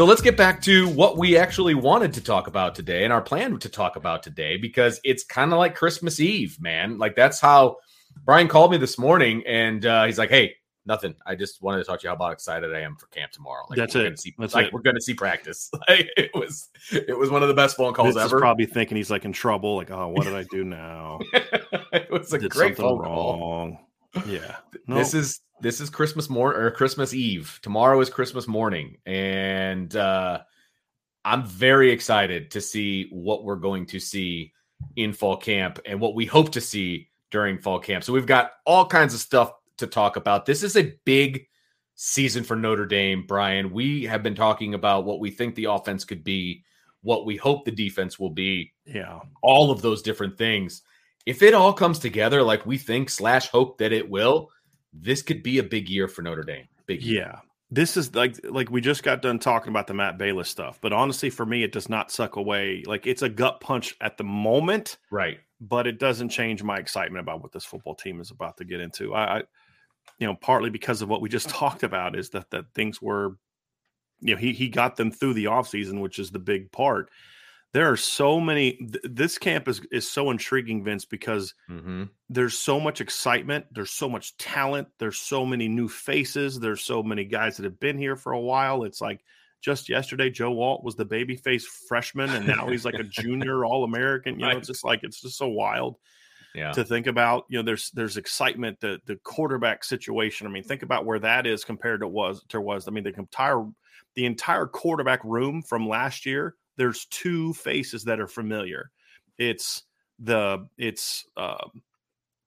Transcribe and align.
So 0.00 0.06
let's 0.06 0.22
get 0.22 0.34
back 0.34 0.62
to 0.62 0.88
what 0.88 1.18
we 1.18 1.36
actually 1.36 1.74
wanted 1.74 2.14
to 2.14 2.22
talk 2.22 2.46
about 2.46 2.74
today 2.74 3.04
and 3.04 3.12
our 3.12 3.20
plan 3.20 3.58
to 3.58 3.68
talk 3.68 3.96
about 3.96 4.22
today 4.22 4.56
because 4.56 4.98
it's 5.04 5.24
kind 5.24 5.52
of 5.52 5.58
like 5.58 5.74
Christmas 5.74 6.20
Eve, 6.20 6.56
man. 6.58 6.96
Like 6.96 7.14
that's 7.14 7.38
how 7.38 7.76
Brian 8.24 8.48
called 8.48 8.70
me 8.70 8.78
this 8.78 8.98
morning 8.98 9.42
and 9.46 9.84
uh, 9.84 10.06
he's 10.06 10.16
like, 10.16 10.30
"Hey, 10.30 10.54
nothing. 10.86 11.14
I 11.26 11.34
just 11.34 11.60
wanted 11.60 11.80
to 11.80 11.84
talk 11.84 12.00
to 12.00 12.04
you 12.04 12.08
how 12.08 12.14
about 12.14 12.32
excited 12.32 12.74
I 12.74 12.80
am 12.80 12.96
for 12.96 13.08
camp 13.08 13.32
tomorrow. 13.32 13.66
Like, 13.68 13.76
that's 13.76 13.94
we're 13.94 14.00
it. 14.00 14.04
Gonna 14.04 14.16
see, 14.16 14.34
that's 14.38 14.54
like 14.54 14.68
it. 14.68 14.72
we're 14.72 14.80
going 14.80 14.96
to 14.96 15.02
see 15.02 15.12
practice. 15.12 15.70
Like, 15.86 16.08
it 16.16 16.30
was 16.32 16.70
it 16.90 17.18
was 17.18 17.28
one 17.28 17.42
of 17.42 17.48
the 17.48 17.54
best 17.54 17.76
phone 17.76 17.92
calls 17.92 18.14
Vince 18.14 18.24
is 18.24 18.32
ever. 18.32 18.40
probably 18.40 18.64
thinking 18.64 18.96
he's 18.96 19.10
like 19.10 19.26
in 19.26 19.34
trouble. 19.34 19.76
Like, 19.76 19.90
oh, 19.90 20.08
what 20.08 20.24
did 20.24 20.34
I 20.34 20.44
do 20.44 20.64
now? 20.64 21.18
it 21.92 22.10
was 22.10 22.32
a 22.32 22.38
Did 22.38 22.52
great 22.52 22.78
something 22.78 22.84
phone 22.96 23.04
call. 23.04 23.38
wrong. 23.38 23.78
Yeah. 24.26 24.56
This 24.88 25.12
is 25.12 25.42
this 25.60 25.80
is 25.80 25.90
Christmas 25.90 26.30
morning 26.30 26.60
or 26.60 26.70
Christmas 26.70 27.14
Eve. 27.14 27.58
Tomorrow 27.62 28.00
is 28.00 28.10
Christmas 28.10 28.48
morning, 28.48 28.96
and 29.06 29.94
uh, 29.94 30.40
I'm 31.24 31.44
very 31.44 31.90
excited 31.90 32.50
to 32.52 32.60
see 32.60 33.08
what 33.10 33.44
we're 33.44 33.56
going 33.56 33.86
to 33.86 34.00
see 34.00 34.52
in 34.96 35.12
fall 35.12 35.36
camp 35.36 35.78
and 35.84 36.00
what 36.00 36.14
we 36.14 36.24
hope 36.24 36.52
to 36.52 36.60
see 36.60 37.08
during 37.30 37.58
fall 37.58 37.78
camp. 37.78 38.04
So 38.04 38.12
we've 38.12 38.26
got 38.26 38.52
all 38.64 38.86
kinds 38.86 39.14
of 39.14 39.20
stuff 39.20 39.52
to 39.78 39.86
talk 39.86 40.16
about. 40.16 40.46
This 40.46 40.62
is 40.62 40.76
a 40.76 40.94
big 41.04 41.46
season 41.94 42.42
for 42.42 42.56
Notre 42.56 42.86
Dame, 42.86 43.24
Brian. 43.26 43.70
We 43.70 44.04
have 44.04 44.22
been 44.22 44.34
talking 44.34 44.74
about 44.74 45.04
what 45.04 45.20
we 45.20 45.30
think 45.30 45.54
the 45.54 45.66
offense 45.66 46.04
could 46.04 46.24
be, 46.24 46.64
what 47.02 47.26
we 47.26 47.36
hope 47.36 47.64
the 47.64 47.70
defense 47.70 48.18
will 48.18 48.30
be, 48.30 48.72
yeah. 48.86 49.20
all 49.42 49.70
of 49.70 49.82
those 49.82 50.02
different 50.02 50.38
things. 50.38 50.82
If 51.26 51.42
it 51.42 51.52
all 51.52 51.74
comes 51.74 51.98
together 51.98 52.42
like 52.42 52.64
we 52.64 52.78
think 52.78 53.10
slash 53.10 53.48
hope 53.48 53.78
that 53.78 53.92
it 53.92 54.08
will, 54.08 54.50
this 54.92 55.22
could 55.22 55.42
be 55.42 55.58
a 55.58 55.62
big 55.62 55.88
year 55.88 56.08
for 56.08 56.22
Notre 56.22 56.42
Dame. 56.42 56.68
Big 56.86 57.02
year. 57.02 57.22
Yeah. 57.22 57.38
This 57.72 57.96
is 57.96 58.14
like 58.16 58.36
like 58.42 58.68
we 58.70 58.80
just 58.80 59.04
got 59.04 59.22
done 59.22 59.38
talking 59.38 59.68
about 59.70 59.86
the 59.86 59.94
Matt 59.94 60.18
Balis 60.18 60.46
stuff, 60.46 60.80
but 60.80 60.92
honestly, 60.92 61.30
for 61.30 61.46
me, 61.46 61.62
it 61.62 61.70
does 61.70 61.88
not 61.88 62.10
suck 62.10 62.34
away. 62.34 62.82
Like 62.84 63.06
it's 63.06 63.22
a 63.22 63.28
gut 63.28 63.60
punch 63.60 63.94
at 64.00 64.16
the 64.18 64.24
moment, 64.24 64.98
Right. 65.08 65.38
but 65.60 65.86
it 65.86 66.00
doesn't 66.00 66.30
change 66.30 66.64
my 66.64 66.78
excitement 66.78 67.22
about 67.22 67.42
what 67.42 67.52
this 67.52 67.64
football 67.64 67.94
team 67.94 68.20
is 68.20 68.32
about 68.32 68.56
to 68.56 68.64
get 68.64 68.80
into. 68.80 69.14
I, 69.14 69.38
I 69.38 69.42
you 70.18 70.26
know, 70.26 70.34
partly 70.34 70.68
because 70.70 71.00
of 71.00 71.08
what 71.08 71.20
we 71.20 71.28
just 71.28 71.48
talked 71.60 71.84
about 71.84 72.16
is 72.18 72.30
that 72.30 72.50
that 72.50 72.64
things 72.74 73.00
were, 73.00 73.36
you 74.20 74.34
know, 74.34 74.40
he 74.40 74.52
he 74.52 74.68
got 74.68 74.96
them 74.96 75.12
through 75.12 75.34
the 75.34 75.44
offseason, 75.44 76.00
which 76.00 76.18
is 76.18 76.32
the 76.32 76.40
big 76.40 76.72
part. 76.72 77.08
There 77.72 77.90
are 77.90 77.96
so 77.96 78.40
many. 78.40 78.72
Th- 78.72 79.00
this 79.04 79.38
camp 79.38 79.68
is 79.68 79.80
is 79.92 80.10
so 80.10 80.30
intriguing, 80.30 80.82
Vince, 80.84 81.04
because 81.04 81.54
Mm-hmm. 81.70 82.04
there's 82.28 82.58
so 82.58 82.80
much 82.80 83.00
excitement 83.00 83.66
there's 83.72 83.90
so 83.92 84.08
much 84.08 84.36
talent 84.36 84.88
there's 84.98 85.18
so 85.18 85.46
many 85.46 85.68
new 85.68 85.88
faces 85.88 86.58
there's 86.58 86.80
so 86.82 87.02
many 87.02 87.24
guys 87.24 87.56
that 87.56 87.64
have 87.64 87.78
been 87.78 87.96
here 87.96 88.16
for 88.16 88.32
a 88.32 88.40
while 88.40 88.82
it's 88.84 89.00
like 89.00 89.22
just 89.60 89.88
yesterday 89.88 90.30
Joe 90.30 90.60
Alt 90.60 90.82
was 90.82 90.96
the 90.96 91.06
babyface 91.06 91.62
freshman 91.88 92.28
and 92.30 92.46
now 92.46 92.66
he's 92.68 92.84
like 92.84 92.94
a 92.94 93.04
junior 93.04 93.64
all-american 93.70 94.34
you 94.34 94.40
know 94.42 94.48
Right. 94.48 94.56
it's 94.58 94.66
just 94.66 94.84
like 94.84 95.00
it's 95.04 95.20
just 95.20 95.38
so 95.38 95.48
wild 95.48 95.96
Yeah. 96.54 96.72
to 96.72 96.84
think 96.84 97.06
about 97.06 97.44
you 97.48 97.58
know 97.58 97.62
there's 97.62 97.90
there's 97.92 98.16
excitement 98.16 98.80
the 98.80 98.98
the 99.06 99.16
quarterback 99.16 99.84
situation 99.84 100.46
i 100.46 100.50
mean 100.50 100.64
think 100.64 100.82
about 100.82 101.06
where 101.06 101.20
that 101.20 101.46
is 101.46 101.64
compared 101.64 102.00
to 102.00 102.08
was 102.08 102.44
to 102.48 102.60
was 102.60 102.88
i 102.88 102.90
mean 102.90 103.04
the 103.04 103.14
entire 103.16 103.64
the 104.16 104.26
entire 104.26 104.66
quarterback 104.66 105.22
room 105.24 105.62
from 105.62 105.88
last 105.88 106.26
year 106.26 106.56
there's 106.80 107.04
two 107.04 107.52
faces 107.52 108.04
that 108.04 108.20
are 108.20 108.26
familiar. 108.26 108.90
It's 109.36 109.82
the 110.18 110.66
it's 110.78 111.26
um 111.36 111.82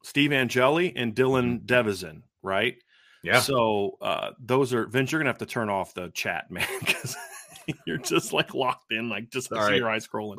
steve 0.03 0.31
angeli 0.31 0.95
and 0.95 1.13
Dylan 1.16 1.63
Devezin 1.66 2.23
right? 2.41 2.75
Yeah. 3.23 3.39
so 3.39 3.97
uh 4.01 4.31
those 4.39 4.73
are 4.73 4.88
vince 4.88 5.11
you're 5.11 5.21
gonna 5.21 5.29
have 5.29 5.38
to 5.38 5.45
turn 5.45 5.69
off 5.69 5.94
the 5.94 6.09
chat 6.09 6.45
man 6.49 6.67
because 6.79 7.16
you're 7.85 7.99
just 7.99 8.33
like 8.33 8.55
locked 8.55 8.91
in 8.91 9.07
like 9.07 9.29
just 9.29 9.49
see 9.49 9.55
right. 9.55 9.77
your 9.77 9.89
eyes 9.89 10.07
scrolling. 10.07 10.38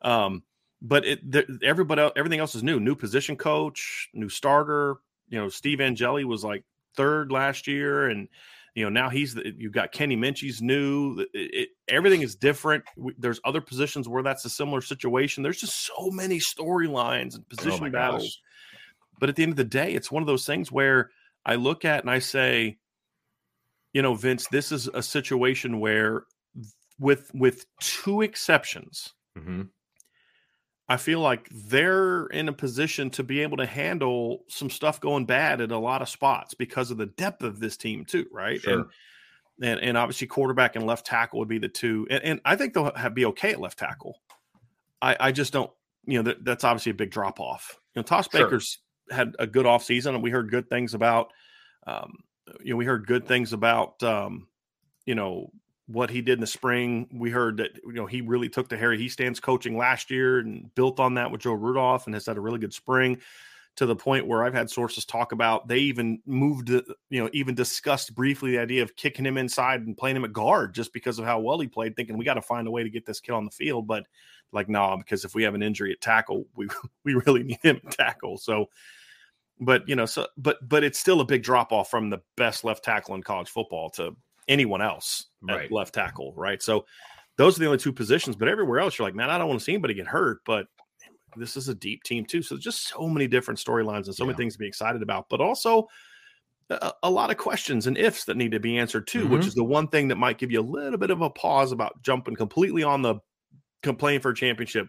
Um 0.00 0.44
but 0.80 1.04
it 1.04 1.20
everybody 1.60 2.02
else, 2.02 2.12
everything 2.14 2.38
else 2.38 2.54
is 2.54 2.62
new. 2.62 2.78
New 2.78 2.94
position 2.94 3.36
coach 3.36 4.10
new 4.14 4.28
starter. 4.28 4.98
You 5.28 5.40
know 5.40 5.48
steve 5.48 5.80
angeli 5.80 6.24
was 6.24 6.44
like 6.44 6.64
third 6.96 7.32
last 7.32 7.66
year 7.66 8.08
and 8.08 8.28
you 8.74 8.84
know 8.84 8.90
now 8.90 9.08
he's 9.08 9.34
the, 9.34 9.52
you've 9.56 9.72
got 9.72 9.92
Kenny 9.92 10.16
Minchey's 10.16 10.60
new 10.60 11.20
it, 11.20 11.28
it, 11.34 11.68
everything 11.88 12.22
is 12.22 12.34
different 12.34 12.84
we, 12.96 13.14
there's 13.18 13.40
other 13.44 13.60
positions 13.60 14.08
where 14.08 14.22
that's 14.22 14.44
a 14.44 14.50
similar 14.50 14.80
situation 14.80 15.42
there's 15.42 15.60
just 15.60 15.86
so 15.86 16.10
many 16.10 16.38
storylines 16.38 17.34
and 17.34 17.44
Oh 17.44 17.56
position 17.56 17.80
my 17.80 17.90
battles 17.90 18.22
gosh. 18.22 18.38
but 19.20 19.28
at 19.28 19.36
the 19.36 19.42
end 19.42 19.52
of 19.52 19.56
the 19.56 19.64
day 19.64 19.92
it's 19.92 20.10
one 20.10 20.22
of 20.22 20.26
those 20.26 20.44
things 20.46 20.70
where 20.72 21.10
i 21.46 21.54
look 21.54 21.84
at 21.84 22.02
and 22.02 22.10
i 22.10 22.18
say 22.18 22.78
you 23.92 24.02
know 24.02 24.14
vince 24.14 24.48
this 24.48 24.72
is 24.72 24.88
a 24.88 25.02
situation 25.02 25.80
where 25.80 26.24
with 26.98 27.30
with 27.34 27.66
two 27.80 28.22
exceptions 28.22 29.12
Mm-hmm. 29.38 29.62
I 30.88 30.96
feel 30.98 31.20
like 31.20 31.48
they're 31.50 32.26
in 32.26 32.48
a 32.48 32.52
position 32.52 33.10
to 33.10 33.22
be 33.22 33.40
able 33.40 33.56
to 33.56 33.66
handle 33.66 34.44
some 34.48 34.68
stuff 34.68 35.00
going 35.00 35.24
bad 35.24 35.60
at 35.60 35.72
a 35.72 35.78
lot 35.78 36.02
of 36.02 36.08
spots 36.08 36.54
because 36.54 36.90
of 36.90 36.98
the 36.98 37.06
depth 37.06 37.42
of 37.42 37.58
this 37.58 37.76
team 37.76 38.04
too, 38.04 38.26
right? 38.30 38.60
Sure. 38.60 38.80
And, 38.80 38.86
and 39.62 39.80
and 39.80 39.96
obviously 39.96 40.26
quarterback 40.26 40.76
and 40.76 40.84
left 40.86 41.06
tackle 41.06 41.38
would 41.38 41.48
be 41.48 41.58
the 41.58 41.68
two, 41.68 42.06
and, 42.10 42.22
and 42.22 42.40
I 42.44 42.56
think 42.56 42.74
they'll 42.74 42.94
have, 42.94 43.14
be 43.14 43.24
okay 43.26 43.52
at 43.52 43.60
left 43.60 43.78
tackle. 43.78 44.20
I 45.00 45.16
I 45.20 45.32
just 45.32 45.52
don't, 45.52 45.70
you 46.04 46.18
know, 46.18 46.24
that, 46.24 46.44
that's 46.44 46.64
obviously 46.64 46.90
a 46.90 46.94
big 46.94 47.10
drop 47.10 47.40
off. 47.40 47.78
You 47.94 48.00
know, 48.00 48.04
Tosh 48.04 48.28
Sure. 48.30 48.44
Baker's 48.44 48.78
had 49.10 49.36
a 49.38 49.46
good 49.46 49.66
offseason, 49.66 50.14
and 50.14 50.22
we 50.22 50.30
heard 50.30 50.50
good 50.50 50.68
things 50.68 50.94
about. 50.94 51.32
Um, 51.86 52.16
you 52.62 52.72
know, 52.72 52.76
we 52.76 52.84
heard 52.84 53.06
good 53.06 53.26
things 53.26 53.52
about, 53.52 54.02
um, 54.02 54.48
you 55.06 55.14
know, 55.14 55.50
what 55.86 56.10
he 56.10 56.22
did 56.22 56.34
in 56.34 56.40
the 56.40 56.46
spring. 56.46 57.08
We 57.12 57.30
heard 57.30 57.58
that 57.58 57.76
you 57.84 57.92
know 57.92 58.06
he 58.06 58.20
really 58.20 58.48
took 58.48 58.68
to 58.68 58.78
Harry 58.78 58.98
Hiestand's 58.98 59.40
coaching 59.40 59.76
last 59.76 60.10
year 60.10 60.38
and 60.38 60.74
built 60.74 61.00
on 61.00 61.14
that 61.14 61.30
with 61.30 61.42
Joe 61.42 61.52
Rudolph 61.52 62.06
and 62.06 62.14
has 62.14 62.26
had 62.26 62.36
a 62.36 62.40
really 62.40 62.58
good 62.58 62.74
spring 62.74 63.20
to 63.76 63.86
the 63.86 63.96
point 63.96 64.26
where 64.26 64.44
I've 64.44 64.54
had 64.54 64.70
sources 64.70 65.04
talk 65.04 65.32
about 65.32 65.66
they 65.66 65.78
even 65.78 66.20
moved, 66.26 66.68
you 66.68 66.84
know, 67.10 67.28
even 67.32 67.54
discussed 67.54 68.14
briefly 68.14 68.52
the 68.52 68.58
idea 68.58 68.82
of 68.82 68.94
kicking 68.94 69.26
him 69.26 69.36
inside 69.36 69.82
and 69.82 69.96
playing 69.96 70.16
him 70.16 70.24
at 70.24 70.32
guard 70.32 70.74
just 70.74 70.92
because 70.92 71.18
of 71.18 71.24
how 71.24 71.40
well 71.40 71.58
he 71.58 71.66
played, 71.66 71.96
thinking 71.96 72.16
we 72.16 72.24
got 72.24 72.34
to 72.34 72.42
find 72.42 72.68
a 72.68 72.70
way 72.70 72.84
to 72.84 72.90
get 72.90 73.04
this 73.04 73.20
kid 73.20 73.32
on 73.32 73.44
the 73.44 73.50
field. 73.50 73.86
But 73.86 74.06
like, 74.52 74.68
nah, 74.68 74.96
because 74.96 75.24
if 75.24 75.34
we 75.34 75.42
have 75.42 75.54
an 75.54 75.62
injury 75.62 75.92
at 75.92 76.00
tackle, 76.00 76.46
we 76.56 76.68
we 77.04 77.14
really 77.14 77.42
need 77.42 77.58
him 77.62 77.80
at 77.84 77.92
tackle. 77.92 78.38
So, 78.38 78.66
but 79.60 79.88
you 79.88 79.96
know, 79.96 80.06
so 80.06 80.28
but 80.36 80.66
but 80.68 80.84
it's 80.84 80.98
still 80.98 81.20
a 81.20 81.26
big 81.26 81.42
drop 81.42 81.72
off 81.72 81.90
from 81.90 82.10
the 82.10 82.22
best 82.36 82.64
left 82.64 82.84
tackle 82.84 83.16
in 83.16 83.22
college 83.22 83.50
football 83.50 83.90
to 83.90 84.14
anyone 84.48 84.82
else 84.82 85.26
Right. 85.42 85.70
left 85.70 85.94
tackle, 85.94 86.32
right? 86.36 86.62
So 86.62 86.86
those 87.36 87.56
are 87.56 87.60
the 87.60 87.66
only 87.66 87.78
two 87.78 87.92
positions. 87.92 88.36
But 88.36 88.48
everywhere 88.48 88.78
else, 88.80 88.98
you're 88.98 89.06
like, 89.06 89.14
man, 89.14 89.30
I 89.30 89.38
don't 89.38 89.48
want 89.48 89.60
to 89.60 89.64
see 89.64 89.72
anybody 89.72 89.94
get 89.94 90.06
hurt. 90.06 90.40
But 90.46 90.66
this 91.36 91.56
is 91.56 91.68
a 91.68 91.74
deep 91.74 92.02
team 92.04 92.24
too, 92.24 92.42
so 92.42 92.56
just 92.56 92.86
so 92.88 93.08
many 93.08 93.26
different 93.26 93.58
storylines 93.58 94.06
and 94.06 94.14
so 94.14 94.22
Yeah. 94.24 94.28
many 94.28 94.36
things 94.36 94.52
to 94.54 94.58
be 94.58 94.68
excited 94.68 95.02
about. 95.02 95.26
But 95.28 95.40
also 95.40 95.88
a, 96.70 96.92
a 97.02 97.10
lot 97.10 97.30
of 97.30 97.36
questions 97.36 97.86
and 97.86 97.98
ifs 97.98 98.24
that 98.24 98.36
need 98.36 98.52
to 98.52 98.60
be 98.60 98.78
answered 98.78 99.06
too, 99.06 99.26
which 99.26 99.42
Mhm. 99.42 99.48
is 99.48 99.54
the 99.54 99.64
one 99.64 99.88
thing 99.88 100.08
that 100.08 100.16
might 100.16 100.38
give 100.38 100.50
you 100.50 100.60
a 100.60 100.62
little 100.62 100.98
bit 100.98 101.10
of 101.10 101.20
a 101.20 101.28
pause 101.28 101.72
about 101.72 102.00
jumping 102.02 102.36
completely 102.36 102.82
on 102.82 103.02
the 103.02 103.16
complain 103.82 104.20
for 104.20 104.30
a 104.30 104.34
championship, 104.34 104.86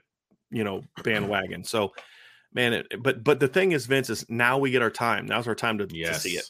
you 0.51 0.63
know, 0.63 0.83
bandwagon. 1.03 1.63
So, 1.65 1.93
man, 2.53 2.71
it, 2.73 2.87
but 3.03 3.23
but 3.25 3.39
the 3.41 3.47
thing 3.49 3.73
is, 3.73 3.87
Vince, 3.87 4.09
is 4.09 4.25
now 4.29 4.57
we 4.57 4.71
get 4.71 4.81
our 4.81 4.89
time. 4.91 5.25
Now's 5.25 5.47
our 5.49 5.55
time 5.55 5.77
to, 5.79 5.87
to 5.87 6.13
see 6.13 6.37
it. 6.37 6.49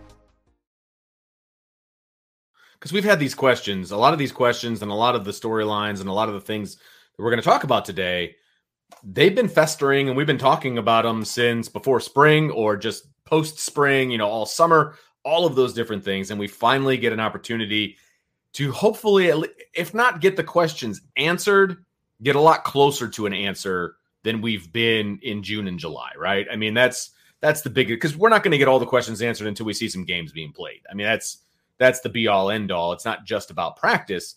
Because 2.81 2.91
we've 2.91 3.03
had 3.03 3.19
these 3.19 3.35
questions, 3.35 3.91
a 3.91 3.97
lot 3.97 4.11
of 4.11 4.17
these 4.17 4.31
questions, 4.31 4.81
and 4.81 4.89
a 4.89 4.95
lot 4.95 5.15
of 5.15 5.23
the 5.23 5.29
storylines, 5.29 5.99
and 5.99 6.09
a 6.09 6.13
lot 6.13 6.29
of 6.29 6.33
the 6.33 6.41
things 6.41 6.77
that 6.77 7.23
we're 7.23 7.29
going 7.29 7.41
to 7.41 7.47
talk 7.47 7.63
about 7.63 7.85
today. 7.85 8.35
They've 9.03 9.35
been 9.35 9.47
festering, 9.47 10.07
and 10.07 10.17
we've 10.17 10.25
been 10.25 10.39
talking 10.39 10.79
about 10.79 11.03
them 11.03 11.23
since 11.23 11.69
before 11.69 11.99
spring 11.99 12.49
or 12.49 12.75
just 12.75 13.05
post 13.23 13.59
spring. 13.59 14.09
You 14.09 14.17
know, 14.17 14.27
all 14.27 14.47
summer, 14.47 14.95
all 15.23 15.45
of 15.45 15.55
those 15.55 15.75
different 15.75 16.03
things, 16.03 16.31
and 16.31 16.39
we 16.39 16.47
finally 16.47 16.97
get 16.97 17.13
an 17.13 17.19
opportunity 17.19 17.97
to 18.53 18.71
hopefully, 18.71 19.31
if 19.75 19.93
not 19.93 20.19
get 20.19 20.35
the 20.35 20.43
questions 20.43 21.01
answered, 21.17 21.85
get 22.23 22.35
a 22.35 22.41
lot 22.41 22.63
closer 22.63 23.07
to 23.09 23.27
an 23.27 23.33
answer 23.33 23.95
than 24.23 24.41
we've 24.41 24.73
been 24.73 25.19
in 25.21 25.43
June 25.43 25.67
and 25.67 25.77
July. 25.77 26.09
Right? 26.17 26.47
I 26.51 26.55
mean, 26.55 26.73
that's 26.73 27.11
that's 27.41 27.61
the 27.61 27.69
big 27.69 27.89
because 27.89 28.17
we're 28.17 28.29
not 28.29 28.41
going 28.41 28.53
to 28.53 28.57
get 28.57 28.67
all 28.67 28.79
the 28.79 28.87
questions 28.87 29.21
answered 29.21 29.47
until 29.47 29.67
we 29.67 29.73
see 29.73 29.87
some 29.87 30.03
games 30.03 30.31
being 30.31 30.51
played. 30.51 30.81
I 30.89 30.95
mean, 30.95 31.05
that's 31.05 31.43
that's 31.81 31.99
the 32.01 32.09
be 32.09 32.27
all 32.27 32.51
end 32.51 32.71
all. 32.71 32.93
It's 32.93 33.05
not 33.05 33.25
just 33.25 33.49
about 33.49 33.75
practice, 33.75 34.35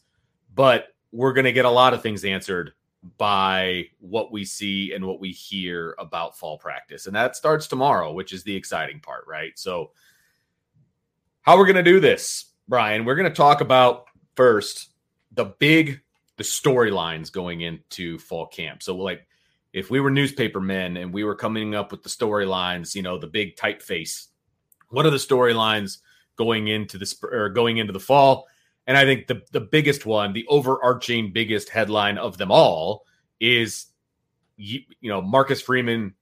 but 0.55 0.87
we're 1.13 1.35
going 1.35 1.45
to 1.45 1.53
get 1.53 1.67
a 1.67 1.71
lot 1.71 1.93
of 1.93 2.03
things 2.03 2.25
answered 2.25 2.73
by 3.19 3.85
what 4.01 4.33
we 4.33 4.47
see 4.47 4.95
and 4.95 5.05
what 5.05 5.21
we 5.21 5.31
hear 5.31 5.95
about 5.99 6.39
fall 6.39 6.57
practice. 6.57 7.07
And 7.07 7.15
that 7.15 7.37
starts 7.37 7.67
tomorrow, 7.67 8.13
which 8.15 8.33
is 8.33 8.45
the 8.45 8.57
exciting 8.57 8.99
part, 9.01 9.27
right? 9.29 9.53
So, 9.59 9.91
how 11.43 11.59
we're 11.59 11.67
going 11.67 11.77
to 11.77 11.83
do 11.83 12.01
this, 12.01 12.47
Brian, 12.67 13.05
we're 13.05 13.15
going 13.15 13.31
to 13.31 13.37
talk 13.37 13.61
about 13.61 14.07
first 14.37 14.89
the 15.33 15.45
big 15.45 16.01
the 16.39 16.45
storylines 16.45 17.31
going 17.31 17.61
into 17.61 18.19
fall 18.19 18.47
camp. 18.47 18.83
So, 18.83 18.97
like 18.97 19.27
if 19.75 19.91
we 19.91 20.01
were 20.01 20.11
newspaper 20.11 20.63
men 20.63 20.97
and 20.97 21.13
we 21.13 21.25
were 21.25 21.35
coming 21.35 21.75
up 21.75 21.91
with 21.91 22.03
the 22.03 22.09
storylines, 22.09 22.95
you 22.95 23.03
know, 23.03 23.19
the 23.19 23.27
big 23.27 23.55
typeface, 23.57 24.29
what 24.89 25.05
are 25.05 25.11
the 25.11 25.19
storylines 25.19 25.99
going 26.37 26.69
into 26.69 26.99
the 26.99 27.07
sp- 27.07 27.33
or 27.33 27.49
going 27.49 27.79
into 27.79 27.93
the 27.93 28.01
fall? 28.01 28.47
And 28.87 28.97
I 28.97 29.05
think 29.05 29.27
the 29.27 29.43
the 29.53 29.61
biggest 29.61 30.07
one, 30.07 30.33
the 30.33 30.47
overarching 30.49 31.33
biggest 31.33 31.69
headline 31.69 32.19
of 32.19 32.39
them 32.39 32.51
all 32.51 33.07
is 33.41 33.87
you, 34.57 34.81
you 35.01 35.11
know, 35.11 35.21
Marcus 35.21 35.61
Freeman 35.61 36.15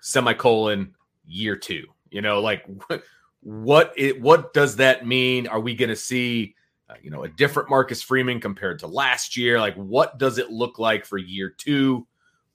semicolon 0.00 0.94
year 1.26 1.56
2. 1.56 1.84
You 2.10 2.22
know, 2.22 2.40
like 2.40 2.64
what 2.88 3.02
what 3.40 3.92
it 3.96 4.20
what 4.20 4.52
does 4.54 4.76
that 4.76 5.06
mean? 5.06 5.46
Are 5.46 5.60
we 5.60 5.74
going 5.74 5.90
to 5.90 5.96
see 5.96 6.54
uh, 6.90 6.94
you 7.02 7.10
know, 7.10 7.24
a 7.24 7.28
different 7.28 7.68
Marcus 7.68 8.02
Freeman 8.02 8.40
compared 8.40 8.78
to 8.78 8.86
last 8.86 9.36
year? 9.36 9.60
Like 9.60 9.74
what 9.76 10.18
does 10.18 10.38
it 10.38 10.50
look 10.50 10.78
like 10.78 11.04
for 11.04 11.18
year 11.18 11.50
2 11.50 12.06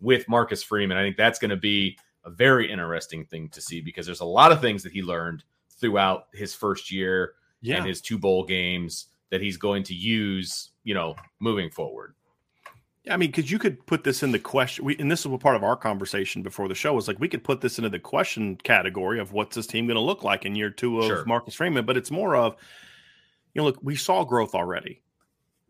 with 0.01 0.27
Marcus 0.27 0.63
Freeman? 0.63 0.97
I 0.97 1.03
think 1.03 1.17
that's 1.17 1.37
going 1.37 1.51
to 1.51 1.57
be 1.57 1.97
a 2.25 2.31
very 2.31 2.71
interesting 2.71 3.25
thing 3.25 3.49
to 3.49 3.61
see 3.61 3.81
because 3.81 4.05
there's 4.05 4.21
a 4.21 4.25
lot 4.25 4.51
of 4.51 4.59
things 4.59 4.81
that 4.83 4.91
he 4.91 5.03
learned 5.03 5.43
throughout 5.83 6.27
his 6.33 6.55
first 6.55 6.91
year 6.91 7.33
Yeah. 7.61 7.77
and 7.77 7.85
his 7.85 7.99
two 8.01 8.17
bowl 8.17 8.45
games 8.45 9.07
that 9.29 9.41
he's 9.41 9.57
going 9.57 9.83
to 9.83 9.93
use, 9.93 10.71
you 10.83 10.93
know, 10.93 11.15
moving 11.39 11.69
forward. 11.69 12.15
Yeah, 13.03 13.15
I 13.15 13.17
mean, 13.17 13.31
because 13.31 13.51
you 13.51 13.59
could 13.59 13.85
put 13.85 14.05
this 14.05 14.23
in 14.23 14.31
the 14.31 14.39
question, 14.39 14.85
we, 14.85 14.95
and 14.97 15.11
this 15.11 15.25
is 15.25 15.25
a 15.25 15.37
part 15.37 15.57
of 15.57 15.63
our 15.63 15.75
conversation 15.75 16.41
before 16.41 16.69
the 16.69 16.75
show 16.75 16.93
was 16.93 17.07
like 17.09 17.19
we 17.19 17.27
could 17.27 17.43
put 17.43 17.59
this 17.59 17.77
into 17.77 17.89
the 17.89 17.99
question 17.99 18.55
category 18.55 19.19
of 19.19 19.33
what's 19.33 19.55
this 19.57 19.67
team 19.67 19.87
going 19.87 19.95
to 19.95 20.01
look 20.01 20.23
like 20.23 20.45
in 20.45 20.55
year 20.55 20.69
two 20.69 20.99
of 20.99 21.05
Sure. 21.07 21.25
Marcus 21.25 21.53
Freeman, 21.55 21.85
but 21.85 21.97
it's 21.97 22.11
more 22.11 22.35
of, 22.37 22.55
you 23.53 23.61
know, 23.61 23.65
look, 23.65 23.77
we 23.81 23.97
saw 23.97 24.23
growth 24.23 24.55
already, 24.55 25.01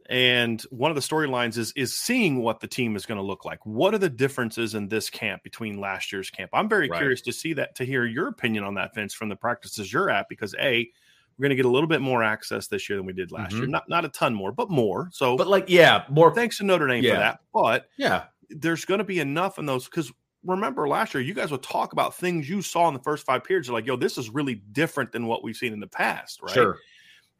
and 0.09 0.61
one 0.63 0.91
of 0.91 0.95
the 0.95 1.01
storylines 1.01 1.57
is 1.57 1.71
is 1.75 1.97
seeing 1.97 2.39
what 2.41 2.59
the 2.59 2.67
team 2.67 2.95
is 2.95 3.05
going 3.05 3.17
to 3.17 3.23
look 3.23 3.45
like. 3.45 3.65
What 3.65 3.93
are 3.93 3.97
the 3.97 4.09
differences 4.09 4.73
in 4.75 4.87
this 4.89 5.09
camp 5.09 5.43
between 5.43 5.79
last 5.79 6.11
year's 6.11 6.29
camp? 6.29 6.49
I'm 6.53 6.67
very 6.69 6.89
Right. 6.89 6.97
curious 6.99 7.21
to 7.21 7.31
see 7.33 7.53
that 7.53 7.75
to 7.75 7.85
hear 7.85 8.05
your 8.05 8.27
opinion 8.27 8.63
on 8.63 8.73
that, 8.75 8.93
Vince, 8.95 9.13
from 9.13 9.29
the 9.29 9.35
practices 9.35 9.91
you're 9.93 10.09
at, 10.09 10.27
because 10.29 10.53
a 10.59 10.89
we're 11.37 11.43
going 11.43 11.49
to 11.49 11.55
get 11.55 11.65
a 11.65 11.69
little 11.69 11.87
bit 11.87 12.01
more 12.01 12.21
access 12.23 12.67
this 12.67 12.87
year 12.87 12.97
than 12.97 13.07
we 13.07 13.13
did 13.13 13.31
last 13.31 13.53
year. 13.53 13.63
Mhm. 13.65 13.69
Not 13.69 13.89
not 13.89 14.05
a 14.05 14.09
ton 14.09 14.33
more, 14.35 14.51
but 14.51 14.69
more. 14.69 15.09
So, 15.11 15.35
But 15.35 15.47
like, 15.47 15.65
yeah, 15.67 16.03
more 16.09 16.33
thanks 16.33 16.57
to 16.57 16.63
Notre 16.63 16.87
Dame 16.87 17.03
Yeah. 17.03 17.13
for 17.13 17.17
that. 17.19 17.39
But 17.53 17.89
yeah, 17.97 18.25
there's 18.49 18.85
going 18.85 18.99
to 18.99 19.03
be 19.03 19.19
enough 19.19 19.57
in 19.57 19.65
those 19.65 19.85
because 19.85 20.11
remember 20.45 20.87
last 20.87 21.13
year, 21.13 21.23
you 21.23 21.33
guys 21.33 21.49
would 21.51 21.63
talk 21.63 21.93
about 21.93 22.13
things 22.15 22.47
you 22.49 22.61
saw 22.61 22.87
in 22.89 22.93
the 22.93 22.99
first 22.99 23.25
five 23.25 23.43
periods. 23.45 23.67
You're 23.67 23.73
like, 23.75 23.87
yo, 23.87 23.95
this 23.95 24.17
is 24.17 24.29
really 24.29 24.55
different 24.73 25.11
than 25.11 25.25
what 25.25 25.43
we've 25.43 25.55
seen 25.55 25.71
in 25.73 25.79
the 25.79 25.87
past, 25.87 26.41
right? 26.43 26.53
Sure. 26.53 26.77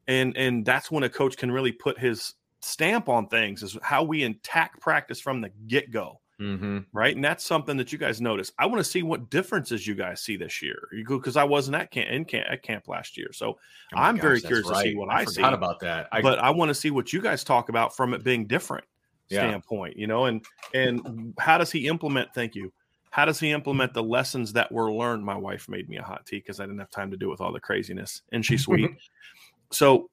And 0.08 0.36
and 0.38 0.66
that's 0.66 0.90
when 0.90 1.04
a 1.04 1.10
coach 1.10 1.38
can 1.38 1.52
really 1.52 1.72
put 1.72 2.00
his 2.00 2.34
stamp 2.64 3.10
on 3.10 3.28
things 3.28 3.62
is 3.64 3.78
how 3.82 4.04
we 4.04 4.24
attack 4.24 4.80
practice 4.80 5.20
from 5.20 5.42
the 5.42 5.50
get 5.68 5.92
go. 5.92 6.20
Mm-hmm. 6.42 6.80
Right. 6.92 7.16
And 7.16 7.24
that's 7.24 7.46
something 7.46 7.78
that 7.78 7.92
you 7.92 7.98
guys 7.98 8.20
notice. 8.20 8.52
I 8.58 8.66
want 8.66 8.80
to 8.80 8.84
see 8.84 9.04
what 9.04 9.30
differences 9.30 9.86
you 9.86 9.94
guys 9.96 10.22
see 10.22 10.36
this 10.36 10.62
year. 10.62 10.90
Because 11.08 11.38
I 11.38 11.44
wasn't 11.44 11.76
at 11.76 11.92
camp, 11.92 12.10
in 12.10 12.26
camp, 12.26 12.48
at 12.50 12.64
camp 12.64 12.88
last 12.88 13.18
year. 13.18 13.30
So 13.32 13.50
Oh 13.50 13.98
I'm 13.98 14.16
gosh, 14.16 14.22
very 14.24 14.42
curious 14.42 14.68
to 14.68 14.76
see 14.82 14.96
what 14.96 15.10
I, 15.10 15.20
I, 15.20 15.26
see. 15.26 15.36
forgot 15.36 15.54
about 15.54 15.80
that. 15.82 16.08
I, 16.12 16.22
but 16.22 16.40
I 16.40 16.50
want 16.50 16.70
to 16.70 16.76
see 16.76 16.90
what 16.92 17.14
you 17.14 17.22
guys 17.22 17.44
talk 17.44 17.70
about 17.70 17.96
from 17.96 18.14
it 18.14 18.24
being 18.24 18.48
different 18.48 18.84
Yeah. 19.30 19.40
standpoint, 19.42 19.96
you 19.96 20.08
know, 20.08 20.26
and 20.26 20.44
and 20.74 21.34
how 21.38 21.58
does 21.58 21.72
he 21.72 21.88
implement 21.88 22.34
thank 22.34 22.56
you. 22.56 22.74
How 23.12 23.26
does 23.26 23.40
he 23.40 23.52
implement 23.52 23.94
the 23.94 24.04
lessons 24.04 24.52
that 24.54 24.72
were 24.72 24.92
learned? 24.92 25.24
My 25.24 25.38
wife 25.38 25.70
made 25.70 25.88
me 25.88 25.98
a 25.98 26.04
hot 26.04 26.26
tea 26.26 26.38
because 26.38 26.60
I 26.60 26.64
didn't 26.66 26.80
have 26.80 26.90
time 26.90 27.12
to 27.12 27.18
do 27.18 27.28
it 27.28 27.32
with 27.32 27.42
all 27.42 27.54
the 27.54 27.60
craziness, 27.60 28.24
and 28.32 28.44
she's 28.44 28.64
sweet. 28.64 28.90
so 29.72 30.10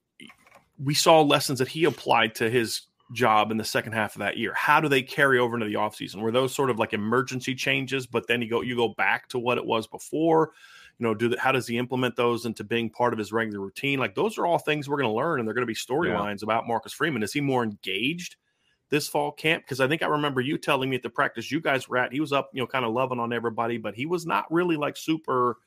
we 0.77 0.93
saw 0.93 1.21
lessons 1.21 1.59
that 1.59 1.67
he 1.67 1.85
applied 1.85 2.35
to 2.35 2.49
his 2.49 2.81
job 3.13 3.51
in 3.51 3.57
the 3.57 3.63
second 3.63 3.93
half 3.93 4.15
of 4.15 4.19
that 4.19 4.37
year. 4.37 4.53
How 4.53 4.79
do 4.79 4.87
they 4.87 5.01
carry 5.01 5.37
over 5.37 5.55
into 5.55 5.67
the 5.67 5.75
offseason? 5.75 6.21
Were 6.21 6.31
those 6.31 6.55
sort 6.55 6.69
of 6.69 6.79
like 6.79 6.93
emergency 6.93 7.55
changes, 7.55 8.07
but 8.07 8.27
then 8.27 8.41
you 8.41 8.49
go 8.49 8.61
you 8.61 8.75
go 8.75 8.89
back 8.89 9.27
to 9.29 9.39
what 9.39 9.57
it 9.57 9.65
was 9.65 9.87
before? 9.87 10.51
You 10.97 11.07
know, 11.07 11.15
do 11.15 11.29
that, 11.29 11.39
how 11.39 11.51
does 11.51 11.67
he 11.67 11.77
implement 11.77 12.15
those 12.15 12.45
into 12.45 12.63
being 12.63 12.89
part 12.89 13.13
of 13.13 13.19
his 13.19 13.31
regular 13.31 13.59
routine? 13.59 13.99
Like 13.99 14.15
those 14.15 14.37
are 14.37 14.45
all 14.45 14.59
things 14.59 14.87
we're 14.87 14.97
going 14.97 15.09
to 15.09 15.15
learn, 15.15 15.39
and 15.39 15.47
they're 15.47 15.55
going 15.55 15.63
to 15.63 15.67
be 15.67 15.73
storylines 15.73 16.43
about 16.43 16.67
Marcus 16.67 16.93
Freeman. 16.93 17.23
Is 17.23 17.33
he 17.33 17.41
more 17.41 17.63
engaged 17.63 18.35
this 18.89 19.07
fall 19.07 19.31
camp? 19.31 19.63
Because 19.63 19.81
I 19.81 19.87
think 19.87 20.03
I 20.03 20.07
remember 20.07 20.41
you 20.41 20.57
telling 20.57 20.89
me 20.89 20.95
at 20.95 21.03
the 21.03 21.09
practice 21.09 21.51
you 21.51 21.59
guys 21.59 21.89
were 21.89 21.97
at, 21.97 22.13
he 22.13 22.19
was 22.19 22.31
up, 22.31 22.51
you 22.53 22.61
know, 22.61 22.67
kind 22.67 22.85
of 22.85 22.93
loving 22.93 23.19
on 23.19 23.33
everybody, 23.33 23.77
but 23.77 23.95
he 23.95 24.05
was 24.05 24.25
not 24.25 24.51
really 24.51 24.77
like 24.77 24.95
super 24.95 25.57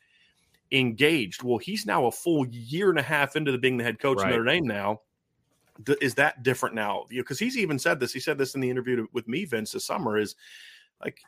engaged. 0.73 1.42
Well, 1.42 1.59
he's 1.59 1.87
now 1.87 2.06
a 2.06 2.11
full 2.12 2.47
year 2.49 2.90
and 2.90 2.99
a 2.99 3.02
half 3.02 3.37
into 3.37 3.52
the 3.52 3.59
being 3.59 3.76
the 3.76 3.85
head 3.85 3.99
coach 3.99 4.18
Right. 4.18 4.26
of 4.33 4.38
Notre 4.38 4.44
Dame 4.44 4.66
now. 4.66 5.00
D- 5.83 5.97
is 6.00 6.14
that 6.14 6.42
different 6.42 6.75
now? 6.75 7.06
Because 7.09 7.38
he's 7.38 7.56
even 7.59 7.78
said 7.78 7.99
this. 8.00 8.12
He 8.12 8.21
said 8.21 8.38
this 8.38 8.54
in 8.54 8.61
the 8.61 8.71
interview 8.71 8.97
to- 8.97 9.09
with 9.12 9.26
me, 9.28 9.44
Vince, 9.44 9.73
this 9.73 9.85
summer. 9.85 10.18
Is 10.18 10.37
like 11.02 11.18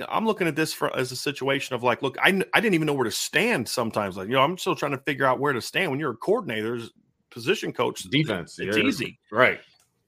uh, 0.00 0.06
I'm 0.08 0.26
looking 0.26 0.48
at 0.48 0.56
this 0.56 0.72
for 0.72 0.94
as 0.96 1.12
a 1.12 1.16
situation 1.16 1.74
of 1.76 1.82
like, 1.84 2.02
look, 2.02 2.16
I, 2.20 2.28
I 2.52 2.60
didn't 2.60 2.74
even 2.74 2.86
know 2.86 2.94
where 2.94 3.04
to 3.04 3.10
stand. 3.12 3.68
Sometimes, 3.68 4.16
like 4.16 4.26
you 4.28 4.34
know, 4.34 4.42
I'm 4.42 4.58
still 4.58 4.74
trying 4.74 4.92
to 4.92 4.98
figure 4.98 5.24
out 5.26 5.38
where 5.38 5.52
to 5.52 5.60
stand. 5.60 5.90
When 5.90 6.00
you're 6.00 6.10
a 6.12 6.16
coordinator, 6.16 6.80
position 7.30 7.72
coach, 7.72 8.02
defense. 8.04 8.58
it's 8.58 8.76
you're- 8.76 8.88
easy 8.88 9.18
Right. 9.30 9.60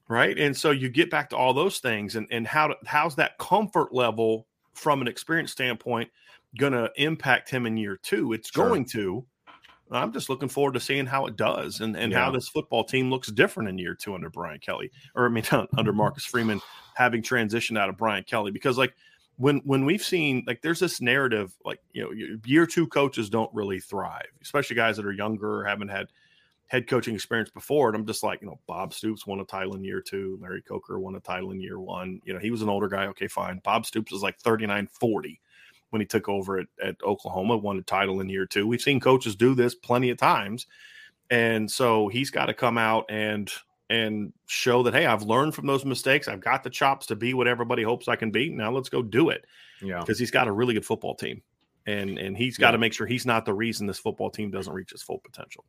right? 0.09 0.37
And 0.37 0.55
so 0.55 0.71
you 0.71 0.89
get 0.89 1.09
back 1.09 1.29
to 1.31 1.37
all 1.37 1.53
those 1.53 1.79
things, 1.79 2.15
and 2.17 2.27
and 2.31 2.45
how 2.45 2.67
to, 2.67 2.75
how's 2.85 3.15
that 3.15 3.37
comfort 3.37 3.93
level 3.93 4.47
from 4.73 5.01
an 5.01 5.07
experience 5.07 5.51
standpoint 5.53 6.09
going 6.57 6.73
to 6.73 6.91
impact 6.97 7.49
him 7.49 7.65
in 7.65 7.77
year 7.77 7.97
two? 8.01 8.33
It's 8.33 8.51
Sure. 8.51 8.67
going 8.67 8.85
to. 8.85 9.25
I'm 9.89 10.11
just 10.11 10.29
looking 10.29 10.49
forward 10.49 10.73
to 10.73 10.81
seeing 10.81 11.05
how 11.05 11.27
it 11.27 11.37
does, 11.37 11.79
and 11.79 11.95
and 11.95 12.11
how 12.13 12.29
this 12.29 12.49
football 12.49 12.83
team 12.83 13.09
looks 13.09 13.31
different 13.31 13.69
in 13.69 13.77
year 13.77 13.95
two 13.95 14.15
under 14.15 14.29
Brian 14.29 14.59
Kelly, 14.59 14.91
or 15.15 15.25
I 15.25 15.29
mean 15.29 15.45
under 15.77 15.93
Marcus 15.93 16.25
Freeman 16.25 16.59
having 16.95 17.21
transitioned 17.21 17.79
out 17.79 17.89
of 17.89 17.97
Brian 17.97 18.23
Kelly, 18.23 18.51
because 18.51 18.77
like. 18.77 18.93
When, 19.39 19.57
when 19.65 19.85
we've 19.85 20.01
seen 20.01 20.43
like 20.47 20.63
there's 20.63 20.79
this 20.79 20.99
narrative 20.99 21.53
like 21.63 21.79
you 21.93 22.01
know 22.01 22.37
year 22.43 22.65
two 22.65 22.87
coaches 22.87 23.29
don't 23.29 23.53
really 23.53 23.79
thrive 23.79 24.25
especially 24.41 24.75
guys 24.75 24.97
that 24.97 25.05
are 25.05 25.11
younger 25.11 25.59
or 25.59 25.63
haven't 25.63 25.89
had 25.89 26.07
head 26.67 26.87
coaching 26.87 27.15
experience 27.15 27.49
before. 27.49 27.87
And 27.87 27.95
I'm 27.95 28.05
just 28.05 28.23
like, 28.23 28.41
you 28.41 28.47
know, 28.47 28.59
Bob 28.67 28.93
Stoops 28.93 29.25
won 29.25 29.39
a 29.39 29.45
title 29.45 29.75
in 29.75 29.83
year 29.83 30.01
two. 30.01 30.37
Larry 30.41 30.61
Coker 30.61 30.99
won 30.99 31.15
a 31.15 31.19
title 31.19 31.51
in 31.51 31.61
year 31.61 31.79
one. 31.79 32.21
You 32.25 32.33
know, 32.33 32.39
he 32.39 32.51
was 32.51 32.61
an 32.61 32.69
older 32.69 32.87
guy. 32.87 33.05
Okay, 33.07 33.27
fine. 33.27 33.61
Bob 33.63 33.85
Stoops 33.85 34.11
was 34.11 34.21
like 34.21 34.37
39 34.39 34.87
40 34.87 35.39
when 35.89 36.01
he 36.01 36.05
took 36.05 36.27
over 36.29 36.59
at, 36.59 36.67
at 36.83 36.95
Oklahoma, 37.03 37.57
won 37.57 37.77
a 37.77 37.81
title 37.81 38.19
in 38.21 38.29
year 38.29 38.45
two. 38.45 38.67
We've 38.67 38.81
seen 38.81 38.99
coaches 38.99 39.35
do 39.35 39.55
this 39.55 39.73
plenty 39.75 40.09
of 40.09 40.17
times. 40.17 40.67
And 41.29 41.69
so 41.69 42.07
he's 42.07 42.29
got 42.29 42.45
to 42.47 42.53
come 42.53 42.77
out 42.77 43.05
and 43.09 43.51
and 43.89 44.33
show 44.47 44.83
that 44.83 44.93
hey, 44.93 45.05
I've 45.05 45.23
learned 45.23 45.55
from 45.55 45.65
those 45.67 45.85
mistakes. 45.85 46.27
I've 46.27 46.41
got 46.41 46.63
the 46.63 46.69
chops 46.69 47.05
to 47.07 47.15
be 47.15 47.33
what 47.33 47.47
everybody 47.47 47.83
hopes 47.83 48.07
I 48.07 48.15
can 48.17 48.31
be. 48.31 48.49
Now 48.49 48.71
let's 48.71 48.89
go 48.89 49.01
do 49.01 49.29
it 49.29 49.45
Yeah. 49.81 49.99
because 49.99 50.19
he's 50.19 50.31
got 50.31 50.47
a 50.47 50.51
really 50.51 50.73
good 50.73 50.85
football 50.85 51.15
team. 51.15 51.41
And 51.85 52.17
and 52.17 52.35
he's 52.37 52.57
got 52.57 52.71
to 52.71 52.75
Yeah. 52.77 52.81
make 52.81 52.93
sure 52.93 53.07
he's 53.07 53.25
not 53.25 53.45
the 53.45 53.53
reason 53.53 53.87
this 53.87 53.99
football 53.99 54.29
team 54.29 54.51
doesn't 54.51 54.73
reach 54.73 54.91
its 54.91 55.01
full 55.03 55.19
potential. 55.19 55.63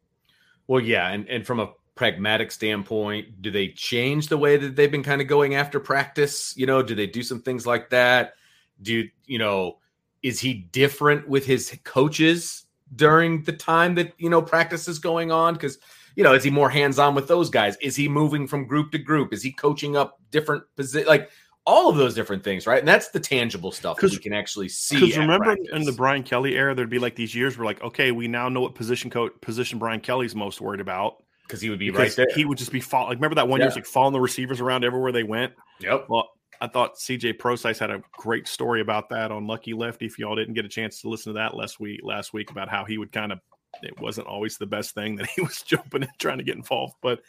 Well, 0.67 0.81
yeah, 0.81 1.09
and 1.09 1.29
and 1.29 1.47
from 1.47 1.61
a 1.61 1.71
pragmatic 1.95 2.51
standpoint, 2.53 3.41
do 3.43 3.51
they 3.51 3.69
change 3.69 4.29
the 4.29 4.39
way 4.39 4.57
that 4.57 4.77
they've 4.77 4.91
been 4.91 5.03
kind 5.03 5.21
of 5.21 5.27
going 5.27 5.55
after 5.55 5.81
practice? 5.81 6.57
You 6.57 6.67
know, 6.67 6.83
do 6.83 6.95
they 6.95 7.07
do 7.07 7.23
some 7.23 7.41
things 7.43 7.67
like 7.67 7.91
that? 7.91 8.35
Do 8.83 9.09
you 9.27 9.39
know? 9.39 9.79
Is 10.23 10.41
he 10.41 10.55
different 10.73 11.29
with 11.29 11.47
his 11.47 11.79
coaches 11.85 12.65
during 12.97 13.43
the 13.43 13.53
time 13.53 13.95
that 13.97 14.13
you 14.19 14.31
know 14.31 14.43
practice 14.43 14.89
is 14.89 14.99
going 14.99 15.31
on? 15.31 15.55
Because 15.55 15.79
you 16.17 16.25
know, 16.25 16.35
is 16.35 16.43
he 16.43 16.51
more 16.51 16.69
hands 16.71 16.99
on 16.99 17.15
with 17.15 17.29
those 17.29 17.49
guys? 17.51 17.77
Is 17.81 17.95
he 17.95 18.09
moving 18.09 18.47
from 18.49 18.67
group 18.67 18.91
to 18.93 18.99
group? 18.99 19.33
Is 19.33 19.43
he 19.43 19.53
coaching 19.53 19.97
up 19.97 20.19
different 20.33 20.65
positions? 20.75 21.07
Like 21.07 21.31
all 21.65 21.89
of 21.91 21.97
those 21.97 22.15
different 22.15 22.43
things, 22.43 22.67
right? 22.67 22.79
And 22.81 22.89
that's 22.89 23.11
the 23.11 23.21
tangible 23.21 23.71
stuff 23.71 23.99
that 24.01 24.11
we 24.11 24.17
can 24.17 24.33
actually 24.33 24.69
see. 24.71 24.99
Because 24.99 25.19
remember 25.19 25.55
in 25.73 25.85
the 25.85 25.93
Brian 25.93 26.23
Kelly 26.25 26.57
era, 26.57 26.75
there'd 26.75 26.89
be 26.91 26.99
like 26.99 27.15
these 27.15 27.35
years 27.35 27.57
where 27.59 27.67
like, 27.67 27.81
okay, 27.83 28.11
we 28.11 28.27
now 28.27 28.49
know 28.49 28.61
what 28.63 28.75
position 28.75 29.11
coach 29.11 29.33
position 29.43 29.79
Brian 29.79 30.01
Kelly's 30.01 30.35
most 30.35 30.61
worried 30.61 30.81
about. 30.81 31.23
because 31.47 31.61
he 31.61 31.71
would 31.71 31.79
be 31.79 31.91
right 31.91 32.11
there. 32.17 32.27
he 32.35 32.45
would 32.45 32.59
just 32.59 32.73
be 32.73 32.81
follow. 32.81 33.09
Like 33.09 33.19
remember 33.19 33.37
that 33.37 33.47
one 33.47 33.61
year, 33.61 33.67
Yeah. 33.67 33.75
it 33.75 33.77
was 33.77 33.85
like 33.85 33.87
following 33.87 34.15
the 34.15 34.21
receivers 34.21 34.61
around 34.61 34.83
everywhere 34.85 35.13
they 35.13 35.23
went. 35.25 35.53
yep. 35.79 36.07
Well, 36.09 36.31
I 36.61 36.67
thought 36.67 36.97
CJ 36.97 37.39
Prosise 37.39 37.79
had 37.79 37.91
a 37.91 38.03
great 38.13 38.49
story 38.49 38.81
about 38.81 39.09
that 39.11 39.31
on 39.31 39.47
Lucky 39.47 39.73
Lefty. 39.73 40.07
If 40.07 40.19
y'all 40.19 40.37
didn't 40.37 40.55
get 40.55 40.65
a 40.65 40.69
chance 40.69 41.01
to 41.03 41.09
listen 41.09 41.33
to 41.33 41.39
that 41.39 41.55
last 41.55 41.81
week, 41.81 42.01
last 42.03 42.33
week 42.33 42.51
about 42.51 42.69
how 42.69 42.85
he 42.85 42.99
would 42.99 43.13
kind 43.13 43.33
of, 43.33 43.41
it 43.83 43.99
wasn't 44.01 44.27
always 44.27 44.57
the 44.59 44.67
best 44.67 44.95
thing 44.95 45.17
that 45.17 45.29
he 45.37 45.41
was 45.43 45.63
jumping 45.63 46.03
and 46.03 46.13
trying 46.19 46.39
to 46.39 46.45
get 46.45 46.57
involved, 46.57 46.95
but. 47.03 47.21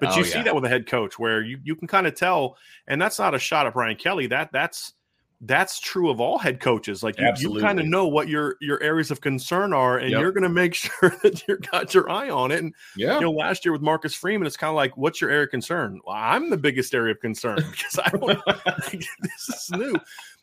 But 0.00 0.08
Oh, 0.10 0.16
you 0.16 0.24
see 0.24 0.42
that 0.42 0.52
with 0.52 0.64
a 0.64 0.68
head 0.68 0.88
coach 0.88 1.20
where 1.20 1.40
you, 1.40 1.60
you 1.62 1.76
can 1.76 1.86
kind 1.86 2.08
of 2.08 2.16
tell, 2.16 2.56
and 2.88 3.00
that's 3.00 3.20
not 3.20 3.32
a 3.32 3.38
shot 3.38 3.68
at 3.68 3.74
Brian 3.74 3.94
Kelly. 3.94 4.26
That 4.26 4.50
that's 4.50 4.92
that's 5.46 5.78
true 5.80 6.10
of 6.10 6.20
all 6.20 6.38
head 6.38 6.60
coaches. 6.60 7.02
Like 7.02 7.18
you, 7.18 7.32
you 7.38 7.60
kind 7.60 7.78
of 7.78 7.86
know 7.86 8.06
what 8.06 8.28
your 8.28 8.56
your 8.60 8.82
areas 8.82 9.10
of 9.10 9.20
concern 9.20 9.72
are, 9.72 9.98
and 9.98 10.10
Yep. 10.10 10.20
you're 10.20 10.32
going 10.32 10.42
to 10.44 10.48
make 10.48 10.74
sure 10.74 11.14
that 11.22 11.42
you've 11.46 11.60
got 11.70 11.92
your 11.94 12.08
eye 12.08 12.30
on 12.30 12.50
it. 12.50 12.62
And 12.62 12.74
Yeah. 12.96 13.16
you 13.16 13.20
know, 13.22 13.32
last 13.32 13.64
year 13.64 13.72
with 13.72 13.82
Marcus 13.82 14.14
Freeman, 14.14 14.46
it's 14.46 14.56
kind 14.56 14.70
of 14.70 14.76
like, 14.76 14.96
what's 14.96 15.20
your 15.20 15.30
area 15.30 15.44
of 15.44 15.50
concern? 15.50 16.00
Well, 16.06 16.16
I'm 16.16 16.50
the 16.50 16.56
biggest 16.56 16.94
area 16.94 17.12
of 17.12 17.20
concern 17.20 17.56
because 17.70 17.98
I 18.02 18.08
don't. 18.10 18.40
this 18.92 19.48
is 19.48 19.70
new. 19.70 19.94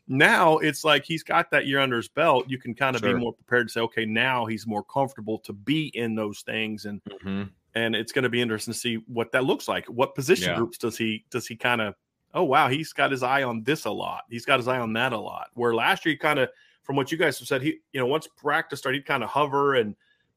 Now 0.08 0.58
it's 0.58 0.84
like 0.84 1.06
he's 1.06 1.24
got 1.24 1.52
that 1.52 1.68
year 1.68 1.80
under 1.80 1.98
his 1.98 2.08
belt. 2.10 2.46
You 2.50 2.58
can 2.58 2.74
kind 2.74 2.96
of 2.96 3.02
Sure. 3.02 3.14
be 3.14 3.20
more 3.20 3.34
prepared 3.34 3.68
to 3.68 3.72
say, 3.72 3.82
okay, 3.82 4.06
now 4.06 4.46
he's 4.46 4.68
more 4.68 4.84
comfortable 4.84 5.40
to 5.40 5.54
be 5.54 5.88
in 5.96 6.16
those 6.16 6.42
things, 6.42 6.86
and 6.86 7.02
Mhm. 7.24 7.50
and 7.76 7.96
it's 7.96 8.12
going 8.12 8.24
to 8.24 8.30
be 8.30 8.42
interesting 8.42 8.74
to 8.74 8.80
see 8.80 8.96
what 9.08 9.32
that 9.32 9.46
looks 9.46 9.68
like. 9.68 9.86
What 9.88 10.14
position 10.16 10.50
Yeah. 10.50 10.58
groups 10.58 10.78
does 10.78 10.98
he 10.98 11.24
does 11.30 11.48
he 11.48 11.56
kind 11.56 11.82
of? 11.82 11.96
Oh 12.34 12.44
wow, 12.44 12.68
he's 12.70 12.94
got 12.94 13.12
his 13.12 13.24
eye 13.24 13.44
on 13.44 13.64
this 13.64 13.86
a 13.86 13.92
lot. 13.92 14.24
He's 14.30 14.46
got 14.46 14.60
his 14.60 14.68
eye 14.68 14.80
on 14.80 14.94
that 14.94 15.14
a 15.14 15.18
lot. 15.20 15.50
Where 15.54 15.74
last 15.76 16.06
year, 16.06 16.14
he 16.14 16.18
kind 16.18 16.40
of, 16.40 16.50
from 16.84 16.96
what 16.96 17.12
you 17.12 17.18
guys 17.18 17.38
have 17.40 17.48
said, 17.48 17.62
he 17.62 17.80
you 17.94 18.00
know 18.00 18.06
once 18.06 18.28
practice 18.38 18.80
started, 18.80 19.00
he'd 19.00 19.06
kind 19.06 19.24
of 19.24 19.30
hover 19.30 19.76
and 19.76 19.96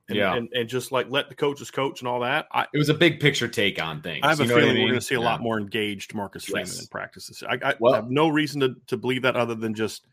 and, 0.09 0.19
Yeah. 0.19 0.35
and 0.35 0.49
and 0.53 0.69
just 0.69 0.93
like 0.93 1.07
let 1.09 1.29
the 1.31 1.35
coaches 1.35 1.71
coach 1.71 2.01
and 2.01 2.09
all 2.09 2.21
that. 2.21 2.47
I, 2.53 2.67
It 2.75 2.79
was 2.79 2.91
a 2.91 2.95
big 2.95 3.21
picture 3.21 3.49
take 3.49 3.81
on 3.83 4.03
things. 4.03 4.21
I 4.23 4.29
have 4.29 4.41
a 4.41 4.43
you 4.43 4.49
know 4.51 4.55
what 4.57 4.61
feeling 4.61 4.75
mean? 4.77 4.83
we're 4.85 4.91
going 4.91 5.01
to 5.01 5.07
see 5.07 5.15
a 5.15 5.19
Yeah. 5.19 5.25
lot 5.25 5.41
more 5.41 5.59
engaged 5.59 6.13
Marcus 6.15 6.45
Freeman 6.45 6.67
Yes. 6.67 6.81
in 6.81 6.87
practices. 6.89 7.43
I, 7.49 7.59
I, 7.71 7.75
Well- 7.81 7.95
I 7.95 7.97
have 7.97 8.11
no 8.11 8.29
reason 8.29 8.61
to, 8.61 8.75
to 8.89 8.97
believe 8.99 9.23
that 9.23 9.35
other 9.37 9.55
than 9.55 9.73
just 9.75 10.07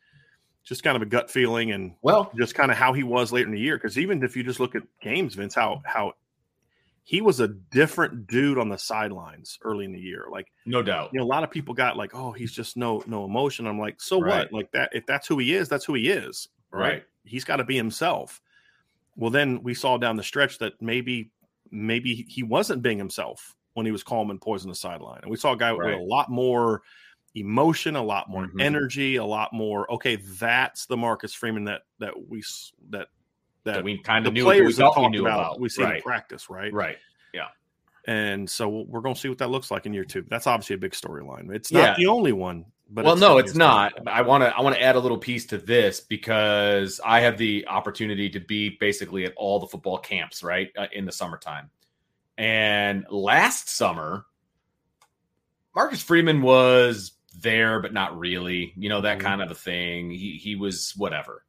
just 0.64 0.84
kind 0.84 0.96
of 0.96 1.02
a 1.02 1.06
gut 1.08 1.30
feeling 1.32 1.72
and 1.72 1.94
Well, 2.04 2.32
just 2.38 2.54
kind 2.56 2.70
of 2.72 2.78
how 2.78 2.94
he 2.94 3.02
was 3.04 3.32
later 3.34 3.48
in 3.48 3.52
the 3.54 3.60
year. 3.60 3.76
Because 3.78 3.98
even 3.98 4.24
if 4.24 4.38
you 4.38 4.44
just 4.44 4.60
look 4.60 4.76
at 4.76 4.84
games, 5.02 5.34
Vince, 5.36 5.56
how 5.56 5.82
how 5.86 6.14
he 7.04 7.20
was 7.22 7.40
a 7.40 7.48
different 7.48 8.28
dude 8.28 8.58
on 8.58 8.70
the 8.70 8.78
sidelines 8.78 9.58
early 9.64 9.86
in 9.86 9.92
the 9.92 10.00
year. 10.00 10.26
Like 10.32 10.52
no 10.66 10.82
doubt. 10.84 11.10
you 11.14 11.20
know, 11.20 11.26
a 11.26 11.28
lot 11.28 11.44
of 11.44 11.50
people 11.52 11.74
got 11.74 11.98
like, 11.98 12.14
oh, 12.14 12.32
he's 12.32 12.52
just 12.52 12.78
no 12.78 13.04
no 13.08 13.26
emotion. 13.26 13.66
I'm 13.68 13.80
like, 13.80 14.00
so 14.02 14.20
Right. 14.22 14.40
what? 14.52 14.54
Like 14.54 14.72
that 14.74 14.90
if 14.94 15.06
that's 15.06 15.28
who 15.28 15.38
he 15.40 15.54
is, 15.54 15.68
that's 15.68 15.86
who 15.86 15.96
he 15.96 16.10
is. 16.10 16.48
Right. 16.72 16.82
Right. 16.90 17.04
He's 17.24 17.44
got 17.44 17.58
to 17.58 17.64
be 17.64 17.76
himself. 17.76 18.42
Well, 19.16 19.30
then 19.32 19.62
we 19.62 19.74
saw 19.74 19.98
down 19.98 20.16
the 20.16 20.24
stretch 20.24 20.58
that 20.60 20.74
maybe 20.82 21.32
maybe 21.72 22.26
he 22.30 22.44
wasn't 22.44 22.82
being 22.82 22.98
himself 22.98 23.56
when 23.74 23.86
he 23.86 23.92
was 23.92 24.04
calm 24.04 24.30
and 24.30 24.40
poised 24.42 24.66
on 24.66 24.70
the 24.70 24.76
sideline. 24.76 25.20
And 25.22 25.32
we 25.32 25.38
saw 25.38 25.54
a 25.54 25.58
guy 25.58 25.72
Right. 25.72 25.92
with 25.98 26.00
a 26.02 26.04
lot 26.04 26.30
more 26.30 26.82
emotion, 27.36 27.96
a 27.96 28.04
lot 28.04 28.30
more 28.30 28.48
Mhm. 28.48 28.62
energy, 28.62 29.16
a 29.16 29.24
lot 29.26 29.54
more. 29.54 29.90
Okay, 29.94 30.18
that's 30.18 30.86
the 30.86 30.98
Marcus 30.98 31.34
Freeman 31.34 31.64
that 31.66 31.84
that 32.00 32.28
we 32.30 32.44
that 32.90 33.08
that, 33.64 33.84
we 33.84 33.98
kind 34.00 34.26
of 34.28 34.34
knew 34.34 34.42
we 34.46 34.56
players 34.56 34.78
we 34.78 34.84
talked 34.84 35.12
knew 35.12 35.22
about, 35.22 35.40
about. 35.40 35.60
We 35.60 35.70
see 35.70 35.84
right. 35.84 35.98
in 35.98 36.02
practice, 36.02 36.50
right? 36.50 36.74
Right. 36.74 36.98
Yeah. 37.34 37.48
And 38.06 38.50
so 38.50 38.68
we're 38.88 39.02
going 39.02 39.16
to 39.16 39.22
see 39.22 39.30
what 39.30 39.38
that 39.40 39.50
looks 39.52 39.70
like 39.72 39.86
in 39.86 39.94
year 39.94 40.04
two. 40.06 40.26
That's 40.30 40.48
obviously 40.48 40.76
a 40.76 40.80
big 40.80 40.94
storyline. 40.94 41.54
It's 41.54 41.72
Yeah. 41.72 41.88
not 41.88 41.98
the 41.98 42.08
only 42.08 42.32
one, 42.32 42.66
but 42.90 43.06
well, 43.06 43.16
no, 43.16 43.38
it's 43.38 43.54
not. 43.56 43.96
storyline. 43.96 44.08
I 44.08 44.22
want 44.24 44.44
to. 44.44 44.56
I 44.58 44.62
want 44.62 44.76
to 44.76 44.82
add 44.82 44.96
a 44.96 45.00
little 45.00 45.18
piece 45.20 45.46
to 45.48 45.58
this 45.58 46.00
because 46.00 47.00
I 47.06 47.20
have 47.22 47.38
the 47.38 47.68
opportunity 47.68 48.30
to 48.32 48.40
be 48.40 48.78
basically 48.80 49.26
at 49.26 49.34
all 49.38 49.60
the 49.60 49.68
football 49.68 49.98
camps, 50.00 50.44
right, 50.44 50.72
uh, 50.78 50.88
in 50.92 51.06
the 51.06 51.12
summertime. 51.12 51.70
And 52.38 53.06
last 53.10 53.70
summer, 53.70 54.26
Marcus 55.76 56.02
Freeman 56.02 56.42
was 56.42 57.12
there 57.40 57.80
but 57.80 57.94
not 57.94 58.18
really, 58.18 58.74
you 58.76 58.90
know 58.90 59.02
that 59.02 59.20
Mhm. 59.20 59.22
kind 59.22 59.42
of 59.42 59.52
a 59.52 59.56
thing. 59.56 60.10
He 60.12 60.40
he 60.42 60.56
was 60.56 60.94
whatever. 60.98 61.46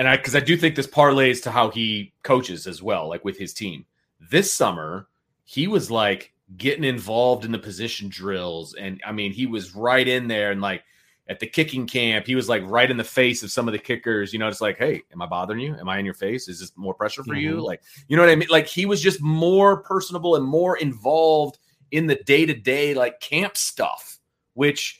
And 0.00 0.08
I 0.08 0.16
cuz 0.16 0.34
I 0.34 0.40
do 0.40 0.56
think 0.56 0.76
this 0.76 0.86
parlays 0.86 1.42
to 1.42 1.50
how 1.50 1.68
he 1.70 2.14
coaches 2.22 2.66
as 2.66 2.82
well, 2.82 3.06
like 3.06 3.22
with 3.22 3.36
his 3.36 3.52
team. 3.52 3.84
This 4.18 4.50
summer, 4.50 5.08
he 5.44 5.68
was 5.68 5.90
like 5.90 6.32
getting 6.56 6.84
involved 6.84 7.44
in 7.44 7.52
the 7.52 7.58
position 7.58 8.08
drills 8.08 8.74
and 8.74 8.98
I 9.04 9.12
mean, 9.12 9.30
he 9.30 9.44
was 9.44 9.74
right 9.76 10.08
in 10.08 10.26
there 10.26 10.52
and 10.52 10.62
like 10.62 10.82
at 11.28 11.38
the 11.38 11.46
kicking 11.46 11.86
camp, 11.86 12.26
he 12.26 12.34
was 12.34 12.48
like 12.48 12.62
right 12.64 12.90
in 12.90 12.96
the 12.96 13.04
face 13.04 13.42
of 13.42 13.52
some 13.52 13.68
of 13.68 13.72
the 13.72 13.78
kickers, 13.78 14.32
you 14.32 14.38
know, 14.38 14.48
it's 14.48 14.62
like, 14.62 14.78
"Hey, 14.78 15.02
am 15.12 15.20
I 15.20 15.26
bothering 15.26 15.60
you? 15.60 15.76
Am 15.76 15.88
I 15.88 15.98
in 15.98 16.06
your 16.06 16.14
face? 16.14 16.48
Is 16.48 16.60
this 16.60 16.72
more 16.76 16.94
pressure 16.94 17.22
for 17.22 17.34
you?" 17.34 17.56
Mhm. 17.56 17.62
Like, 17.64 17.82
you 18.08 18.16
know 18.16 18.22
what 18.22 18.32
I 18.32 18.36
mean? 18.36 18.48
Like 18.50 18.66
he 18.66 18.86
was 18.86 19.02
just 19.02 19.20
more 19.20 19.82
personable 19.82 20.34
and 20.34 20.44
more 20.46 20.78
involved 20.78 21.58
in 21.90 22.06
the 22.06 22.16
day-to-day 22.16 22.94
like 22.94 23.20
camp 23.20 23.54
stuff, 23.58 24.18
which 24.54 24.99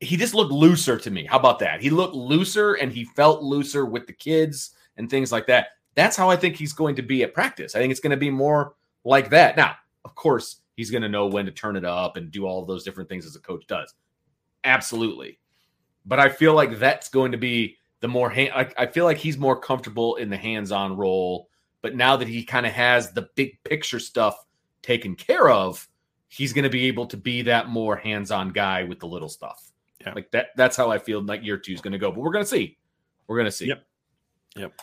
he 0.00 0.16
just 0.16 0.34
looked 0.34 0.52
looser 0.52 0.98
to 0.98 1.10
me. 1.10 1.26
How 1.26 1.38
about 1.38 1.58
that? 1.58 1.80
He 1.80 1.90
looked 1.90 2.14
looser 2.14 2.74
and 2.74 2.90
he 2.90 3.04
felt 3.04 3.42
looser 3.42 3.84
with 3.84 4.06
the 4.06 4.12
kids 4.12 4.70
and 4.96 5.08
things 5.08 5.30
like 5.30 5.46
that. 5.46 5.68
That's 5.94 6.16
how 6.16 6.30
I 6.30 6.36
think 6.36 6.56
he's 6.56 6.72
going 6.72 6.96
to 6.96 7.02
be 7.02 7.22
at 7.22 7.34
practice. 7.34 7.74
I 7.74 7.78
think 7.78 7.90
it's 7.90 8.00
going 8.00 8.10
to 8.12 8.16
be 8.16 8.30
more 8.30 8.74
like 9.04 9.30
that. 9.30 9.56
Now, 9.56 9.76
of 10.04 10.14
course, 10.14 10.62
he's 10.76 10.90
going 10.90 11.02
to 11.02 11.08
know 11.08 11.26
when 11.26 11.44
to 11.44 11.52
turn 11.52 11.76
it 11.76 11.84
up 11.84 12.16
and 12.16 12.30
do 12.30 12.46
all 12.46 12.64
those 12.64 12.84
different 12.84 13.08
things 13.08 13.26
as 13.26 13.36
a 13.36 13.40
coach 13.40 13.66
does. 13.66 13.92
Absolutely. 14.64 15.38
But 16.06 16.18
I 16.18 16.30
feel 16.30 16.54
like 16.54 16.78
that's 16.78 17.08
going 17.08 17.32
to 17.32 17.38
be 17.38 17.76
the 18.00 18.08
more 18.08 18.30
hand, 18.30 18.52
I, 18.54 18.70
I 18.78 18.86
feel 18.86 19.04
like 19.04 19.18
he's 19.18 19.36
more 19.36 19.60
comfortable 19.60 20.16
in 20.16 20.30
the 20.30 20.36
hands-on 20.36 20.96
role. 20.96 21.48
But 21.82 21.94
now 21.94 22.16
that 22.16 22.28
he 22.28 22.44
kind 22.44 22.64
of 22.64 22.72
has 22.72 23.12
the 23.12 23.28
big 23.34 23.62
picture 23.64 24.00
stuff 24.00 24.46
taken 24.82 25.14
care 25.14 25.50
of, 25.50 25.86
he's 26.28 26.54
going 26.54 26.64
to 26.64 26.70
be 26.70 26.86
able 26.86 27.06
to 27.06 27.16
be 27.18 27.42
that 27.42 27.68
more 27.68 27.96
hands-on 27.96 28.50
guy 28.50 28.84
with 28.84 29.00
the 29.00 29.06
little 29.06 29.28
stuff. 29.28 29.69
Yeah. 30.00 30.12
Like 30.14 30.30
that. 30.30 30.48
That's 30.56 30.76
how 30.76 30.90
I 30.90 30.98
feel 30.98 31.22
like 31.22 31.44
year 31.44 31.58
two 31.58 31.72
is 31.72 31.80
going 31.80 31.92
to 31.92 31.98
go. 31.98 32.10
But 32.10 32.20
we're 32.20 32.32
going 32.32 32.44
to 32.44 32.50
see. 32.50 32.78
We're 33.26 33.36
going 33.36 33.46
to 33.46 33.52
see. 33.52 33.66
Yep. 33.66 33.84
Yep. 34.56 34.80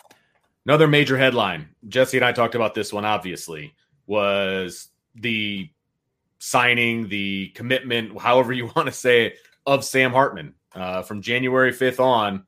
Another 0.64 0.86
major 0.86 1.16
headline. 1.16 1.68
Jesse 1.88 2.18
and 2.18 2.24
I 2.24 2.32
talked 2.32 2.54
about 2.54 2.74
this 2.74 2.92
one. 2.92 3.04
Obviously, 3.04 3.74
was 4.06 4.88
the 5.14 5.70
signing, 6.38 7.08
the 7.08 7.48
commitment, 7.54 8.18
however 8.20 8.52
you 8.52 8.70
want 8.76 8.86
to 8.86 8.92
say 8.92 9.26
it, 9.26 9.38
of 9.66 9.84
Sam 9.84 10.12
Hartman 10.12 10.54
uh, 10.74 11.02
from 11.02 11.22
January 11.22 11.72
fifth 11.72 12.00
on. 12.00 12.44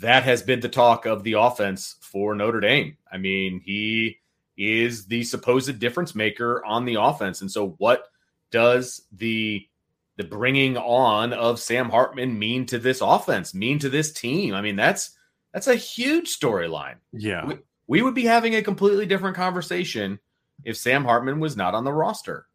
That 0.00 0.24
has 0.24 0.42
been 0.42 0.60
the 0.60 0.68
talk 0.68 1.06
of 1.06 1.24
the 1.24 1.34
offense 1.34 1.96
for 2.00 2.34
Notre 2.34 2.60
Dame. 2.60 2.98
I 3.10 3.16
mean, 3.16 3.60
he 3.64 4.18
is 4.56 5.06
the 5.06 5.24
supposed 5.24 5.78
difference 5.78 6.14
maker 6.14 6.62
on 6.64 6.84
the 6.84 6.96
offense, 6.96 7.40
and 7.40 7.50
so 7.50 7.70
what 7.78 8.04
does 8.50 9.02
the 9.12 9.66
the 10.18 10.24
bringing 10.24 10.76
on 10.76 11.32
of 11.32 11.60
Sam 11.60 11.88
Hartman 11.88 12.38
mean 12.38 12.66
to 12.66 12.78
this 12.78 13.00
offense? 13.00 13.54
Mean 13.54 13.78
to 13.78 13.88
this 13.88 14.12
team? 14.12 14.52
I 14.52 14.60
mean, 14.60 14.76
that's 14.76 15.16
that's 15.54 15.68
a 15.68 15.76
huge 15.76 16.38
storyline. 16.38 16.96
Yeah. 17.12 17.46
We, 17.46 17.58
we 17.86 18.02
would 18.02 18.14
be 18.14 18.24
having 18.24 18.56
a 18.56 18.62
completely 18.62 19.06
different 19.06 19.36
conversation 19.36 20.18
if 20.64 20.76
Sam 20.76 21.04
Hartman 21.04 21.40
was 21.40 21.56
not 21.56 21.74
on 21.74 21.84
the 21.84 21.92
roster 21.92 22.46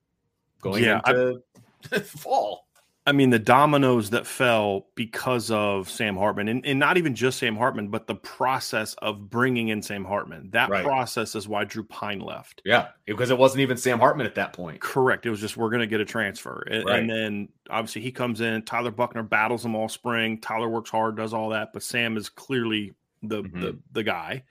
going 0.61 0.83
Yeah, 0.83 1.01
into 1.07 1.41
fall. 2.01 2.67
I 3.05 3.11
mean, 3.11 3.31
the 3.31 3.39
dominoes 3.39 4.11
that 4.11 4.25
fell 4.25 4.87
because 4.95 5.51
of 5.51 5.89
Sam 5.89 6.15
Hartman, 6.15 6.47
and, 6.47 6.65
and 6.65 6.79
not 6.79 6.95
even 6.97 7.15
just 7.15 7.37
Sam 7.37 7.57
Hartman, 7.57 7.89
but 7.89 8.07
the 8.07 8.15
process 8.15 8.93
of 8.95 9.29
bringing 9.29 9.67
in 9.67 9.81
Sam 9.81 10.05
Hartman. 10.05 10.51
That 10.51 10.69
Right. 10.69 10.85
process 10.85 11.35
is 11.35 11.45
why 11.45 11.65
Drew 11.65 11.83
Pyne 11.83 12.21
left. 12.21 12.61
Yeah, 12.63 12.89
because 13.05 13.29
it 13.29 13.37
wasn't 13.37 13.59
even 13.59 13.75
Sam 13.75 13.99
Hartman 13.99 14.25
at 14.25 14.35
that 14.35 14.53
point. 14.53 14.79
Correct. 14.79 15.25
It 15.25 15.31
was 15.31 15.41
just 15.41 15.57
we're 15.57 15.69
going 15.69 15.81
to 15.81 15.87
get 15.87 15.99
a 15.99 16.05
transfer, 16.05 16.65
and, 16.71 16.85
Right. 16.85 16.99
and 16.99 17.09
then 17.09 17.49
obviously 17.69 18.01
he 18.03 18.11
comes 18.13 18.39
in. 18.39 18.61
Tyler 18.61 18.91
Buchner 18.91 19.23
battles 19.23 19.65
him 19.65 19.75
all 19.75 19.89
spring. 19.89 20.39
Tyler 20.39 20.69
works 20.69 20.89
hard, 20.89 21.17
does 21.17 21.33
all 21.33 21.49
that, 21.49 21.73
but 21.73 21.83
Sam 21.83 22.15
is 22.15 22.29
clearly 22.29 22.93
the 23.21 23.43
Mhm. 23.43 23.59
the 23.61 23.79
the 23.91 24.03
guy. 24.03 24.43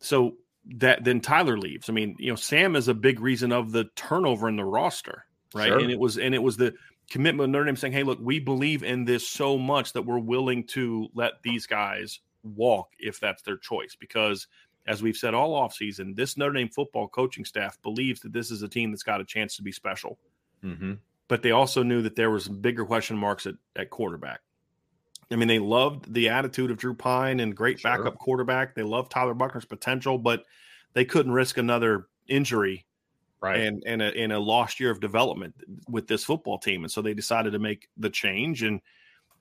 So 0.00 0.36
that 0.76 1.02
then 1.04 1.20
Tyler 1.20 1.56
leaves. 1.58 1.88
I 1.88 1.94
mean, 1.94 2.16
you 2.18 2.30
know, 2.30 2.36
Sam 2.36 2.76
is 2.76 2.88
a 2.88 2.94
big 2.94 3.20
reason 3.20 3.52
of 3.52 3.72
the 3.72 3.84
turnover 3.96 4.48
in 4.48 4.56
the 4.56 4.64
roster, 4.64 5.24
right? 5.54 5.68
Sure. 5.68 5.78
And 5.78 5.90
it 5.90 5.98
was 5.98 6.18
and 6.18 6.34
it 6.34 6.42
was 6.42 6.56
the 6.58 6.74
commitment 7.14 7.52
Notre 7.52 7.66
Dame 7.66 7.76
saying, 7.76 7.92
"Hey, 7.92 8.02
look, 8.02 8.18
we 8.20 8.40
believe 8.40 8.82
in 8.82 9.04
this 9.04 9.28
so 9.28 9.56
much 9.56 9.92
that 9.92 10.02
we're 10.02 10.18
willing 10.18 10.66
to 10.66 11.06
let 11.14 11.34
these 11.44 11.64
guys 11.64 12.18
walk 12.42 12.88
if 12.98 13.20
that's 13.20 13.40
their 13.42 13.56
choice." 13.56 13.94
Because 13.94 14.48
as 14.88 15.00
we've 15.00 15.16
said 15.16 15.32
all 15.32 15.52
offseason, 15.56 16.16
this 16.16 16.36
Notre 16.36 16.54
Dame 16.54 16.68
football 16.68 17.06
coaching 17.06 17.44
staff 17.44 17.80
believes 17.82 18.18
that 18.22 18.32
this 18.32 18.50
is 18.50 18.62
a 18.62 18.68
team 18.68 18.90
that's 18.90 19.04
got 19.04 19.20
a 19.20 19.24
chance 19.24 19.54
to 19.54 19.62
be 19.62 19.70
special. 19.70 20.18
Mm-hmm. 20.64 20.94
But 21.28 21.42
they 21.42 21.52
also 21.52 21.84
knew 21.84 22.02
that 22.02 22.16
there 22.16 22.32
was 22.32 22.48
bigger 22.48 22.84
question 22.84 23.16
marks 23.16 23.46
at, 23.46 23.54
at 23.76 23.90
quarterback. 23.90 24.40
I 25.30 25.36
mean, 25.36 25.46
they 25.46 25.60
loved 25.60 26.12
the 26.12 26.30
attitude 26.30 26.72
of 26.72 26.78
Drew 26.78 26.94
Pyne 26.94 27.38
and 27.38 27.56
great 27.56 27.78
Sure. 27.78 27.96
backup 27.96 28.18
quarterback. 28.18 28.74
They 28.74 28.82
loved 28.82 29.12
Tyler 29.12 29.34
Buchner's 29.34 29.64
potential, 29.64 30.18
but 30.18 30.44
they 30.94 31.04
couldn't 31.04 31.30
risk 31.30 31.58
another 31.58 32.08
injury 32.26 32.86
Right. 33.44 33.60
and 33.60 33.82
and 33.86 34.02
a, 34.02 34.16
and 34.16 34.32
a 34.32 34.38
lost 34.38 34.80
year 34.80 34.90
of 34.90 35.00
development 35.00 35.54
with 35.88 36.06
this 36.06 36.24
football 36.24 36.58
team, 36.58 36.82
and 36.84 36.90
so 36.90 37.02
they 37.02 37.14
decided 37.14 37.52
to 37.52 37.58
make 37.58 37.88
the 37.96 38.10
change 38.10 38.62
and 38.62 38.80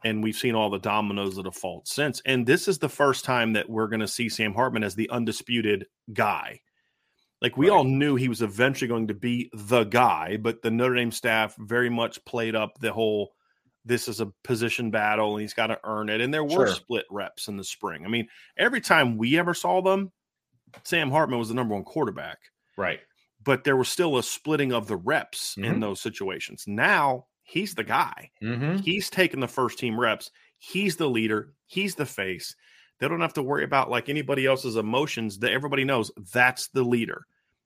and 0.06 0.22
we've 0.22 0.36
seen 0.36 0.54
all 0.54 0.70
the 0.70 0.80
dominoes 0.80 1.38
that 1.38 1.46
have 1.46 1.56
fallen 1.56 1.86
since. 1.86 2.22
And 2.26 2.46
this 2.46 2.68
is 2.68 2.78
the 2.78 2.90
first 2.90 3.24
time 3.24 3.54
that 3.54 3.70
we're 3.70 3.88
going 3.88 4.02
to 4.02 4.08
see 4.08 4.28
Sam 4.28 4.54
Hartman 4.54 4.84
as 4.84 4.96
the 4.96 5.10
undisputed 5.10 5.88
guy. 6.12 6.60
Like 7.42 7.56
we 7.56 7.70
Right. 7.70 7.76
all 7.78 7.86
knew 7.86 8.16
he 8.16 8.28
was 8.28 8.42
eventually 8.42 8.90
going 8.90 9.08
to 9.08 9.14
be 9.14 9.50
the 9.54 9.86
guy, 9.86 10.36
but 10.38 10.62
the 10.62 10.72
Notre 10.72 10.96
Dame 10.96 11.12
staff 11.12 11.56
very 11.58 11.90
much 11.90 12.24
played 12.26 12.54
up 12.56 12.78
the 12.80 12.92
whole 12.92 13.34
this 13.86 14.08
is 14.08 14.20
a 14.22 14.32
position 14.44 14.92
battle 14.92 15.34
and 15.34 15.42
he's 15.42 15.54
got 15.54 15.68
to 15.68 15.80
earn 15.84 16.10
it. 16.10 16.22
And 16.22 16.34
there 16.34 16.44
were 16.44 16.68
Sure. 16.68 16.68
split 16.68 17.06
reps 17.10 17.48
in 17.50 17.58
the 17.58 17.64
spring. 17.66 18.06
I 18.06 18.10
mean, 18.10 18.28
every 18.58 18.80
time 18.82 19.18
we 19.18 19.38
ever 19.38 19.54
saw 19.54 19.82
them, 19.82 20.12
Sam 20.84 21.12
Hartman 21.12 21.38
was 21.40 21.50
the 21.50 21.54
number 21.54 21.76
one 21.76 21.84
quarterback 21.84 22.40
right. 22.78 23.00
But 23.44 23.64
there 23.64 23.76
was 23.78 23.90
still 23.90 24.18
a 24.18 24.24
splitting 24.24 24.72
of 24.72 24.88
the 24.88 24.96
reps 24.96 25.56
in 25.58 25.64
Mhm. 25.76 25.82
those 25.82 26.02
situations. 26.02 26.66
Now 26.68 27.26
he's 27.44 27.76
the 27.76 27.84
guy. 27.84 28.32
Mm-hmm. 28.42 28.78
He's 28.78 29.10
taking 29.10 29.40
the 29.40 29.48
first 29.48 29.80
team 29.80 30.00
reps. 30.00 30.32
He's 30.60 30.96
the 30.96 31.10
leader. 31.10 31.54
He's 31.66 31.96
the 31.96 32.06
face. 32.06 32.56
They 33.00 33.08
don't 33.08 33.22
have 33.22 33.34
to 33.34 33.44
worry 33.44 33.64
about 33.64 33.90
like 33.90 34.08
anybody 34.08 34.46
else's 34.46 34.76
emotions. 34.78 35.40
That 35.40 35.52
everybody 35.52 35.84
knows 35.84 36.12
that's 36.32 36.68
the 36.70 36.84
leader, 36.84 37.26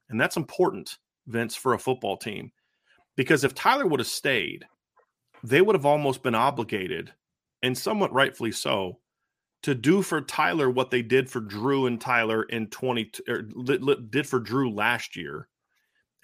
and 0.10 0.20
that's 0.20 0.38
important, 0.38 0.98
Vince, 1.28 1.56
for 1.56 1.74
a 1.74 1.80
football 1.80 2.18
team. 2.18 2.52
Because 3.16 3.44
if 3.44 3.54
Tyler 3.54 3.86
would 3.86 4.00
have 4.00 4.08
stayed, 4.08 4.66
they 5.44 5.62
would 5.62 5.76
have 5.76 5.86
almost 5.86 6.24
been 6.24 6.34
obligated, 6.36 7.14
and 7.62 7.78
somewhat 7.78 8.14
rightfully 8.14 8.52
so, 8.52 9.00
to 9.64 9.76
do 9.76 10.02
for 10.02 10.22
Tyler 10.22 10.70
what 10.70 10.90
they 10.92 11.02
did 11.02 11.30
for 11.30 11.40
Drew 11.42 11.86
and 11.88 12.00
Tyler 12.00 12.44
in 12.44 12.68
20 12.68 13.12
or 13.28 13.42
did 13.42 14.28
for 14.28 14.40
Drew 14.40 14.72
last 14.72 15.16
year 15.16 15.50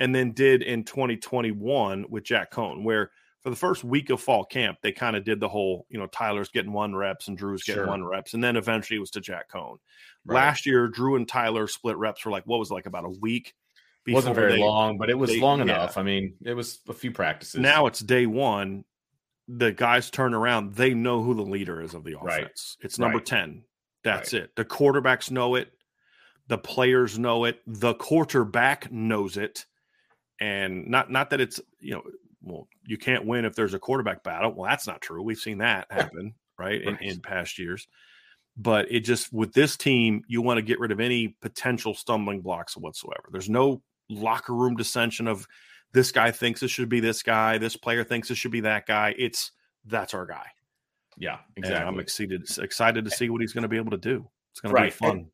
and 0.04 0.14
then 0.14 0.32
did 0.32 0.62
in 0.62 0.84
2021 0.84 2.06
with 2.10 2.24
Jack 2.24 2.52
Coan 2.52 2.84
where 2.84 3.12
for 3.42 3.50
the 3.50 3.56
first 3.56 3.84
week 3.84 4.10
of 4.10 4.22
fall 4.22 4.46
camp 4.46 4.78
they 4.82 4.92
kind 4.92 5.16
of 5.16 5.24
did 5.24 5.40
the 5.40 5.50
whole, 5.50 5.86
you 5.90 5.98
know, 6.00 6.08
Tyler's 6.08 6.50
getting 6.50 6.72
one 6.74 6.96
reps 6.96 7.28
and 7.28 7.38
Drew's 7.38 7.64
getting 7.64 7.82
Sure. 7.84 7.88
one 7.88 8.04
reps 8.04 8.34
and 8.34 8.44
then 8.44 8.56
eventually 8.56 8.98
it 8.98 9.02
was 9.02 9.12
to 9.12 9.22
Jack 9.22 9.50
Coan. 9.52 9.78
Right. 10.26 10.36
Last 10.36 10.66
year 10.66 10.88
Drew 10.88 11.16
and 11.16 11.28
Tyler 11.28 11.68
split 11.68 11.98
reps 11.98 12.22
for 12.22 12.30
like 12.32 12.44
what 12.46 12.60
was 12.60 12.72
it, 12.72 12.74
like 12.74 12.86
about 12.86 13.06
a 13.06 13.10
week 13.10 13.54
wasn't 14.08 14.36
very 14.36 14.54
they- 14.54 14.60
long, 14.60 14.98
but 14.98 15.10
it 15.10 15.18
was 15.18 15.30
they- 15.30 15.40
long 15.40 15.60
yeah. 15.60 15.64
enough. 15.66 15.98
I 15.98 16.04
mean, 16.04 16.36
it 16.46 16.54
was 16.54 16.80
a 16.90 16.94
few 16.94 17.12
practices. 17.12 17.60
Now 17.62 17.86
it's 17.88 18.00
day 18.00 18.26
one. 18.26 18.84
The 19.48 19.72
guys 19.72 20.10
turn 20.10 20.34
around. 20.34 20.74
They 20.76 20.94
know 20.94 21.22
who 21.22 21.34
the 21.34 21.42
leader 21.44 21.82
is 21.82 21.94
of 21.94 22.04
the 22.04 22.16
Right. 22.16 22.44
offense. 22.44 22.78
It's 22.82 22.98
number 23.00 23.18
Right. 23.18 23.26
10. 23.26 23.64
That's 24.04 24.34
it. 24.34 24.56
The 24.56 24.66
quarterbacks 24.66 25.32
know 25.32 25.56
it. 25.56 25.72
The 26.48 26.58
players 26.58 27.18
know 27.18 27.46
it. 27.46 27.62
The 27.66 27.94
quarterback 27.94 28.92
knows 28.92 29.38
it. 29.38 29.66
And 30.44 30.88
not 30.88 31.10
not 31.10 31.30
that 31.30 31.40
it's, 31.40 31.62
you 31.80 31.94
know, 31.94 32.04
well, 32.42 32.68
you 32.86 32.98
can't 32.98 33.26
win 33.26 33.46
if 33.46 33.56
there's 33.56 33.74
a 33.74 33.80
quarterback 33.80 34.24
battle. 34.24 34.52
Well, 34.54 34.70
that's 34.70 34.86
not 34.88 35.00
true. 35.02 35.24
We've 35.24 35.38
seen 35.38 35.60
that 35.60 35.88
happen, 35.90 36.34
right, 36.60 36.82
in, 36.82 36.94
Right. 36.96 37.02
in 37.02 37.22
past 37.22 37.58
years. 37.58 37.88
But 38.58 38.92
it 38.92 39.02
just 39.02 39.32
with 39.32 39.54
this 39.54 39.78
team, 39.78 40.24
you 40.28 40.42
want 40.42 40.58
to 40.58 40.62
get 40.62 40.80
rid 40.80 40.92
of 40.92 41.00
any 41.00 41.30
potential 41.42 41.94
stumbling 41.94 42.42
blocks 42.42 42.76
whatsoever. 42.76 43.30
There's 43.32 43.50
no 43.50 43.82
locker 44.10 44.54
room 44.54 44.76
dissension 44.76 45.28
of 45.28 45.48
this 45.94 46.12
guy 46.12 46.32
thinks 46.32 46.62
it 46.62 46.68
should 46.70 46.90
be 46.90 47.00
this 47.00 47.24
guy, 47.24 47.58
this 47.58 47.78
player 47.78 48.04
thinks 48.04 48.30
it 48.30 48.36
should 48.36 48.52
be 48.52 48.62
that 48.62 48.86
guy. 48.86 49.16
It's 49.18 49.52
that's 49.86 50.14
our 50.14 50.26
guy. 50.26 50.48
yeah, 51.18 51.38
And 51.56 51.64
exactly. 51.66 51.88
I'm 51.88 52.00
excited 52.00 52.44
excited 52.60 53.06
to 53.06 53.12
see 53.12 53.30
what 53.30 53.40
he's 53.42 53.54
going 53.54 53.62
to 53.64 53.68
be 53.70 53.78
able 53.78 53.92
to 53.92 53.98
do. 53.98 54.30
It's 54.52 54.60
going 54.60 54.72
to 54.76 54.82
Right. 54.82 54.92
be 54.92 54.98
fun. 54.98 55.30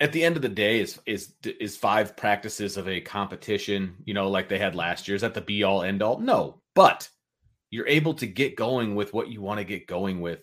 At 0.00 0.12
the 0.12 0.22
end 0.24 0.36
of 0.36 0.42
the 0.42 0.48
day 0.48 0.80
is 0.80 1.00
is 1.06 1.32
is 1.42 1.76
five 1.76 2.16
practices 2.16 2.76
of 2.76 2.86
a 2.88 3.00
competition 3.00 3.96
you 4.04 4.14
know 4.14 4.28
like 4.28 4.48
they 4.48 4.58
had 4.58 4.74
last 4.74 5.08
year 5.08 5.14
is 5.14 5.22
that 5.22 5.34
the 5.34 5.40
be 5.40 5.62
all 5.64 5.82
end 5.82 6.02
all 6.02 6.18
no 6.18 6.60
but 6.74 7.08
you're 7.70 7.88
able 7.88 8.14
to 8.14 8.26
get 8.26 8.56
going 8.56 8.94
with 8.94 9.12
what 9.14 9.28
you 9.28 9.40
want 9.40 9.58
to 9.58 9.64
get 9.64 9.86
going 9.86 10.20
with 10.20 10.40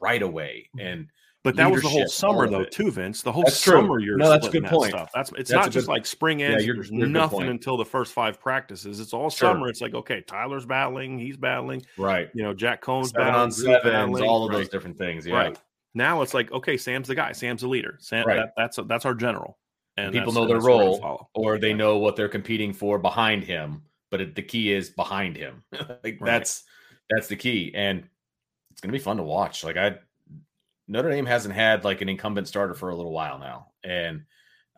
right 0.00 0.22
away 0.22 0.68
mm-hmm. 0.76 0.86
and 0.86 1.08
But 1.44 1.56
that 1.56 1.68
was 1.70 1.82
the 1.82 1.88
whole 1.88 2.06
summer 2.06 2.48
though, 2.48 2.64
too, 2.64 2.92
Vince. 2.92 3.22
The 3.22 3.32
whole 3.32 3.42
That's 3.42 3.60
true. 3.60 3.72
summer 3.80 3.98
you're 3.98 4.16
No, 4.16 4.30
that's 4.30 4.46
a 4.46 4.50
good 4.50 4.62
that 4.62 4.70
point. 4.70 4.90
stuff. 4.90 5.10
That's 5.12 5.30
it's 5.32 5.50
That's 5.50 5.52
not 5.52 5.64
good- 5.64 5.72
just 5.72 5.88
like 5.88 6.06
spring 6.06 6.38
Yeah, 6.38 6.50
ends. 6.50 6.64
you're- 6.64 6.78
there's 6.78 6.90
you're 6.92 7.08
nothing 7.08 7.48
until 7.48 7.76
the 7.76 7.84
first 7.84 8.12
five 8.12 8.38
practices. 8.38 9.00
It's 9.00 9.12
all 9.12 9.28
Sure. 9.28 9.52
summer. 9.52 9.66
It's 9.68 9.80
like 9.80 9.92
okay, 9.94 10.20
Tyler's 10.20 10.64
battling, 10.66 11.18
he's 11.18 11.36
battling. 11.36 11.82
Right. 11.98 12.30
You 12.32 12.44
know, 12.44 12.54
Jack 12.54 12.80
Coan's 12.80 13.10
Seven 13.10 13.26
battling, 13.26 13.42
on 13.42 13.50
sevens, 13.50 13.82
battling, 13.82 14.22
all 14.24 14.44
of 14.44 14.50
right. 14.50 14.58
those 14.58 14.68
different 14.68 14.96
things. 14.96 15.26
Yeah. 15.26 15.34
Right. 15.34 15.58
Now 15.94 16.22
it's 16.22 16.34
like 16.34 16.50
okay, 16.52 16.76
Sam's 16.76 17.08
the 17.08 17.14
guy. 17.14 17.32
Sam's 17.32 17.60
the 17.62 17.68
leader. 17.68 17.98
Sam, 18.00 18.26
Right. 18.26 18.36
that, 18.36 18.52
that's 18.56 18.78
that's 18.86 19.04
our 19.04 19.14
general. 19.14 19.58
And 19.96 20.12
People 20.12 20.32
know 20.32 20.46
their 20.46 20.56
that's 20.56 20.66
what 20.66 20.78
we're 20.78 20.84
gonna 20.84 21.00
role, 21.02 21.30
or 21.34 21.58
they 21.58 21.74
know 21.74 21.98
what 21.98 22.16
they're 22.16 22.28
competing 22.28 22.72
for 22.72 22.98
behind 22.98 23.44
him. 23.44 23.82
But 24.10 24.20
it, 24.22 24.34
the 24.34 24.42
key 24.42 24.72
is 24.72 24.90
behind 24.90 25.36
him. 25.36 25.62
like 25.72 26.18
Right. 26.18 26.20
that's 26.20 26.64
that's 27.10 27.28
the 27.28 27.36
key, 27.36 27.72
and 27.74 28.04
it's 28.70 28.80
gonna 28.80 28.92
be 28.92 28.98
fun 28.98 29.18
to 29.18 29.22
watch. 29.22 29.64
Like 29.64 29.76
I, 29.76 29.96
Notre 30.88 31.10
Dame 31.10 31.26
hasn't 31.26 31.54
had 31.54 31.84
like 31.84 32.00
an 32.00 32.08
incumbent 32.08 32.48
starter 32.48 32.74
for 32.74 32.88
a 32.88 32.96
little 32.96 33.12
while 33.12 33.38
now, 33.38 33.68
and 33.84 34.22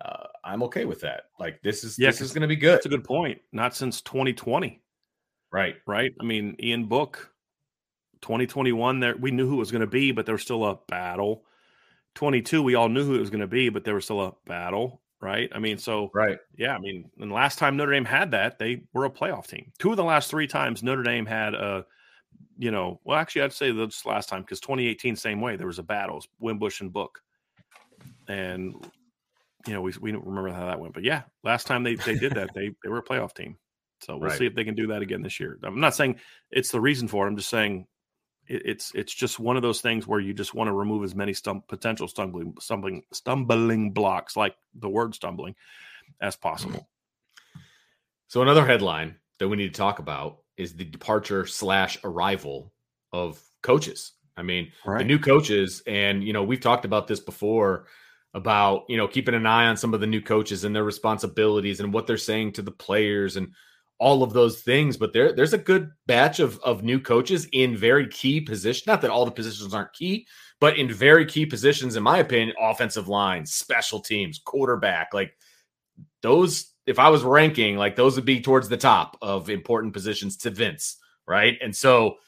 uh, 0.05 0.27
I'm 0.43 0.65
okay 0.65 0.85
with 0.85 1.01
that. 1.03 1.25
Like 1.39 1.63
this 1.63 1.85
is 1.85 1.97
Yeah, 1.99 2.11
this 2.11 2.21
is 2.21 2.33
gonna 2.33 2.49
be 2.49 2.57
good. 2.57 2.75
That's 2.75 2.87
a 2.87 2.91
good 2.91 3.05
point. 3.05 3.41
Not 3.53 3.75
since 3.77 4.01
2020. 4.03 4.81
Right. 5.53 5.77
right? 5.87 6.13
I 6.21 6.25
mean, 6.25 6.57
Ian 6.61 6.87
Book, 6.87 7.33
2021, 8.25 9.01
there 9.01 9.17
we 9.17 9.31
knew 9.31 9.47
who 9.47 9.57
it 9.57 9.59
was 9.59 9.71
going 9.71 9.83
to 9.83 9.87
be, 9.87 10.11
but 10.13 10.25
there 10.27 10.35
was 10.35 10.43
still 10.43 10.65
a 10.65 10.79
battle. 10.89 11.45
22, 12.15 12.63
we 12.63 12.75
all 12.75 12.89
knew 12.89 13.05
who 13.05 13.15
it 13.17 13.21
was 13.21 13.31
going 13.31 13.41
to 13.43 13.47
be, 13.47 13.69
but 13.69 13.85
there 13.85 13.95
was 13.95 14.05
still 14.05 14.23
a 14.23 14.35
battle, 14.47 15.03
right? 15.21 15.51
I 15.55 15.59
mean, 15.59 15.79
so 15.79 16.11
Right. 16.15 16.39
yeah, 16.57 16.75
I 16.75 16.79
mean, 16.79 17.11
and 17.19 17.31
the 17.31 17.35
last 17.35 17.59
time 17.59 17.77
Notre 17.77 17.93
Dame 17.93 18.05
had 18.05 18.31
that, 18.31 18.59
they 18.59 18.85
were 18.95 19.05
a 19.05 19.11
playoff 19.11 19.47
team. 19.47 19.73
Two 19.79 19.91
of 19.91 19.97
the 19.97 20.05
last 20.05 20.31
three 20.31 20.47
times 20.47 20.83
Notre 20.83 21.03
Dame 21.03 21.27
had 21.27 21.55
a, 21.55 21.85
you 22.57 22.71
know, 22.71 23.01
well, 23.05 23.19
actually, 23.19 23.43
I'd 23.43 23.53
say 23.53 23.73
this 23.73 24.07
last 24.07 24.29
time 24.29 24.43
because 24.43 24.61
2018, 24.61 25.17
same 25.17 25.41
way, 25.41 25.57
there 25.57 25.67
was 25.67 25.79
a 25.79 25.83
battle, 25.83 26.15
it 26.15 26.19
was 26.19 26.29
Wimbush 26.39 26.81
and 26.81 26.93
Book, 26.93 27.21
and 28.29 28.75
you 29.67 29.73
know, 29.73 29.81
we 29.83 29.93
we 30.01 30.13
don't 30.13 30.27
remember 30.27 30.51
how 30.51 30.67
that 30.67 30.79
went, 30.81 30.95
but 30.95 31.05
yeah, 31.05 31.23
last 31.43 31.67
time 31.67 31.83
they 31.83 31.95
they 31.97 32.15
did 32.15 32.35
that, 32.35 32.51
they 32.55 32.71
they 32.83 32.89
were 32.89 32.99
a 32.99 33.05
playoff 33.05 33.35
team. 33.35 33.57
So 34.01 34.17
we'll 34.17 34.29
Right. 34.29 34.39
see 34.39 34.47
if 34.47 34.55
they 34.55 34.65
can 34.65 34.75
do 34.75 34.89
that 34.89 35.03
again 35.03 35.23
this 35.23 35.41
year. 35.41 35.59
I'm 35.63 35.81
not 35.81 35.95
saying 35.95 36.21
it's 36.51 36.71
the 36.71 36.81
reason 36.81 37.09
for 37.09 37.25
it. 37.25 37.31
I'm 37.31 37.37
just 37.37 37.49
saying 37.49 37.87
it, 38.47 38.63
it's 38.65 38.93
it's 38.95 39.13
just 39.13 39.39
one 39.39 39.57
of 39.57 39.63
those 39.63 39.81
things 39.81 40.07
where 40.07 40.21
you 40.21 40.35
just 40.35 40.55
want 40.55 40.69
to 40.69 40.73
remove 40.73 41.05
as 41.05 41.15
many 41.15 41.33
stum- 41.33 41.67
potential 41.69 42.09
stumbling 42.09 42.55
stumbling 42.61 43.03
stumbling 43.13 43.93
blocks, 43.93 44.37
like 44.37 44.57
the 44.75 44.89
word 44.89 45.15
stumbling, 45.15 45.55
as 46.21 46.37
possible. 46.37 46.89
So 48.29 48.43
another 48.43 48.67
headline 48.67 49.17
that 49.39 49.49
we 49.49 49.57
need 49.57 49.75
to 49.75 49.79
talk 49.79 49.99
about 49.99 50.39
is 50.57 50.75
the 50.75 50.85
departure 50.85 51.47
slash 51.47 51.99
arrival 52.05 52.73
of 53.13 53.41
coaches. 53.63 54.13
I 54.37 54.43
mean, 54.43 54.73
the 54.99 55.05
new 55.05 55.19
coaches, 55.19 55.83
and 55.87 56.25
you 56.25 56.33
know, 56.33 56.43
we've 56.43 56.61
talked 56.61 56.85
about 56.85 57.07
this 57.07 57.21
before 57.21 57.87
about 58.35 58.85
you 58.89 58.97
know 58.97 59.07
keeping 59.07 59.35
an 59.35 59.47
eye 59.47 59.67
on 59.67 59.77
some 59.77 59.95
of 59.95 60.01
the 60.01 60.07
new 60.07 60.21
coaches 60.21 60.65
and 60.65 60.75
their 60.75 60.85
responsibilities 60.85 61.79
and 61.81 61.93
what 61.93 62.07
they're 62.07 62.17
saying 62.17 62.53
to 62.53 62.63
the 62.63 62.73
players 62.73 63.37
and 63.37 63.53
all 63.99 64.23
of 64.23 64.33
those 64.33 64.63
things. 64.63 64.97
But 64.97 65.13
there, 65.13 65.33
there's 65.33 65.53
a 65.53 65.59
good 65.59 65.91
batch 66.07 66.41
of 66.41 66.59
of 66.61 66.83
new 66.83 67.01
coaches 67.01 67.49
in 67.53 67.77
very 67.77 68.09
key 68.09 68.41
positions. 68.41 68.87
Not 68.87 69.01
that 69.03 69.11
all 69.11 69.25
the 69.25 69.31
positions 69.31 69.75
aren't 69.75 69.93
key, 69.93 70.27
but 70.61 70.77
in 70.79 70.93
very 70.93 71.27
key 71.27 71.47
positions, 71.47 71.97
in 71.97 72.03
my 72.03 72.19
opinion, 72.19 72.55
offensive 72.61 73.09
line, 73.09 73.47
special 73.47 74.01
teams, 74.01 74.41
quarterback, 74.45 75.13
like 75.13 75.37
those. 76.23 76.73
If 76.87 76.99
I 76.99 77.09
was 77.09 77.23
ranking, 77.23 77.77
like 77.77 77.97
those 77.97 78.15
would 78.17 78.27
be 78.27 78.43
towards 78.43 78.69
the 78.69 78.77
top 78.77 79.17
of 79.23 79.49
important 79.49 79.95
positions 79.95 80.37
to 80.39 80.51
Vince, 80.51 80.99
right? 81.27 81.57
And 81.63 81.75
so 81.75 82.19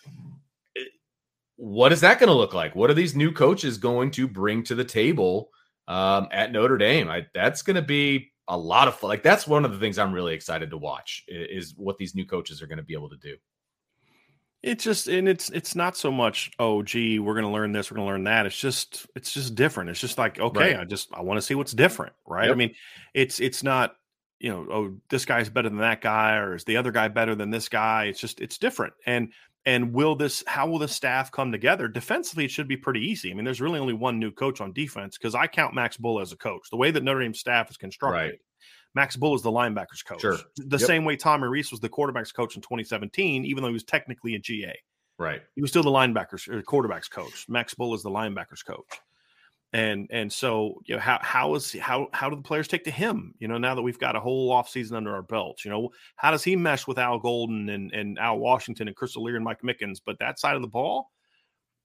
what 1.57 1.93
is 1.93 2.03
that 2.03 2.19
going 2.19 2.29
to 2.29 2.35
look 2.35 2.55
like? 2.55 2.75
What 2.75 2.91
are 2.91 2.95
these 2.95 3.17
new 3.17 3.33
coaches 3.33 3.79
going 3.79 4.11
to 4.13 4.29
bring 4.29 4.63
to 4.65 4.75
the 4.75 4.85
table 4.85 5.51
um, 5.89 6.29
at 6.31 6.53
Notre 6.53 6.77
Dame? 6.77 7.09
I, 7.09 7.27
that's 7.35 7.63
going 7.63 7.77
to 7.77 7.83
be 7.83 8.31
a 8.49 8.57
lot 8.57 8.89
of 8.89 8.97
fun. 8.97 9.09
Like 9.09 9.23
that's 9.23 9.47
one 9.47 9.65
of 9.65 9.73
the 9.73 9.79
things 9.79 9.99
I'm 9.99 10.13
really 10.13 10.35
excited 10.35 10.71
to 10.71 10.77
watch 10.77 11.25
is, 11.29 11.75
what 11.77 11.99
these 11.99 12.15
new 12.15 12.25
coaches 12.25 12.63
are 12.63 12.67
going 12.67 12.79
to 12.79 12.85
be 12.85 12.95
able 12.95 13.11
to 13.11 13.17
do. 13.17 13.37
It's 14.63 14.83
just 14.83 15.07
and 15.07 15.29
it's 15.29 15.51
it's 15.51 15.77
not 15.77 15.97
so 15.97 16.11
much 16.11 16.51
oh 16.59 16.83
gee 16.83 17.21
we're 17.21 17.37
gonna 17.37 17.53
learn 17.53 17.71
this 17.71 17.89
we're 17.89 17.97
gonna 17.97 18.09
learn 18.09 18.25
that 18.25 18.47
it's 18.47 18.59
just 18.59 19.07
it's 19.15 19.33
just 19.33 19.55
different 19.55 19.91
it's 19.91 20.01
just 20.01 20.19
like 20.19 20.41
okay 20.41 20.73
Right. 20.75 20.81
I 20.81 20.85
just 20.85 21.09
I 21.15 21.21
want 21.21 21.39
to 21.39 21.43
see 21.43 21.55
what's 21.55 21.73
different 21.73 22.15
right 22.27 22.51
I 22.51 22.55
mean 22.55 22.75
it's 23.15 23.39
it's 23.39 23.63
not 23.63 23.95
you 24.41 24.51
know 24.51 24.67
oh 24.73 24.97
this 25.09 25.25
guy's 25.25 25.49
better 25.51 25.69
than 25.69 25.79
that 25.79 26.01
guy 26.01 26.37
or 26.37 26.57
is 26.57 26.65
the 26.65 26.79
other 26.79 26.91
guy 26.91 27.07
better 27.07 27.37
than 27.37 27.51
this 27.51 27.69
guy 27.69 28.07
it's 28.07 28.19
just 28.19 28.41
it's 28.41 28.59
different 28.59 28.95
and 29.05 29.33
and 29.67 29.93
will 29.93 30.15
this 30.17 30.43
how 30.47 30.67
will 30.67 30.79
the 30.79 30.89
staff 30.89 31.31
come 31.31 31.53
together 31.53 31.89
defensively 31.89 32.45
it 32.45 32.51
should 32.51 32.69
be 32.69 32.77
pretty 32.77 33.01
easy 33.01 33.31
I 33.31 33.35
mean 33.35 33.45
there's 33.45 33.61
really 33.61 33.79
only 33.81 33.93
one 33.95 34.19
new 34.19 34.31
coach 34.31 34.61
on 34.61 34.73
defense 34.73 35.19
because 35.19 35.35
I 35.35 35.47
count 35.49 35.75
Max 35.75 35.97
Bullough 35.99 36.23
as 36.23 36.33
a 36.33 36.37
coach 36.37 36.71
the 36.71 36.77
way 36.77 36.91
that 36.91 37.03
Notre 37.03 37.21
Dame 37.21 37.35
staff 37.35 37.71
is 37.71 37.77
constructed 37.77 38.17
Right. 38.17 38.39
Max 38.95 39.15
Bullough 39.17 39.35
is 39.37 39.43
the 39.43 39.51
linebackers 39.53 40.03
coach. 40.07 40.23
Sure. 40.23 40.39
The 40.57 40.79
Yep. 40.79 40.87
same 40.87 41.05
way 41.05 41.17
Tommy 41.17 41.49
Rees 41.49 41.71
was 41.71 41.81
the 41.81 41.89
quarterbacks 41.91 42.33
coach 42.33 42.57
in 42.57 42.63
2017, 42.63 43.45
even 43.45 43.63
though 43.63 43.69
he 43.69 43.75
was 43.75 43.85
technically 43.85 44.35
a 44.37 44.39
GA. 44.39 44.75
Right. 45.19 45.43
He 45.55 45.61
was 45.61 45.71
still 45.71 45.83
the 45.83 45.91
linebackers 45.91 46.49
or 46.49 46.63
quarterbacks 46.63 47.11
coach. 47.11 47.45
Max 47.47 47.75
Bullough 47.75 47.97
is 47.97 48.03
the 48.03 48.11
linebackers 48.11 48.65
coach. 48.67 48.87
And 49.77 50.07
and 50.11 50.33
so 50.33 50.81
you 50.87 50.95
know 50.95 51.03
how 51.03 51.19
how 51.21 51.55
is 51.55 51.71
how 51.79 52.09
how 52.15 52.31
do 52.31 52.37
the 52.37 52.41
players 52.41 52.67
take 52.67 52.85
to 52.85 52.91
him? 52.91 53.35
You 53.39 53.47
know, 53.47 53.59
now 53.59 53.75
that 53.75 53.83
we've 53.83 53.99
got 53.99 54.17
a 54.17 54.21
whole 54.21 54.51
offseason 54.51 54.97
under 54.97 55.15
our 55.15 55.21
belts, 55.21 55.67
you 55.67 55.71
know, 55.71 55.91
how 56.17 56.31
does 56.31 56.43
he 56.43 56.57
mesh 56.57 56.87
with 56.87 56.97
Al 56.99 57.19
Golden 57.19 57.69
and, 57.69 57.93
and 57.93 58.19
Al 58.19 58.39
Washington 58.39 58.89
and 58.89 58.97
Chris 58.97 59.17
Lear 59.17 59.37
and 59.37 59.45
Mike 59.45 59.61
Mickens? 59.61 59.99
But 60.03 60.19
that 60.19 60.39
side 60.39 60.57
of 60.57 60.63
the 60.63 60.67
ball, 60.67 61.11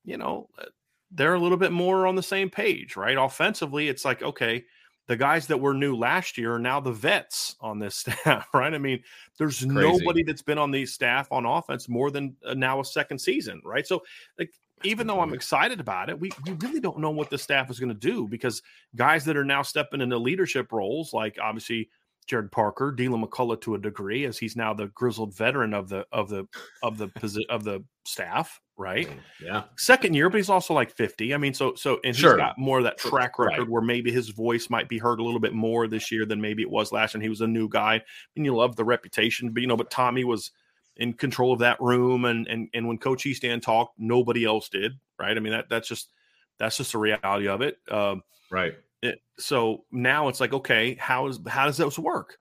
you 0.06 0.16
know, 0.16 0.48
uh, 0.58 0.68
they're 1.12 1.34
a 1.34 1.40
little 1.40 1.58
bit 1.58 1.74
more 1.74 2.08
on 2.08 2.16
the 2.16 2.24
same 2.24 2.50
page, 2.50 2.96
right? 2.96 3.18
Offensively, 3.18 3.90
it's 3.90 4.06
like, 4.06 4.24
okay, 4.24 4.64
the 5.08 5.18
guys 5.18 5.48
that 5.48 5.60
were 5.60 5.74
new 5.74 5.94
last 5.94 6.38
year 6.38 6.56
are 6.56 6.60
now 6.60 6.80
the 6.80 6.94
vets 6.94 7.58
on 7.60 7.78
this 7.78 7.96
staff, 7.98 8.48
right? 8.54 8.74
I 8.74 8.78
mean, 8.78 9.04
there's 9.38 9.66
Crazy. 9.66 9.74
nobody 9.74 10.24
that's 10.24 10.42
been 10.42 10.58
on 10.58 10.72
these 10.72 10.94
staff 10.94 11.30
on 11.30 11.46
offense 11.46 11.90
more 11.90 12.10
than 12.10 12.38
uh, 12.46 12.54
now 12.54 12.80
a 12.80 12.86
second 12.86 13.20
season, 13.20 13.62
right? 13.66 13.86
So, 13.86 14.02
like, 14.40 14.54
even 14.84 15.08
though 15.08 15.22
I'm 15.22 15.34
excited 15.34 15.80
about 15.80 16.10
it, 16.10 16.20
we, 16.20 16.32
we 16.46 16.54
really 16.54 16.80
don't 16.80 17.00
know 17.00 17.12
what 17.12 17.30
the 17.30 17.38
staff 17.38 17.70
is 17.70 17.80
going 17.80 17.90
to 17.90 17.96
do 17.96 18.28
because 18.28 18.62
guys 18.96 19.26
that 19.26 19.38
are 19.38 19.46
now 19.46 19.62
stepping 19.62 20.02
into 20.02 20.18
leadership 20.18 20.72
roles, 20.72 21.14
like 21.14 21.38
obviously 21.42 21.90
Gerad 22.30 22.52
Parker, 22.52 22.92
Deland 22.92 23.24
McCullough 23.26 23.62
to 23.62 23.76
a 23.76 23.80
degree, 23.80 24.26
as 24.26 24.38
he's 24.38 24.56
now 24.56 24.74
the 24.74 24.88
grizzled 24.88 25.36
veteran 25.36 25.74
of 25.74 25.90
the 25.90 26.06
of 26.12 26.30
the 26.30 26.46
of 26.84 26.98
the 26.98 27.08
posi- 27.10 27.48
of 27.50 27.64
the 27.64 27.84
staff, 28.06 28.60
right? 28.78 29.10
Yeah. 29.44 29.64
second 29.78 30.14
year, 30.14 30.30
but 30.30 30.38
he's 30.38 30.50
also 30.50 30.74
like 30.74 30.92
50. 30.92 31.34
I 31.34 31.38
mean, 31.38 31.54
so 31.54 31.74
so 31.76 32.00
and 32.04 32.16
Sure. 32.16 32.32
he's 32.34 32.38
got 32.38 32.58
more 32.60 32.78
of 32.78 32.84
that 32.86 32.98
track 33.00 33.38
Right. 33.40 33.48
record 33.58 33.70
where 33.70 33.82
maybe 33.82 34.12
his 34.12 34.30
voice 34.30 34.70
might 34.70 34.88
be 34.88 34.98
heard 35.00 35.20
a 35.20 35.24
little 35.24 35.40
bit 35.40 35.54
more 35.54 35.88
this 35.88 36.12
year 36.12 36.26
than 36.26 36.40
maybe 36.40 36.62
it 36.62 36.70
was 36.70 36.92
last 36.92 37.14
year. 37.14 37.18
And 37.20 37.24
he 37.24 37.30
was 37.30 37.42
a 37.42 37.48
new 37.48 37.68
guy. 37.68 38.02
And 38.36 38.46
you 38.46 38.56
love 38.56 38.76
the 38.76 38.86
reputation, 38.86 39.52
but 39.52 39.62
you 39.62 39.68
know, 39.68 39.78
but 39.78 39.90
Tommy 39.92 40.24
was 40.24 40.52
in 40.98 41.14
control 41.14 41.54
of 41.54 41.60
that 41.60 41.82
room 41.82 42.26
and 42.26 42.48
and 42.48 42.70
and 42.74 42.88
when 42.88 42.98
Coach 42.98 43.26
Easton 43.26 43.62
talked, 43.62 44.00
nobody 44.00 44.46
else 44.46 44.70
did, 44.70 45.00
right? 45.20 45.36
I 45.36 45.40
mean, 45.40 45.54
that 45.54 45.70
that's 45.70 45.88
just 45.88 46.12
that's 46.60 46.78
just 46.78 46.92
the 46.94 46.98
reality 47.00 47.48
of 47.48 47.62
it. 47.62 47.78
Um 47.90 48.24
Right. 48.50 48.76
it, 49.02 49.22
so 49.40 49.86
now 49.92 50.28
it's 50.28 50.40
like, 50.40 50.54
okay, 50.54 50.96
how 50.96 51.28
is 51.28 51.40
how 51.48 51.66
does 51.66 51.78
this 51.78 51.98
work? 52.00 52.38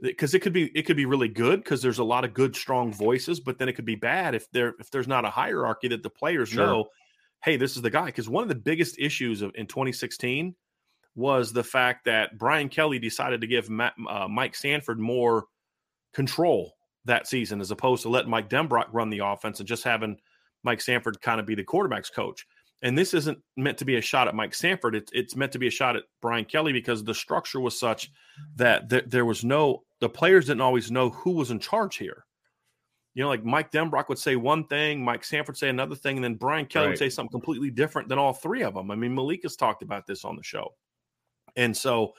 Because 0.00 0.34
it 0.34 0.40
could 0.40 0.52
be 0.52 0.66
it 0.76 0.82
could 0.82 0.96
be 0.96 1.06
really 1.06 1.28
good 1.28 1.62
because 1.62 1.82
there's 1.82 1.98
a 1.98 2.04
lot 2.04 2.24
of 2.24 2.34
good 2.34 2.54
strong 2.56 2.92
voices, 2.92 3.40
but 3.40 3.58
then 3.58 3.68
it 3.68 3.74
could 3.74 3.84
be 3.84 3.94
bad 3.96 4.34
if 4.34 4.50
there 4.50 4.74
if 4.78 4.90
there's 4.90 5.08
not 5.08 5.24
a 5.24 5.30
hierarchy 5.30 5.88
that 5.88 6.02
the 6.02 6.10
players 6.10 6.52
Sure. 6.52 6.66
know, 6.66 6.88
hey, 7.44 7.56
this 7.56 7.76
is 7.76 7.82
the 7.82 7.90
guy. 7.90 8.06
Because 8.06 8.28
one 8.28 8.42
of 8.42 8.48
the 8.48 8.54
biggest 8.54 8.98
issues 8.98 9.42
of 9.42 9.52
in 9.54 9.66
2016 9.66 10.54
was 11.16 11.52
the 11.52 11.64
fact 11.64 12.04
that 12.06 12.38
Brian 12.38 12.68
Kelly 12.68 12.98
decided 12.98 13.40
to 13.40 13.46
give 13.46 13.70
Matt, 13.70 13.94
uh, 14.08 14.28
Mike 14.28 14.54
Sanford 14.54 14.98
more 14.98 15.46
control 16.12 16.73
that 17.04 17.26
season 17.26 17.60
as 17.60 17.70
opposed 17.70 18.02
to 18.02 18.08
letting 18.08 18.30
Mike 18.30 18.48
Denbrock 18.48 18.86
run 18.92 19.10
the 19.10 19.24
offense 19.24 19.60
and 19.60 19.68
just 19.68 19.84
having 19.84 20.16
Mike 20.62 20.80
Sanford 20.80 21.20
kind 21.20 21.40
of 21.40 21.46
be 21.46 21.54
the 21.54 21.64
quarterback's 21.64 22.10
coach. 22.10 22.46
And 22.82 22.98
this 22.98 23.14
isn't 23.14 23.38
meant 23.56 23.78
to 23.78 23.84
be 23.84 23.96
a 23.96 24.00
shot 24.00 24.28
at 24.28 24.34
Mike 24.34 24.54
Sanford. 24.54 24.94
It's, 24.94 25.10
it's 25.14 25.36
meant 25.36 25.52
to 25.52 25.58
be 25.58 25.68
a 25.68 25.70
shot 25.70 25.96
at 25.96 26.02
Brian 26.20 26.44
Kelly 26.44 26.72
because 26.72 27.02
the 27.02 27.14
structure 27.14 27.60
was 27.60 27.78
such 27.78 28.10
that 28.56 28.90
th- 28.90 29.04
there 29.06 29.24
was 29.24 29.44
no, 29.44 29.84
the 30.00 30.08
players 30.08 30.46
didn't 30.46 30.60
always 30.60 30.90
know 30.90 31.10
who 31.10 31.32
was 31.32 31.50
in 31.50 31.60
charge 31.60 31.96
here. 31.96 32.24
You 33.14 33.22
know, 33.22 33.28
like 33.28 33.44
Mike 33.44 33.70
Denbrock 33.70 34.08
would 34.08 34.18
say 34.18 34.36
one 34.36 34.66
thing, 34.66 35.04
Mike 35.04 35.24
Sanford 35.24 35.56
say 35.56 35.68
another 35.68 35.94
thing, 35.94 36.16
and 36.16 36.24
then 36.24 36.34
Brian 36.34 36.66
Kelly 36.66 36.88
would 36.88 36.98
say 36.98 37.08
something 37.08 37.30
completely 37.30 37.70
different 37.70 38.08
than 38.08 38.18
all 38.18 38.32
three 38.32 38.62
of 38.62 38.74
them. 38.74 38.90
I 38.90 38.96
mean, 38.96 39.14
Malik 39.14 39.44
has 39.44 39.56
talked 39.56 39.82
about 39.82 40.06
this 40.06 40.24
on 40.24 40.36
the 40.36 40.42
show. 40.42 40.74
And 41.56 41.76
so 41.76 42.14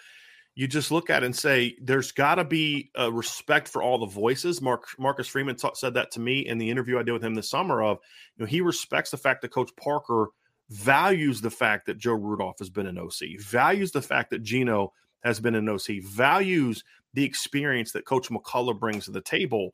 you 0.55 0.67
just 0.67 0.89
look 0.89 1.09
at 1.09 1.21
it 1.21 1.25
and 1.25 1.35
say, 1.35 1.75
there's 1.81 2.11
got 2.13 2.35
to 2.35 2.45
be 2.45 2.89
a 2.95 3.11
respect 3.11 3.67
for 3.67 3.83
all 3.83 3.97
the 3.97 4.05
voices. 4.05 4.61
Mark 4.61 4.85
Marcus 4.97 5.27
Freeman 5.27 5.57
ta- 5.57 5.73
said 5.73 5.93
that 5.95 6.11
to 6.11 6.19
me 6.21 6.39
in 6.45 6.57
the 6.57 6.69
interview 6.69 6.97
I 6.97 7.03
did 7.03 7.11
with 7.11 7.23
him 7.23 7.35
this 7.35 7.49
summer. 7.49 7.83
Of 7.83 7.99
you 8.37 8.43
know, 8.43 8.47
he 8.49 8.61
respects 8.61 9.11
the 9.11 9.17
fact 9.17 9.41
that 9.41 9.49
Coach 9.51 9.71
Parker 9.75 10.29
values 10.69 11.41
the 11.41 11.51
fact 11.51 11.85
that 11.85 11.97
Joe 11.97 12.13
Rudolph 12.13 12.57
has 12.59 12.69
been 12.69 12.87
an 12.87 12.97
OC, 12.97 13.39
values 13.39 13.91
the 13.91 14.01
fact 14.01 14.29
that 14.31 14.43
Gino 14.43 14.93
has 15.23 15.39
been 15.39 15.55
an 15.55 15.67
OC, 15.69 16.01
values 16.01 16.83
the 17.13 17.23
experience 17.23 17.91
that 17.91 18.05
Coach 18.05 18.29
McCullough 18.29 18.79
brings 18.79 19.05
to 19.05 19.11
the 19.11 19.21
table. 19.21 19.73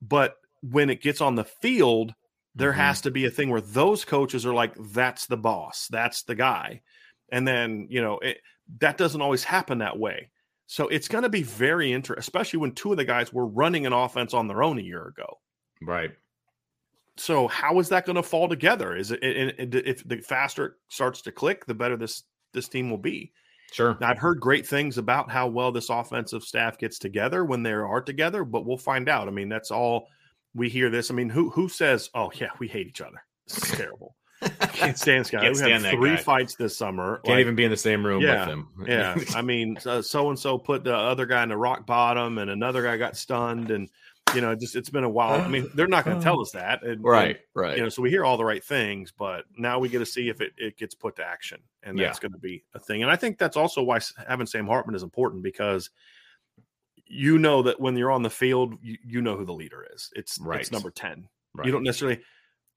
But 0.00 0.36
when 0.62 0.90
it 0.90 1.02
gets 1.02 1.20
on 1.20 1.34
the 1.34 1.44
field, 1.44 2.14
there 2.54 2.72
Mhm. 2.72 2.76
has 2.76 3.00
to 3.02 3.10
be 3.10 3.24
a 3.24 3.30
thing 3.30 3.48
where 3.50 3.60
those 3.60 4.04
coaches 4.04 4.44
are 4.46 4.54
like, 4.54 4.74
that's 4.92 5.26
the 5.26 5.36
boss, 5.36 5.88
that's 5.88 6.22
the 6.22 6.34
guy. 6.34 6.82
and 7.32 7.46
then 7.46 7.86
you 7.88 8.02
know 8.02 8.18
it, 8.18 8.38
that 8.78 8.96
doesn't 8.96 9.20
always 9.20 9.44
happen 9.44 9.78
that 9.78 9.98
way. 9.98 10.30
So 10.66 10.86
it's 10.88 11.08
going 11.08 11.24
to 11.24 11.28
be 11.28 11.42
very 11.42 11.92
interesting, 11.92 12.20
especially 12.20 12.60
when 12.60 12.72
two 12.72 12.92
of 12.92 12.96
the 12.96 13.04
guys 13.04 13.32
were 13.32 13.46
running 13.46 13.86
an 13.86 13.92
offense 13.92 14.34
on 14.34 14.46
their 14.46 14.62
own 14.62 14.78
a 14.78 14.82
year 14.82 15.06
ago. 15.06 15.40
Right. 15.82 16.12
So 17.16 17.48
how 17.48 17.80
is 17.80 17.88
that 17.88 18.06
going 18.06 18.16
to 18.16 18.22
fall 18.22 18.48
together? 18.48 18.96
Is 18.96 19.10
it 19.10 19.22
and 19.22 19.74
if 19.74 20.06
the 20.06 20.18
faster 20.18 20.66
it 20.66 20.72
starts 20.88 21.22
to 21.22 21.32
click, 21.32 21.66
the 21.66 21.74
better 21.74 21.96
this 21.96 22.22
this 22.52 22.68
team 22.68 22.88
will 22.90 22.98
be. 22.98 23.32
Sure. 23.72 23.96
Now, 24.00 24.10
I've 24.10 24.18
heard 24.18 24.40
great 24.40 24.66
things 24.66 24.98
about 24.98 25.30
how 25.30 25.46
well 25.46 25.70
this 25.70 25.90
offensive 25.90 26.42
staff 26.42 26.78
gets 26.78 26.98
together 26.98 27.44
when 27.44 27.62
they 27.62 27.72
are 27.72 28.00
together, 28.00 28.44
but 28.44 28.64
we'll 28.64 28.76
find 28.76 29.08
out. 29.08 29.28
I 29.28 29.30
mean, 29.30 29.48
that's 29.48 29.70
all 29.70 30.08
we 30.54 30.68
hear 30.68 30.90
this. 30.90 31.10
I 31.10 31.14
mean, 31.14 31.28
who 31.28 31.50
who 31.50 31.68
says, 31.68 32.10
"Oh 32.14 32.30
yeah, 32.34 32.50
we 32.58 32.68
hate 32.68 32.88
each 32.88 33.00
other"? 33.00 33.22
This 33.46 33.58
is 33.58 33.70
terrible. 33.78 34.16
can't 34.72 34.98
stand 34.98 35.24
this 35.24 35.30
guy. 35.30 35.40
Can't 35.40 35.52
we 35.52 35.58
stand 35.58 35.84
had 35.84 35.94
three 35.94 36.10
guy. 36.10 36.16
fights 36.16 36.54
this 36.54 36.76
summer. 36.76 37.16
Can't 37.24 37.36
Like, 37.36 37.40
even 37.40 37.54
be 37.54 37.64
in 37.64 37.70
the 37.70 37.76
same 37.76 38.04
room 38.04 38.22
yeah, 38.22 38.40
with 38.40 38.48
him. 38.48 38.68
yeah. 38.86 39.16
I 39.34 39.42
mean, 39.42 39.76
so 39.80 40.28
and 40.30 40.38
so 40.38 40.58
put 40.58 40.84
the 40.84 40.94
other 40.96 41.26
guy 41.26 41.42
in 41.42 41.48
the 41.50 41.56
rock 41.56 41.86
bottom, 41.86 42.38
and 42.38 42.50
another 42.50 42.82
guy 42.82 42.96
got 42.96 43.16
stunned, 43.16 43.70
and 43.70 43.88
you 44.34 44.40
know, 44.40 44.54
just 44.54 44.76
it's 44.76 44.90
been 44.90 45.04
a 45.04 45.08
while. 45.10 45.40
I 45.40 45.48
mean, 45.48 45.68
they're 45.74 45.88
not 45.88 46.04
going 46.04 46.16
to 46.18 46.22
tell 46.22 46.40
us 46.40 46.52
that, 46.52 46.82
and- 46.84 47.02
right. 47.02 47.38
Right. 47.54 47.76
you 47.76 47.82
know, 47.82 47.88
so 47.88 48.00
we 48.00 48.10
hear 48.10 48.24
all 48.24 48.36
the 48.36 48.44
right 48.44 48.62
things, 48.62 49.12
but 49.16 49.44
now 49.56 49.78
we 49.80 49.88
get 49.88 49.98
to 49.98 50.06
see 50.06 50.28
if 50.28 50.40
it, 50.40 50.52
it 50.56 50.76
gets 50.78 50.94
put 50.94 51.16
to 51.16 51.24
action, 51.26 51.60
and 51.82 51.98
Yeah. 51.98 52.06
that's 52.06 52.20
going 52.20 52.32
to 52.32 52.38
be 52.38 52.62
a 52.74 52.78
thing. 52.78 53.02
And 53.02 53.10
I 53.10 53.16
think 53.16 53.38
that's 53.38 53.56
also 53.56 53.82
why 53.82 53.98
having 54.28 54.46
Sam 54.46 54.66
Hartman 54.68 54.94
is 54.94 55.02
important 55.02 55.42
because 55.42 55.90
you 57.06 57.38
know 57.38 57.62
that 57.62 57.80
when 57.80 57.96
you're 57.96 58.12
on 58.12 58.22
the 58.22 58.30
field, 58.30 58.74
you, 58.80 58.96
you 59.04 59.20
know 59.20 59.36
who 59.36 59.44
the 59.44 59.52
leader 59.52 59.84
is. 59.94 60.10
It's 60.14 60.38
Right. 60.40 60.60
it's 60.60 60.70
number 60.70 60.90
ten. 60.92 61.28
right. 61.54 61.66
You 61.66 61.72
don't 61.72 61.82
necessarily 61.82 62.20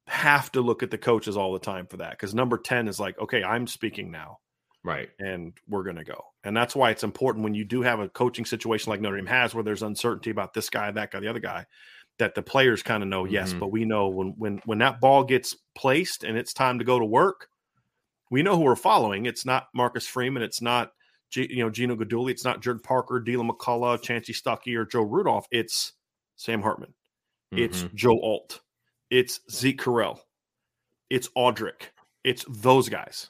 have 0.08 0.52
to 0.52 0.62
look 0.62 0.84
at 0.84 0.92
the 0.92 0.98
coaches 0.98 1.38
all 1.38 1.54
the 1.54 1.60
time 1.60 1.88
for 1.88 1.98
that 1.98 2.12
because 2.12 2.34
number 2.36 2.58
ten 2.58 2.88
is 2.88 3.00
like, 3.00 3.18
okay, 3.20 3.44
I'm 3.44 3.68
speaking 3.68 4.12
now 4.12 4.40
right. 4.84 5.10
and 5.20 5.54
we're 5.68 5.84
going 5.84 5.96
to 5.96 6.04
go. 6.04 6.26
And 6.44 6.56
that's 6.56 6.76
why 6.76 6.90
it's 6.90 7.04
important 7.04 7.44
when 7.44 7.54
you 7.54 7.64
do 7.64 7.82
have 7.84 8.00
a 8.00 8.10
coaching 8.10 8.46
situation 8.46 8.90
like 8.90 9.00
Notre 9.02 9.16
Dame 9.18 9.28
has, 9.28 9.56
where 9.56 9.64
there's 9.64 9.82
uncertainty 9.84 10.30
about 10.30 10.54
this 10.54 10.70
guy, 10.70 10.92
that 10.92 11.12
guy, 11.12 11.20
the 11.22 11.30
other 11.30 11.40
guy, 11.40 11.66
that 12.20 12.36
the 12.36 12.42
players 12.44 12.84
kind 12.84 13.02
of 13.02 13.10
know, 13.10 13.24
yes, 13.26 13.54
Mhm. 13.54 13.60
but 13.60 13.72
we 13.72 13.86
know 13.86 14.10
when 14.10 14.34
when 14.38 14.62
when 14.66 14.80
that 14.80 15.00
ball 15.00 15.24
gets 15.24 15.56
placed 15.74 16.24
and 16.24 16.38
it's 16.38 16.54
time 16.54 16.80
to 16.80 16.86
go 16.86 17.00
to 17.00 17.06
work, 17.06 17.48
we 18.30 18.44
know 18.44 18.56
who 18.58 18.64
we're 18.64 18.76
following. 18.76 19.26
It's 19.26 19.46
not 19.46 19.68
Marcus 19.74 20.06
Freeman, 20.06 20.44
it's 20.44 20.62
not 20.62 20.92
G, 21.32 21.48
you 21.50 21.64
know 21.64 21.70
Gino 21.70 21.96
Guidugli, 21.96 22.32
it's 22.32 22.44
not 22.44 22.62
Gerad 22.62 22.84
Parker, 22.84 23.20
Deland 23.22 23.50
McCullough, 23.50 24.02
Chansi 24.04 24.36
Stuckey, 24.36 24.76
or 24.78 24.86
Joe 24.86 25.02
Rudolph. 25.04 25.48
It's 25.50 25.94
Sam 26.36 26.62
Hartman. 26.62 26.94
It's 27.52 27.84
Mhm. 27.84 27.94
Joe 27.96 28.20
Alt. 28.22 28.62
It's 29.14 29.42
Zeke 29.52 29.80
Correll. 29.80 30.18
It's 31.08 31.30
Audric. 31.38 31.92
It's 32.24 32.44
those 32.50 32.90
guys. 32.90 33.30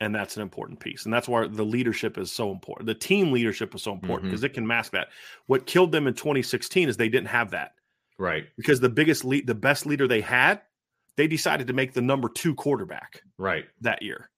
And 0.00 0.14
that's 0.14 0.36
an 0.36 0.42
important 0.42 0.78
piece. 0.78 1.06
And 1.06 1.12
that's 1.12 1.26
why 1.26 1.48
the 1.48 1.64
leadership 1.64 2.16
is 2.18 2.30
so 2.30 2.52
important. 2.52 2.86
The 2.86 2.94
team 2.94 3.32
leadership 3.32 3.74
is 3.74 3.82
so 3.82 3.92
important 3.92 4.26
mm-hmm. 4.26 4.30
because 4.30 4.44
it 4.44 4.50
can 4.50 4.64
mask 4.64 4.92
that. 4.92 5.08
What 5.46 5.66
killed 5.66 5.90
them 5.90 6.06
in 6.06 6.14
2016 6.14 6.88
is 6.88 6.96
they 6.96 7.08
didn't 7.08 7.30
have 7.30 7.50
that 7.50 7.72
right. 8.16 8.46
because 8.56 8.78
the 8.78 8.88
biggest 8.88 9.24
lead, 9.24 9.48
the 9.48 9.56
best 9.56 9.86
leader 9.86 10.06
they 10.06 10.20
had, 10.20 10.60
they 11.16 11.26
decided 11.26 11.66
to 11.66 11.72
make 11.72 11.94
the 11.94 12.02
number 12.02 12.28
two 12.28 12.54
quarterback 12.54 13.22
Right. 13.38 13.64
that 13.80 14.02
year. 14.02 14.30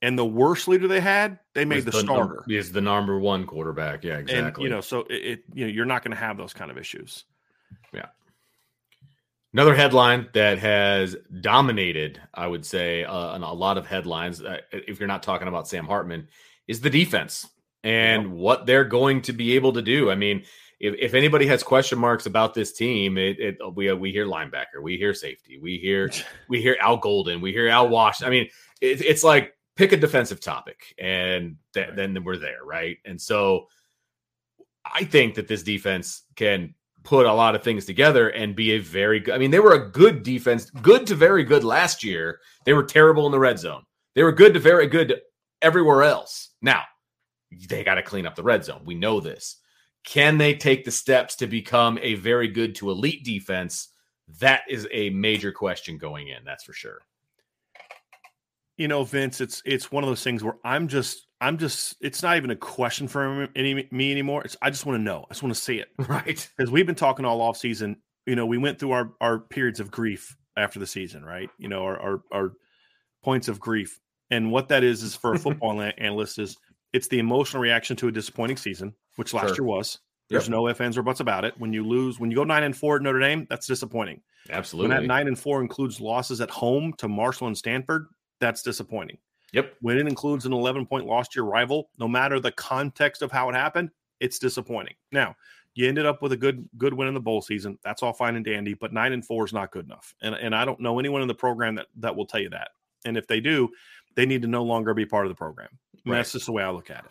And 0.00 0.18
the 0.18 0.24
worst 0.24 0.66
leader 0.66 0.88
they 0.88 1.00
had, 1.00 1.40
they 1.52 1.66
made 1.66 1.84
the, 1.84 1.90
num- 1.90 2.06
starter. 2.06 2.42
is 2.48 2.72
the 2.72 2.80
number 2.80 3.18
one 3.18 3.44
quarterback. 3.44 4.02
Yeah, 4.02 4.16
exactly. 4.16 4.64
And 4.64 4.64
you 4.64 4.70
know, 4.70 4.80
so 4.80 5.00
it, 5.10 5.12
it 5.12 5.44
you 5.52 5.66
know, 5.66 5.72
you're 5.72 5.84
not 5.84 6.02
going 6.02 6.12
to 6.12 6.18
have 6.18 6.38
those 6.38 6.54
kind 6.54 6.70
of 6.70 6.78
issues. 6.78 7.24
Another 9.56 9.74
headline 9.74 10.28
that 10.34 10.58
has 10.58 11.16
dominated, 11.40 12.20
I 12.34 12.46
would 12.46 12.66
say, 12.66 13.04
uh, 13.04 13.38
a 13.38 13.54
lot 13.54 13.78
of 13.78 13.86
headlines, 13.86 14.42
uh, 14.42 14.58
if 14.70 15.00
you're 15.00 15.06
not 15.06 15.22
talking 15.22 15.48
about 15.48 15.66
Sam 15.66 15.86
Hartman, 15.86 16.28
is 16.68 16.82
the 16.82 16.90
defense 16.90 17.48
and 17.82 18.34
what 18.34 18.66
they're 18.66 18.84
going 18.84 19.22
to 19.22 19.32
be 19.32 19.54
able 19.54 19.72
to 19.72 19.80
do. 19.80 20.10
I 20.10 20.14
mean, 20.14 20.42
if, 20.78 20.94
if 20.98 21.14
anybody 21.14 21.46
has 21.46 21.62
question 21.62 21.98
marks 21.98 22.26
about 22.26 22.52
this 22.52 22.74
team, 22.74 23.16
it, 23.16 23.40
it 23.40 23.56
we 23.74 23.90
we 23.94 24.12
hear 24.12 24.26
linebacker, 24.26 24.82
we 24.82 24.98
hear 24.98 25.14
safety, 25.14 25.56
we 25.56 25.78
hear 25.78 26.10
we 26.50 26.60
hear 26.60 26.76
Al 26.78 26.98
Golden, 26.98 27.40
we 27.40 27.50
hear 27.50 27.68
Al 27.68 27.88
Wash. 27.88 28.22
I 28.22 28.28
mean, 28.28 28.50
it, 28.82 29.00
it's 29.00 29.24
like 29.24 29.54
pick 29.74 29.92
a 29.92 29.96
defensive 29.96 30.42
topic, 30.42 30.94
and 30.98 31.56
th- 31.72 31.86
Right. 31.86 31.96
then 31.96 32.24
we're 32.24 32.36
there, 32.36 32.62
right? 32.62 32.98
And 33.06 33.18
so, 33.18 33.68
I 34.84 35.04
think 35.04 35.36
that 35.36 35.48
this 35.48 35.62
defense 35.62 36.24
can 36.34 36.74
put 37.06 37.26
a 37.26 37.32
lot 37.32 37.54
of 37.54 37.62
things 37.62 37.86
together 37.86 38.28
and 38.30 38.54
be 38.56 38.72
a 38.72 38.78
very 38.80 39.20
good. 39.20 39.34
I 39.34 39.38
mean, 39.38 39.52
they 39.52 39.60
were 39.60 39.74
a 39.74 39.90
good 39.90 40.22
defense, 40.24 40.68
good 40.70 41.06
to 41.06 41.14
very 41.14 41.44
good 41.44 41.64
last 41.64 42.04
year. 42.04 42.40
They 42.66 42.74
were 42.74 42.84
terrible 42.84 43.26
in 43.26 43.32
the 43.32 43.38
red 43.38 43.58
zone. 43.58 43.84
They 44.14 44.24
were 44.24 44.32
good 44.32 44.54
to 44.54 44.60
very 44.60 44.88
good 44.88 45.22
everywhere 45.62 46.02
else. 46.02 46.50
Now, 46.62 46.82
they 47.68 47.84
got 47.84 47.94
to 47.94 48.02
clean 48.02 48.26
up 48.26 48.34
the 48.34 48.42
red 48.42 48.64
zone. 48.64 48.82
We 48.84 48.94
know 48.96 49.20
this. 49.20 49.56
Can 50.04 50.38
they 50.38 50.54
take 50.54 50.84
the 50.84 50.90
steps 50.90 51.36
to 51.36 51.46
become 51.46 51.98
a 52.02 52.14
very 52.16 52.48
good 52.48 52.74
to 52.76 52.90
elite 52.90 53.24
defense? 53.24 53.88
That 54.40 54.62
is 54.68 54.88
a 54.92 55.10
major 55.10 55.52
question 55.52 55.98
going 55.98 56.28
in. 56.28 56.44
That's 56.44 56.64
for 56.64 56.72
sure. 56.74 57.00
you 58.76 58.88
know, 58.88 59.04
Vince, 59.04 59.40
it's 59.40 59.62
it's 59.64 59.90
one 59.92 60.04
of 60.04 60.10
those 60.10 60.24
things 60.24 60.44
where 60.44 60.56
I'm 60.64 60.88
just 60.88 61.25
I'm 61.40 61.58
just 61.58 61.96
it's 62.00 62.22
not 62.22 62.36
even 62.36 62.50
a 62.50 62.56
question 62.56 63.08
for 63.08 63.48
any, 63.54 63.86
me 63.90 64.10
anymore. 64.10 64.42
It's 64.44 64.56
I 64.62 64.70
just 64.70 64.86
want 64.86 64.98
to 64.98 65.02
know. 65.02 65.24
I 65.28 65.34
just 65.34 65.42
want 65.42 65.54
to 65.54 65.60
see 65.60 65.78
it 65.78 65.88
Right. 66.08 66.48
because 66.56 66.70
we've 66.70 66.86
been 66.86 66.94
talking 66.94 67.24
all 67.24 67.40
off 67.42 67.56
season. 67.56 67.96
You 68.24 68.36
know, 68.36 68.46
we 68.46 68.58
went 68.58 68.78
through 68.78 68.92
our 68.92 69.12
our 69.20 69.38
periods 69.38 69.78
of 69.80 69.90
grief 69.90 70.36
after 70.56 70.78
the 70.78 70.86
season, 70.86 71.24
right? 71.24 71.50
You 71.58 71.68
know, 71.68 71.84
our 71.84 72.00
our, 72.00 72.20
our 72.32 72.52
points 73.22 73.48
of 73.48 73.60
grief, 73.60 73.98
and 74.30 74.50
what 74.50 74.68
that 74.68 74.82
is 74.84 75.02
is 75.02 75.14
for 75.14 75.34
a 75.34 75.38
football 75.46 75.80
analyst 75.80 76.38
is 76.38 76.56
it's 76.92 77.08
the 77.08 77.18
emotional 77.18 77.62
reaction 77.62 77.96
to 77.96 78.08
a 78.08 78.12
disappointing 78.12 78.56
season, 78.56 78.94
which 79.16 79.34
last 79.34 79.48
Sure. 79.54 79.56
year 79.56 79.64
was. 79.64 79.98
There's 80.28 80.44
Yep. 80.46 80.50
no 80.50 80.68
ifs, 80.68 80.80
ands, 80.80 80.98
or 80.98 81.02
buts 81.02 81.20
about 81.20 81.44
it. 81.44 81.54
When 81.58 81.72
you 81.72 81.84
lose, 81.86 82.18
when 82.18 82.30
you 82.30 82.36
go 82.36 82.42
nine 82.44 82.62
and 82.64 82.76
four 82.76 82.96
at 82.96 83.02
Notre 83.02 83.20
Dame, 83.20 83.46
that's 83.48 83.66
disappointing. 83.66 84.22
Absolutely. 84.50 84.88
When 84.88 85.02
that 85.02 85.06
nine 85.06 85.28
and 85.28 85.38
four 85.38 85.60
includes 85.60 86.00
losses 86.00 86.40
at 86.40 86.50
home 86.50 86.94
to 86.98 87.06
Marshall 87.08 87.46
and 87.46 87.56
Stanford, 87.56 88.06
that's 88.40 88.62
disappointing. 88.62 89.18
Yep. 89.56 89.74
When 89.80 89.96
it 89.96 90.06
includes 90.06 90.44
an 90.44 90.52
11 90.52 90.84
point 90.84 91.06
loss 91.06 91.28
to 91.28 91.36
your 91.36 91.46
rival, 91.46 91.88
no 91.98 92.06
matter 92.06 92.38
the 92.38 92.52
context 92.52 93.22
of 93.22 93.32
how 93.32 93.48
it 93.48 93.54
happened, 93.54 93.90
it's 94.20 94.38
disappointing. 94.38 94.94
Now, 95.12 95.34
you 95.74 95.88
ended 95.88 96.04
up 96.04 96.20
with 96.20 96.32
a 96.32 96.36
good 96.36 96.68
good 96.76 96.92
win 96.92 97.08
in 97.08 97.14
the 97.14 97.20
bowl 97.20 97.40
season. 97.40 97.78
That's 97.82 98.02
all 98.02 98.12
fine 98.12 98.36
and 98.36 98.44
dandy, 98.44 98.74
but 98.74 98.92
nine 98.92 99.14
and 99.14 99.24
four 99.24 99.46
is 99.46 99.54
not 99.54 99.70
good 99.70 99.86
enough. 99.86 100.14
And 100.20 100.34
and 100.34 100.54
I 100.54 100.66
don't 100.66 100.80
know 100.80 100.98
anyone 100.98 101.22
in 101.22 101.28
the 101.28 101.34
program 101.34 101.74
that 101.76 101.86
that 101.96 102.14
will 102.14 102.26
tell 102.26 102.40
you 102.40 102.50
that. 102.50 102.70
And 103.06 103.16
if 103.16 103.26
they 103.26 103.40
do, 103.40 103.70
they 104.14 104.26
need 104.26 104.42
to 104.42 104.48
no 104.48 104.62
longer 104.62 104.92
be 104.92 105.06
part 105.06 105.24
of 105.24 105.30
the 105.30 105.36
program. 105.36 105.68
Right. 106.04 106.16
That's 106.16 106.32
just 106.32 106.46
the 106.46 106.52
way 106.52 106.62
I 106.62 106.70
look 106.70 106.90
at 106.90 107.04
it. 107.04 107.10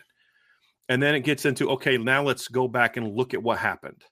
And 0.88 1.02
then 1.02 1.16
it 1.16 1.20
gets 1.20 1.46
into 1.46 1.70
okay, 1.70 1.98
now 1.98 2.22
let's 2.22 2.46
go 2.46 2.68
back 2.68 2.96
and 2.96 3.16
look 3.16 3.34
at 3.34 3.42
what 3.42 3.58
happened 3.58 4.04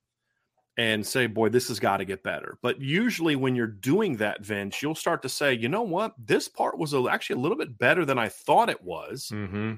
and 0.77 1.07
say, 1.07 1.27
boy, 1.27 1.49
this 1.49 1.69
has 1.69 1.79
got 1.79 1.99
to 1.99 2.05
get 2.05 2.23
better. 2.23 2.59
But 2.61 2.81
usually, 2.81 3.37
when 3.37 3.55
you're 3.55 3.67
doing 3.67 4.17
that, 4.17 4.45
Vince, 4.45 4.83
you'll 4.83 4.95
start 4.95 5.23
to 5.23 5.29
say, 5.29 5.55
you 5.55 5.69
know 5.69 5.83
what, 5.83 6.15
this 6.19 6.49
part 6.49 6.79
was 6.79 6.95
actually 6.95 7.37
a 7.37 7.41
little 7.41 7.59
bit 7.59 7.79
better 7.79 8.05
than 8.05 8.19
I 8.19 8.29
thought 8.29 8.69
it 8.69 8.83
was. 8.83 9.31
Mm-hmm. 9.33 9.75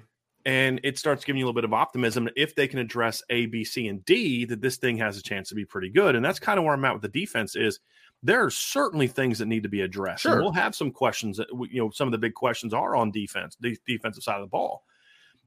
And 0.47 0.81
it 0.85 0.97
starts 0.97 1.25
giving 1.25 1.41
you 1.41 1.45
a 1.45 1.49
little 1.49 1.61
bit 1.61 1.65
of 1.65 1.75
optimism 1.75 2.29
if 2.37 2.55
they 2.55 2.69
can 2.69 2.79
address 2.79 3.23
A, 3.31 3.47
B, 3.47 3.65
C, 3.65 3.89
and 3.89 4.05
D, 4.05 4.45
that 4.45 4.61
this 4.61 4.77
thing 4.77 4.97
has 4.99 5.19
a 5.19 5.23
chance 5.23 5.49
to 5.49 5.57
be 5.57 5.65
pretty 5.65 5.91
good. 5.91 6.15
And 6.15 6.25
that's 6.25 6.39
kind 6.39 6.59
of 6.59 6.65
where 6.65 6.73
I'm 6.73 6.85
at 6.85 6.93
with 6.93 7.03
the 7.03 7.09
defense 7.09 7.57
is 7.57 7.81
there 8.23 8.45
are 8.45 8.51
certainly 8.51 9.09
things 9.09 9.41
that 9.41 9.47
need 9.47 9.65
to 9.65 9.69
be 9.69 9.81
addressed. 9.81 10.25
And 10.25 10.35
Sure. 10.35 10.43
we'll 10.43 10.53
have 10.53 10.75
some 10.75 10.93
questions 10.93 11.37
that, 11.39 11.49
you 11.71 11.83
know, 11.83 11.91
some 11.91 12.07
of 12.07 12.13
the 12.13 12.19
big 12.19 12.35
questions 12.35 12.73
are 12.73 12.95
on 12.95 13.11
defense, 13.11 13.57
the 13.61 13.77
defensive 13.87 14.23
side 14.23 14.37
of 14.37 14.43
the 14.43 14.47
ball. 14.47 14.85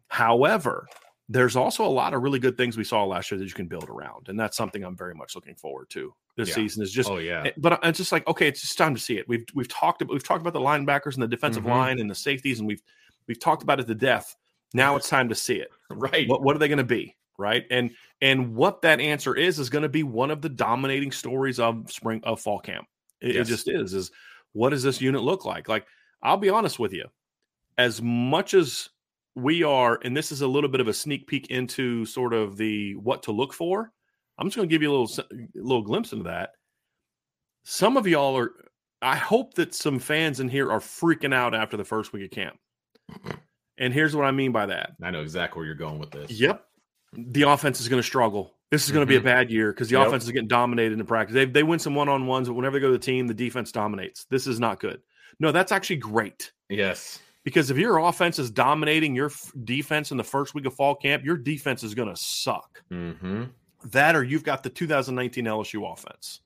However, 0.10 0.86
there's 1.32 1.56
also 1.56 1.86
a 1.86 1.88
lot 1.88 2.16
of 2.16 2.24
really 2.24 2.40
good 2.40 2.58
things 2.58 2.76
we 2.76 2.84
saw 2.84 3.06
last 3.06 3.30
year 3.30 3.38
that 3.38 3.46
you 3.46 3.54
can 3.54 3.68
build 3.68 3.88
around. 3.88 4.30
And 4.30 4.40
that's 4.40 4.58
something 4.58 4.84
I'm 4.84 4.98
very 4.98 5.14
much 5.14 5.36
looking 5.36 5.54
forward 5.56 5.90
to 5.92 6.12
this 6.36 6.50
Yeah. 6.50 6.56
season 6.56 6.82
is 6.84 6.92
just 6.92 7.08
Oh 7.10 7.18
yeah. 7.20 7.44
Eh, 7.46 7.52
But 7.58 7.80
it's 7.84 8.00
just 8.00 8.12
like 8.12 8.28
okay, 8.28 8.48
it's 8.48 8.62
just 8.62 8.78
time 8.78 8.96
to 8.96 9.00
see 9.00 9.18
it. 9.18 9.28
We've 9.30 9.46
we've 9.54 9.68
talked 9.68 10.02
about 10.02 10.12
we've 10.14 10.24
talked 10.24 10.42
about 10.42 10.54
the 10.54 10.60
linebackers 10.60 11.14
and 11.14 11.22
the 11.24 11.28
defensive 11.28 11.64
Mhm. 11.64 11.70
line 11.70 12.00
and 12.00 12.10
the 12.10 12.16
safeties, 12.16 12.60
and 12.60 12.68
we've 12.68 12.82
we've 13.28 13.40
talked 13.40 13.62
about 13.62 13.80
it 13.80 13.86
to 13.88 13.96
death. 13.96 14.36
Now 14.74 14.96
it's 14.96 15.08
time 15.08 15.30
to 15.30 15.36
see 15.36 15.56
it. 15.58 15.70
right. 15.92 16.28
What 16.28 16.42
what 16.42 16.56
are 16.56 16.60
they 16.60 16.68
going 16.68 16.80
to 16.80 16.84
be, 16.84 17.16
right? 17.38 17.64
And 17.70 17.92
and 18.22 18.56
what 18.56 18.82
that 18.82 19.00
answer 19.00 19.36
is 19.36 19.60
is 19.60 19.70
going 19.70 19.84
to 19.84 19.90
be 19.90 20.02
one 20.04 20.32
of 20.32 20.42
the 20.42 20.50
dominating 20.50 21.12
stories 21.12 21.60
of 21.60 21.92
spring 21.92 22.22
of 22.24 22.42
fall 22.42 22.60
camp. 22.60 22.88
It, 23.22 23.36
it 23.36 23.44
just 23.46 23.70
is. 23.70 23.94
Is 23.94 24.12
what 24.54 24.70
does 24.72 24.82
this 24.82 25.00
unit 25.00 25.22
look 25.22 25.46
like? 25.46 25.70
Like 25.70 25.86
I'll 26.24 26.38
be 26.38 26.50
honest 26.50 26.80
with 26.80 26.92
you, 26.92 27.06
as 27.78 28.02
much 28.02 28.56
as 28.56 28.90
we 29.36 29.64
are, 29.64 30.00
and 30.04 30.16
this 30.16 30.32
is 30.32 30.42
a 30.42 30.48
little 30.48 30.70
bit 30.70 30.82
of 30.82 30.88
a 30.88 30.94
sneak 30.94 31.28
peek 31.28 31.48
into 31.48 32.06
sort 32.06 32.34
of 32.34 32.58
the 32.58 32.96
what 32.96 33.24
to 33.24 33.32
look 33.32 33.54
for. 33.54 33.92
I'm 34.38 34.48
just 34.48 34.56
going 34.56 34.68
to 34.68 34.74
give 34.74 34.82
you 34.82 34.92
a 34.92 34.96
little 34.96 35.26
a 35.32 35.46
little 35.56 35.84
glimpse 35.84 36.12
into 36.14 36.26
that. 36.26 36.52
Some 37.64 37.98
of 37.98 38.08
y'all 38.08 38.38
are. 38.38 38.52
I 39.02 39.16
hope 39.16 39.54
that 39.54 39.74
some 39.74 40.00
fans 40.00 40.40
in 40.40 40.50
here 40.50 40.72
are 40.72 40.80
freaking 40.80 41.34
out 41.34 41.56
after 41.56 41.78
the 41.78 41.86
first 41.86 42.12
week 42.12 42.26
of 42.26 42.32
camp. 42.32 42.58
And 43.78 43.94
here's 43.94 44.16
what 44.16 44.26
I 44.26 44.32
mean 44.32 44.52
by 44.52 44.66
that. 44.66 44.92
I 45.02 45.12
know 45.12 45.22
exactly 45.22 45.60
where 45.60 45.66
you're 45.66 45.76
going 45.76 46.00
with 46.00 46.12
this. 46.12 46.32
Yep. 46.32 46.66
The 47.14 47.44
offense 47.44 47.80
is 47.80 47.88
going 47.88 48.02
to 48.02 48.06
struggle. 48.06 48.56
This 48.72 48.86
is 48.86 48.92
going 48.92 49.04
to 49.04 49.10
be 49.10 49.16
a 49.16 49.20
mm-hmm. 49.20 49.26
bad 49.26 49.50
year 49.50 49.72
because 49.72 49.90
the 49.90 49.98
Yep. 49.98 50.08
offense 50.08 50.26
is 50.26 50.32
getting 50.32 50.50
dominated 50.50 51.00
in 51.00 51.06
practice. 51.06 51.34
They, 51.34 51.46
they 51.46 51.64
win 51.64 51.80
some 51.80 51.96
one 51.96 52.10
on 52.10 52.28
ones, 52.28 52.48
but 52.50 52.56
whenever 52.56 52.78
they 52.78 52.82
go 52.82 52.88
to 52.88 52.94
the 52.94 53.00
team, 53.00 53.26
the 53.26 53.34
defense 53.34 53.72
dominates. 53.72 54.26
This 54.26 54.46
is 54.46 54.60
not 54.60 54.80
good. 54.80 55.02
No, 55.40 55.52
that's 55.52 55.72
actually 55.72 55.96
great. 55.96 56.52
Yes. 56.70 57.20
Because 57.44 57.72
if 57.72 57.78
your 57.78 57.98
offense 58.00 58.38
is 58.38 58.52
dominating 58.52 59.16
your 59.16 59.28
f- 59.28 59.52
defense 59.64 60.12
in 60.12 60.18
the 60.18 60.24
first 60.24 60.54
week 60.54 60.66
of 60.66 60.74
fall 60.74 60.96
camp, 60.96 61.24
your 61.24 61.38
defense 61.38 61.84
is 61.84 61.96
going 61.96 62.10
to 62.10 62.16
suck. 62.16 62.84
Mm-hmm. 62.92 63.46
That 63.86 64.16
or 64.16 64.24
you've 64.24 64.44
got 64.44 64.64
the 64.64 64.70
2019 64.70 65.46
LSU 65.46 65.92
offense. 65.92 66.42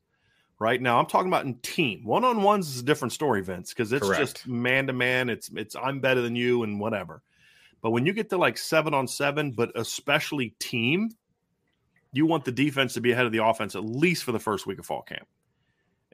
Right 0.60 0.82
now, 0.82 1.00
I'm 1.00 1.08
talking 1.08 1.28
about 1.28 1.46
in 1.46 1.56
team. 1.56 2.06
One 2.06 2.24
on 2.24 2.44
ones 2.44 2.70
is 2.70 2.82
a 2.82 2.86
different 2.86 3.12
story, 3.12 3.42
Vince, 3.42 3.74
because 3.74 3.92
it's 3.92 4.06
Correct. 4.06 4.22
just 4.22 4.48
man 4.48 4.88
to 4.88 4.94
man. 4.94 5.30
It's 5.30 5.50
it's 5.56 5.76
I'm 5.76 6.00
better 6.00 6.22
than 6.22 6.36
you 6.36 6.64
and 6.64 6.80
whatever. 6.80 7.22
But 7.82 7.92
when 7.92 8.06
you 8.06 8.14
get 8.14 8.30
to 8.30 8.38
like 8.38 8.58
seven 8.58 8.94
on 8.94 9.08
seven, 9.08 9.52
but 9.52 9.72
especially 9.76 10.56
team, 10.60 11.10
you 12.14 12.26
want 12.26 12.46
the 12.46 12.52
defense 12.52 12.94
to 12.94 13.02
be 13.02 13.12
ahead 13.12 13.26
of 13.26 13.34
the 13.34 13.44
offense 13.44 13.76
at 13.76 13.84
least 13.84 14.24
for 14.24 14.32
the 14.32 14.40
first 14.40 14.66
week 14.66 14.80
of 14.80 14.86
fall 14.86 15.02
camp. 15.02 15.28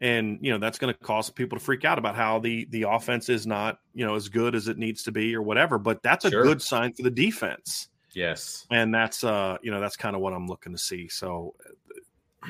And 0.01 0.39
you 0.41 0.51
know 0.51 0.57
that's 0.57 0.77
going 0.79 0.93
to 0.93 0.99
cause 1.01 1.29
people 1.29 1.57
to 1.57 1.63
freak 1.63 1.83
out 1.83 1.97
about 1.99 2.15
how 2.15 2.39
the 2.39 2.65
the 2.69 2.83
offense 2.83 3.27
is 3.29 3.45
not 3.45 3.79
you 3.93 4.05
know 4.05 4.15
as 4.15 4.29
good 4.29 4.55
as 4.55 4.67
it 4.67 4.77
needs 4.77 5.03
to 5.03 5.11
be 5.11 5.35
or 5.35 5.41
whatever. 5.41 5.77
But 5.77 6.01
that's 6.03 6.25
a 6.25 6.29
Sure. 6.29 6.43
good 6.43 6.61
sign 6.61 6.93
for 6.93 7.03
the 7.03 7.11
defense 7.11 7.89
Yes. 8.13 8.65
and 8.71 8.93
that's 8.95 9.23
uh 9.23 9.57
you 9.61 9.71
know 9.71 9.79
that's 9.79 9.95
kind 9.95 10.15
of 10.15 10.21
what 10.21 10.33
i'm 10.33 10.47
looking 10.47 10.71
to 10.71 10.77
see 10.79 11.07
so 11.07 11.53
uh, 11.63 11.69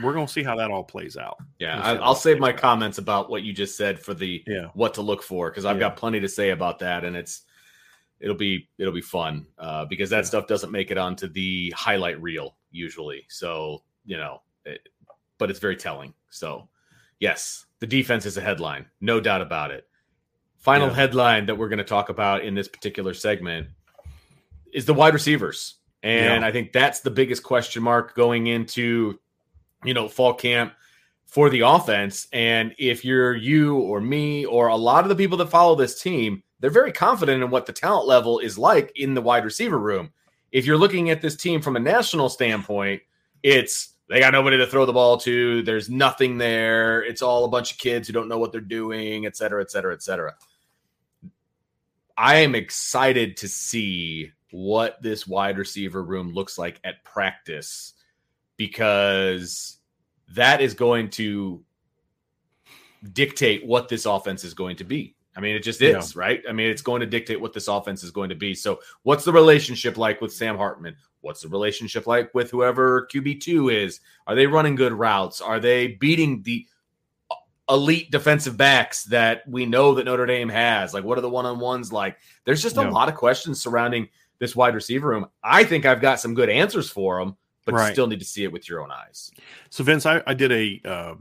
we're 0.01 0.13
gonna 0.13 0.27
see 0.27 0.41
how 0.43 0.55
that 0.55 0.71
all 0.71 0.83
plays 0.85 1.17
out 1.17 1.35
Yeah, 1.59 1.81
I, 1.81 1.95
i'll 1.97 2.15
save 2.15 2.39
my 2.39 2.51
out. 2.53 2.57
comments 2.57 2.97
about 2.97 3.29
what 3.29 3.43
you 3.43 3.51
just 3.51 3.75
said 3.75 3.99
for 3.99 4.13
the 4.13 4.41
Yeah. 4.47 4.67
what 4.73 4.93
to 4.93 5.01
look 5.01 5.21
for 5.21 5.49
because 5.49 5.65
I've 5.65 5.75
Yeah. 5.77 5.89
got 5.89 5.97
plenty 5.97 6.19
to 6.21 6.29
say 6.29 6.51
about 6.51 6.79
that, 6.79 7.03
and 7.03 7.15
it's 7.15 7.43
it'll 8.21 8.35
be 8.37 8.69
it'll 8.77 8.93
be 8.93 9.01
fun 9.01 9.47
uh, 9.57 9.85
because 9.85 10.09
that 10.11 10.17
Yeah. 10.23 10.31
stuff 10.33 10.47
doesn't 10.47 10.71
make 10.71 10.91
it 10.91 10.97
onto 10.97 11.27
the 11.27 11.71
highlight 11.75 12.21
reel 12.21 12.55
usually. 12.71 13.25
So 13.27 13.83
you 14.05 14.17
know, 14.17 14.41
it, 14.65 14.87
but 15.39 15.49
it's 15.49 15.59
very 15.59 15.75
telling. 15.75 16.13
So 16.29 16.69
yes, 17.19 17.65
the 17.79 17.87
defense 17.87 18.25
is 18.25 18.37
a 18.37 18.41
headline, 18.41 18.85
no 19.01 19.19
doubt 19.19 19.41
about 19.41 19.71
it. 19.71 19.87
Final 20.57 20.89
Yeah. 20.89 20.95
headline 20.95 21.45
that 21.45 21.55
we're 21.55 21.69
going 21.69 21.77
to 21.79 21.83
talk 21.85 22.09
about 22.09 22.43
in 22.43 22.53
this 22.55 22.67
particular 22.67 23.13
segment 23.13 23.67
is 24.73 24.85
the 24.85 24.93
wide 24.93 25.13
receivers. 25.13 25.75
And 26.03 26.41
Yeah. 26.41 26.47
I 26.47 26.51
think 26.51 26.71
that's 26.73 26.99
the 27.01 27.11
biggest 27.11 27.43
question 27.43 27.83
mark 27.83 28.15
going 28.15 28.47
into, 28.47 29.19
you 29.83 29.93
know, 29.93 30.07
fall 30.07 30.33
camp 30.33 30.73
for 31.25 31.49
the 31.49 31.61
offense. 31.61 32.27
And 32.33 32.73
if 32.77 33.05
you're 33.05 33.35
you 33.35 33.77
or 33.77 34.01
me 34.01 34.45
or 34.45 34.67
a 34.67 34.75
lot 34.75 35.03
of 35.03 35.09
the 35.09 35.15
people 35.15 35.37
that 35.37 35.49
follow 35.49 35.75
this 35.75 36.01
team, 36.01 36.43
they're 36.59 36.69
very 36.69 36.91
confident 36.91 37.41
in 37.43 37.49
what 37.49 37.65
the 37.65 37.73
talent 37.73 38.07
level 38.07 38.39
is 38.39 38.57
like 38.57 38.91
in 38.95 39.13
the 39.13 39.21
wide 39.21 39.45
receiver 39.45 39.77
room. 39.79 40.11
If 40.51 40.65
you're 40.65 40.77
looking 40.77 41.09
at 41.09 41.21
this 41.21 41.35
team 41.35 41.61
from 41.61 41.75
a 41.75 41.79
national 41.79 42.29
standpoint, 42.29 43.01
it's 43.43 43.93
they 44.09 44.19
got 44.19 44.33
nobody 44.33 44.57
to 44.57 44.67
throw 44.67 44.85
the 44.85 44.93
ball 44.93 45.17
to. 45.19 45.61
There's 45.61 45.89
nothing 45.89 46.37
there. 46.37 47.03
It's 47.03 47.21
all 47.21 47.45
a 47.45 47.49
bunch 47.49 47.71
of 47.71 47.77
kids 47.77 48.07
who 48.07 48.13
don't 48.13 48.27
know 48.27 48.39
what 48.39 48.51
they're 48.51 48.59
doing, 48.59 49.25
et 49.25 49.37
cetera, 49.37 49.61
et 49.61 49.69
cetera, 49.69 49.93
et 49.93 50.01
cetera. 50.01 50.33
I 52.17 52.37
am 52.37 52.55
excited 52.55 53.37
to 53.37 53.47
see 53.47 54.31
what 54.51 55.01
this 55.01 55.27
wide 55.27 55.57
receiver 55.59 56.03
room 56.03 56.33
looks 56.33 56.57
like 56.57 56.79
at 56.83 57.03
practice 57.05 57.93
because 58.57 59.77
that 60.35 60.59
is 60.59 60.73
going 60.73 61.11
to 61.11 61.63
dictate 63.13 63.65
what 63.65 63.89
this 63.89 64.05
offense 64.05 64.43
is 64.43 64.53
going 64.53 64.77
to 64.77 64.83
be. 64.83 65.15
I 65.35 65.39
mean, 65.39 65.55
it 65.55 65.63
just 65.63 65.81
is, 65.81 66.15
right? 66.15 66.41
I 66.49 66.51
mean, 66.51 66.69
it's 66.69 66.81
going 66.81 66.99
to 66.99 67.05
dictate 67.05 67.39
what 67.39 67.53
this 67.53 67.67
offense 67.67 68.03
is 68.03 68.11
going 68.11 68.29
to 68.29 68.35
be. 68.35 68.55
So, 68.55 68.81
what's 69.03 69.23
the 69.23 69.31
relationship 69.31 69.97
like 69.97 70.19
with 70.19 70.33
Sam 70.33 70.57
Hartman? 70.57 70.97
What's 71.21 71.41
the 71.41 71.49
relationship 71.49 72.07
like 72.07 72.33
with 72.33 72.49
whoever 72.51 73.07
QB2 73.13 73.73
is? 73.85 73.99
Are 74.27 74.35
they 74.35 74.47
running 74.47 74.75
good 74.75 74.93
routes? 74.93 75.41
Are 75.41 75.59
they 75.59 75.87
beating 75.87 76.41
the 76.43 76.65
elite 77.69 78.09
defensive 78.09 78.57
backs 78.57 79.03
that 79.05 79.43
we 79.47 79.65
know 79.65 79.93
that 79.95 80.05
Notre 80.05 80.25
Dame 80.25 80.49
has? 80.49 80.93
Like, 80.93 81.03
what 81.03 81.17
are 81.17 81.21
the 81.21 81.29
one 81.29 81.45
on 81.45 81.59
ones 81.59 81.91
like? 81.91 82.17
There's 82.45 82.61
just 82.63 82.77
a 82.77 82.81
Yeah. 82.81 82.89
lot 82.89 83.09
of 83.09 83.15
questions 83.15 83.61
surrounding 83.61 84.07
this 84.39 84.55
wide 84.55 84.73
receiver 84.73 85.09
room. 85.09 85.27
I 85.43 85.63
think 85.65 85.85
I've 85.85 86.01
got 86.01 86.19
some 86.19 86.33
good 86.33 86.49
answers 86.49 86.89
for 86.89 87.19
them, 87.19 87.35
but 87.65 87.73
you 87.73 87.93
still 87.93 88.07
need 88.07 88.19
to 88.19 88.25
see 88.25 88.43
it 88.43 88.51
with 88.51 88.67
your 88.69 88.81
own 88.81 88.89
eyes. 88.89 89.29
so 89.69 89.83
vince 89.83 90.05
i, 90.05 90.23
I 90.25 90.33
did 90.33 90.51
a 90.51 90.81
uh, 90.85 91.15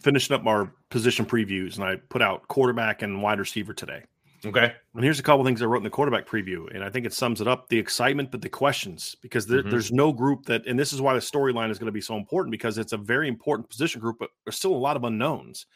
finishing 0.00 0.34
up 0.34 0.46
our 0.46 0.72
position 0.88 1.26
previews 1.26 1.74
and 1.74 1.84
i 1.84 1.96
put 1.96 2.22
out 2.22 2.46
quarterback 2.48 3.02
and 3.02 3.20
wide 3.22 3.38
receiver 3.40 3.74
today 3.74 4.02
Okay. 4.46 4.74
and 4.94 5.04
here's 5.04 5.18
a 5.18 5.22
couple 5.22 5.44
things 5.44 5.60
i 5.62 5.64
wrote 5.64 5.78
in 5.78 5.84
the 5.84 5.90
quarterback 5.90 6.26
preview 6.26 6.72
and 6.74 6.84
i 6.84 6.90
think 6.90 7.04
it 7.06 7.12
sums 7.12 7.40
it 7.40 7.48
up 7.48 7.68
the 7.68 7.78
excitement 7.78 8.30
but 8.30 8.40
the 8.42 8.48
questions 8.48 9.16
because 9.22 9.46
there, 9.46 9.62
Mhm. 9.62 9.70
there's 9.70 9.92
no 9.92 10.12
group 10.12 10.46
that 10.46 10.66
and 10.66 10.78
this 10.78 10.92
is 10.92 11.00
why 11.00 11.14
the 11.14 11.20
storyline 11.20 11.70
is 11.70 11.78
going 11.78 11.86
to 11.86 11.92
be 11.92 12.00
so 12.00 12.16
important 12.16 12.50
because 12.50 12.78
it's 12.78 12.92
a 12.92 12.98
very 12.98 13.28
important 13.28 13.68
position 13.68 14.00
group 14.00 14.16
but 14.18 14.30
there's 14.44 14.56
still 14.56 14.74
a 14.74 14.76
lot 14.76 14.96
of 14.96 15.04
unknowns 15.04 15.66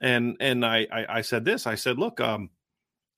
and 0.00 0.36
and 0.40 0.64
I, 0.66 0.86
I 0.92 1.06
I 1.18 1.20
said 1.20 1.44
this. 1.44 1.66
I 1.66 1.76
said, 1.76 1.98
look, 1.98 2.20
um, 2.20 2.50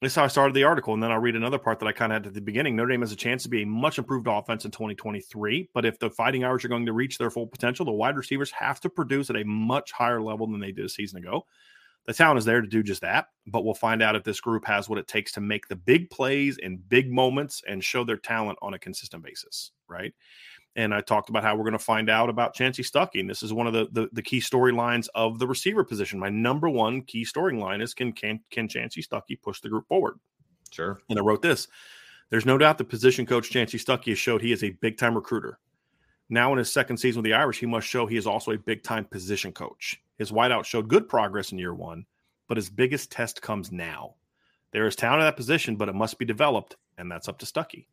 this 0.03 0.13
is 0.13 0.17
how 0.17 0.25
I 0.25 0.29
started 0.29 0.55
the 0.55 0.65
article, 0.65 0.93
and 0.93 1.03
then 1.03 1.11
I'll 1.11 1.19
read 1.19 1.35
another 1.35 1.59
part 1.59 1.79
that 1.79 1.87
I 1.87 1.93
kind 1.93 2.13
of 2.13 2.17
had 2.17 2.27
at 2.27 2.35
the 2.35 2.41
beginning. 2.43 2.77
Notre 2.77 2.91
Dame 2.91 3.01
has 3.01 3.13
a 3.13 3.17
chance 3.17 3.43
to 3.45 3.49
be 3.49 3.63
a 3.63 3.67
much 3.67 3.97
improved 3.99 4.27
offense 4.29 4.67
in 4.67 4.71
2023, 4.71 5.71
but 5.73 5.87
if 5.87 5.99
the 5.99 6.11
Fighting 6.11 6.45
Irish 6.45 6.65
are 6.65 6.69
going 6.69 6.85
to 6.85 6.93
reach 6.93 7.17
their 7.17 7.31
full 7.31 7.47
potential, 7.47 7.87
the 7.87 7.93
wide 7.93 8.17
receivers 8.17 8.51
have 8.51 8.81
to 8.81 8.91
produce 8.91 9.31
at 9.31 9.37
a 9.37 9.45
much 9.45 9.93
higher 9.93 10.21
level 10.21 10.47
than 10.47 10.61
they 10.61 10.73
did 10.73 10.85
a 10.85 10.91
season 10.91 11.19
ago. 11.19 11.47
The 12.07 12.12
talent 12.12 12.38
is 12.38 12.45
there 12.45 12.61
to 12.61 12.67
do 12.67 12.83
just 12.83 13.01
that, 13.01 13.29
but 13.47 13.64
we'll 13.64 13.75
find 13.75 14.03
out 14.03 14.14
if 14.14 14.25
this 14.25 14.40
group 14.40 14.67
has 14.67 14.88
what 14.88 14.99
it 14.99 15.09
takes 15.09 15.33
to 15.33 15.40
make 15.40 15.69
the 15.69 15.77
big 15.77 16.11
plays 16.11 16.59
and 16.62 16.87
big 16.88 17.11
moments 17.11 17.62
and 17.67 17.83
show 17.83 18.05
their 18.05 18.19
talent 18.19 18.59
on 18.61 18.75
a 18.75 18.79
consistent 18.79 19.23
basis, 19.23 19.73
right? 19.88 20.12
And 20.77 20.93
I 20.93 21.01
talked 21.01 21.31
about 21.31 21.45
how 21.45 21.57
we're 21.57 21.62
going 21.62 21.73
to 21.73 21.79
find 21.79 22.11
out 22.11 22.29
about 22.29 22.55
Chansi 22.55 22.85
Stuckey. 22.85 23.21
And 23.21 23.31
this 23.31 23.43
is 23.43 23.53
one 23.53 23.67
of 23.67 23.73
the 23.73 23.88
the, 23.93 24.09
the 24.12 24.23
key 24.23 24.40
storylines 24.40 25.09
of 25.14 25.38
the 25.38 25.47
receiver 25.47 25.85
position. 25.85 26.19
My 26.19 26.29
number 26.29 26.69
one 26.69 27.03
key 27.03 27.25
storyline 27.25 27.81
is 27.81 27.95
can 27.95 28.12
can 28.12 28.40
can 28.51 28.69
Chansi 28.69 29.07
Stuckey 29.07 29.40
push 29.40 29.61
the 29.61 29.69
group 29.69 29.87
forward? 29.88 30.19
Sure. 30.73 30.99
And 31.09 31.19
I 31.19 31.23
wrote 31.23 31.43
this. 31.43 31.69
There's 32.31 32.47
no 32.47 32.59
doubt 32.59 32.79
the 32.79 32.85
position 32.85 33.25
coach 33.25 33.51
Chansi 33.51 33.83
Stuckey 33.83 34.09
has 34.09 34.19
showed 34.19 34.43
he 34.43 34.53
is 34.53 34.64
a 34.64 34.71
big 34.71 34.99
time 34.99 35.14
recruiter. 35.14 35.59
Now 36.29 36.53
in 36.53 36.59
his 36.59 36.73
second 36.73 36.97
season 36.97 37.23
with 37.23 37.31
the 37.31 37.35
Irish, 37.37 37.61
he 37.61 37.67
must 37.67 37.87
show 37.87 38.07
he 38.07 38.17
is 38.17 38.27
also 38.27 38.53
a 38.53 38.59
big 38.59 38.83
time 38.83 39.05
position 39.05 39.53
coach. 39.53 40.01
His 40.19 40.31
wideout 40.33 40.65
showed 40.65 40.89
good 40.89 41.09
progress 41.09 41.53
in 41.53 41.59
year 41.59 41.75
one, 41.75 42.07
but 42.49 42.57
his 42.57 42.71
biggest 42.71 43.11
test 43.11 43.43
comes 43.43 43.71
now. 43.73 44.15
There 44.73 44.87
is 44.87 44.97
talent 44.97 45.23
at 45.23 45.27
that 45.27 45.37
position, 45.37 45.77
but 45.77 45.89
it 45.89 45.95
must 45.95 46.19
be 46.19 46.25
developed, 46.25 46.77
and 46.99 47.11
that's 47.11 47.29
up 47.29 47.39
to 47.41 47.47
Stuckey. 47.47 47.87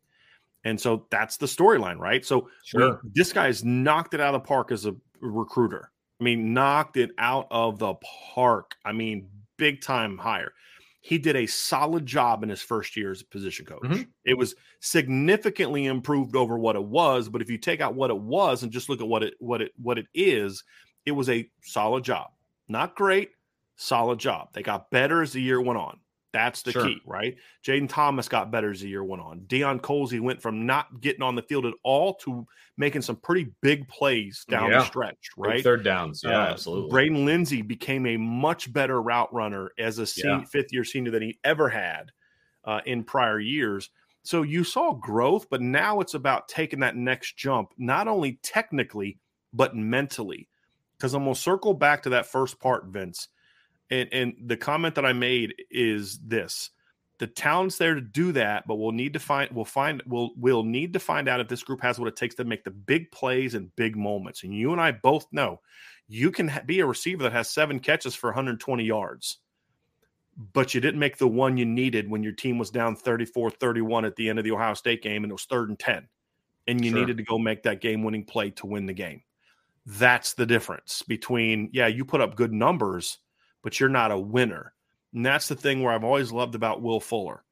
And 0.64 0.80
so 0.80 1.06
that's 1.10 1.36
the 1.36 1.46
storyline, 1.46 1.98
right? 1.98 2.24
So 2.24 2.48
Sure. 2.64 3.00
we- 3.02 3.10
this 3.14 3.32
guy's 3.32 3.64
knocked 3.64 4.14
it 4.14 4.20
out 4.20 4.34
of 4.34 4.42
the 4.42 4.46
park 4.46 4.70
as 4.72 4.86
a 4.86 4.94
recruiter. 5.20 5.90
I 6.20 6.24
mean, 6.24 6.54
knocked 6.54 6.96
it 6.96 7.10
out 7.18 7.48
of 7.50 7.78
the 7.78 7.94
park. 8.34 8.76
I 8.84 8.92
mean, 8.92 9.28
big 9.56 9.80
time 9.80 10.16
hire. 10.18 10.54
He 11.02 11.18
did 11.18 11.36
a 11.36 11.46
solid 11.46 12.06
job 12.06 12.42
in 12.44 12.48
his 12.48 12.62
first 12.62 12.96
year 12.96 13.10
as 13.10 13.20
a 13.22 13.26
position 13.26 13.66
coach. 13.66 13.82
Mhm. 13.82 14.12
It 14.24 14.38
was 14.38 14.54
significantly 14.80 15.86
improved 15.86 16.36
over 16.36 16.58
what 16.58 16.76
it 16.76 16.84
was, 16.84 17.28
but 17.28 17.42
if 17.42 17.50
you 17.50 17.58
take 17.58 17.80
out 17.80 17.94
what 17.96 18.10
it 18.10 18.18
was 18.18 18.62
and 18.62 18.72
just 18.72 18.88
look 18.88 19.00
at 19.02 19.08
what 19.08 19.24
it 19.24 19.34
what 19.40 19.60
it 19.62 19.72
what 19.76 19.98
it 19.98 20.06
is, 20.14 20.64
it 21.04 21.12
was 21.12 21.28
a 21.28 21.50
solid 21.62 22.04
job. 22.04 22.30
Not 22.68 22.96
great, 22.96 23.32
solid 23.76 24.20
job. 24.20 24.50
They 24.54 24.62
got 24.62 24.90
better 24.90 25.22
as 25.22 25.32
the 25.32 25.42
year 25.42 25.60
went 25.60 25.78
on. 25.80 26.00
That's 26.32 26.62
the 26.62 26.72
Sure. 26.72 26.86
key, 26.86 27.00
right? 27.04 27.36
Jayden 27.62 27.88
Thomas 27.88 28.26
got 28.28 28.50
better 28.50 28.70
as 28.70 28.80
the 28.80 28.88
year 28.88 29.04
went 29.04 29.22
on. 29.22 29.40
Deion 29.40 29.80
Colzie 29.80 30.20
went 30.20 30.40
from 30.40 30.64
not 30.64 31.00
getting 31.00 31.22
on 31.22 31.34
the 31.34 31.42
field 31.42 31.66
at 31.66 31.74
all 31.82 32.14
to 32.14 32.46
making 32.78 33.02
some 33.02 33.16
pretty 33.16 33.48
big 33.60 33.86
plays 33.88 34.44
down 34.48 34.70
Yeah. 34.70 34.78
the 34.78 34.84
stretch, 34.86 35.28
Big 35.36 35.44
right? 35.44 35.62
Third 35.62 35.84
downs. 35.84 36.22
Yeah, 36.24 36.38
Uh, 36.44 36.50
absolutely. 36.52 36.90
Braden 36.90 37.24
Lenzy 37.26 37.60
became 37.60 38.06
a 38.06 38.16
much 38.16 38.72
better 38.72 39.02
route 39.02 39.32
runner 39.32 39.72
as 39.78 39.98
a 39.98 40.06
Yeah. 40.26 40.42
fifth 40.44 40.72
year 40.72 40.84
senior 40.84 41.10
than 41.10 41.22
he 41.22 41.38
ever 41.44 41.68
had 41.68 42.12
uh, 42.64 42.80
in 42.86 43.04
prior 43.04 43.38
years. 43.40 43.90
So 44.22 44.42
you 44.42 44.64
saw 44.64 44.92
growth, 44.94 45.50
but 45.50 45.60
now 45.60 46.00
it's 46.00 46.14
about 46.14 46.48
taking 46.48 46.80
that 46.80 46.96
next 46.96 47.36
jump, 47.36 47.74
not 47.76 48.08
only 48.08 48.38
technically, 48.42 49.18
but 49.52 49.76
mentally. 49.76 50.48
Because 50.96 51.12
I'm 51.12 51.24
going 51.24 51.34
to 51.34 51.40
circle 51.40 51.74
back 51.74 52.04
to 52.04 52.10
that 52.10 52.26
first 52.26 52.60
part, 52.60 52.86
Vince. 52.86 53.28
And, 53.92 54.08
and 54.10 54.34
the 54.46 54.56
comment 54.56 54.94
that 54.94 55.04
I 55.04 55.12
made 55.12 55.54
is 55.70 56.18
this 56.18 56.70
the 57.18 57.26
talent's 57.26 57.76
there 57.76 57.94
to 57.94 58.00
do 58.00 58.32
that, 58.32 58.66
but 58.66 58.76
we'll 58.76 58.90
need 58.90 59.12
to 59.12 59.20
find 59.20 59.50
we'll 59.52 59.66
find 59.66 60.02
we'll 60.06 60.30
we'll 60.36 60.64
need 60.64 60.94
to 60.94 60.98
find 60.98 61.28
out 61.28 61.40
if 61.40 61.46
this 61.46 61.62
group 61.62 61.82
has 61.82 61.98
what 61.98 62.08
it 62.08 62.16
takes 62.16 62.34
to 62.36 62.44
make 62.44 62.64
the 62.64 62.70
big 62.70 63.12
plays 63.12 63.54
and 63.54 63.74
big 63.76 63.94
moments. 63.94 64.42
And 64.42 64.54
you 64.54 64.72
and 64.72 64.80
I 64.80 64.92
both 64.92 65.26
know 65.30 65.60
you 66.08 66.30
can 66.32 66.48
ha- 66.48 66.62
be 66.64 66.80
a 66.80 66.86
receiver 66.86 67.22
that 67.24 67.32
has 67.32 67.50
seven 67.50 67.78
catches 67.80 68.14
for 68.14 68.30
120 68.30 68.82
yards, 68.82 69.38
but 70.54 70.72
you 70.74 70.80
didn't 70.80 70.98
make 70.98 71.18
the 71.18 71.28
one 71.28 71.58
you 71.58 71.66
needed 71.66 72.10
when 72.10 72.22
your 72.22 72.32
team 72.32 72.58
was 72.58 72.70
down 72.70 72.96
34 72.96 73.50
31 73.50 74.06
at 74.06 74.16
the 74.16 74.28
end 74.30 74.38
of 74.38 74.44
the 74.44 74.52
Ohio 74.52 74.74
State 74.74 75.02
game 75.02 75.22
and 75.22 75.30
it 75.30 75.34
was 75.34 75.44
third 75.44 75.68
and 75.68 75.78
10. 75.78 76.08
And 76.66 76.84
you 76.84 76.90
Sure. 76.90 77.00
needed 77.00 77.18
to 77.18 77.24
go 77.24 77.38
make 77.38 77.62
that 77.64 77.80
game 77.80 78.02
winning 78.02 78.24
play 78.24 78.50
to 78.52 78.66
win 78.66 78.86
the 78.86 78.92
game. 78.94 79.22
That's 79.84 80.34
the 80.34 80.46
difference 80.46 81.02
between, 81.02 81.70
yeah, 81.72 81.88
you 81.88 82.04
put 82.04 82.20
up 82.20 82.36
good 82.36 82.52
numbers, 82.52 83.18
but 83.62 83.78
you're 83.80 83.88
not 83.88 84.10
a 84.10 84.18
winner. 84.18 84.72
And 85.14 85.24
that's 85.24 85.48
the 85.48 85.54
thing 85.54 85.82
where 85.82 85.92
I've 85.92 86.04
always 86.04 86.32
loved 86.32 86.54
about 86.54 86.82
Will 86.82 87.00
Fuller. 87.00 87.44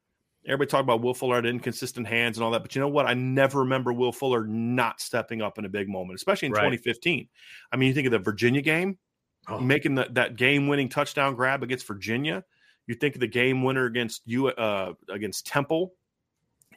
Everybody 0.45 0.69
talk 0.69 0.81
about 0.81 1.01
Will 1.01 1.13
Fuller 1.13 1.35
had 1.35 1.45
inconsistent 1.45 2.07
hands 2.07 2.37
and 2.37 2.43
all 2.43 2.51
that, 2.51 2.63
but 2.63 2.73
you 2.73 2.81
know 2.81 2.87
what? 2.87 3.05
I 3.05 3.13
never 3.13 3.59
remember 3.59 3.93
Will 3.93 4.11
Fuller 4.11 4.43
not 4.45 4.99
stepping 4.99 5.41
up 5.41 5.59
in 5.59 5.65
a 5.65 5.69
big 5.69 5.87
moment, 5.87 6.17
especially 6.17 6.47
in 6.47 6.53
Right. 6.53 6.61
2015. 6.61 7.27
I 7.71 7.77
mean, 7.77 7.89
you 7.89 7.93
think 7.93 8.07
of 8.07 8.11
the 8.11 8.19
Virginia 8.19 8.61
game, 8.61 8.97
Oh, 9.47 9.59
making 9.59 9.95
the, 9.95 10.07
that 10.11 10.35
game 10.35 10.67
winning 10.67 10.87
touchdown 10.89 11.35
grab 11.35 11.63
against 11.63 11.87
Virginia. 11.87 12.43
You 12.85 12.95
think 12.95 13.15
of 13.15 13.21
the 13.21 13.27
game 13.27 13.63
winner 13.63 13.85
against 13.85 14.21
you 14.25 14.47
uh, 14.47 14.93
against 15.09 15.47
Temple. 15.47 15.93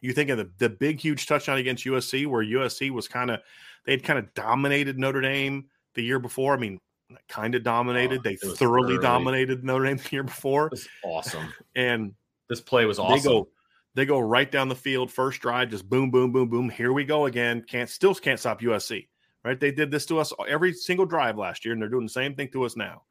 You 0.01 0.13
think 0.13 0.31
of 0.31 0.39
the, 0.39 0.51
the 0.59 0.69
big 0.71 1.01
huge 1.01 1.27
touchdown 1.27 1.59
against 1.59 1.85
USC, 1.85 2.27
where 2.27 2.45
USC 2.45 2.91
was 2.91 3.09
kind 3.09 3.31
of 3.31 3.41
they 3.85 3.93
had 3.93 4.03
kind 4.03 4.19
of 4.19 4.33
dominated 4.35 4.99
Notre 4.99 5.21
Dame 5.21 5.67
the 5.95 6.03
year 6.03 6.19
before. 6.19 6.55
I 6.55 6.59
mean, 6.59 6.81
kind 7.29 7.55
of 7.55 7.63
dominated. 7.63 8.23
They 8.23 8.37
thoroughly 8.37 8.95
early. 8.95 9.03
dominated 9.03 9.65
Notre 9.65 9.85
Dame 9.87 9.97
the 9.97 10.09
year 10.11 10.23
before, 10.25 10.71
awesome. 11.05 11.53
and 11.77 12.13
This 12.49 12.61
play 12.61 12.85
was 12.85 12.99
awesome. 12.99 13.17
they 13.17 13.23
go 13.29 13.49
they 13.95 14.05
go 14.07 14.19
right 14.19 14.51
down 14.51 14.69
the 14.69 14.75
field 14.75 15.11
first 15.11 15.41
drive 15.41 15.71
just 15.71 15.89
boom 15.89 16.11
boom 16.11 16.33
boom 16.33 16.49
boom 16.49 16.69
here 16.69 16.93
we 16.93 17.05
go 17.05 17.27
again 17.27 17.63
can't 17.69 17.89
still 17.89 18.13
can't 18.15 18.41
stop 18.41 18.61
usc 18.63 19.07
right 19.45 19.61
they 19.61 19.71
did 19.71 19.91
this 19.93 20.05
to 20.07 20.19
us 20.19 20.33
every 20.49 20.73
single 20.73 21.07
drive 21.07 21.39
last 21.39 21.65
year 21.65 21.73
and 21.73 21.81
they're 21.81 21.89
doing 21.89 22.05
the 22.05 22.09
same 22.11 22.35
thing 22.35 22.49
to 22.51 22.65
us 22.65 22.77
now 22.77 23.03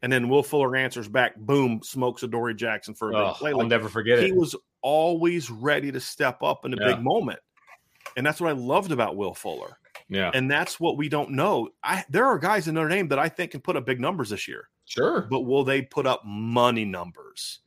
and 0.00 0.10
then 0.10 0.28
will 0.30 0.42
fuller 0.42 0.74
answers 0.74 1.06
back 1.06 1.36
boom 1.36 1.80
smokes 1.84 2.22
Adoree 2.22 2.54
jackson 2.54 2.94
for 2.94 3.10
a 3.10 3.12
big 3.12 3.20
Oh, 3.20 3.32
play 3.34 3.50
I'll 3.52 3.66
never 3.66 3.90
forget 3.90 4.18
he 4.20 4.24
it. 4.24 4.28
He 4.28 4.32
was 4.32 4.56
always 4.80 5.50
ready 5.50 5.92
to 5.92 6.00
step 6.00 6.42
up 6.42 6.64
in 6.64 6.72
a 6.72 6.76
Yeah. 6.80 6.94
big 6.94 7.04
moment 7.04 7.38
and 8.16 8.24
that's 8.24 8.40
what 8.40 8.48
i 8.48 8.52
loved 8.52 8.90
about 8.90 9.16
will 9.16 9.34
fuller 9.34 9.76
yeah, 10.08 10.30
and 10.34 10.50
that's 10.50 10.78
what 10.80 10.96
we 10.96 11.08
don't 11.08 11.30
know 11.30 11.68
i 11.82 12.04
there 12.10 12.26
are 12.26 12.38
guys 12.38 12.68
in 12.68 12.74
notre 12.74 12.88
dame 12.88 13.08
that 13.08 13.18
i 13.18 13.28
think 13.28 13.50
can 13.52 13.60
put 13.60 13.76
up 13.76 13.86
big 13.86 14.00
numbers 14.00 14.30
this 14.30 14.46
year 14.48 14.68
sure. 14.84 15.22
but 15.30 15.40
will 15.40 15.64
they 15.64 15.82
put 15.82 16.06
up 16.06 16.22
money 16.24 16.84
numbers? 16.84 17.60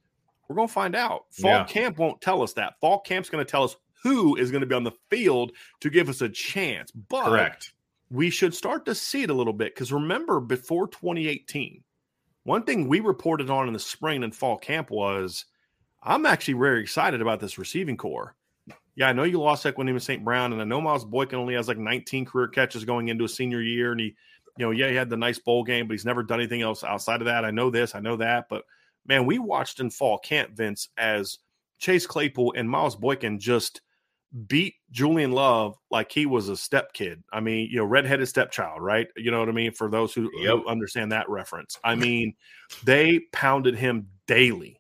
We're 0.48 0.56
going 0.56 0.68
to 0.68 0.74
find 0.74 0.96
out. 0.96 1.26
Fall 1.32 1.50
Yeah. 1.52 1.64
camp 1.64 1.98
won't 1.98 2.22
tell 2.22 2.44
us 2.44 2.54
that. 2.54 2.80
Fall 2.80 3.00
camp's 3.00 3.30
going 3.30 3.44
to 3.44 3.50
tell 3.50 3.64
us 3.64 3.76
who 4.04 4.36
is 4.36 4.52
going 4.52 4.62
to 4.62 4.68
be 4.68 4.76
on 4.76 4.84
the 4.84 4.92
field 5.10 5.54
to 5.80 5.90
give 5.90 6.08
us 6.08 6.22
a 6.22 6.30
chance. 6.30 6.92
But 6.92 7.26
Correct. 7.26 7.74
we 8.12 8.30
should 8.30 8.54
start 8.54 8.86
to 8.86 8.94
see 8.94 9.24
it 9.24 9.32
a 9.32 9.34
little 9.34 9.54
bit 9.54 9.74
because 9.74 9.92
remember, 9.92 10.40
before 10.40 10.88
2018, 10.88 11.84
one 12.44 12.62
thing 12.64 12.88
we 12.88 13.00
reported 13.00 13.50
on 13.50 13.68
in 13.68 13.74
the 13.74 13.80
spring 13.80 14.24
and 14.24 14.36
fall 14.36 14.58
camp 14.58 14.92
was 14.92 15.46
I'm 16.04 16.28
actually 16.28 16.54
very 16.54 16.82
excited 16.82 17.22
about 17.22 17.40
this 17.40 17.58
receiving 17.58 17.98
core. 17.98 18.36
Yeah, 18.96 19.10
I 19.10 19.14
know 19.14 19.24
you 19.24 19.42
lost 19.42 19.66
Equanimous 19.66 20.04
St. 20.04 20.24
Brown, 20.24 20.54
and 20.54 20.62
I 20.62 20.66
know 20.66 20.80
Miles 20.80 21.04
Boykin 21.04 21.38
only 21.38 21.56
has 21.56 21.68
like 21.68 21.78
19 21.78 22.26
career 22.26 22.48
catches 22.48 22.86
going 22.86 23.10
into 23.10 23.26
a 23.26 23.30
senior 23.30 23.62
year, 23.62 23.92
and 23.92 24.00
he, 24.00 24.16
you 24.58 24.66
know, 24.66 24.72
yeah, 24.72 24.90
he 24.90 24.96
had 24.96 25.10
the 25.10 25.18
nice 25.18 25.38
bowl 25.38 25.64
game, 25.64 25.88
but 25.88 25.94
he's 25.94 26.06
never 26.06 26.24
done 26.24 26.40
anything 26.40 26.62
else 26.62 26.84
outside 26.84 27.22
of 27.22 27.26
that. 27.26 27.44
I 27.44 27.52
know 27.52 27.70
this, 27.70 27.94
I 27.94 28.00
know 28.00 28.16
that, 28.18 28.48
but 28.50 28.64
man, 29.06 29.26
we 29.26 29.38
watched 29.38 29.80
in 29.80 29.90
fall 29.90 30.18
camp, 30.20 30.52
Vince, 30.56 30.90
as 30.98 31.40
Chase 31.80 32.08
Claypool 32.08 32.54
and 32.56 32.70
Miles 32.70 32.96
Boykin 32.96 33.38
just 33.40 33.82
beat 34.48 34.76
Julian 34.92 35.32
Love 35.32 35.78
like 35.92 36.12
he 36.12 36.26
was 36.26 36.50
a 36.50 36.58
step 36.58 36.94
kid. 36.94 37.24
I 37.32 37.40
mean, 37.40 37.70
you 37.70 37.78
know, 37.78 37.86
redheaded 37.86 38.28
stepchild, 38.28 38.82
right? 38.82 39.08
You 39.16 39.32
know 39.32 39.40
what 39.40 39.50
I 39.50 39.54
mean? 39.54 39.72
For 39.72 39.90
those 39.90 40.14
who, 40.14 40.30
who 40.30 40.68
understand 40.68 41.12
that 41.12 41.30
reference, 41.30 41.78
I 41.84 41.96
mean, 41.96 42.34
they 42.84 43.22
pounded 43.32 43.76
him 43.76 44.08
daily. 44.28 44.80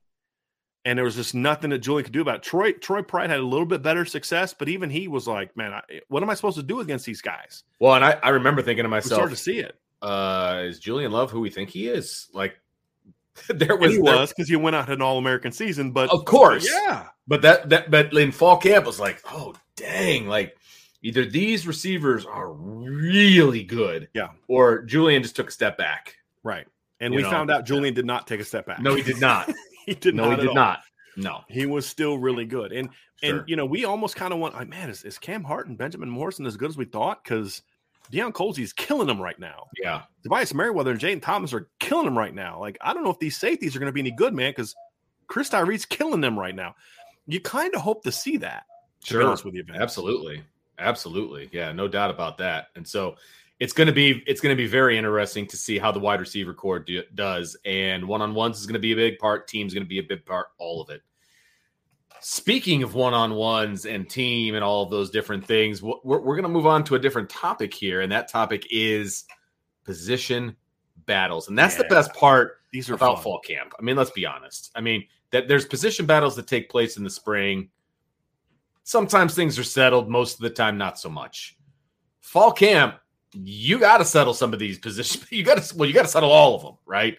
And 0.86 0.98
there 0.98 1.04
was 1.04 1.16
just 1.16 1.34
nothing 1.34 1.72
that 1.72 1.80
Julian 1.80 2.04
could 2.04 2.14
do 2.14 2.22
about 2.22 2.36
it. 2.36 2.44
Troy. 2.44 2.72
Troy 2.74 3.02
Pride 3.02 3.32
had 3.32 3.40
a 3.40 3.44
little 3.46 3.66
bit 3.66 3.82
better 3.82 4.06
success, 4.06 4.54
but 4.54 4.70
even 4.70 4.92
he 4.92 5.08
was 5.08 5.28
like, 5.28 5.58
"Man, 5.58 5.74
I, 5.74 5.82
what 6.10 6.22
am 6.22 6.30
I 6.30 6.36
supposed 6.36 6.58
to 6.58 6.64
do 6.64 6.80
against 6.80 7.06
these 7.08 7.22
guys?" 7.22 7.64
Well, 7.80 7.96
and 7.96 8.06
I, 8.06 8.20
I 8.22 8.30
remember 8.30 8.62
thinking 8.62 8.84
to 8.84 8.90
myself, 8.90 9.30
to 9.30 9.36
see 9.36 9.58
it. 9.60 9.76
uh, 10.04 10.62
is 10.66 10.78
Julian 10.80 11.12
Love 11.12 11.32
who 11.32 11.40
we 11.40 11.50
think 11.50 11.72
he 11.72 11.88
is? 11.88 12.28
Like, 12.34 12.60
there 13.50 13.72
And 13.72 13.82
was, 13.82 13.92
he 13.96 14.02
there- 14.02 14.16
was 14.16 14.30
because 14.32 14.48
he 14.48 14.56
went 14.58 14.76
out 14.76 14.90
an 14.92 15.02
All 15.02 15.18
American 15.18 15.52
season, 15.52 15.92
but 15.92 16.12
of 16.12 16.24
course, 16.26 16.70
yeah, 16.72 17.08
But 17.28 17.42
that 17.42 17.68
that 17.70 17.90
but 17.90 18.14
in 18.14 18.32
fall 18.32 18.58
camp 18.58 18.86
was 18.86 19.00
like, 19.00 19.22
oh 19.32 19.56
dang, 19.76 20.28
like 20.28 20.56
either 21.02 21.26
these 21.26 21.66
receivers 21.66 22.28
are 22.28 22.52
really 22.52 23.64
good, 23.64 24.08
Yeah. 24.14 24.30
or 24.48 24.84
Julian 24.84 25.24
just 25.24 25.36
took 25.36 25.50
a 25.50 25.52
step 25.52 25.78
back. 25.80 26.16
right. 26.44 26.68
And 27.02 27.12
You 27.14 27.18
we 27.18 27.24
know, 27.24 27.30
found 27.32 27.52
out 27.52 27.66
Julian 27.66 27.94
did 27.94 28.06
not 28.06 28.26
take 28.28 28.40
a 28.40 28.46
step 28.46 28.66
back. 28.68 28.80
No, 28.82 28.94
he 28.96 29.02
did 29.02 29.20
not. 29.20 29.52
he 29.86 29.96
did 29.96 30.16
no, 30.16 30.24
not. 30.24 30.30
No, 30.30 30.36
he 30.42 30.48
did 30.48 30.56
not. 30.56 30.80
No, 31.18 31.42
He 31.48 31.66
was 31.66 31.86
still 31.86 32.18
really 32.18 32.46
good. 32.46 32.72
And 32.74 32.90
Sure. 33.24 33.40
and 33.40 33.50
you 33.50 33.56
know, 33.56 33.66
we 33.66 33.86
almost 33.86 34.18
kind 34.18 34.34
of 34.34 34.40
want 34.40 34.56
like, 34.56 34.68
man, 34.68 34.90
is, 34.90 35.04
is 35.04 35.18
Cam 35.18 35.44
Hart 35.44 35.68
and 35.68 35.78
Benjamin 35.78 36.10
Morrison 36.10 36.46
as 36.46 36.58
good 36.58 36.70
as 36.70 36.76
we 36.76 36.84
thought? 36.84 37.24
Because 37.24 37.62
Deion 38.12 38.34
Colzie's 38.34 38.74
killing 38.74 39.08
them 39.08 39.22
right 39.22 39.40
now. 39.40 39.68
yeah, 39.82 40.02
Tobias 40.24 40.54
Merriweather 40.54 40.92
and 40.92 41.00
Jayden 41.00 41.22
Thomas 41.22 41.54
are 41.54 41.70
killing 41.80 42.06
them 42.06 42.18
right 42.18 42.36
now. 42.36 42.60
Like, 42.60 42.78
I 42.82 42.94
don't 42.94 43.04
know 43.04 43.10
if 43.10 43.20
these 43.20 43.38
safeties 43.38 43.76
are 43.76 43.80
going 43.80 43.88
to 43.88 43.94
be 43.94 44.02
any 44.02 44.12
good, 44.12 44.34
man, 44.34 44.52
because 44.52 44.76
Chris 45.28 45.50
Tyree's 45.50 45.86
killing 45.86 46.20
them 46.20 46.38
right 46.38 46.56
now. 46.56 46.76
You 47.26 47.40
kind 47.40 47.74
of 47.74 47.82
hope 47.82 48.04
to 48.04 48.12
see 48.12 48.36
that. 48.38 48.66
To 49.06 49.08
sure, 49.08 49.30
with 49.46 49.56
you, 49.56 49.64
Vince. 49.64 49.80
absolutely, 49.80 50.44
absolutely, 50.78 51.50
yeah, 51.54 51.72
no 51.72 51.88
doubt 51.88 52.12
about 52.12 52.38
that. 52.40 52.68
And 52.76 52.86
so 52.86 53.16
it's 53.60 53.74
going 53.74 53.88
to 53.88 53.93
be 53.93 54.24
it's 54.28 54.41
going 54.41 54.56
to 54.56 54.62
be 54.62 54.68
very 54.68 54.97
interesting 54.97 55.47
to 55.47 55.58
see 55.58 55.78
how 55.78 55.91
the 55.91 55.99
wide 55.99 56.20
receiver 56.20 56.53
corps 56.53 56.80
do, 56.80 57.03
does, 57.14 57.56
and 57.66 58.06
one 58.06 58.22
on 58.22 58.34
ones 58.34 58.60
is 58.60 58.66
going 58.66 58.74
to 58.74 58.80
be 58.80 58.91
a 58.91 58.95
big 58.95 59.18
part. 59.20 59.47
Team's 59.47 59.74
going 59.74 59.84
to 59.84 59.89
be 59.89 59.99
a 59.99 60.03
big 60.03 60.26
part. 60.26 60.47
All 60.58 60.82
of 60.82 60.89
it. 60.89 61.01
Speaking 62.20 62.82
of 62.84 62.95
one 62.95 63.14
on 63.14 63.36
ones 63.36 63.86
and 63.86 64.10
team 64.10 64.56
and 64.56 64.64
all 64.64 64.84
of 64.84 64.89
those 64.89 65.12
different 65.12 65.45
things, 65.45 65.82
we're, 65.82 65.99
we're 66.03 66.36
going 66.36 66.43
to 66.43 66.49
move 66.49 66.66
on 66.66 66.84
to 66.86 66.95
a 66.95 66.99
different 66.99 67.30
topic 67.30 67.74
here, 67.74 68.01
and 68.01 68.12
that 68.12 68.28
topic 68.28 68.66
is 68.72 69.26
position 69.84 70.56
battles, 71.06 71.47
and 71.47 71.58
that's 71.58 71.76
the 71.76 71.84
best 71.86 72.14
part 72.14 72.62
These 72.72 72.89
are 72.89 72.95
about 72.95 73.16
fun. 73.16 73.24
fall 73.24 73.39
camp. 73.39 73.74
I 73.80 73.84
mean, 73.84 73.95
let's 73.95 74.12
be 74.12 74.26
honest. 74.26 74.72
I 74.76 74.82
mean, 74.82 75.06
that 75.32 75.47
there's 75.47 75.66
position 75.66 76.06
battles 76.06 76.36
that 76.36 76.47
take 76.47 76.70
place 76.70 76.97
in 76.97 77.03
the 77.03 77.10
spring. 77.10 77.70
Sometimes 78.84 79.36
things 79.36 79.58
are 79.60 79.64
settled, 79.64 80.10
most 80.10 80.36
of 80.36 80.41
the 80.41 80.49
time 80.49 80.78
not 80.78 80.99
so 80.99 81.10
much. 81.10 81.58
Fall 82.22 82.51
camp, 82.51 82.95
you 83.44 83.80
got 83.80 83.98
to 83.98 84.06
settle 84.06 84.34
some 84.34 84.54
of 84.54 84.60
these 84.60 84.80
positions. 84.80 85.26
You 85.32 85.44
got 85.44 85.62
to 85.62 85.78
well, 85.78 85.88
you 85.88 85.94
got 85.94 86.04
to 86.04 86.08
settle 86.08 86.32
all 86.32 86.56
of 86.56 86.62
them, 86.62 86.76
right? 86.86 87.18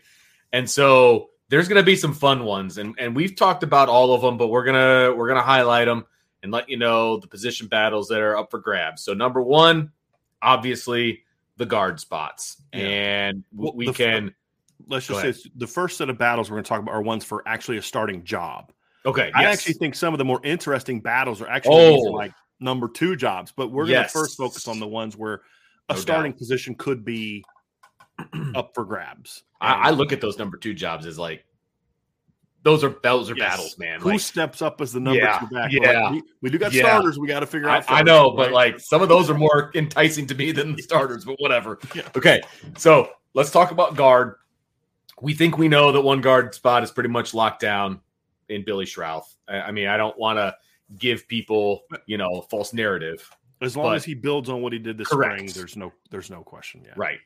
And 0.52 0.68
so 0.68 1.30
there's 1.48 1.68
going 1.68 1.80
to 1.80 1.84
be 1.86 1.96
some 1.96 2.14
fun 2.14 2.44
ones 2.44 2.78
and 2.78 2.94
and 2.98 3.14
we've 3.14 3.36
talked 3.36 3.62
about 3.62 3.88
all 3.88 4.14
of 4.14 4.22
them, 4.22 4.36
but 4.38 4.48
we're 4.48 4.64
going 4.64 4.74
to 5.10 5.14
we're 5.16 5.32
to 5.34 5.40
highlight 5.40 5.86
them 5.86 6.06
and 6.42 6.52
let 6.52 6.68
you 6.68 6.76
know 6.76 7.18
the 7.18 7.26
position 7.26 7.66
battles 7.66 8.08
that 8.08 8.20
are 8.20 8.36
up 8.36 8.50
for 8.50 8.58
grabs. 8.58 9.02
So 9.02 9.14
number 9.14 9.42
1, 9.42 9.90
obviously 10.42 11.22
the 11.56 11.66
guard 11.66 12.00
spots. 12.00 12.60
Yeah. 12.72 12.80
And 12.80 13.44
Well, 13.52 13.72
we 13.74 13.92
can 13.92 14.34
Let's 14.88 15.06
just 15.06 15.42
say 15.42 15.50
the 15.56 15.66
first 15.66 15.98
set 15.98 16.10
of 16.10 16.18
battles 16.18 16.50
we're 16.50 16.56
going 16.56 16.64
to 16.64 16.68
talk 16.68 16.80
about 16.80 16.94
are 16.94 17.02
ones 17.02 17.24
for 17.24 17.42
actually 17.46 17.78
a 17.78 17.82
starting 17.82 18.24
job. 18.24 18.72
Okay. 19.04 19.30
I 19.34 19.42
yes. 19.42 19.54
actually 19.58 19.74
think 19.74 19.94
some 19.94 20.14
of 20.14 20.18
the 20.18 20.24
more 20.24 20.40
interesting 20.44 21.00
battles 21.00 21.40
are 21.40 21.48
actually 21.48 21.96
Oh. 21.96 22.00
like 22.12 22.32
number 22.60 22.88
two 22.88 23.16
jobs, 23.16 23.52
but 23.56 23.72
we're 23.72 23.86
Yes. 23.86 24.12
going 24.12 24.24
to 24.24 24.28
first 24.28 24.36
focus 24.36 24.68
on 24.68 24.78
the 24.80 24.86
ones 24.86 25.16
where 25.16 25.42
a 25.88 25.94
No 25.94 25.98
starting 26.00 26.32
doubt. 26.32 26.38
position 26.38 26.74
could 26.74 27.04
be 27.04 27.44
up 28.54 28.72
for 28.74 28.84
grabs. 28.84 29.42
I, 29.60 29.88
I 29.88 29.90
look 29.90 30.12
at 30.12 30.20
those 30.20 30.38
number 30.38 30.56
two 30.56 30.74
jobs 30.74 31.06
as 31.06 31.18
like 31.18 31.44
those 32.62 32.82
are 32.82 32.96
those 33.02 33.30
are 33.30 33.36
Yes. 33.36 33.50
battles, 33.50 33.78
man. 33.78 34.00
Who 34.00 34.10
Like, 34.10 34.20
steps 34.20 34.60
up 34.60 34.80
as 34.80 34.92
the 34.92 34.98
number 35.00 35.20
Yeah, 35.20 35.38
two 35.38 35.46
back? 35.54 35.70
We're 35.72 35.80
like, 35.80 35.86
yeah, 35.92 36.10
we, 36.10 36.22
we 36.42 36.50
do 36.50 36.58
got 36.58 36.72
yeah. 36.72 36.82
starters. 36.82 37.18
We 37.18 37.28
got 37.28 37.40
to 37.40 37.46
figure 37.46 37.68
out. 37.68 37.84
I 37.88 37.98
first, 37.98 38.04
know, 38.06 38.32
but 38.32 38.50
like 38.52 38.80
some 38.80 39.02
of 39.02 39.08
those 39.08 39.30
are 39.30 39.34
more 39.38 39.70
enticing 39.76 40.26
to 40.26 40.34
me 40.34 40.50
than 40.52 40.74
the 40.74 40.82
starters, 40.82 41.24
but 41.24 41.36
whatever. 41.38 41.78
Yeah. 41.94 42.08
Okay, 42.16 42.40
so 42.76 43.10
let's 43.34 43.50
talk 43.52 43.70
about 43.70 43.94
guard. 43.94 44.34
We 45.20 45.32
think 45.32 45.56
we 45.56 45.68
know 45.68 45.92
that 45.92 46.00
one 46.00 46.20
guard 46.20 46.54
spot 46.54 46.82
is 46.82 46.90
pretty 46.90 47.08
much 47.08 47.32
locked 47.34 47.60
down 47.60 48.00
in 48.48 48.64
Billy 48.64 48.84
Schrauth. 48.84 49.34
I, 49.48 49.60
I 49.60 49.70
mean, 49.70 49.86
I 49.86 49.96
don't 49.96 50.18
want 50.18 50.38
to 50.38 50.54
give 50.98 51.26
people, 51.28 51.84
you 52.06 52.18
know, 52.18 52.28
a 52.40 52.42
false 52.42 52.72
narrative. 52.74 53.30
As 53.60 53.76
long 53.76 53.86
but- 53.86 53.96
as 53.96 54.04
he 54.04 54.14
builds 54.14 54.48
on 54.48 54.60
what 54.62 54.72
he 54.72 54.78
did 54.78 54.98
this 54.98 55.08
Correct. 55.08 55.38
spring, 55.38 55.50
there's 55.54 55.76
no 55.76 55.92
there's 56.10 56.30
no 56.30 56.42
question. 56.42 56.82
Yeah, 56.84 56.92
Right. 56.96 57.20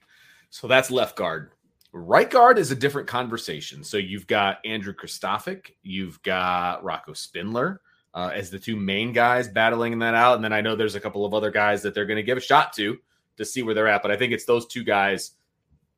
So 0.50 0.66
that's 0.66 0.90
left 0.90 1.16
guard. 1.16 1.52
Right 1.92 2.28
guard 2.30 2.58
is 2.58 2.70
a 2.70 2.76
different 2.76 3.08
conversation. 3.08 3.82
So 3.84 3.96
you've 3.96 4.26
got 4.26 4.58
Andrew 4.64 4.92
Kristofic, 4.94 5.72
you've 5.82 6.20
got 6.22 6.82
Rocco 6.84 7.12
Spindler 7.14 7.80
uh, 8.14 8.30
as 8.34 8.50
the 8.50 8.58
two 8.58 8.76
main 8.76 9.12
guys 9.12 9.48
battling 9.48 9.98
that 10.00 10.14
out. 10.14 10.36
And 10.36 10.44
then 10.44 10.52
I 10.52 10.60
know 10.60 10.74
there's 10.76 10.94
a 10.96 11.00
couple 11.00 11.24
of 11.24 11.34
other 11.34 11.50
guys 11.50 11.82
that 11.82 11.94
they're 11.94 12.06
going 12.06 12.16
to 12.16 12.22
give 12.22 12.38
a 12.38 12.40
shot 12.40 12.72
to 12.74 12.98
to 13.36 13.44
see 13.44 13.62
where 13.62 13.74
they're 13.74 13.88
at. 13.88 14.02
But 14.02 14.10
I 14.10 14.16
think 14.16 14.32
it's 14.32 14.44
those 14.44 14.66
two 14.66 14.84
guys 14.84 15.32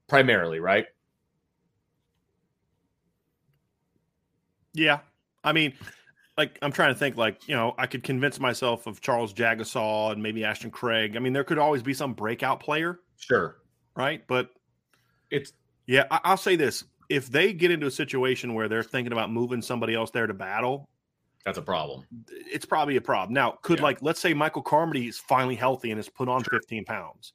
primarily, 0.08 0.60
right? 0.60 0.86
Yeah. 4.74 5.00
I 5.44 5.52
mean, 5.52 5.72
like 6.38 6.58
I'm 6.62 6.72
trying 6.72 6.92
to 6.94 6.98
think 6.98 7.16
like, 7.16 7.46
you 7.48 7.54
know, 7.54 7.74
I 7.78 7.86
could 7.86 8.02
convince 8.02 8.40
myself 8.40 8.86
of 8.86 9.00
Charles 9.00 9.34
Jagusah 9.34 10.12
and 10.12 10.22
maybe 10.22 10.44
Ashton 10.44 10.70
Craig. 10.70 11.16
I 11.16 11.18
mean, 11.18 11.32
there 11.32 11.44
could 11.44 11.58
always 11.58 11.82
be 11.82 11.94
some 11.94 12.14
breakout 12.14 12.60
player, 12.60 13.00
Sure. 13.18 13.56
right? 13.96 14.26
But 14.26 14.50
It's 15.30 15.52
yeah, 15.86 16.04
I, 16.10 16.20
I'll 16.24 16.36
say 16.36 16.56
this. 16.56 16.84
If 17.08 17.28
they 17.28 17.52
get 17.52 17.70
into 17.70 17.86
a 17.86 17.90
situation 17.90 18.54
where 18.54 18.68
they're 18.68 18.82
thinking 18.82 19.12
about 19.12 19.30
moving 19.30 19.60
somebody 19.60 19.94
else 19.94 20.10
there 20.10 20.26
to 20.26 20.32
battle, 20.34 20.88
that's 21.44 21.58
a 21.58 21.62
problem. 21.62 22.06
it's 22.28 22.64
probably 22.64 22.96
a 22.96 23.00
problem. 23.00 23.34
Now, 23.34 23.58
could 23.62 23.78
Yeah. 23.80 23.84
like 23.84 24.00
let's 24.00 24.20
say 24.20 24.32
Michael 24.32 24.62
Carmody 24.62 25.08
is 25.08 25.18
finally 25.18 25.56
healthy 25.56 25.90
and 25.90 25.98
has 25.98 26.08
put 26.08 26.28
on 26.28 26.42
15 26.44 26.84
pounds. 26.84 27.32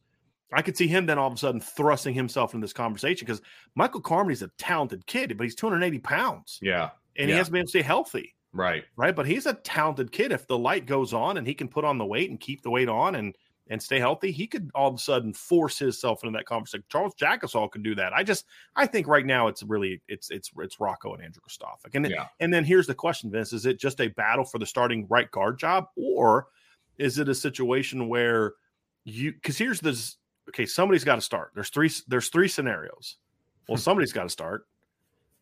I 0.53 0.61
could 0.61 0.77
see 0.77 0.87
him 0.87 1.05
then 1.05 1.19
all 1.19 1.27
of 1.27 1.33
a 1.33 1.37
sudden 1.37 1.59
thrusting 1.59 2.13
himself 2.15 2.53
into 2.53 2.63
this 2.63 2.71
conversation 2.73 3.25
because 3.25 3.41
Michael 3.75 3.99
Carmody's 3.99 4.41
a 4.41 4.47
talented 4.57 5.05
kid, 5.05 5.37
but 5.37 5.43
he's 5.43 5.55
280 5.55 5.99
pounds 5.99 6.57
Yeah. 6.63 6.91
and 7.17 7.29
he 7.29 7.35
hasn't 7.35 7.51
been 7.51 7.59
able 7.59 7.65
to 7.65 7.69
stay 7.69 7.81
healthy. 7.81 8.33
Right. 8.53 8.85
right? 8.95 9.15
But 9.15 9.27
he's 9.27 9.45
a 9.45 9.53
talented 9.53 10.11
kid. 10.11 10.31
If 10.31 10.47
the 10.47 10.57
light 10.57 10.85
goes 10.85 11.13
on 11.13 11.37
and 11.37 11.45
he 11.45 11.53
can 11.53 11.67
put 11.67 11.85
on 11.85 11.97
the 11.97 12.05
weight 12.05 12.29
and 12.29 12.39
keep 12.39 12.61
the 12.61 12.71
weight 12.71 12.89
on, 12.89 13.15
and 13.15 13.35
and 13.69 13.81
stay 13.81 13.99
healthy, 13.99 14.31
he 14.31 14.47
could 14.47 14.71
all 14.73 14.87
of 14.87 14.95
a 14.95 14.97
sudden 14.97 15.33
force 15.33 15.77
himself 15.77 16.23
into 16.23 16.37
that 16.37 16.45
conversation. 16.45 16.83
Charles 16.89 17.13
Jagusah 17.15 17.71
can 17.71 17.83
do 17.83 17.95
that. 17.95 18.13
I 18.13 18.23
just 18.23 18.45
I 18.75 18.85
think 18.85 19.07
right 19.07 19.25
now 19.25 19.47
it's 19.47 19.61
really 19.63 20.01
it's 20.07 20.29
it's 20.31 20.51
it's 20.59 20.79
Rocco 20.79 21.13
and 21.13 21.23
Andrew 21.23 21.41
Kristofic. 21.47 21.93
And 21.93 22.09
Yeah. 22.09 22.27
and 22.39 22.53
then 22.53 22.63
here's 22.63 22.87
the 22.87 22.95
question, 22.95 23.29
Vince: 23.29 23.53
Is 23.53 23.65
it 23.65 23.79
just 23.79 23.99
a 23.99 24.07
battle 24.07 24.45
for 24.45 24.59
the 24.59 24.65
starting 24.65 25.05
right 25.09 25.29
guard 25.31 25.59
job, 25.59 25.87
or 25.95 26.47
is 26.97 27.19
it 27.19 27.29
a 27.29 27.35
situation 27.35 28.07
where 28.07 28.53
you? 29.03 29.33
Because 29.33 29.57
here's 29.57 29.81
this. 29.81 30.17
Okay, 30.49 30.65
somebody's 30.65 31.03
got 31.03 31.15
to 31.15 31.21
start. 31.21 31.51
There's 31.53 31.69
three. 31.69 31.91
There's 32.07 32.29
three 32.29 32.47
scenarios. 32.47 33.17
Well, 33.67 33.77
somebody's 33.77 34.13
got 34.13 34.23
to 34.23 34.29
start. 34.29 34.65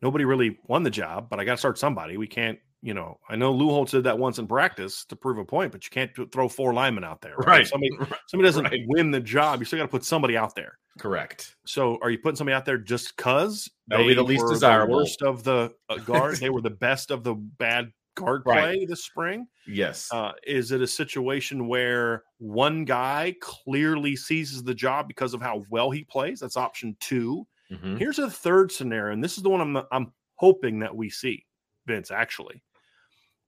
Nobody 0.02 0.24
really 0.24 0.58
won 0.66 0.82
the 0.82 0.90
job, 0.90 1.30
but 1.30 1.40
I 1.40 1.44
got 1.44 1.52
to 1.52 1.58
start 1.58 1.78
somebody. 1.78 2.16
We 2.16 2.26
can't. 2.26 2.58
You 2.82 2.94
know, 2.94 3.18
I 3.28 3.36
know 3.36 3.52
Lou 3.52 3.70
Holtz 3.70 3.92
did 3.92 4.04
that 4.04 4.18
once 4.18 4.38
in 4.38 4.46
practice 4.46 5.04
to 5.06 5.16
prove 5.16 5.38
a 5.38 5.44
point, 5.44 5.72
but 5.72 5.82
you 5.84 5.90
can't 5.90 6.10
throw 6.32 6.48
four 6.48 6.72
linemen 6.74 7.04
out 7.04 7.20
there. 7.20 7.34
Right? 7.38 7.46
Right. 7.46 7.66
Somebody 7.66 7.90
somebody 8.28 8.48
doesn't 8.48 8.64
Right. 8.64 8.80
win 8.86 9.10
the 9.10 9.20
job. 9.20 9.60
You 9.60 9.64
still 9.64 9.78
got 9.78 9.84
to 9.86 9.88
put 9.90 10.04
somebody 10.04 10.36
out 10.36 10.54
there. 10.54 10.78
Correct. 10.98 11.56
So, 11.66 11.98
are 12.02 12.10
you 12.10 12.18
putting 12.18 12.36
somebody 12.36 12.54
out 12.54 12.64
there 12.64 12.78
just 12.78 13.16
because 13.16 13.68
That 13.88 13.98
would 13.98 14.06
be 14.06 14.14
the 14.14 14.22
least 14.22 14.46
desirable. 14.48 14.96
worst 14.96 15.22
of 15.22 15.42
the 15.42 15.72
uh, 15.88 15.96
guard? 15.98 16.36
they 16.40 16.50
were 16.50 16.60
the 16.62 16.70
best 16.70 17.10
of 17.10 17.24
the 17.24 17.34
bad 17.34 17.90
guard 18.14 18.42
Right. 18.46 18.76
play 18.76 18.84
this 18.86 19.04
spring. 19.04 19.46
Yes. 19.66 20.08
Uh, 20.12 20.32
is 20.46 20.70
it 20.72 20.80
a 20.80 20.86
situation 20.86 21.66
where 21.68 22.22
one 22.38 22.84
guy 22.84 23.34
clearly 23.40 24.16
seizes 24.16 24.62
the 24.62 24.74
job 24.74 25.06
because 25.08 25.34
of 25.34 25.42
how 25.42 25.64
well 25.70 25.90
he 25.90 26.04
plays? 26.04 26.40
That's 26.40 26.56
option 26.56 26.96
two. 27.00 27.46
Mhm. 27.70 27.98
Here's 27.98 28.18
a 28.18 28.30
third 28.30 28.70
scenario, 28.70 29.12
and 29.12 29.22
this 29.24 29.36
is 29.36 29.42
the 29.42 29.50
one 29.50 29.60
I'm 29.60 29.84
I'm 29.90 30.12
hoping 30.36 30.78
that 30.78 30.94
we 30.94 31.10
see, 31.10 31.44
Vince. 31.86 32.10
Actually, 32.10 32.62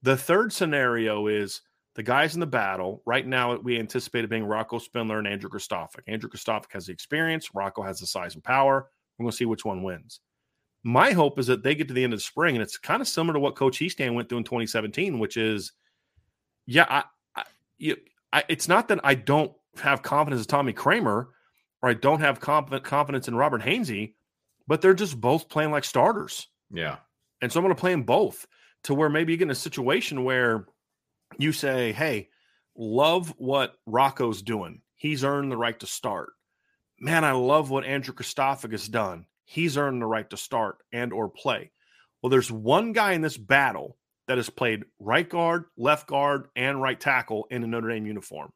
the 0.01 0.17
third 0.17 0.53
scenario 0.53 1.27
is 1.27 1.61
the 1.95 2.03
guys 2.03 2.33
in 2.33 2.39
the 2.39 2.47
battle. 2.47 3.01
Right 3.05 3.25
now, 3.27 3.57
we 3.57 3.77
anticipate 3.79 4.23
it 4.23 4.29
being 4.29 4.45
Rocco 4.45 4.77
Spindler 4.77 5.19
and 5.19 5.27
Andrew 5.27 5.49
Kristofic. 5.49 6.01
Andrew 6.07 6.29
Kristofic 6.29 6.71
has 6.71 6.85
the 6.85 6.93
experience. 6.93 7.53
Rocco 7.53 7.81
has 7.81 7.99
the 7.99 8.07
size 8.07 8.35
and 8.35 8.43
power. 8.43 8.89
We're 9.17 9.23
going 9.23 9.31
to 9.31 9.37
see 9.37 9.45
which 9.45 9.65
one 9.65 9.83
wins. 9.83 10.21
My 10.83 11.11
hope 11.11 11.39
is 11.39 11.47
that 11.47 11.61
they 11.61 11.75
get 11.75 11.89
to 11.89 11.93
the 11.93 12.03
end 12.03 12.13
of 12.13 12.19
the 12.19 12.23
spring, 12.23 12.55
and 12.55 12.63
it's 12.63 12.77
kind 12.77 13.01
of 13.01 13.07
similar 13.07 13.33
to 13.33 13.39
what 13.39 13.57
Coach 13.57 13.79
Hiestand 13.79 14.13
went 14.13 14.29
through 14.29 14.37
in 14.37 14.43
2017, 14.45 15.19
which 15.19 15.35
is, 15.35 15.73
yeah, 16.65 16.85
I, 16.89 17.03
I, 17.35 17.43
you, 17.77 17.97
I, 18.31 18.43
it's 18.47 18.69
not 18.69 18.87
that 18.87 19.01
I 19.03 19.15
don't 19.15 19.51
have 19.81 20.01
confidence 20.01 20.41
in 20.43 20.47
Tommy 20.47 20.71
Kraemer 20.71 21.27
or 21.81 21.89
I 21.89 21.93
don't 21.93 22.21
have 22.21 22.39
confident 22.39 22.83
confidence 22.83 23.27
in 23.27 23.35
Robert 23.35 23.61
Hainsey, 23.61 24.13
but 24.67 24.81
they're 24.81 24.93
just 24.93 25.19
both 25.19 25.49
playing 25.49 25.71
like 25.71 25.83
starters. 25.83 26.47
Yeah. 26.71 26.97
And 27.41 27.51
so 27.51 27.59
I'm 27.59 27.65
going 27.65 27.75
to 27.75 27.79
play 27.79 27.91
them 27.91 28.03
both 28.03 28.45
to 28.83 28.93
where 28.93 29.09
maybe 29.09 29.33
you 29.33 29.37
get 29.37 29.45
in 29.45 29.51
a 29.51 29.55
situation 29.55 30.23
where 30.23 30.65
you 31.37 31.51
say, 31.51 31.91
Hey, 31.91 32.29
love 32.75 33.33
what 33.37 33.75
Rocco's 33.85 34.41
doing. 34.41 34.81
He's 34.95 35.23
earned 35.23 35.51
the 35.51 35.57
right 35.57 35.79
to 35.79 35.87
start. 35.87 36.31
Man, 36.99 37.23
I 37.23 37.31
love 37.31 37.69
what 37.69 37.85
Andrew 37.85 38.13
Kristofic 38.13 38.71
has 38.71 38.87
done. 38.87 39.25
He's 39.45 39.77
earned 39.77 40.01
the 40.01 40.05
right 40.05 40.29
to 40.29 40.37
start 40.37 40.77
and 40.91 41.13
or 41.13 41.29
play. 41.29 41.71
Well, 42.21 42.29
there's 42.29 42.51
one 42.51 42.91
guy 42.91 43.13
in 43.13 43.21
this 43.21 43.37
battle 43.37 43.97
that 44.27 44.37
has 44.37 44.49
played 44.49 44.83
right 44.99 45.27
guard, 45.27 45.65
left 45.77 46.07
guard, 46.07 46.49
and 46.55 46.81
right 46.81 46.99
tackle 46.99 47.47
in 47.49 47.63
a 47.63 47.67
Notre 47.67 47.89
Dame 47.89 48.05
uniform, 48.05 48.51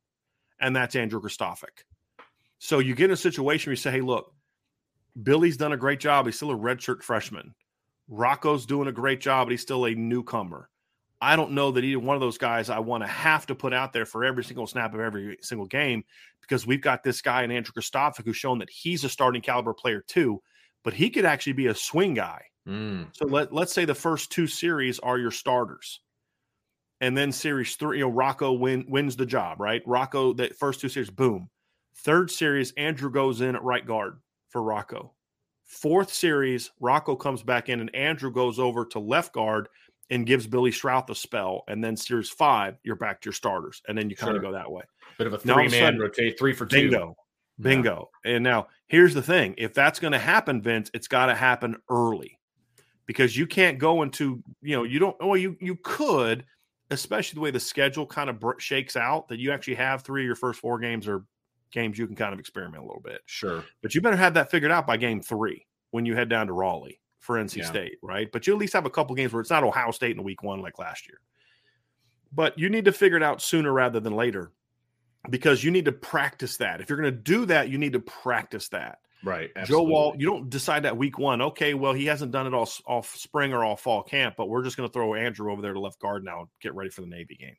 and 0.60 0.76
that's 0.76 0.96
Andrew 0.96 1.22
Kristofic. 1.22 1.84
So 2.60 2.80
you 2.80 2.94
get 2.94 3.06
in 3.06 3.12
a 3.12 3.18
situation 3.18 3.70
where 3.70 3.74
you 3.74 3.78
say, 3.78 3.92
"Hey, 3.92 4.02
look, 4.02 4.34
Billy's 5.22 5.58
done 5.58 5.74
a 5.74 5.78
great 5.78 6.00
job. 6.00 6.26
He's 6.26 6.36
still 6.36 6.52
a 6.52 6.58
redshirt 6.58 7.02
freshman. 7.02 7.56
Rocco's 8.08 8.66
doing 8.66 8.88
a 8.88 8.92
great 8.92 9.22
job, 9.22 9.48
but 9.48 9.52
he's 9.52 9.62
still 9.62 9.86
a 9.86 9.96
newcomer. 9.96 10.70
I 11.22 11.38
don't 11.38 11.52
know 11.52 11.72
that 11.72 11.86
either 11.86 12.00
one 12.00 12.16
of 12.16 12.22
those 12.22 12.38
guys 12.38 12.70
I 12.70 12.80
want 12.80 13.04
to 13.04 13.08
have 13.08 13.46
to 13.46 13.56
put 13.56 13.74
out 13.74 13.94
there 13.94 14.06
for 14.06 14.26
every 14.26 14.44
single 14.44 14.68
snap 14.68 14.94
of 14.94 15.00
every 15.00 15.38
single 15.42 15.68
game 15.68 16.04
because 16.42 16.68
we've 16.68 16.82
got 16.82 17.02
this 17.02 17.22
guy 17.22 17.44
in 17.44 17.52
Andrew 17.52 17.72
Kristofic 17.72 18.26
who's 18.26 18.36
shown 18.36 18.60
that 18.60 18.70
he's 18.70 19.06
a 19.06 19.10
starting 19.10 19.42
caliber 19.42 19.74
player 19.74 20.04
too, 20.06 20.42
but 20.84 20.94
he 20.94 21.10
could 21.10 21.24
actually 21.24 21.54
be 21.54 21.68
a 21.68 21.76
swing 21.76 22.14
guy. 22.14 22.44
Mm. 22.68 23.08
So 23.14 23.26
let, 23.26 23.54
let's 23.54 23.72
say 23.72 23.86
the 23.86 23.96
first 23.96 24.34
two 24.34 24.48
series 24.48 25.00
are 25.00 25.18
your 25.18 25.32
starters. 25.32 26.02
And 27.00 27.18
then 27.18 27.32
series 27.32 27.76
three, 27.78 28.00
you 28.00 28.04
know, 28.04 28.12
Rocco 28.12 28.52
win, 28.52 28.86
wins 28.90 29.16
the 29.16 29.26
job, 29.26 29.62
right? 29.62 29.82
Rocco, 29.86 30.34
the 30.34 30.50
first 30.50 30.82
two 30.82 30.90
series, 30.90 31.10
boom. 31.10 31.50
Third 31.96 32.32
series, 32.32 32.74
Andrew 32.74 33.10
goes 33.10 33.40
in 33.40 33.56
at 33.56 33.64
right 33.64 33.86
guard 33.86 34.20
for 34.50 34.62
Rocco. 34.62 35.14
Fourth 35.74 36.14
series, 36.14 36.70
Rocco 36.80 37.16
comes 37.16 37.42
back 37.42 37.68
in 37.68 37.80
and 37.80 37.94
Andrew 37.96 38.32
goes 38.32 38.60
over 38.60 38.86
to 38.86 39.00
left 39.00 39.34
guard 39.34 39.70
and 40.12 40.26
gives 40.26 40.46
Billy 40.46 40.70
Schrauth 40.70 41.10
a 41.10 41.16
spell. 41.16 41.64
And 41.68 41.84
then 41.84 41.98
series 41.98 42.30
five, 42.30 42.78
you're 42.84 42.96
back 42.96 43.22
to 43.22 43.28
your 43.28 43.34
starters. 43.34 43.82
And 43.88 43.98
then 43.98 44.08
you 44.10 44.16
kind 44.16 44.36
of 44.36 44.44
go 44.44 44.52
that 44.52 44.72
way. 44.72 44.84
Bit 45.18 45.28
of 45.28 45.34
a 45.34 45.40
three 45.40 45.52
of 45.52 45.58
a 45.58 45.72
man 45.72 45.72
sudden- 45.72 46.00
rotate, 46.00 46.38
three 46.38 46.54
for 46.54 46.68
two. 46.68 46.90
Bingo. 46.90 47.16
Bingo. 47.60 48.10
And 48.24 48.44
now 48.44 48.68
here's 48.88 49.16
the 49.16 49.22
thing 49.22 49.56
if 49.58 49.74
that's 49.74 50.00
going 50.00 50.14
to 50.14 50.20
happen, 50.20 50.62
Vince, 50.62 50.92
it's 50.94 51.08
got 51.08 51.26
to 51.26 51.36
happen 51.36 51.76
early 51.90 52.40
because 53.08 53.36
you 53.36 53.48
can't 53.48 53.80
go 53.80 54.04
into, 54.04 54.44
you 54.62 54.76
know, 54.76 54.84
you 54.84 55.00
don't, 55.00 55.16
well, 55.20 55.38
you, 55.38 55.58
you 55.60 55.76
could, 55.84 56.46
especially 56.92 57.36
the 57.36 57.42
way 57.42 57.52
the 57.52 57.60
schedule 57.60 58.06
kind 58.06 58.30
of 58.30 58.44
shakes 58.60 58.96
out, 58.96 59.28
that 59.30 59.40
you 59.40 59.52
actually 59.52 59.76
have 59.76 60.04
three 60.04 60.22
of 60.22 60.28
your 60.28 60.36
first 60.36 60.60
four 60.60 60.78
games 60.78 61.08
or 61.08 61.26
games 61.74 61.98
you 61.98 62.08
can 62.08 62.16
kind 62.16 62.34
of 62.34 62.40
experiment 62.40 62.84
a 62.84 62.86
little 62.86 63.02
bit. 63.02 63.22
Sure. 63.26 63.66
But 63.82 63.94
you 63.94 64.02
better 64.02 64.16
have 64.16 64.36
that 64.36 64.50
figured 64.50 64.72
out 64.72 64.88
by 64.88 64.96
game 64.96 65.22
three 65.22 65.66
when 65.92 66.06
you 66.06 66.16
head 66.16 66.30
down 66.30 66.48
to 66.48 66.54
Raleigh 66.54 67.02
for 67.20 67.36
NC 67.36 67.58
Yeah. 67.58 67.66
State, 67.66 67.98
right? 68.02 68.32
But 68.32 68.48
you 68.48 68.54
at 68.54 68.60
least 68.60 68.74
have 68.74 68.86
a 68.86 68.90
couple 68.90 69.16
games 69.16 69.34
where 69.34 69.42
it's 69.42 69.50
not 69.50 69.64
Ohio 69.64 69.92
State 69.92 70.16
in 70.16 70.24
week 70.24 70.44
one 70.44 70.62
like 70.62 70.80
last 70.80 71.08
year. 71.08 71.20
But 72.32 72.58
you 72.58 72.70
need 72.70 72.86
to 72.86 72.92
figure 72.92 73.18
it 73.18 73.24
out 73.24 73.42
sooner 73.42 73.72
rather 73.74 74.00
than 74.00 74.14
later 74.14 74.52
because 75.30 75.64
you 75.64 75.72
need 75.72 75.86
to 75.86 75.92
practice 75.92 76.58
that. 76.58 76.82
If 76.82 76.90
you're 76.90 77.00
going 77.00 77.14
to 77.14 77.20
do 77.20 77.46
that, 77.46 77.70
you 77.70 77.78
need 77.78 77.94
to 77.94 78.00
practice 78.00 78.70
that. 78.70 79.00
Right. 79.24 79.54
Joe 79.56 79.62
absolutely. 79.62 79.92
Wall, 79.92 80.16
you 80.18 80.26
don't 80.26 80.50
decide 80.50 80.84
that 80.84 80.98
week 80.98 81.18
one. 81.18 81.42
Okay, 81.42 81.76
well, 81.76 81.94
he 81.94 82.06
hasn't 82.06 82.32
done 82.32 82.46
it 82.46 82.54
all 82.54 82.70
all 82.86 83.04
spring 83.04 83.54
or 83.54 83.64
all 83.64 83.78
fall 83.78 84.04
camp, 84.04 84.36
but 84.38 84.50
we're 84.50 84.64
just 84.64 84.76
going 84.76 84.90
to 84.90 84.92
throw 84.92 85.14
Andrew 85.14 85.52
over 85.52 85.62
there 85.62 85.74
to 85.74 85.80
left 85.80 86.00
guard 86.00 86.26
now 86.26 86.42
and 86.42 86.50
get 86.62 86.76
ready 86.76 86.90
for 86.90 87.02
the 87.02 87.08
Navy 87.08 87.36
game 87.36 87.56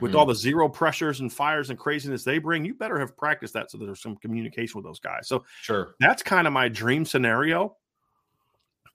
with 0.00 0.12
Mhm. 0.12 0.14
all 0.14 0.26
the 0.26 0.34
zero 0.34 0.68
pressures 0.68 1.20
and 1.20 1.32
fires 1.32 1.70
and 1.70 1.78
craziness 1.78 2.24
they 2.24 2.38
bring, 2.38 2.64
you 2.64 2.74
better 2.74 2.98
have 2.98 3.16
practiced 3.16 3.54
that 3.54 3.70
so 3.70 3.78
there's 3.78 4.00
some 4.02 4.16
communication 4.16 4.78
with 4.78 4.84
those 4.84 4.98
guys. 5.00 5.28
So 5.28 5.44
sure. 5.62 5.94
that's 6.00 6.22
kind 6.22 6.46
of 6.46 6.52
my 6.52 6.68
dream 6.68 7.04
scenario. 7.04 7.76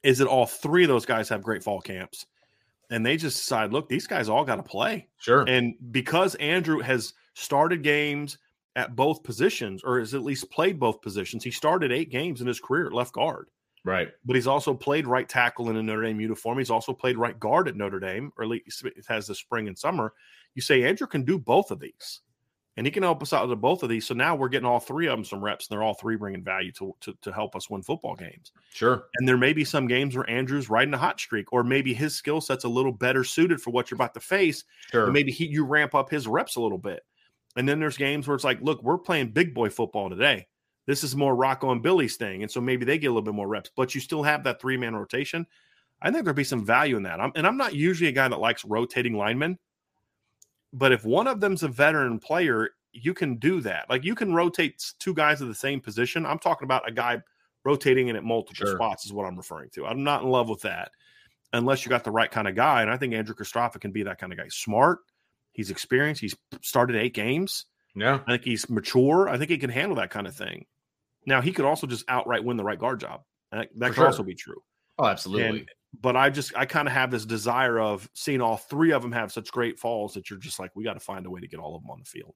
Is 0.04 0.18
that 0.18 0.28
all 0.28 0.46
three 0.48 0.84
of 0.84 0.88
those 0.90 1.06
guys 1.06 1.30
have 1.30 1.44
great 1.44 1.64
fall 1.64 1.80
camps, 1.80 2.26
and 2.90 3.06
they 3.06 3.18
just 3.18 3.38
decide, 3.38 3.72
look, 3.72 3.88
these 3.88 4.08
guys 4.08 4.30
all 4.30 4.44
got 4.44 4.56
to 4.56 4.64
play, 4.64 5.08
Sure. 5.18 5.46
and 5.48 5.76
because 5.92 6.34
Andrew 6.36 6.80
has 6.80 7.14
started 7.36 7.84
games 7.84 8.40
at 8.76 8.96
both 8.96 9.22
positions, 9.24 9.84
or 9.84 10.00
has 10.00 10.14
at 10.16 10.24
least 10.24 10.50
played 10.50 10.80
both 10.80 11.02
positions, 11.02 11.44
he 11.44 11.52
started 11.52 11.92
eight 11.92 12.10
games 12.10 12.42
in 12.42 12.48
his 12.48 12.60
career 12.60 12.88
at 12.88 12.94
left 12.94 13.14
guard 13.14 13.50
right. 13.84 14.10
but 14.26 14.36
he's 14.36 14.48
also 14.48 14.74
played 14.74 15.06
right 15.06 15.28
tackle 15.30 15.70
in 15.70 15.76
a 15.78 15.84
Notre 15.84 16.04
Dame 16.04 16.20
uniform. 16.22 16.58
He's 16.58 16.70
also 16.72 16.94
played 16.94 17.18
right 17.18 17.40
guard 17.40 17.68
at 17.68 17.76
Notre 17.76 18.00
Dame, 18.00 18.32
or 18.38 18.44
at 18.46 18.50
least 18.50 18.84
has 19.08 19.28
the 19.28 19.36
spring 19.36 19.68
and 19.68 19.78
summer. 19.78 20.14
You 20.56 20.62
say 20.62 20.84
Andrew 20.84 21.08
can 21.08 21.24
do 21.24 21.40
both 21.40 21.72
of 21.72 21.80
these, 21.80 22.22
and 22.78 22.86
he 22.86 22.92
can 22.92 23.04
help 23.04 23.22
us 23.22 23.34
out 23.34 23.48
with 23.48 23.62
both 23.62 23.84
of 23.84 23.90
these. 23.90 24.06
So 24.06 24.14
now 24.14 24.36
we're 24.36 24.50
getting 24.50 24.68
all 24.68 24.80
three 24.80 25.08
of 25.08 25.18
them 25.18 25.24
some 25.26 25.44
reps, 25.44 25.68
and 25.68 25.76
they're 25.76 25.84
all 25.84 25.94
three 25.94 26.16
bringing 26.18 26.44
value 26.44 26.72
to, 26.74 26.96
to, 27.02 27.14
to 27.22 27.32
help 27.32 27.56
us 27.56 27.70
win 27.70 27.82
football 27.84 28.16
games. 28.16 28.52
Sure. 28.74 29.06
And 29.16 29.28
there 29.28 29.38
may 29.38 29.54
be 29.54 29.64
some 29.64 29.88
games 29.88 30.16
where 30.16 30.30
Andrew's 30.30 30.70
riding 30.70 30.94
a 30.94 30.98
hot 30.98 31.20
streak, 31.20 31.52
or 31.54 31.64
maybe 31.64 31.94
his 31.94 32.16
skill 32.16 32.42
set's 32.42 32.64
a 32.66 32.70
little 32.70 32.92
better 32.92 33.24
suited 33.24 33.62
for 33.62 33.72
what 33.72 33.90
you're 33.90 33.96
about 33.96 34.14
to 34.16 34.20
face, 34.20 34.64
Sure. 34.92 35.06
and 35.06 35.14
maybe 35.14 35.32
he, 35.32 35.46
you 35.46 35.64
ramp 35.66 35.96
up 35.96 36.10
his 36.10 36.28
reps 36.28 36.56
a 36.56 36.62
little 36.62 36.78
bit. 36.78 37.02
And 37.56 37.68
then 37.68 37.80
there's 37.80 37.98
games 37.98 38.28
where 38.28 38.36
it's 38.36 38.46
like, 38.46 38.62
look, 38.62 38.82
we're 38.82 38.98
playing 38.98 39.32
big 39.32 39.54
boy 39.54 39.70
football 39.70 40.10
today. 40.10 40.48
This 40.88 41.04
is 41.04 41.16
more 41.16 41.36
Rocco 41.36 41.72
and 41.72 41.84
Billy's 41.84 42.16
thing. 42.16 42.42
And 42.42 42.52
so 42.52 42.60
maybe 42.60 42.86
they 42.86 42.98
get 42.98 43.08
a 43.08 43.12
little 43.12 43.22
bit 43.22 43.34
more 43.36 43.48
reps, 43.48 43.70
but 43.76 43.94
you 43.94 44.02
still 44.02 44.24
have 44.24 44.44
that 44.46 44.60
three 44.60 44.78
man 44.78 44.96
rotation. 44.96 45.46
I 46.02 46.10
think 46.12 46.24
there'd 46.24 46.36
be 46.36 46.44
some 46.44 46.66
value 46.66 46.98
in 46.98 47.04
that. 47.04 47.20
I'm, 47.20 47.32
and 47.36 47.46
I'm 47.46 47.58
not 47.58 47.76
usually 47.76 48.10
a 48.10 48.14
guy 48.14 48.28
that 48.28 48.40
likes 48.40 48.66
rotating 48.66 49.14
linemen, 49.14 49.60
but 50.74 50.92
if 50.92 51.04
one 51.06 51.28
of 51.28 51.40
them's 51.42 51.64
a 51.64 51.68
veteran 51.68 52.20
player, 52.20 52.70
you 52.94 53.14
can 53.14 53.36
do 53.38 53.62
that. 53.62 53.90
Like 53.90 54.04
you 54.04 54.16
can 54.16 54.34
rotate 54.34 54.84
two 55.00 55.14
guys 55.14 55.42
of 55.42 55.48
the 55.48 55.56
same 55.56 55.80
position. 55.82 56.26
I'm 56.26 56.40
talking 56.40 56.66
about 56.66 56.88
a 56.88 56.92
guy 56.92 57.22
rotating 57.64 58.08
in 58.08 58.16
at 58.16 58.24
multiple 58.24 58.66
Sure. 58.68 58.76
spots, 58.76 59.06
is 59.06 59.14
what 59.14 59.26
I'm 59.26 59.38
referring 59.38 59.70
to. 59.72 59.86
I'm 59.86 60.04
not 60.04 60.24
in 60.24 60.30
love 60.30 60.50
with 60.50 60.62
that 60.62 60.92
unless 61.54 61.86
you 61.86 61.90
got 61.90 62.04
the 62.04 62.12
right 62.12 62.32
kind 62.32 62.48
of 62.48 62.56
guy. 62.56 62.82
And 62.82 62.90
I 62.92 62.98
think 62.98 63.14
Andrew 63.14 63.36
Kristofic 63.36 63.82
can 63.82 63.92
be 63.92 64.04
that 64.04 64.18
kind 64.18 64.32
of 64.34 64.40
guy. 64.40 64.48
Smart, 64.50 65.00
he's 65.52 65.70
experienced, 65.70 66.22
he's 66.22 66.36
started 66.62 66.96
eight 66.96 67.14
games. 67.14 67.66
yeah. 67.96 68.20
I 68.26 68.32
think 68.32 68.46
he's 68.46 68.70
mature. 68.70 69.30
I 69.30 69.38
think 69.38 69.50
he 69.52 69.58
can 69.58 69.70
handle 69.70 69.98
that 69.98 70.10
kind 70.10 70.28
of 70.28 70.36
thing. 70.36 70.66
Now 71.26 71.42
he 71.42 71.52
could 71.52 71.66
also 71.66 71.88
just 71.88 72.06
outright 72.08 72.44
win 72.44 72.58
the 72.58 72.64
right 72.64 72.80
guard 72.80 73.00
job. 73.00 73.22
That, 73.52 73.70
that 73.76 73.88
could 73.90 73.96
sure. 73.96 74.06
also 74.08 74.24
be 74.24 74.34
true. 74.34 74.62
Oh, 74.98 75.06
absolutely. 75.06 75.60
And 75.60 75.70
but 76.00 76.16
I 76.16 76.30
just 76.30 76.56
I 76.56 76.66
kind 76.66 76.88
of 76.88 76.94
have 76.94 77.12
this 77.12 77.26
desire 77.26 77.80
of 77.80 78.10
seeing 78.14 78.42
all 78.42 78.58
three 78.58 78.92
of 78.92 79.02
them 79.02 79.12
have 79.12 79.32
such 79.32 79.52
great 79.52 79.78
falls 79.80 80.14
that 80.14 80.30
you're 80.30 80.40
just 80.40 80.60
like 80.60 80.72
we 80.76 80.84
got 80.84 80.94
to 80.94 81.00
find 81.00 81.26
a 81.26 81.30
way 81.30 81.42
to 81.42 81.48
get 81.48 81.60
all 81.60 81.76
of 81.76 81.82
them 81.82 81.92
on 81.92 82.00
the 82.00 82.06
field. 82.06 82.34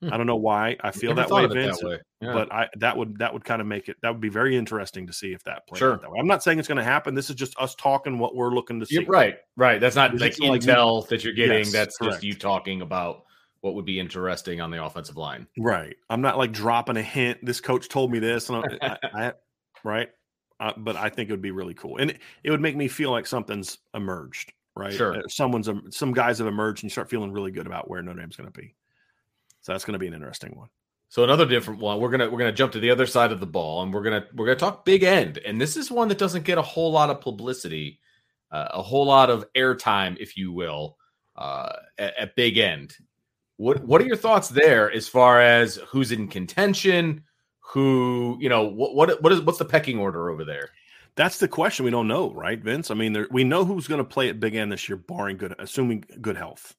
Hmm. 0.00 0.12
I 0.12 0.16
don't 0.16 0.26
know 0.28 0.36
why 0.36 0.76
I 0.80 0.92
feel 0.92 1.12
that 1.16 1.28
way, 1.28 1.46
Vince, 1.46 1.80
that 1.80 1.86
way. 1.88 1.98
Yeah. 2.20 2.32
but 2.32 2.52
I 2.52 2.68
that 2.76 2.96
would 2.96 3.18
that 3.18 3.32
would 3.32 3.44
kind 3.44 3.60
of 3.60 3.66
make 3.66 3.88
it 3.88 3.96
that 4.02 4.10
would 4.12 4.20
be 4.20 4.28
very 4.28 4.56
interesting 4.56 5.06
to 5.08 5.12
see 5.12 5.32
if 5.32 5.42
that 5.44 5.66
plays 5.66 5.80
Sure. 5.80 5.94
out 5.94 6.02
that 6.02 6.10
way. 6.10 6.18
I'm 6.20 6.26
not 6.28 6.42
saying 6.42 6.58
it's 6.60 6.68
going 6.68 6.78
to 6.78 6.84
happen. 6.84 7.14
This 7.14 7.30
is 7.30 7.36
just 7.36 7.58
us 7.58 7.74
talking 7.74 8.18
what 8.18 8.36
we're 8.36 8.50
looking 8.54 8.78
to 8.80 8.86
see. 8.86 8.96
Yeah, 9.00 9.06
right, 9.08 9.36
right. 9.56 9.80
That's 9.80 9.96
not 9.96 10.14
Is 10.14 10.20
like 10.20 10.32
it 10.40 10.48
like- 10.48 10.62
that 11.08 11.24
you're 11.24 11.32
getting. 11.34 11.58
Yes, 11.58 11.72
That's 11.72 11.96
correct. 11.98 12.14
just 12.14 12.24
you 12.24 12.34
talking 12.34 12.80
about 12.82 13.24
what 13.60 13.74
would 13.74 13.84
be 13.84 13.98
interesting 13.98 14.60
on 14.60 14.70
the 14.70 14.82
offensive 14.82 15.16
line. 15.16 15.48
Right. 15.58 15.96
I'm 16.08 16.20
not 16.20 16.38
like 16.38 16.52
dropping 16.52 16.96
a 16.96 17.02
hint. 17.02 17.44
This 17.44 17.60
coach 17.60 17.88
told 17.88 18.12
me 18.12 18.20
this, 18.20 18.48
and 18.50 18.64
I, 18.80 18.96
I, 19.02 19.32
right. 19.82 20.08
Uh, 20.60 20.72
but 20.76 20.96
I 20.96 21.08
think 21.08 21.28
it 21.28 21.32
would 21.32 21.42
be 21.42 21.52
really 21.52 21.74
cool, 21.74 21.98
and 21.98 22.10
it, 22.10 22.18
it, 22.42 22.50
would 22.50 22.60
make 22.60 22.76
me 22.76 22.88
feel 22.88 23.12
like 23.12 23.26
something's 23.26 23.78
emerged. 23.94 24.52
Right. 24.74 24.92
Sure. 24.92 25.16
Uh, 25.16 25.22
someone's 25.28 25.68
some 25.90 26.12
guys 26.12 26.38
have 26.38 26.48
emerged, 26.48 26.82
and 26.82 26.84
you 26.84 26.90
start 26.90 27.10
feeling 27.10 27.32
really 27.32 27.52
good 27.52 27.66
about 27.66 27.88
where 27.88 28.02
Notre 28.02 28.20
Dame's 28.20 28.36
going 28.36 28.50
to 28.50 28.60
be. 28.60 28.74
So 29.60 29.72
that's 29.72 29.84
going 29.84 29.92
to 29.92 29.98
be 29.98 30.08
an 30.08 30.14
interesting 30.14 30.56
one. 30.56 30.68
So 31.10 31.24
another 31.24 31.46
different 31.46 31.80
one. 31.80 32.00
We're 32.00 32.10
gonna 32.10 32.28
we're 32.28 32.38
gonna 32.38 32.52
jump 32.52 32.72
to 32.72 32.80
the 32.80 32.90
other 32.90 33.06
side 33.06 33.32
of 33.32 33.40
the 33.40 33.46
ball, 33.46 33.82
and 33.82 33.92
we're 33.92 34.02
gonna 34.02 34.26
we're 34.34 34.46
gonna 34.46 34.58
talk 34.58 34.84
Big 34.84 35.02
End, 35.02 35.38
and 35.38 35.60
this 35.60 35.76
is 35.76 35.90
one 35.90 36.08
that 36.08 36.18
doesn't 36.18 36.44
get 36.44 36.58
a 36.58 36.62
whole 36.62 36.92
lot 36.92 37.08
of 37.08 37.20
publicity, 37.20 37.98
uh, 38.50 38.68
a 38.72 38.82
whole 38.82 39.06
lot 39.06 39.30
of 39.30 39.50
airtime, 39.54 40.16
if 40.20 40.36
you 40.36 40.52
will, 40.52 40.98
uh, 41.36 41.72
at, 41.96 42.16
at 42.18 42.36
Big 42.36 42.58
End. 42.58 42.94
What 43.56 43.82
what 43.84 44.02
are 44.02 44.06
your 44.06 44.16
thoughts 44.16 44.50
there 44.50 44.92
as 44.92 45.08
far 45.08 45.40
as 45.40 45.76
who's 45.88 46.12
in 46.12 46.28
contention? 46.28 47.24
Who 47.70 48.36
you 48.40 48.48
know 48.48 48.64
what 48.64 48.94
what 48.94 49.22
what 49.22 49.32
is 49.32 49.40
what's 49.42 49.58
the 49.58 49.64
pecking 49.64 49.98
order 49.98 50.30
over 50.30 50.44
there? 50.44 50.70
That's 51.16 51.38
the 51.38 51.48
question 51.48 51.84
we 51.84 51.90
don't 51.90 52.06
know, 52.06 52.30
right, 52.32 52.60
Vince? 52.60 52.92
I 52.92 52.94
mean, 52.94 53.12
there, 53.12 53.26
we 53.32 53.42
know 53.42 53.64
who's 53.64 53.88
going 53.88 53.98
to 53.98 54.04
play 54.04 54.28
at 54.28 54.38
Big 54.38 54.54
End 54.54 54.70
this 54.70 54.88
year, 54.88 54.96
barring 54.96 55.36
good, 55.36 55.52
assuming 55.58 56.04
good 56.20 56.36
health. 56.36 56.76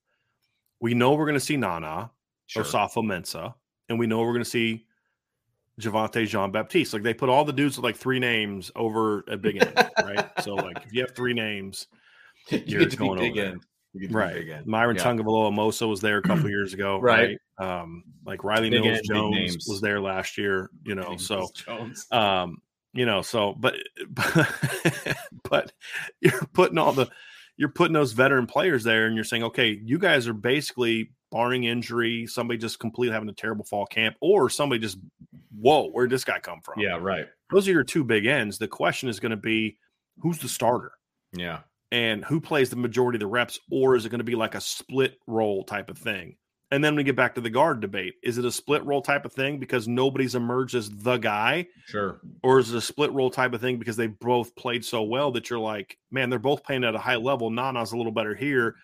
We 0.79 0.93
know 0.93 1.13
we're 1.13 1.25
going 1.25 1.33
to 1.33 1.41
see 1.41 1.57
Nana, 1.57 2.09
sure. 2.47 2.63
Osafo-Mensah 2.63 3.53
and 3.89 3.99
we 3.99 4.07
know 4.07 4.19
we're 4.19 4.33
going 4.33 4.43
to 4.43 4.49
see 4.49 4.85
Javontae 5.81 6.27
Jean 6.27 6.51
Baptiste. 6.51 6.93
Like 6.93 7.03
they 7.03 7.13
put 7.13 7.29
all 7.29 7.43
the 7.43 7.53
dudes 7.53 7.77
with 7.77 7.83
like 7.83 7.97
three 7.97 8.19
names 8.19 8.71
over 8.75 9.25
at 9.29 9.41
Big 9.41 9.61
End, 9.61 9.73
right? 10.03 10.29
So 10.41 10.55
like 10.55 10.85
if 10.85 10.93
you 10.93 11.01
have 11.01 11.15
three 11.15 11.33
names, 11.33 11.87
you're 12.49 12.83
you 12.83 12.89
going 12.89 13.19
big 13.19 13.37
over 13.37 13.51
end. 13.51 13.65
Right. 14.13 14.35
Big 14.35 14.49
end. 14.49 14.67
Myron 14.67 14.95
yeah. 14.95 15.03
Tagovailoa-Amosa 15.03 15.87
was 15.87 15.99
there 15.99 16.19
a 16.19 16.21
couple 16.21 16.49
years 16.49 16.73
ago. 16.73 16.99
right. 16.99 17.29
right. 17.29 17.37
Um, 17.59 18.03
like 18.25 18.43
Riley 18.43 18.69
big 18.69 18.83
Mills 18.83 19.01
Jones 19.07 19.65
was 19.67 19.81
there 19.81 19.99
last 19.99 20.37
year, 20.37 20.69
you 20.85 20.95
know. 20.95 21.17
so 21.17 21.49
um, 22.11 22.57
you 22.93 23.05
know, 23.05 23.21
so 23.21 23.53
but 23.53 23.75
but 25.49 25.71
you're 26.21 26.47
putting 26.53 26.77
all 26.77 26.93
the 26.93 27.09
you're 27.59 27.69
putting 27.69 27.93
those 27.93 28.13
veteran 28.13 28.47
players 28.47 28.85
there 28.85 29.05
and 29.05 29.15
you're 29.15 29.25
saying, 29.25 29.43
okay, 29.43 29.79
you 29.83 29.99
guys 29.99 30.29
are 30.29 30.33
basically 30.33 31.11
barring 31.29 31.65
injury, 31.65 32.25
somebody 32.25 32.57
just 32.57 32.79
completely 32.79 33.13
having 33.13 33.27
a 33.27 33.33
terrible 33.33 33.65
fall 33.65 33.85
camp, 33.85 34.15
or 34.21 34.49
somebody 34.49 34.79
just, 34.79 34.97
whoa, 35.59 35.89
where'd 35.89 36.09
this 36.09 36.23
guy 36.23 36.39
come 36.39 36.61
from? 36.61 36.79
Yeah, 36.79 36.97
right. 36.97 37.27
Those 37.51 37.67
are 37.67 37.71
your 37.71 37.83
two 37.83 38.05
big 38.05 38.25
ends. 38.25 38.57
The 38.57 38.69
question 38.69 39.09
is 39.09 39.19
going 39.19 39.31
to 39.31 39.37
be 39.37 39.77
who's 40.19 40.39
the 40.39 40.47
starter? 40.47 40.93
Yeah. 41.33 41.59
And 41.91 42.23
who 42.23 42.39
plays 42.39 42.69
the 42.69 42.77
majority 42.77 43.17
of 43.17 43.21
the 43.21 43.27
reps, 43.27 43.59
or 43.69 43.95
is 43.95 44.05
it 44.05 44.09
going 44.09 44.19
to 44.19 44.23
be 44.23 44.35
like 44.35 44.55
a 44.55 44.61
split 44.61 45.17
role 45.27 45.65
type 45.65 45.89
of 45.89 45.97
thing? 45.97 46.37
And 46.71 46.83
then 46.83 46.95
we 46.95 47.03
get 47.03 47.15
back 47.15 47.33
to 47.35 47.41
the 47.41 47.49
guard 47.49 47.79
debate. 47.79 48.15
Is 48.21 48.37
it 48.37 48.45
a 48.45 48.51
split 48.51 48.85
role 48.85 49.01
type 49.01 49.25
of 49.25 49.33
thing 49.33 49.57
because 49.57 49.87
nobody's 49.87 50.35
emerged 50.35 50.75
as 50.75 50.89
the 50.89 51.17
guy? 51.17 51.67
Sure. 51.87 52.19
Or 52.43 52.59
is 52.59 52.71
it 52.71 52.77
a 52.77 52.81
split 52.81 53.11
role 53.11 53.31
type 53.31 53.53
of 53.53 53.61
thing 53.61 53.77
because 53.77 53.97
they 53.97 54.05
both 54.05 54.55
played 54.55 54.85
so 54.85 55.01
well 55.01 55.31
that 55.31 55.49
you're 55.49 55.57
like, 55.57 55.97
man, 56.11 56.29
they're 56.29 56.37
both 56.37 56.63
playing 56.63 56.83
at 56.83 56.93
a 56.93 56.99
high 56.99 57.15
level. 57.15 57.49
Nana's 57.49 57.91
a 57.91 57.97
little 57.97 58.11
better 58.11 58.35
here. 58.35 58.75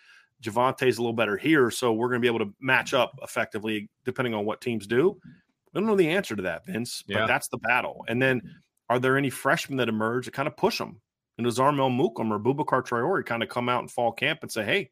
Javontae's 0.42 0.98
a 0.98 1.02
little 1.02 1.14
better 1.14 1.38
here, 1.38 1.72
so 1.72 1.94
we're 1.94 2.10
going 2.10 2.22
to 2.22 2.26
be 2.26 2.34
able 2.34 2.46
to 2.46 2.54
match 2.60 2.94
up 2.94 3.18
effectively 3.22 3.90
depending 4.04 4.34
on 4.34 4.46
what 4.46 4.62
teams 4.62 4.88
do. 4.88 5.18
I 5.24 5.80
don't 5.80 5.88
know 5.88 5.96
the 5.96 6.10
answer 6.10 6.36
to 6.36 6.44
that, 6.44 6.66
Vince, 6.66 7.04
but 7.08 7.16
yeah. 7.16 7.28
that's 7.28 7.48
the 7.50 7.58
battle. 7.58 8.06
And 8.08 8.22
then, 8.22 8.42
are 8.90 9.00
there 9.00 9.18
any 9.18 9.30
freshmen 9.30 9.78
that 9.78 9.90
emerge 9.90 10.26
that 10.26 10.34
kind 10.34 10.48
of 10.48 10.56
push 10.56 10.78
them? 10.78 11.02
And 11.38 11.46
does 11.46 11.60
Armel 11.60 11.90
Mukam 11.90 12.32
or 12.32 12.40
Boubacar 12.40 12.86
Traore 12.86 13.26
kind 13.26 13.44
of 13.44 13.50
come 13.50 13.68
out 13.68 13.82
in 13.82 13.88
fall 13.88 14.12
camp 14.12 14.40
and 14.42 14.52
say, 14.52 14.64
"Hey, 14.64 14.92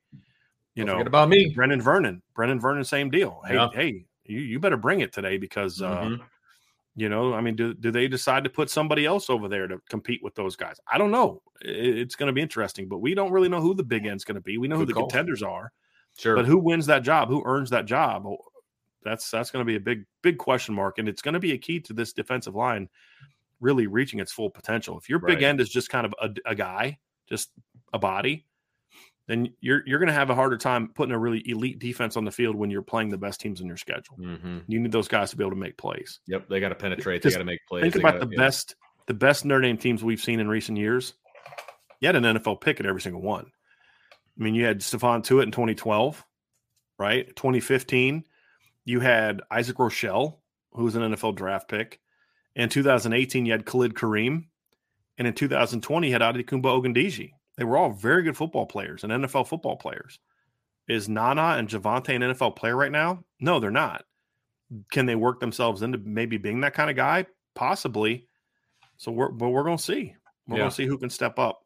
you 0.75 0.85
don't 0.85 0.99
know, 0.99 1.05
about 1.05 1.29
me, 1.29 1.53
Brenan 1.53 1.81
Vernon, 1.81 2.21
Brenan 2.35 2.59
Vernon, 2.59 2.83
same 2.83 3.09
deal. 3.09 3.41
Hey, 3.45 3.55
yeah. 3.55 3.69
hey, 3.73 4.05
you, 4.25 4.39
you 4.39 4.59
better 4.59 4.77
bring 4.77 5.01
it 5.01 5.13
today 5.13 5.37
because 5.37 5.81
uh, 5.81 5.97
mm-hmm. 5.97 6.21
uh, 6.21 6.25
you 6.95 7.09
know, 7.09 7.33
I 7.33 7.41
mean, 7.41 7.55
do, 7.55 7.73
do 7.73 7.91
they 7.91 8.07
decide 8.07 8.43
to 8.43 8.49
put 8.49 8.69
somebody 8.69 9.05
else 9.05 9.29
over 9.29 9.47
there 9.47 9.67
to 9.67 9.79
compete 9.89 10.21
with 10.23 10.35
those 10.35 10.55
guys? 10.55 10.79
I 10.91 10.97
don't 10.97 11.11
know. 11.11 11.41
It, 11.61 11.97
it's 11.97 12.15
going 12.15 12.27
to 12.27 12.33
be 12.33 12.41
interesting, 12.41 12.87
but 12.87 12.99
we 12.99 13.13
don't 13.15 13.31
really 13.31 13.49
know 13.49 13.61
who 13.61 13.73
the 13.73 13.83
big 13.83 14.05
end's 14.05 14.23
going 14.23 14.35
to 14.35 14.41
be. 14.41 14.57
We 14.57 14.67
know 14.67 14.75
Good 14.75 14.81
who 14.81 14.85
the 14.87 14.93
call. 14.93 15.07
contenders 15.07 15.43
are. 15.43 15.71
Sure. 16.17 16.35
But 16.35 16.45
who 16.45 16.57
wins 16.57 16.85
that 16.87 17.03
job? 17.03 17.29
Who 17.29 17.41
earns 17.45 17.71
that 17.71 17.85
job? 17.85 18.25
That's 19.03 19.29
that's 19.31 19.49
going 19.49 19.65
to 19.65 19.67
be 19.67 19.75
a 19.75 19.79
big 19.79 20.05
big 20.21 20.37
question 20.37 20.75
mark, 20.75 20.99
and 20.99 21.09
it's 21.09 21.21
going 21.21 21.33
to 21.33 21.39
be 21.39 21.53
a 21.53 21.57
key 21.57 21.79
to 21.81 21.93
this 21.93 22.13
defensive 22.13 22.55
line 22.55 22.87
really 23.59 23.87
reaching 23.87 24.19
its 24.19 24.31
full 24.31 24.49
potential. 24.49 24.97
If 24.97 25.09
your 25.09 25.19
right. 25.19 25.35
big 25.35 25.43
end 25.43 25.59
is 25.59 25.69
just 25.69 25.89
kind 25.89 26.05
of 26.05 26.13
a, 26.21 26.29
a 26.45 26.55
guy, 26.55 26.99
just 27.27 27.49
a 27.93 27.99
body, 27.99 28.45
then 29.27 29.53
you're 29.61 29.81
you're 29.85 29.99
going 29.99 30.07
to 30.07 30.13
have 30.13 30.29
a 30.29 30.35
harder 30.35 30.57
time 30.57 30.89
putting 30.89 31.13
a 31.13 31.19
really 31.19 31.41
elite 31.49 31.79
defense 31.79 32.17
on 32.17 32.25
the 32.25 32.31
field 32.31 32.55
when 32.55 32.69
you're 32.69 32.81
playing 32.81 33.09
the 33.09 33.17
best 33.17 33.39
teams 33.39 33.61
in 33.61 33.67
your 33.67 33.77
schedule. 33.77 34.17
Mm-hmm. 34.19 34.59
You 34.67 34.79
need 34.79 34.91
those 34.91 35.07
guys 35.07 35.31
to 35.31 35.37
be 35.37 35.43
able 35.43 35.51
to 35.51 35.57
make 35.57 35.77
plays. 35.77 36.19
Yep, 36.27 36.49
they 36.49 36.59
got 36.59 36.69
to 36.69 36.75
penetrate. 36.75 37.21
They 37.21 37.31
got 37.31 37.37
to 37.37 37.45
make 37.45 37.61
plays. 37.67 37.83
Think 37.83 37.93
they 37.93 37.99
about 38.01 38.15
gotta, 38.15 38.25
the 38.25 38.31
yeah. 38.33 38.37
best 38.37 38.75
the 39.07 39.13
best 39.13 39.45
Notre 39.45 39.61
Dame 39.61 39.77
teams 39.77 40.03
we've 40.03 40.21
seen 40.21 40.39
in 40.39 40.47
recent 40.47 40.77
years. 40.77 41.13
You 41.99 42.07
had 42.07 42.15
an 42.15 42.23
NFL 42.23 42.61
pick 42.61 42.79
at 42.79 42.85
every 42.85 43.01
single 43.01 43.21
one. 43.21 43.45
I 44.37 44.43
mean, 44.43 44.55
you 44.55 44.65
had 44.65 44.79
Stephon 44.79 45.23
Tuitt 45.23 45.43
in 45.43 45.51
2012, 45.51 46.25
right? 46.97 47.27
2015, 47.27 48.25
you 48.83 48.99
had 48.99 49.41
Isaac 49.49 49.77
Rochell, 49.77 50.37
who 50.73 50.83
was 50.83 50.95
an 50.95 51.03
NFL 51.03 51.35
draft 51.35 51.69
pick. 51.69 51.99
In 52.55 52.69
2018, 52.69 53.45
you 53.45 53.51
had 53.51 53.65
Khalid 53.65 53.93
Kareem. 53.93 54.45
And 55.17 55.27
in 55.27 55.33
2020, 55.33 56.07
you 56.07 56.13
had 56.13 56.21
Adetokunbo 56.21 56.63
Ogundeji. 56.63 57.33
They 57.57 57.63
were 57.63 57.77
all 57.77 57.91
very 57.91 58.23
good 58.23 58.37
football 58.37 58.65
players 58.65 59.03
and 59.03 59.11
NFL 59.11 59.47
football 59.47 59.75
players. 59.75 60.19
Is 60.87 61.07
Nana 61.07 61.55
and 61.57 61.67
Javontae 61.67 62.15
an 62.15 62.21
NFL 62.21 62.55
player 62.55 62.75
right 62.75 62.91
now? 62.91 63.23
No, 63.39 63.59
they're 63.59 63.71
not. 63.71 64.03
Can 64.91 65.05
they 65.05 65.15
work 65.15 65.39
themselves 65.39 65.81
into 65.81 65.97
maybe 65.99 66.37
being 66.37 66.61
that 66.61 66.73
kind 66.73 66.89
of 66.89 66.95
guy? 66.95 67.25
Possibly. 67.53 68.27
So 68.97 69.11
we're 69.11 69.29
but 69.29 69.49
we're 69.49 69.63
gonna 69.63 69.77
see. 69.77 70.15
We're 70.47 70.57
yeah. 70.57 70.63
gonna 70.63 70.71
see 70.71 70.85
who 70.85 70.97
can 70.97 71.09
step 71.09 71.39
up. 71.39 71.63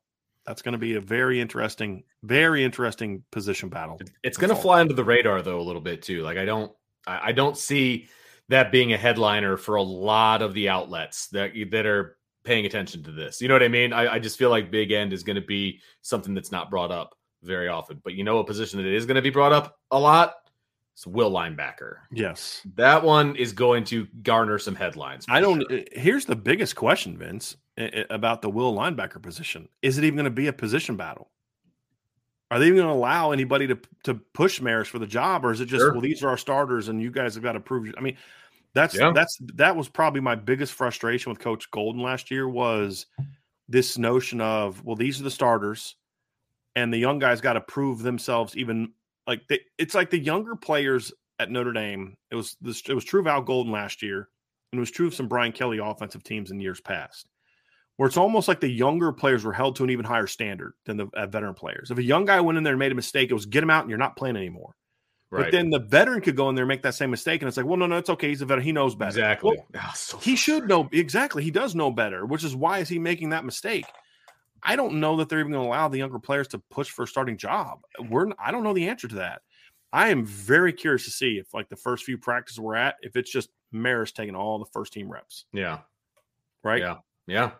That's 0.47 0.61
going 0.61 0.73
to 0.73 0.79
be 0.79 0.95
a 0.95 1.01
very 1.01 1.41
interesting, 1.41 2.03
very 2.23 2.63
interesting 2.63 3.21
position 3.31 3.67
battle. 3.67 3.99
It's 4.23 4.37
going 4.37 4.49
to 4.49 4.55
fly 4.55 4.79
under 4.79 4.93
the 4.93 5.03
radar 5.03 5.41
though 5.41 5.59
a 5.59 5.61
little 5.61 5.81
bit 5.81 6.01
too. 6.01 6.21
Like 6.23 6.37
I 6.37 6.45
don't, 6.45 6.71
I 7.05 7.33
don't 7.33 7.57
see 7.57 8.07
that 8.47 8.71
being 8.71 8.93
a 8.93 8.97
headliner 8.97 9.57
for 9.57 9.75
a 9.75 9.83
lot 9.83 10.41
of 10.41 10.53
the 10.53 10.69
outlets 10.69 11.27
that 11.27 11.51
that 11.71 11.85
are 11.85 12.16
paying 12.47 12.65
attention 12.65 13.03
to 13.03 13.11
this. 13.11 13.41
You 13.41 13.49
know 13.49 13.53
what 13.53 13.61
I 13.61 13.67
mean? 13.67 13.91
I, 13.91 14.13
I 14.13 14.19
just 14.19 14.37
feel 14.37 14.49
like 14.49 14.71
big 14.71 14.91
end 14.91 15.11
is 15.11 15.21
going 15.21 15.35
to 15.35 15.45
be 15.45 15.81
something 16.01 16.33
that's 16.33 16.51
not 16.51 16.69
brought 16.69 16.91
up 16.91 17.15
very 17.43 17.67
often. 17.67 18.01
But 18.03 18.13
you 18.13 18.23
know, 18.23 18.39
a 18.39 18.43
position 18.43 18.81
that 18.81 18.87
is 18.87 19.05
going 19.05 19.15
to 19.15 19.21
be 19.21 19.29
brought 19.29 19.51
up 19.51 19.77
a 19.91 19.99
lot 19.99 20.35
is 20.97 21.05
will 21.05 21.29
linebacker. 21.29 21.97
Yes, 22.11 22.65
that 22.75 23.03
one 23.03 23.35
is 23.35 23.51
going 23.51 23.83
to 23.85 24.07
garner 24.23 24.57
some 24.57 24.75
headlines. 24.75 25.25
I 25.29 25.41
don't. 25.41 25.59
Sure. 25.69 25.79
Eh, 25.79 25.83
here's 25.91 26.25
the 26.25 26.37
biggest 26.37 26.75
question, 26.75 27.17
Vince, 27.17 27.57
eh, 27.77 27.89
eh, 27.91 28.03
about 28.09 28.41
the 28.41 28.49
will 28.49 28.73
linebacker 28.73 29.21
position. 29.21 29.67
Is 29.81 29.97
it 29.97 30.05
even 30.05 30.15
going 30.15 30.25
to 30.25 30.31
be 30.31 30.47
a 30.47 30.53
position 30.53 30.95
battle? 30.95 31.29
Are 32.49 32.59
they 32.59 32.67
even 32.67 32.77
going 32.77 32.87
to 32.87 32.93
allow 32.93 33.31
anybody 33.31 33.67
to 33.67 33.77
to 34.05 34.15
push 34.33 34.61
Marist 34.61 34.87
for 34.87 34.99
the 34.99 35.05
job, 35.05 35.43
or 35.43 35.51
is 35.51 35.59
it 35.59 35.65
just 35.65 35.81
sure. 35.81 35.91
well, 35.91 36.01
these 36.01 36.23
are 36.23 36.29
our 36.29 36.37
starters, 36.37 36.87
and 36.87 37.01
you 37.01 37.11
guys 37.11 37.33
have 37.33 37.43
got 37.43 37.53
to 37.53 37.59
prove? 37.59 37.93
I 37.97 38.01
mean, 38.01 38.15
that's 38.77 38.95
yeah. 38.95 39.11
that's 39.13 39.37
that 39.55 39.75
was 39.75 39.89
probably 39.89 40.21
my 40.21 40.35
biggest 40.35 40.73
frustration 40.73 41.31
with 41.31 41.39
Coach 41.39 41.69
Golden 41.71 42.01
last 42.01 42.29
year 42.29 42.47
was 42.47 43.07
this 43.67 43.97
notion 43.97 44.39
of 44.39 44.83
well, 44.85 44.95
these 44.95 45.19
are 45.19 45.23
the 45.23 45.31
starters, 45.31 45.95
and 46.75 46.93
the 46.93 46.97
young 46.97 47.17
guys 47.17 47.41
got 47.41 47.53
to 47.53 47.61
prove 47.61 48.03
themselves. 48.03 48.55
Even 48.55 48.93
like 49.25 49.41
they, 49.49 49.59
it's 49.77 49.95
like 49.95 50.11
the 50.11 50.19
younger 50.19 50.55
players 50.55 51.11
at 51.39 51.49
Notre 51.49 51.73
Dame. 51.73 52.15
It 52.29 52.35
was 52.35 52.55
this. 52.61 52.81
It 52.87 52.93
was 52.93 53.03
true 53.03 53.19
of 53.19 53.27
Al 53.27 53.41
Golden 53.41 53.71
last 53.71 54.03
year, 54.03 54.29
and 54.71 54.77
it 54.77 54.79
was 54.79 54.91
true 54.91 55.07
of 55.07 55.15
some 55.15 55.27
Brian 55.27 55.51
Kelly 55.51 55.79
offensive 55.79 56.23
teams 56.23 56.51
in 56.51 56.59
years 56.59 56.79
past. 56.79 57.27
Where 57.95 58.05
it's 58.05 58.17
almost 58.17 58.47
like 58.47 58.59
the 58.59 58.69
younger 58.69 59.11
players 59.11 59.43
were 59.43 59.53
held 59.53 59.75
to 59.77 59.83
an 59.83 59.89
even 59.89 60.05
higher 60.05 60.27
standard 60.27 60.73
than 60.85 60.97
the 60.97 61.07
uh, 61.15 61.25
veteran 61.25 61.55
players. 61.55 61.89
If 61.89 61.97
a 61.97 62.03
young 62.03 62.25
guy 62.25 62.39
went 62.41 62.59
in 62.59 62.63
there 62.63 62.73
and 62.73 62.79
made 62.79 62.91
a 62.91 62.95
mistake, 62.95 63.31
it 63.31 63.33
was 63.33 63.47
get 63.47 63.63
him 63.63 63.71
out 63.71 63.81
and 63.81 63.89
you're 63.89 63.97
not 63.97 64.15
playing 64.15 64.37
anymore. 64.37 64.75
Right. 65.29 65.45
But 65.45 65.51
then 65.51 65.69
the 65.69 65.79
veteran 65.79 66.21
could 66.21 66.37
go 66.37 66.47
in 66.49 66.55
there 66.55 66.63
and 66.63 66.69
make 66.69 66.83
that 66.83 66.95
same 66.95 67.11
mistake, 67.11 67.41
and 67.41 67.47
it's 67.47 67.57
like, 67.57 67.65
well, 67.65 67.75
no, 67.75 67.85
no, 67.85 67.97
it's 67.97 68.09
okay. 68.09 68.29
He's 68.29 68.41
a 68.41 68.45
veteran. 68.45 68.65
He 68.65 68.71
knows 68.71 68.95
better. 68.95 69.09
Exactly. 69.09 69.57
Well, 69.57 69.83
oh, 69.83 69.91
so 69.93 70.17
he 70.19 70.37
should 70.37 70.69
know 70.69 70.87
exactly. 70.91 71.43
He 71.43 71.51
does 71.51 71.75
know 71.75 71.91
better, 71.91 72.25
which 72.25 72.45
is 72.45 72.55
why 72.55 72.79
is 72.79 72.87
he 72.87 72.97
making 72.97 73.29
that 73.29 73.43
mistake? 73.43 73.85
I 74.63 74.75
don't 74.75 74.99
know 74.99 75.17
that 75.17 75.29
they're 75.29 75.39
even 75.39 75.51
going 75.51 75.65
to 75.65 75.69
allow 75.69 75.89
the 75.89 75.97
younger 75.97 76.19
players 76.19 76.47
to 76.49 76.59
push 76.59 76.89
for 76.89 77.03
a 77.03 77.07
starting 77.07 77.37
job. 77.37 77.79
We're 78.09 78.31
I 78.39 78.51
don't 78.51 78.63
know 78.63 78.73
the 78.73 78.87
answer 78.87 79.07
to 79.09 79.15
that. 79.15 79.41
I 79.91 80.09
am 80.09 80.25
very 80.25 80.73
curious 80.73 81.05
to 81.05 81.11
see 81.11 81.37
if 81.37 81.53
like 81.53 81.69
the 81.69 81.75
first 81.75 82.05
few 82.05 82.17
practices 82.17 82.59
we're 82.59 82.75
at, 82.75 82.95
if 83.01 83.15
it's 83.15 83.31
just 83.31 83.49
Marist 83.73 84.13
taking 84.13 84.35
all 84.35 84.59
the 84.59 84.65
first 84.71 84.93
team 84.93 85.09
reps. 85.09 85.45
Yeah. 85.51 85.79
Right. 86.63 86.81
Yeah. 86.81 86.95
Yeah. 87.27 87.51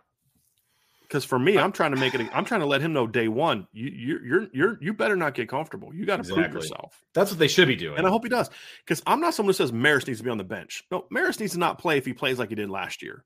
Because 1.07 1.23
for 1.23 1.39
me, 1.39 1.57
I'm 1.57 1.71
trying 1.71 1.91
to 1.91 1.97
make 1.97 2.13
it. 2.13 2.29
I'm 2.33 2.43
trying 2.43 2.59
to 2.59 2.65
let 2.65 2.81
him 2.81 2.91
know 2.91 3.07
day 3.07 3.29
one. 3.29 3.67
You, 3.71 3.89
you're, 3.89 4.25
you're, 4.25 4.47
you're, 4.53 4.77
you 4.81 4.93
better 4.93 5.15
not 5.15 5.35
get 5.35 5.47
comfortable. 5.47 5.93
You 5.93 6.05
got 6.05 6.17
to 6.17 6.21
exactly. 6.21 6.43
prove 6.43 6.55
yourself. 6.55 7.01
That's 7.13 7.31
what 7.31 7.39
they 7.39 7.47
should 7.47 7.67
be 7.67 7.77
doing, 7.77 7.97
and 7.97 8.05
I 8.05 8.09
hope 8.09 8.23
he 8.23 8.29
does. 8.29 8.49
Because 8.85 9.01
I'm 9.07 9.21
not 9.21 9.33
someone 9.33 9.51
who 9.51 9.57
says 9.57 9.71
Maris 9.71 10.05
needs 10.05 10.19
to 10.19 10.25
be 10.25 10.29
on 10.29 10.37
the 10.37 10.43
bench. 10.43 10.83
No, 10.91 11.05
Maris 11.09 11.39
needs 11.39 11.53
to 11.53 11.59
not 11.59 11.79
play 11.79 11.97
if 11.97 12.05
he 12.05 12.13
plays 12.13 12.39
like 12.39 12.49
he 12.49 12.55
did 12.55 12.69
last 12.69 13.01
year. 13.01 13.23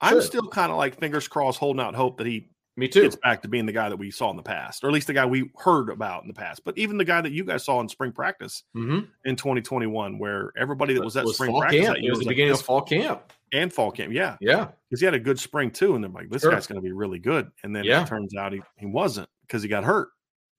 I'm 0.00 0.20
still 0.20 0.48
kind 0.48 0.72
of 0.72 0.78
like 0.78 0.98
fingers 0.98 1.28
crossed, 1.28 1.60
holding 1.60 1.80
out 1.80 1.94
hope 1.94 2.18
that 2.18 2.26
he 2.26 2.48
Me 2.76 2.88
too. 2.88 3.02
gets 3.02 3.16
back 3.16 3.42
to 3.42 3.48
being 3.48 3.66
the 3.66 3.72
guy 3.72 3.88
that 3.90 3.96
we 3.98 4.10
saw 4.10 4.30
in 4.30 4.36
the 4.36 4.42
past, 4.42 4.82
or 4.82 4.86
at 4.88 4.92
least 4.94 5.06
the 5.06 5.12
guy 5.12 5.26
we 5.26 5.50
heard 5.58 5.90
about 5.90 6.22
in 6.22 6.28
the 6.28 6.34
past. 6.34 6.64
But 6.64 6.78
even 6.78 6.96
the 6.96 7.04
guy 7.04 7.20
that 7.20 7.32
you 7.32 7.44
guys 7.44 7.64
saw 7.64 7.80
in 7.80 7.88
spring 7.88 8.12
practice 8.12 8.62
Mm-hmm. 8.74 9.00
in 9.26 9.36
2021, 9.36 10.18
where 10.18 10.52
everybody 10.56 10.94
that 10.94 11.04
was 11.04 11.16
at 11.16 11.28
spring 11.28 11.54
practice 11.58 11.80
camp. 11.84 11.96
that 11.98 12.04
It 12.04 12.08
was 12.10 12.20
the 12.20 12.24
like, 12.24 12.30
beginning 12.32 12.52
of 12.54 12.62
fall 12.62 12.80
camp. 12.82 13.32
and 13.52 13.70
fall 13.70 13.90
camp, 13.92 14.12
yeah, 14.14 14.36
Yeah. 14.40 14.68
because 14.88 15.00
he 15.00 15.04
had 15.04 15.12
a 15.14 15.20
good 15.20 15.38
spring 15.38 15.70
too, 15.70 15.94
and 15.94 16.02
they're 16.02 16.10
like, 16.10 16.30
this 16.30 16.40
Sure. 16.42 16.50
guy's 16.52 16.66
going 16.66 16.80
to 16.80 16.82
be 16.82 16.92
really 16.92 17.18
good, 17.18 17.50
and 17.62 17.76
then 17.76 17.84
Yeah. 17.84 18.02
it 18.04 18.08
turns 18.08 18.34
out 18.34 18.52
he, 18.54 18.62
he 18.78 18.86
wasn't 18.86 19.28
because 19.42 19.62
he 19.62 19.68
got 19.68 19.84
hurt, 19.84 20.08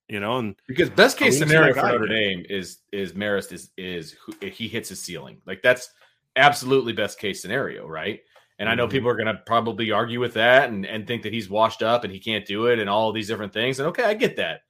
you 0.08 0.20
know, 0.20 0.38
and 0.38 0.56
Because 0.68 0.92
best 0.92 1.18
case 1.18 1.42
I 1.42 1.46
wouldn't 1.46 1.50
see 1.50 1.56
scenario 1.56 1.74
for 1.74 1.82
Notre. 2.00 2.08
Dame 2.08 2.46
is 2.48 2.78
is 2.92 3.14
Marist 3.14 3.52
is 3.52 3.72
is 3.76 4.16
he 4.40 4.68
hits 4.68 4.90
his 4.90 5.02
ceiling. 5.02 5.42
Like 5.48 5.64
that's 5.64 5.90
absolutely 6.36 6.94
best 6.94 7.18
case 7.18 7.42
scenario, 7.42 7.88
right? 7.88 8.20
And 8.60 8.70
I 8.70 8.76
know 8.76 8.88
Mhm. 8.88 8.92
people 8.92 9.10
are 9.10 9.16
going 9.16 9.28
to 9.28 9.42
probably 9.46 9.92
argue 9.92 10.20
with 10.20 10.34
that 10.36 10.70
and 10.70 10.86
and 10.86 11.08
think 11.08 11.24
that 11.24 11.34
he's 11.34 11.50
washed 11.50 11.82
up 11.82 12.04
and 12.04 12.14
he 12.14 12.20
can't 12.20 12.46
do 12.46 12.68
it 12.68 12.80
and 12.80 12.90
all 12.90 13.10
of 13.10 13.16
these 13.16 13.28
different 13.28 13.54
things. 13.54 13.80
And 13.80 13.88
okay, 13.90 14.04
I 14.04 14.14
get 14.14 14.36
that. 14.38 14.62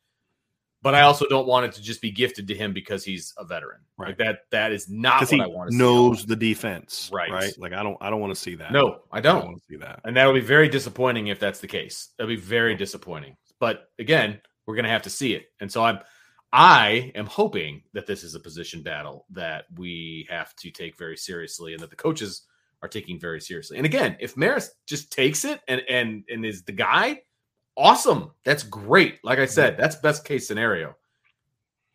But 0.81 0.95
I 0.95 1.01
also 1.03 1.25
don't 1.29 1.47
want 1.47 1.65
it 1.65 1.71
to 1.73 1.81
just 1.81 2.01
be 2.01 2.11
gifted 2.11 2.45
to 2.49 2.53
him 2.55 2.73
because 2.73 3.05
he's 3.05 3.33
a 3.37 3.45
veteran. 3.45 3.79
Like 3.97 4.07
Right. 4.09 4.17
that 4.17 4.39
that 4.51 4.71
is 4.73 4.89
not 4.89 5.21
what 5.31 5.39
I 5.41 5.47
want 5.47 5.69
to 5.69 5.73
see. 5.73 5.79
knows 5.79 6.19
see. 6.21 6.25
the 6.27 6.35
defense, 6.35 7.09
Right. 7.13 7.31
Right, 7.31 7.53
like 7.57 7.71
I 7.71 7.83
don't, 7.83 7.97
I 8.01 8.09
don't 8.09 8.19
want 8.19 8.35
to 8.35 8.39
see 8.39 8.55
that. 8.55 8.71
No, 8.73 9.01
I 9.11 9.19
I 9.19 9.21
don't. 9.21 9.35
don't 9.39 9.45
want 9.51 9.57
to 9.61 9.65
see 9.69 9.77
that. 9.77 10.01
And 10.03 10.15
that'll 10.17 10.33
be 10.33 10.41
very 10.41 10.67
disappointing 10.67 11.27
if 11.27 11.39
that's 11.39 11.59
the 11.61 11.67
case. 11.67 12.09
That'll 12.17 12.27
be 12.27 12.35
very 12.35 12.75
disappointing. 12.75 13.37
But 13.59 13.91
again, 13.97 14.41
we're 14.65 14.75
going 14.75 14.83
to 14.85 14.91
have 14.91 15.03
to 15.03 15.09
see 15.09 15.33
it. 15.35 15.45
And 15.61 15.71
so 15.71 15.83
I'm 15.83 15.99
I 16.51 17.11
am 17.15 17.25
hoping 17.27 17.81
that 17.93 18.05
this 18.05 18.23
is 18.23 18.35
a 18.35 18.39
position 18.39 18.83
battle 18.83 19.25
that 19.31 19.65
we 19.77 20.27
have 20.29 20.53
to 20.57 20.69
take 20.69 20.97
very 20.97 21.17
seriously 21.17 21.73
and 21.73 21.81
that 21.81 21.89
the 21.89 21.95
coaches 21.95 22.43
are 22.83 22.89
taking 22.89 23.17
very 23.17 23.39
seriously. 23.39 23.77
And 23.77 23.85
again, 23.85 24.17
if 24.19 24.35
Maris 24.35 24.71
just 24.85 25.11
takes 25.11 25.45
it 25.45 25.61
and 25.67 25.81
and 25.89 26.23
and 26.29 26.45
is 26.45 26.63
the 26.63 26.73
guy, 26.73 27.21
awesome. 27.77 28.31
That's 28.43 28.61
great. 28.61 29.23
Like 29.23 29.39
I 29.39 29.45
said, 29.45 29.77
that's 29.77 29.95
best 29.95 30.25
case 30.25 30.47
scenario. 30.47 30.95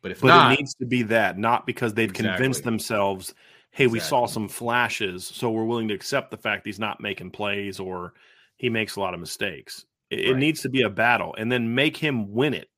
But 0.01 0.13
if 0.13 0.23
But 0.23 0.29
not, 0.29 0.53
it 0.53 0.57
needs 0.57 0.75
to 0.77 0.87
be 0.87 1.03
that, 1.03 1.39
not 1.39 1.67
because 1.67 1.93
they've 1.93 2.13
convinced 2.13 2.65
themselves, 2.65 3.35
hey, 3.71 3.87
we 3.87 4.01
saw 4.01 4.27
some 4.27 4.49
flashes, 4.49 5.27
so 5.27 5.51
we're 5.51 5.65
willing 5.65 5.89
to 5.89 5.95
accept 5.95 6.31
the 6.31 6.37
fact 6.37 6.67
he's 6.67 6.79
not 6.79 7.01
making 7.01 7.33
plays 7.33 7.79
or 7.79 8.15
he 8.57 8.71
makes 8.71 8.97
a 8.97 9.01
lot 9.01 9.13
of 9.13 9.21
mistakes. 9.21 9.85
It, 10.11 10.21
it 10.21 10.37
needs 10.37 10.63
to 10.63 10.71
be 10.71 10.83
a 10.83 10.91
battle 10.91 11.35
and 11.37 11.53
then 11.53 11.75
make 11.75 11.97
him 11.97 12.33
win 12.33 12.55
it. 12.55 12.71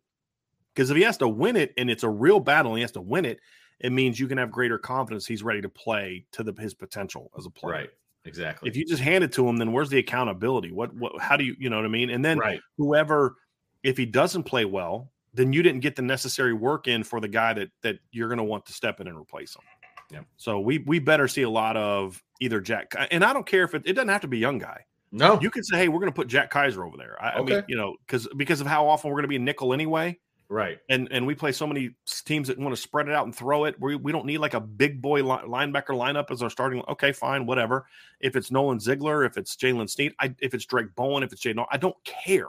Because 0.74 0.90
if 0.90 0.96
he 0.96 1.02
has 1.04 1.18
to 1.18 1.28
win 1.28 1.56
it 1.56 1.72
and 1.78 1.88
it's 1.90 2.02
a 2.02 2.08
real 2.08 2.40
battle 2.40 2.72
and 2.72 2.78
he 2.78 2.82
has 2.82 2.92
to 2.92 3.00
win 3.00 3.24
it, 3.24 3.38
it 3.80 3.92
means 3.92 4.20
you 4.20 4.28
can 4.28 4.38
have 4.38 4.50
greater 4.50 4.78
confidence 4.78 5.26
he's 5.26 5.42
ready 5.42 5.60
to 5.60 5.68
play 5.68 6.24
to 6.32 6.42
the, 6.42 6.52
his 6.58 6.74
potential 6.74 7.30
as 7.36 7.46
a 7.46 7.50
player. 7.50 7.74
right, 7.74 7.90
exactly. 8.24 8.68
If 8.68 8.76
you 8.76 8.84
just 8.84 9.02
hand 9.02 9.24
it 9.24 9.32
to 9.32 9.48
him, 9.48 9.56
then 9.56 9.72
where's 9.72 9.90
the 9.90 9.98
accountability? 9.98 10.72
What, 10.72 10.94
what, 10.94 11.20
how 11.20 11.36
do 11.36 11.44
you, 11.44 11.54
you 11.58 11.70
know 11.70 11.76
what 11.76 11.84
I 11.84 11.88
mean? 11.88 12.10
And 12.10 12.24
then 12.24 12.38
right, 12.38 12.60
whoever 12.76 13.36
if 13.82 13.96
he 13.96 14.06
doesn't 14.06 14.42
play 14.44 14.64
well 14.64 15.10
then 15.32 15.52
you 15.52 15.62
didn't 15.62 15.80
get 15.80 15.94
the 15.94 16.02
necessary 16.02 16.52
work 16.52 16.88
in 16.88 17.04
for 17.04 17.20
the 17.20 17.28
guy 17.28 17.52
that 17.52 17.68
that 17.82 17.98
you're 18.10 18.28
going 18.28 18.38
to 18.38 18.44
want 18.44 18.66
to 18.66 18.72
step 18.72 19.00
in 19.00 19.06
and 19.06 19.16
replace 19.16 19.54
him 19.54 19.62
Yeah. 20.10 20.20
so 20.36 20.60
we 20.60 20.78
we 20.78 20.98
better 20.98 21.28
see 21.28 21.42
a 21.42 21.50
lot 21.50 21.76
of 21.76 22.22
either 22.40 22.60
jack 22.60 22.92
and 23.10 23.24
i 23.24 23.32
don't 23.32 23.46
care 23.46 23.64
if 23.64 23.74
it, 23.74 23.82
it 23.86 23.94
doesn't 23.94 24.08
have 24.08 24.20
to 24.22 24.28
be 24.28 24.38
a 24.38 24.40
young 24.40 24.58
guy 24.58 24.84
no, 25.12 25.40
you 25.40 25.50
could 25.50 25.64
say 25.64 25.76
hey 25.76 25.88
we're 25.88 25.98
going 25.98 26.12
to 26.12 26.14
put 26.14 26.28
jack 26.28 26.52
Kiser 26.52 26.84
over 26.84 26.96
there 26.96 27.16
i, 27.22 27.30
I 27.30 27.38
mean 27.42 27.52
Okay. 27.52 27.64
you 27.68 27.76
know 27.76 27.96
because 28.06 28.28
because 28.36 28.60
of 28.60 28.66
how 28.66 28.86
often 28.86 29.10
we're 29.10 29.16
going 29.16 29.24
to 29.24 29.28
be 29.28 29.38
nickel 29.38 29.72
anyway 29.72 30.18
right, 30.50 30.78
and 30.90 31.08
and 31.10 31.26
we 31.26 31.34
play 31.34 31.52
so 31.52 31.66
many 31.66 31.94
teams 32.26 32.48
that 32.48 32.58
want 32.58 32.74
to 32.74 32.80
spread 32.80 33.08
it 33.08 33.14
out 33.14 33.24
and 33.24 33.34
throw 33.34 33.64
it. 33.64 33.80
We, 33.80 33.96
we 33.96 34.12
don't 34.12 34.26
need 34.26 34.38
like 34.38 34.52
a 34.54 34.60
big 34.60 35.00
boy 35.00 35.22
li- 35.22 35.46
linebacker 35.46 35.94
lineup 35.96 36.30
as 36.30 36.42
our 36.42 36.50
starting. 36.50 36.82
Okay, 36.88 37.12
fine, 37.12 37.46
whatever. 37.46 37.86
If 38.20 38.36
it's 38.36 38.50
Nolan 38.50 38.80
Ziegler, 38.80 39.24
if 39.24 39.38
it's 39.38 39.56
Jalen 39.56 39.88
Sneed, 39.88 40.12
I, 40.20 40.34
if 40.40 40.52
it's 40.52 40.66
Drayk 40.66 40.94
Bowen, 40.94 41.22
if 41.22 41.32
it's 41.32 41.42
Jaden, 41.42 41.64
I 41.70 41.78
don't 41.78 41.96
care. 42.04 42.48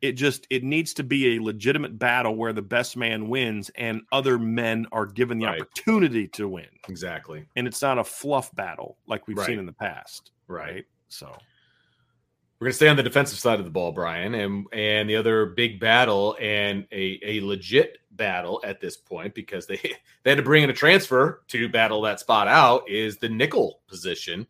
It 0.00 0.12
just 0.12 0.48
it 0.50 0.64
needs 0.64 0.94
to 0.94 1.04
be 1.04 1.36
a 1.36 1.42
legitimate 1.42 1.96
battle 1.96 2.34
where 2.34 2.52
the 2.52 2.60
best 2.60 2.96
man 2.96 3.28
wins 3.28 3.70
and 3.76 4.02
other 4.10 4.36
men 4.36 4.86
are 4.90 5.06
given 5.06 5.38
the 5.38 5.46
Right. 5.46 5.60
opportunity 5.60 6.26
to 6.28 6.48
win, 6.48 6.66
exactly, 6.88 7.46
and 7.54 7.68
it's 7.68 7.80
not 7.80 7.98
a 7.98 8.04
fluff 8.04 8.52
battle 8.56 8.96
like 9.06 9.28
we've 9.28 9.36
Right. 9.38 9.46
seen 9.46 9.60
in 9.60 9.66
the 9.66 9.72
past. 9.72 10.32
right. 10.48 10.84
So 11.08 11.32
We're 12.62 12.66
going 12.66 12.74
to 12.74 12.76
stay 12.76 12.88
on 12.90 12.96
the 12.96 13.02
defensive 13.02 13.40
side 13.40 13.58
of 13.58 13.64
the 13.64 13.72
ball, 13.72 13.90
Brian, 13.90 14.36
and 14.36 14.68
and 14.72 15.10
the 15.10 15.16
other 15.16 15.46
big 15.46 15.80
battle 15.80 16.36
and 16.40 16.86
a, 16.92 17.18
a 17.24 17.40
legit 17.40 17.98
battle 18.12 18.60
at 18.62 18.80
this 18.80 18.96
point 18.96 19.34
because 19.34 19.66
they 19.66 19.80
they 20.22 20.30
had 20.30 20.36
to 20.36 20.44
bring 20.44 20.62
in 20.62 20.70
a 20.70 20.72
transfer 20.72 21.42
to 21.48 21.68
battle 21.68 22.02
that 22.02 22.20
spot 22.20 22.46
out 22.46 22.88
is 22.88 23.16
the 23.16 23.28
nickel 23.28 23.80
position. 23.88 24.46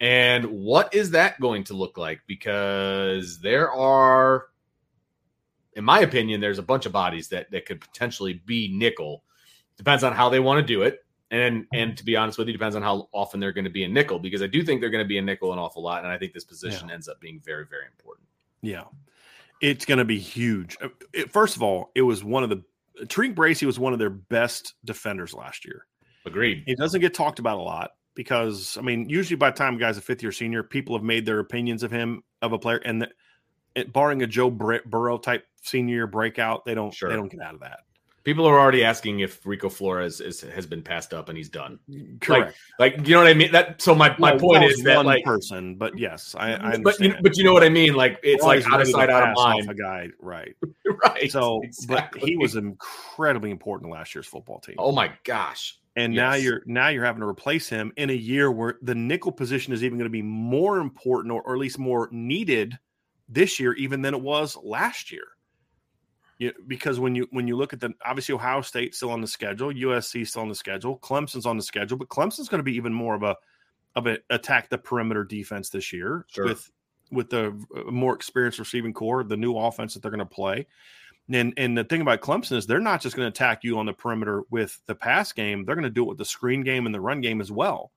And 0.00 0.44
what 0.46 0.92
is 0.92 1.12
that 1.12 1.38
going 1.38 1.62
to 1.64 1.74
look 1.74 1.96
like? 1.96 2.22
Because 2.26 3.38
there 3.38 3.70
are, 3.70 4.46
in 5.74 5.84
my 5.84 6.00
opinion, 6.00 6.40
there's 6.40 6.58
a 6.58 6.64
bunch 6.64 6.84
of 6.84 6.90
bodies 6.90 7.28
that 7.28 7.52
that 7.52 7.64
could 7.64 7.80
potentially 7.80 8.42
be 8.44 8.76
nickel. 8.76 9.22
Depends 9.76 10.02
on 10.02 10.14
how 10.14 10.30
they 10.30 10.40
want 10.40 10.58
to 10.58 10.66
do 10.66 10.82
it. 10.82 11.05
And 11.36 11.66
and 11.72 11.96
to 11.98 12.04
be 12.04 12.16
honest 12.16 12.38
with 12.38 12.46
you, 12.48 12.52
depends 12.52 12.76
on 12.76 12.82
how 12.82 13.08
often 13.12 13.40
they're 13.40 13.52
going 13.52 13.64
to 13.64 13.70
be 13.70 13.84
in 13.84 13.92
nickel 13.92 14.18
because 14.18 14.42
I 14.42 14.46
do 14.46 14.62
think 14.62 14.80
they're 14.80 14.90
going 14.90 15.04
to 15.04 15.08
be 15.08 15.18
in 15.18 15.24
nickel 15.26 15.52
an 15.52 15.58
awful 15.58 15.82
lot, 15.82 16.02
and 16.04 16.12
I 16.12 16.18
think 16.18 16.32
this 16.32 16.44
position 16.44 16.90
ends 16.90 17.08
up 17.08 17.20
being 17.20 17.40
very 17.44 17.66
very 17.68 17.86
important. 17.86 18.26
Yeah, 18.62 18.84
it's 19.60 19.84
going 19.84 19.98
to 19.98 20.04
be 20.04 20.18
huge. 20.18 20.76
Uh, 20.80 20.88
It, 21.12 21.32
first 21.32 21.56
of 21.56 21.62
all, 21.62 21.90
it 21.94 22.02
was 22.02 22.24
one 22.24 22.42
of 22.42 22.50
the 22.50 22.62
Tariq 23.06 23.34
Bracy 23.34 23.66
was 23.66 23.78
one 23.78 23.92
of 23.92 23.98
their 23.98 24.10
best 24.10 24.74
defenders 24.84 25.34
last 25.34 25.64
year. 25.64 25.86
Agreed. 26.24 26.62
He 26.66 26.74
doesn't 26.74 27.00
get 27.00 27.14
talked 27.14 27.38
about 27.38 27.58
a 27.58 27.62
lot 27.62 27.90
because 28.14 28.76
I 28.78 28.80
mean, 28.80 29.08
usually 29.08 29.36
by 29.36 29.50
the 29.50 29.56
time 29.56 29.76
a 29.76 29.78
guy's 29.78 29.98
a 29.98 30.00
fifth 30.00 30.22
year 30.22 30.32
senior, 30.32 30.62
people 30.62 30.96
have 30.96 31.04
made 31.04 31.26
their 31.26 31.38
opinions 31.38 31.82
of 31.82 31.90
him 31.90 32.22
of 32.42 32.52
a 32.52 32.58
player, 32.58 32.78
and 32.78 33.02
the, 33.02 33.08
it, 33.74 33.92
barring 33.92 34.22
a 34.22 34.26
Joe 34.26 34.50
Bur- 34.50 34.82
Burrow 34.86 35.18
type 35.18 35.46
senior 35.62 35.94
year 35.94 36.06
breakout, 36.06 36.64
they 36.64 36.74
don't 36.74 36.94
Sure. 36.94 37.10
they 37.10 37.16
don't 37.16 37.30
get 37.30 37.40
out 37.42 37.54
of 37.54 37.60
that. 37.60 37.80
People 38.26 38.44
are 38.44 38.58
already 38.58 38.82
asking 38.82 39.20
if 39.20 39.46
Rico 39.46 39.68
Flores 39.68 40.20
is, 40.20 40.40
has 40.40 40.66
been 40.66 40.82
passed 40.82 41.14
up 41.14 41.28
and 41.28 41.38
he's 41.38 41.48
done. 41.48 41.78
Correct. 42.20 42.56
Like, 42.76 43.06
you 43.06 43.14
know 43.14 43.20
what 43.20 43.28
I 43.28 43.34
mean? 43.34 43.52
That 43.52 43.80
so 43.80 43.94
my, 43.94 44.16
my 44.18 44.36
point 44.36 44.64
is 44.64 44.82
that 44.82 44.96
one 44.96 45.06
like, 45.06 45.22
person, 45.22 45.76
but 45.76 45.96
yes, 45.96 46.34
I, 46.36 46.72
I 46.72 46.76
but 46.78 46.98
you, 46.98 47.14
but 47.22 47.36
you 47.36 47.44
know 47.44 47.52
what 47.52 47.62
I 47.62 47.68
mean? 47.68 47.94
Like, 47.94 48.18
it's 48.24 48.42
like 48.42 48.66
out 48.66 48.80
of 48.80 48.88
sight, 48.88 49.10
out 49.10 49.28
of 49.28 49.36
mind. 49.36 49.70
A 49.70 49.74
guy, 49.74 50.08
right? 50.18 50.56
right. 51.04 51.30
So, 51.30 51.60
exactly. 51.62 52.18
but 52.20 52.28
he 52.28 52.36
was 52.36 52.56
incredibly 52.56 53.52
important 53.52 53.92
last 53.92 54.12
year's 54.12 54.26
football 54.26 54.58
team. 54.58 54.74
Oh 54.76 54.90
my 54.90 55.12
gosh. 55.22 55.78
And 55.94 56.12
now 56.12 56.34
you're 56.34 56.62
now 56.66 56.88
you're 56.88 57.04
having 57.04 57.20
to 57.20 57.28
replace 57.28 57.68
him 57.68 57.92
in 57.96 58.10
a 58.10 58.12
year 58.12 58.50
where 58.50 58.74
the 58.82 58.96
nickel 58.96 59.30
position 59.30 59.72
is 59.72 59.84
even 59.84 59.98
going 59.98 60.10
to 60.10 60.10
be 60.10 60.22
more 60.22 60.78
important 60.78 61.32
or, 61.32 61.42
or 61.42 61.54
at 61.54 61.60
least 61.60 61.78
more 61.78 62.08
needed 62.10 62.76
this 63.28 63.60
year 63.60 63.72
even 63.74 64.02
than 64.02 64.14
it 64.14 64.20
was 64.20 64.56
last 64.64 65.12
year. 65.12 65.28
You, 66.38 66.52
because 66.66 67.00
when 67.00 67.14
you 67.14 67.26
when 67.30 67.48
you 67.48 67.56
look 67.56 67.72
at 67.72 67.80
the 67.80 67.94
obviously 68.04 68.34
Ohio 68.34 68.60
State 68.60 68.94
still 68.94 69.10
on 69.10 69.20
the 69.22 69.26
schedule, 69.26 69.72
USC 69.72 70.26
still 70.26 70.42
on 70.42 70.48
the 70.48 70.54
schedule, 70.54 70.98
Clemson's 70.98 71.46
on 71.46 71.56
the 71.56 71.62
schedule, 71.62 71.96
but 71.96 72.08
Clemson's 72.08 72.48
going 72.48 72.58
to 72.58 72.64
be 72.64 72.76
even 72.76 72.92
more 72.92 73.14
of 73.14 73.22
a 73.22 73.36
of 73.94 74.06
a 74.06 74.18
attack 74.28 74.68
the 74.68 74.76
perimeter 74.76 75.24
defense 75.24 75.70
this 75.70 75.92
year 75.92 76.26
Sure. 76.28 76.44
with 76.44 76.70
with 77.10 77.30
the 77.30 77.58
uh, 77.74 77.90
more 77.90 78.14
experienced 78.14 78.58
receiving 78.58 78.92
corps, 78.92 79.24
the 79.24 79.36
new 79.36 79.56
offense 79.56 79.94
that 79.94 80.02
they're 80.02 80.10
going 80.10 80.18
to 80.18 80.26
play. 80.26 80.66
And 81.32 81.54
and 81.56 81.76
the 81.76 81.84
thing 81.84 82.02
about 82.02 82.20
Clemson 82.20 82.56
is 82.56 82.66
they're 82.66 82.80
not 82.80 83.00
just 83.00 83.16
going 83.16 83.24
to 83.26 83.30
attack 83.30 83.64
you 83.64 83.78
on 83.78 83.86
the 83.86 83.92
perimeter 83.92 84.42
with 84.50 84.78
the 84.86 84.94
pass 84.94 85.32
game; 85.32 85.64
they're 85.64 85.74
going 85.74 85.84
to 85.84 85.90
do 85.90 86.02
it 86.02 86.08
with 86.08 86.18
the 86.18 86.24
screen 86.24 86.62
game 86.62 86.86
and 86.86 86.94
the 86.94 87.00
run 87.00 87.20
game 87.20 87.40
as 87.40 87.50
well, 87.50 87.90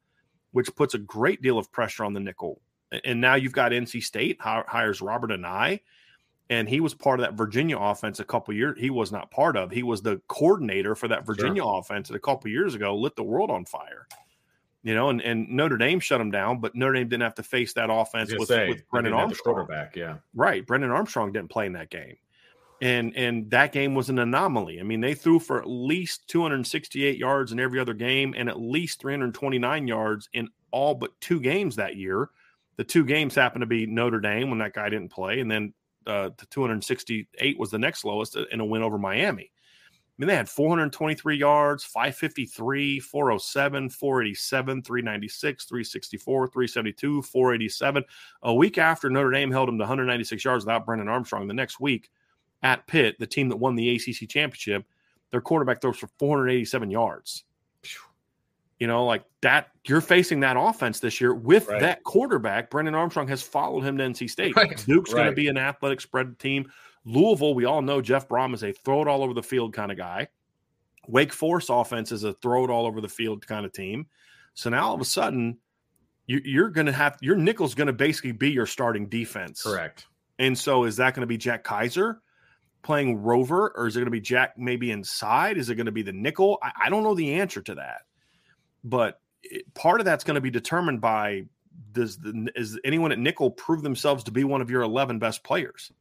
which 0.51 0.73
puts 0.75 0.93
a 0.93 0.99
great 0.99 1.41
deal 1.41 1.57
of 1.57 1.71
pressure 1.71 2.05
on 2.05 2.13
the 2.13 2.19
nickel. 2.19 2.61
And 3.03 3.21
now 3.21 3.35
you've 3.35 3.53
got 3.53 3.71
NC 3.71 4.01
State 4.01 4.37
hires 4.39 4.99
Robert 5.01 5.29
Anae, 5.29 5.81
and 6.49 6.67
he 6.67 6.79
was 6.79 6.93
part 6.93 7.19
of 7.19 7.25
that 7.25 7.35
Virginia 7.35 7.77
offense 7.77 8.19
a 8.19 8.23
couple 8.23 8.53
years. 8.53 8.79
He 8.79 8.89
was 8.89 9.11
not 9.11 9.29
part 9.29 9.55
of. 9.55 9.71
He 9.71 9.83
was 9.83 10.01
the 10.01 10.19
coordinator 10.27 10.95
for 10.95 11.07
that 11.07 11.25
Virginia 11.25 11.63
offense 11.63 12.07
that 12.07 12.15
a 12.15 12.19
couple 12.19 12.49
years 12.49 12.73
ago 12.73 12.95
lit 12.95 13.15
the 13.15 13.23
world 13.23 13.51
on 13.51 13.65
fire. 13.65 14.07
You 14.81 14.95
know, 14.95 15.09
and, 15.09 15.21
and 15.21 15.49
Notre 15.49 15.77
Dame 15.77 15.99
shut 15.99 16.21
him 16.21 16.31
down, 16.31 16.59
but 16.59 16.73
Notre 16.73 16.93
Dame 16.93 17.09
didn't 17.09 17.23
have 17.23 17.35
to 17.35 17.43
face 17.43 17.73
that 17.73 17.89
offense 17.91 18.33
with, 18.33 18.47
say, 18.47 18.69
with 18.69 18.89
Brennan 18.89 19.11
didn't 19.11 19.19
have 19.19 19.29
the 19.29 19.33
Armstrong. 19.33 19.55
quarterback. 19.55 19.95
Yeah. 19.95 20.17
Right. 20.33 20.65
Brennan 20.65 20.89
Armstrong 20.89 21.33
didn't 21.33 21.49
play 21.49 21.65
in 21.65 21.73
that 21.73 21.89
game. 21.89 22.15
And 22.81 23.15
and 23.17 23.51
that 23.51 23.73
game 23.73 23.93
was 23.93 24.09
an 24.09 24.19
anomaly. 24.19 24.79
I 24.79 24.83
mean, 24.83 25.01
they 25.01 25.13
threw 25.13 25.39
for 25.39 25.59
at 25.59 25.67
least 25.67 26.29
268 26.29 27.17
yards 27.17 27.51
in 27.51 27.59
every 27.59 27.77
other 27.77 27.93
game 27.93 28.33
and 28.37 28.47
at 28.47 28.59
least 28.59 29.01
329 29.01 29.85
yards 29.85 30.29
in 30.31 30.47
all 30.71 30.95
but 30.95 31.11
two 31.19 31.41
games 31.41 31.75
that 31.75 31.97
year. 31.97 32.29
The 32.77 32.85
two 32.85 33.03
games 33.03 33.35
happened 33.35 33.63
to 33.63 33.67
be 33.67 33.85
Notre 33.85 34.21
Dame 34.21 34.49
when 34.49 34.59
that 34.59 34.73
guy 34.73 34.87
didn't 34.87 35.09
play, 35.09 35.41
and 35.41 35.51
then 35.51 35.73
uh, 36.10 36.30
the 36.38 36.45
268 36.47 37.60
was 37.60 37.70
the 37.70 37.78
next 37.78 38.03
lowest 38.03 38.36
in 38.36 38.60
a 38.60 38.66
win 38.66 38.82
over 38.82 38.97
Miami. 38.97 39.51
I 39.51 40.22
mean, 40.22 40.28
they 40.28 40.36
had 40.36 40.49
423 40.49 41.38
yards, 41.38 41.86
553, 41.86 42.99
407, 42.99 43.89
487, 43.89 44.82
396, 44.82 45.66
364, 45.66 46.47
372, 46.47 47.22
487. 47.22 48.03
A 48.43 48.53
week 48.53 48.78
after 48.78 49.10
Notre 49.10 49.32
Dame 49.32 49.51
held 49.51 49.70
them 49.70 49.78
to 49.78 49.84
196 49.84 50.43
yards 50.43 50.66
without 50.66 50.86
Brennan 50.86 51.07
Armstrong, 51.07 51.47
the 51.47 51.53
next 51.53 51.80
week 51.80 52.10
at 52.64 52.86
Pitt, 52.86 53.18
the 53.20 53.28
team 53.28 53.47
that 53.47 53.57
won 53.57 53.76
the 53.76 53.95
ACC 53.95 54.28
championship, 54.28 54.84
their 55.32 55.39
quarterback 55.39 55.80
throws 55.80 55.97
for 55.97 56.10
487 56.20 56.91
yards. 56.91 57.45
You 58.80 58.88
know, 58.88 59.05
like 59.05 59.25
that, 59.41 59.67
you're 59.86 59.99
facing 60.01 60.39
that 60.39 60.55
offense 60.57 60.99
this 61.01 61.19
year 61.19 61.34
with 61.34 61.67
Right. 61.67 61.82
that 61.82 62.03
quarterback. 62.03 62.69
Brennan 62.69 62.95
Armstrong 62.95 63.27
has 63.27 63.41
followed 63.41 63.82
him 63.84 63.97
to 63.97 64.03
NC 64.05 64.30
State. 64.30 64.55
Right. 64.55 64.82
Duke's 64.86 65.13
going 65.13 65.25
to 65.25 65.34
be 65.34 65.49
an 65.49 65.57
athletic 65.57 65.99
spread 65.99 66.39
team. 66.39 66.71
Louisville, 67.05 67.53
we 67.53 67.65
all 67.65 67.82
know 67.82 68.01
Jeff 68.01 68.27
Brohm 68.30 68.53
is 68.53 68.63
a 68.63 68.71
throw 68.71 69.01
it 69.01 69.07
all 69.07 69.21
over 69.23 69.34
the 69.34 69.43
field 69.43 69.73
kind 69.73 69.91
of 69.91 69.97
guy. 69.97 70.30
Wake 71.07 71.34
Forest 71.34 71.69
offense 71.71 72.11
is 72.11 72.23
a 72.23 72.34
throw 72.34 72.63
it 72.63 72.69
all 72.69 72.86
over 72.86 73.01
the 73.01 73.09
field 73.09 73.45
kind 73.45 73.65
of 73.65 73.73
team. 73.73 74.07
So 74.53 74.69
now 74.69 74.88
all 74.89 74.95
of 74.95 75.01
a 75.01 75.05
sudden, 75.05 75.57
you, 76.27 76.39
you're 76.45 76.69
going 76.69 76.86
to 76.86 76.91
have 76.93 77.17
your 77.21 77.36
nickel's 77.36 77.73
going 77.75 77.88
to 77.88 77.93
basically 77.93 78.32
be 78.34 78.51
your 78.51 78.65
starting 78.65 79.07
defense. 79.09 79.63
Correct. 79.63 80.05
And 80.38 80.57
so 80.57 80.84
is 80.86 80.97
that 80.97 81.15
going 81.15 81.21
to 81.21 81.27
be 81.27 81.38
Jack 81.38 81.63
Kiser 81.63 82.21
playing 82.84 83.17
rover 83.23 83.73
or 83.75 83.88
is 83.88 83.95
it 83.97 83.99
going 83.99 84.05
to 84.05 84.11
be 84.11 84.21
Jack 84.21 84.57
maybe 84.57 84.91
inside? 84.91 85.57
Is 85.57 85.69
it 85.69 85.75
going 85.75 85.88
to 85.88 85.91
be 85.91 86.01
the 86.03 86.13
nickel? 86.13 86.59
I, 86.63 86.71
I 86.86 86.89
don't 86.89 87.03
know 87.03 87.15
the 87.15 87.34
answer 87.36 87.61
to 87.61 87.75
that. 87.75 88.03
But 88.84 89.19
it, 89.43 89.73
part 89.73 89.99
of 90.01 90.05
that's 90.05 90.23
going 90.23 90.36
to 90.36 90.41
be 90.41 90.51
determined 90.51 91.01
by 91.01 91.45
does 91.91 92.17
the, 92.17 92.51
is 92.55 92.80
anyone 92.84 93.11
at 93.11 93.19
nickel 93.19 93.51
prove 93.51 93.82
themselves 93.84 94.25
to 94.25 94.32
be 94.32 94.43
one 94.43 94.61
of 94.61 94.69
your 94.69 94.82
11 94.82 95.19
best 95.19 95.43
players? 95.43 95.91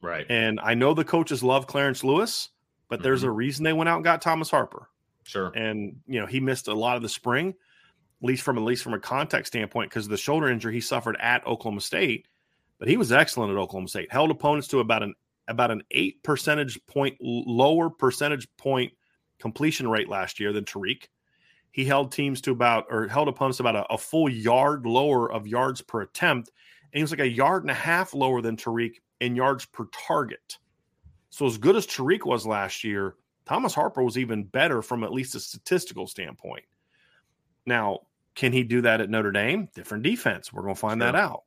Right. 0.00 0.26
And 0.28 0.60
I 0.60 0.74
know 0.74 0.94
the 0.94 1.04
coaches 1.04 1.42
love 1.42 1.66
Clarence 1.66 2.04
Lewis, 2.04 2.50
but 2.88 3.02
there's 3.02 3.20
Mm-hmm. 3.20 3.28
a 3.28 3.32
reason 3.32 3.64
they 3.64 3.72
went 3.72 3.88
out 3.88 3.96
and 3.96 4.04
got 4.04 4.22
Thomas 4.22 4.50
Harper. 4.50 4.88
Sure. 5.24 5.48
And 5.48 5.96
you 6.06 6.20
know, 6.20 6.26
he 6.26 6.38
missed 6.40 6.68
a 6.68 6.74
lot 6.74 6.96
of 6.96 7.02
the 7.02 7.08
spring, 7.08 7.48
at 7.48 8.26
least 8.26 8.42
from 8.42 8.56
at 8.58 8.64
least 8.64 8.84
from 8.84 8.94
a 8.94 9.00
context 9.00 9.52
standpoint, 9.52 9.90
because 9.90 10.04
of 10.06 10.10
the 10.10 10.16
shoulder 10.16 10.48
injury 10.48 10.74
he 10.74 10.80
suffered 10.80 11.16
at 11.20 11.46
Oklahoma 11.46 11.80
State. 11.80 12.28
But 12.78 12.88
he 12.88 12.96
was 12.96 13.10
excellent 13.10 13.50
at 13.50 13.58
Oklahoma 13.58 13.88
State. 13.88 14.12
Held 14.12 14.30
opponents 14.30 14.68
to 14.68 14.78
about 14.80 15.02
an 15.02 15.14
about 15.48 15.70
an 15.72 15.82
eight 15.90 16.22
percentage 16.22 16.78
point 16.86 17.16
lower 17.20 17.90
percentage 17.90 18.46
point 18.56 18.92
completion 19.40 19.88
rate 19.88 20.08
last 20.08 20.38
year 20.38 20.52
than 20.52 20.64
Tariq. 20.64 21.04
He 21.76 21.84
held 21.84 22.10
teams 22.10 22.40
to 22.40 22.52
about 22.52 22.86
or 22.88 23.06
held 23.06 23.28
opponents 23.28 23.60
about 23.60 23.76
a, 23.76 23.84
a 23.92 23.98
full 23.98 24.30
yard 24.30 24.86
lower 24.86 25.30
of 25.30 25.46
yards 25.46 25.82
per 25.82 26.00
attempt, 26.00 26.50
and 26.90 26.98
he 26.98 27.02
was 27.02 27.10
like 27.10 27.20
a 27.20 27.28
yard 27.28 27.64
and 27.64 27.70
a 27.70 27.74
half 27.74 28.14
lower 28.14 28.40
than 28.40 28.56
Tariq 28.56 28.94
in 29.20 29.36
yards 29.36 29.66
per 29.66 29.84
target. 29.92 30.56
So 31.28 31.44
as 31.44 31.58
good 31.58 31.76
as 31.76 31.86
Tariq 31.86 32.24
was 32.24 32.46
last 32.46 32.82
year, 32.82 33.16
Thomas 33.44 33.74
Harper 33.74 34.02
was 34.02 34.16
even 34.16 34.44
better 34.44 34.80
from 34.80 35.04
at 35.04 35.12
least 35.12 35.34
a 35.34 35.40
statistical 35.40 36.06
standpoint. 36.06 36.64
Now, 37.66 38.06
can 38.34 38.54
he 38.54 38.62
do 38.62 38.80
that 38.80 39.02
at 39.02 39.10
Notre 39.10 39.30
Dame? 39.30 39.68
Different 39.74 40.02
defense. 40.02 40.54
We're 40.54 40.62
going 40.62 40.76
to 40.76 40.80
find 40.80 41.02
that 41.02 41.14
out. 41.14 41.42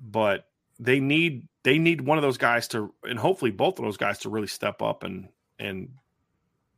But 0.00 0.48
they 0.80 1.00
need 1.00 1.48
they 1.64 1.76
need 1.76 2.00
one 2.00 2.16
of 2.16 2.22
those 2.22 2.38
guys 2.38 2.66
to, 2.68 2.94
and 3.02 3.18
hopefully 3.18 3.50
both 3.50 3.78
of 3.78 3.84
those 3.84 3.98
guys 3.98 4.20
to 4.20 4.30
really 4.30 4.46
step 4.46 4.80
up 4.80 5.02
and 5.02 5.28
and 5.58 5.90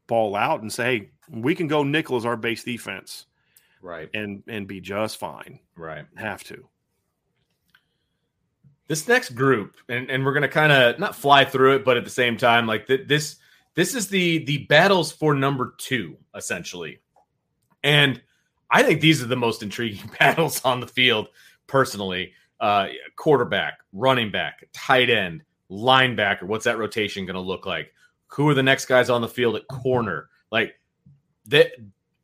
ball 0.07 0.37
out 0.37 0.63
and 0.63 0.73
say, 0.73 0.85
hey, 0.99 1.11
we 1.31 1.55
can 1.55 1.67
go 1.69 1.83
nickel 1.83 2.17
as 2.17 2.25
our 2.27 2.37
base 2.37 2.63
defense 2.65 3.27
Right. 3.83 4.09
and 4.15 4.43
and 4.49 4.67
be 4.67 4.81
just 4.81 5.19
fine. 5.19 5.61
Right. 5.77 6.05
Have 6.17 6.43
to. 6.45 6.69
this 8.89 9.09
next 9.09 9.31
group 9.31 9.77
and, 9.89 10.09
and 10.11 10.25
we're 10.25 10.33
going 10.33 10.43
to 10.43 10.49
kind 10.49 10.73
of 10.73 10.99
not 10.99 11.17
fly 11.17 11.45
through 11.45 11.75
it 11.77 11.85
but 11.85 11.97
at 11.97 12.05
the 12.05 12.11
same 12.11 12.37
time 12.37 12.67
like 12.67 12.87
th- 12.87 13.09
this 13.09 13.37
this 13.75 13.95
is 13.95 14.09
the 14.09 14.45
the 14.45 14.59
battles 14.67 15.11
for 15.13 15.35
number 15.35 15.75
two 15.79 16.17
essentially 16.37 17.01
and 17.83 18.23
i 18.71 18.83
think 18.85 19.01
these 19.01 19.21
are 19.23 19.27
the 19.27 19.35
most 19.37 19.63
intriguing 19.63 20.09
battles 20.21 20.65
on 20.65 20.79
the 20.81 20.87
field 20.87 21.29
personally 21.67 22.33
uh 22.61 22.87
quarterback 23.17 23.79
running 23.93 24.31
back 24.31 24.65
tight 24.73 25.11
end 25.11 25.43
linebacker 25.71 26.45
what's 26.45 26.65
that 26.65 26.79
rotation 26.79 27.27
going 27.27 27.35
to 27.35 27.41
look 27.41 27.67
like 27.67 27.93
who 28.29 28.49
are 28.49 28.55
the 28.55 28.62
next 28.62 28.87
guys 28.87 29.09
on 29.11 29.20
the 29.20 29.29
field 29.29 29.57
at 29.57 29.66
corner 29.68 30.29
like 30.51 30.74
that 31.47 31.72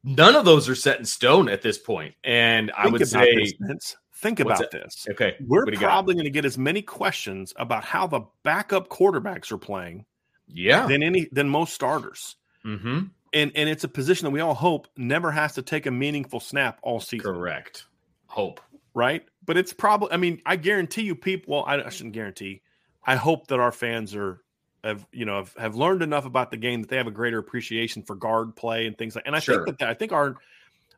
none 0.05 0.35
of 0.35 0.45
those 0.45 0.69
are 0.69 0.75
set 0.75 0.99
in 0.99 1.05
stone 1.05 1.49
at 1.49 1.63
this 1.63 1.79
point. 1.79 2.15
and 2.25 2.71
i 2.77 2.89
would 2.89 3.07
say 3.07 3.35
this, 3.61 3.97
Think 4.15 4.39
about 4.41 4.71
this. 4.71 5.07
okay 5.11 5.35
We're 5.41 5.65
what 5.65 5.67
do 5.67 5.73
you 5.73 5.81
got? 5.81 5.89
probably 5.89 6.15
going 6.15 6.25
to 6.25 6.31
get 6.31 6.45
as 6.45 6.57
many 6.57 6.81
questions 6.83 7.53
about 7.57 7.85
how 7.85 8.07
the 8.07 8.21
backup 8.45 8.89
quarterbacks 8.89 9.51
are 9.51 9.59
playing 9.59 10.05
yeah 10.47 10.87
than 10.87 11.03
any 11.03 11.29
than 11.33 11.49
most 11.49 11.73
starters. 11.75 12.37
mm-hmm 12.65 13.01
And 13.33 13.51
and 13.55 13.69
it's 13.69 13.83
a 13.85 13.89
position 13.89 14.25
that 14.27 14.31
we 14.31 14.41
all 14.41 14.55
hope 14.55 14.87
never 14.97 15.31
has 15.33 15.55
to 15.55 15.63
take 15.63 15.87
a 15.87 15.91
meaningful 15.91 16.39
snap 16.41 16.79
all 16.83 17.01
season, 17.01 17.33
Correct. 17.35 17.87
Hope. 18.27 18.61
right? 18.95 19.25
But 19.45 19.57
it's 19.57 19.73
probably 19.73 20.13
I 20.13 20.19
mean, 20.19 20.41
I 20.47 20.55
guarantee 20.57 21.03
you 21.03 21.15
people 21.17 21.55
well, 21.55 21.65
I, 21.67 21.83
I 21.83 21.89
shouldn't 21.89 22.15
guarantee. 22.15 22.63
I 23.05 23.17
hope 23.17 23.49
that 23.49 23.59
our 23.59 23.73
fans 23.73 24.15
are 24.15 24.43
have 24.85 25.07
you 25.13 25.25
know 25.25 25.37
have, 25.37 25.55
have 25.59 25.77
learned 25.77 26.03
enough 26.03 26.25
about 26.25 26.51
the 26.51 26.57
game 26.57 26.81
that 26.83 26.89
they 26.91 26.97
have 26.97 27.07
a 27.07 27.13
greater 27.13 27.39
appreciation 27.39 28.03
for 28.03 28.17
guard 28.17 28.57
play 28.57 28.87
and 28.87 28.99
things 28.99 29.15
like 29.15 29.27
and 29.27 29.37
I 29.37 29.39
Sure. 29.39 29.65
think 29.65 29.79
that 29.79 29.89
I 29.89 29.95
think 29.95 30.13
our 30.13 30.37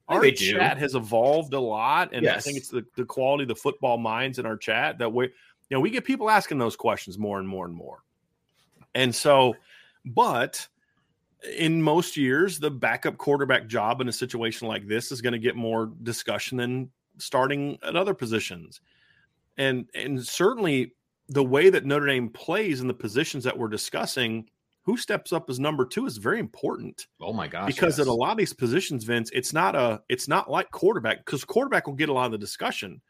our 0.09 0.21
think 0.21 0.39
they 0.39 0.45
do. 0.47 0.53
chat 0.59 0.79
has 0.79 0.95
evolved 0.95 1.55
a 1.55 1.61
lot 1.61 2.11
and 2.13 2.27
I 2.29 2.39
think 2.39 2.57
it's 2.57 2.69
the, 2.69 2.85
the 2.97 3.05
quality 3.05 3.45
of 3.45 3.49
the 3.49 3.55
football 3.55 3.99
minds 3.99 4.39
in 4.39 4.47
our 4.47 4.57
chat 4.57 4.99
that 4.99 5.13
we 5.13 5.27
you 5.27 5.31
know 5.71 5.81
we 5.81 5.91
get 5.91 6.05
people 6.05 6.31
asking 6.31 6.59
those 6.59 6.77
questions 6.77 7.19
more 7.19 7.39
and 7.39 7.49
more 7.49 7.67
and 7.67 7.75
more. 7.75 8.03
And 8.95 9.15
so 9.15 9.55
but 10.05 10.67
in 11.59 11.83
most 11.83 12.17
years, 12.17 12.59
the 12.59 12.71
backup 12.71 13.19
quarterback 13.19 13.67
job 13.67 14.01
in 14.01 14.09
a 14.09 14.13
situation 14.13 14.67
like 14.67 14.87
this 14.87 15.13
is 15.13 15.21
going 15.21 15.33
to 15.35 15.39
get 15.39 15.57
more 15.57 15.93
discussion 16.03 16.57
than 16.57 16.91
starting 17.19 17.79
at 17.83 17.97
other 17.97 18.15
positions. 18.15 18.81
And 19.57 19.89
and 19.95 20.25
certainly 20.27 20.95
the 21.29 21.45
way 21.45 21.71
that 21.71 21.85
Notre 21.85 22.07
Dame 22.07 22.29
plays 22.29 22.81
in 22.81 22.87
the 22.89 22.95
positions 22.95 23.45
that 23.45 23.57
we're 23.59 23.69
discussing, 23.69 24.49
who 24.83 24.97
steps 24.99 25.33
up 25.33 25.49
as 25.49 25.59
number 25.59 25.87
two 25.87 26.05
is 26.07 26.19
very 26.19 26.39
important 26.39 27.07
Oh 27.21 27.33
my 27.33 27.49
gosh. 27.49 27.67
because 27.67 27.99
yes. 27.99 28.07
at 28.07 28.11
a 28.11 28.13
lot 28.13 28.33
of 28.33 28.37
these 28.37 28.53
positions, 28.53 29.05
Vince, 29.05 29.31
it's 29.33 29.53
not 29.53 29.75
a 29.75 30.03
it's 30.09 30.29
not 30.29 30.51
like 30.51 30.71
quarterback 30.71 31.25
because 31.25 31.45
quarterback 31.45 31.87
will 31.87 31.95
get 31.95 32.09
a 32.11 32.13
lot 32.13 32.27
of 32.27 32.33
the 32.33 32.39
discussion. 32.39 33.01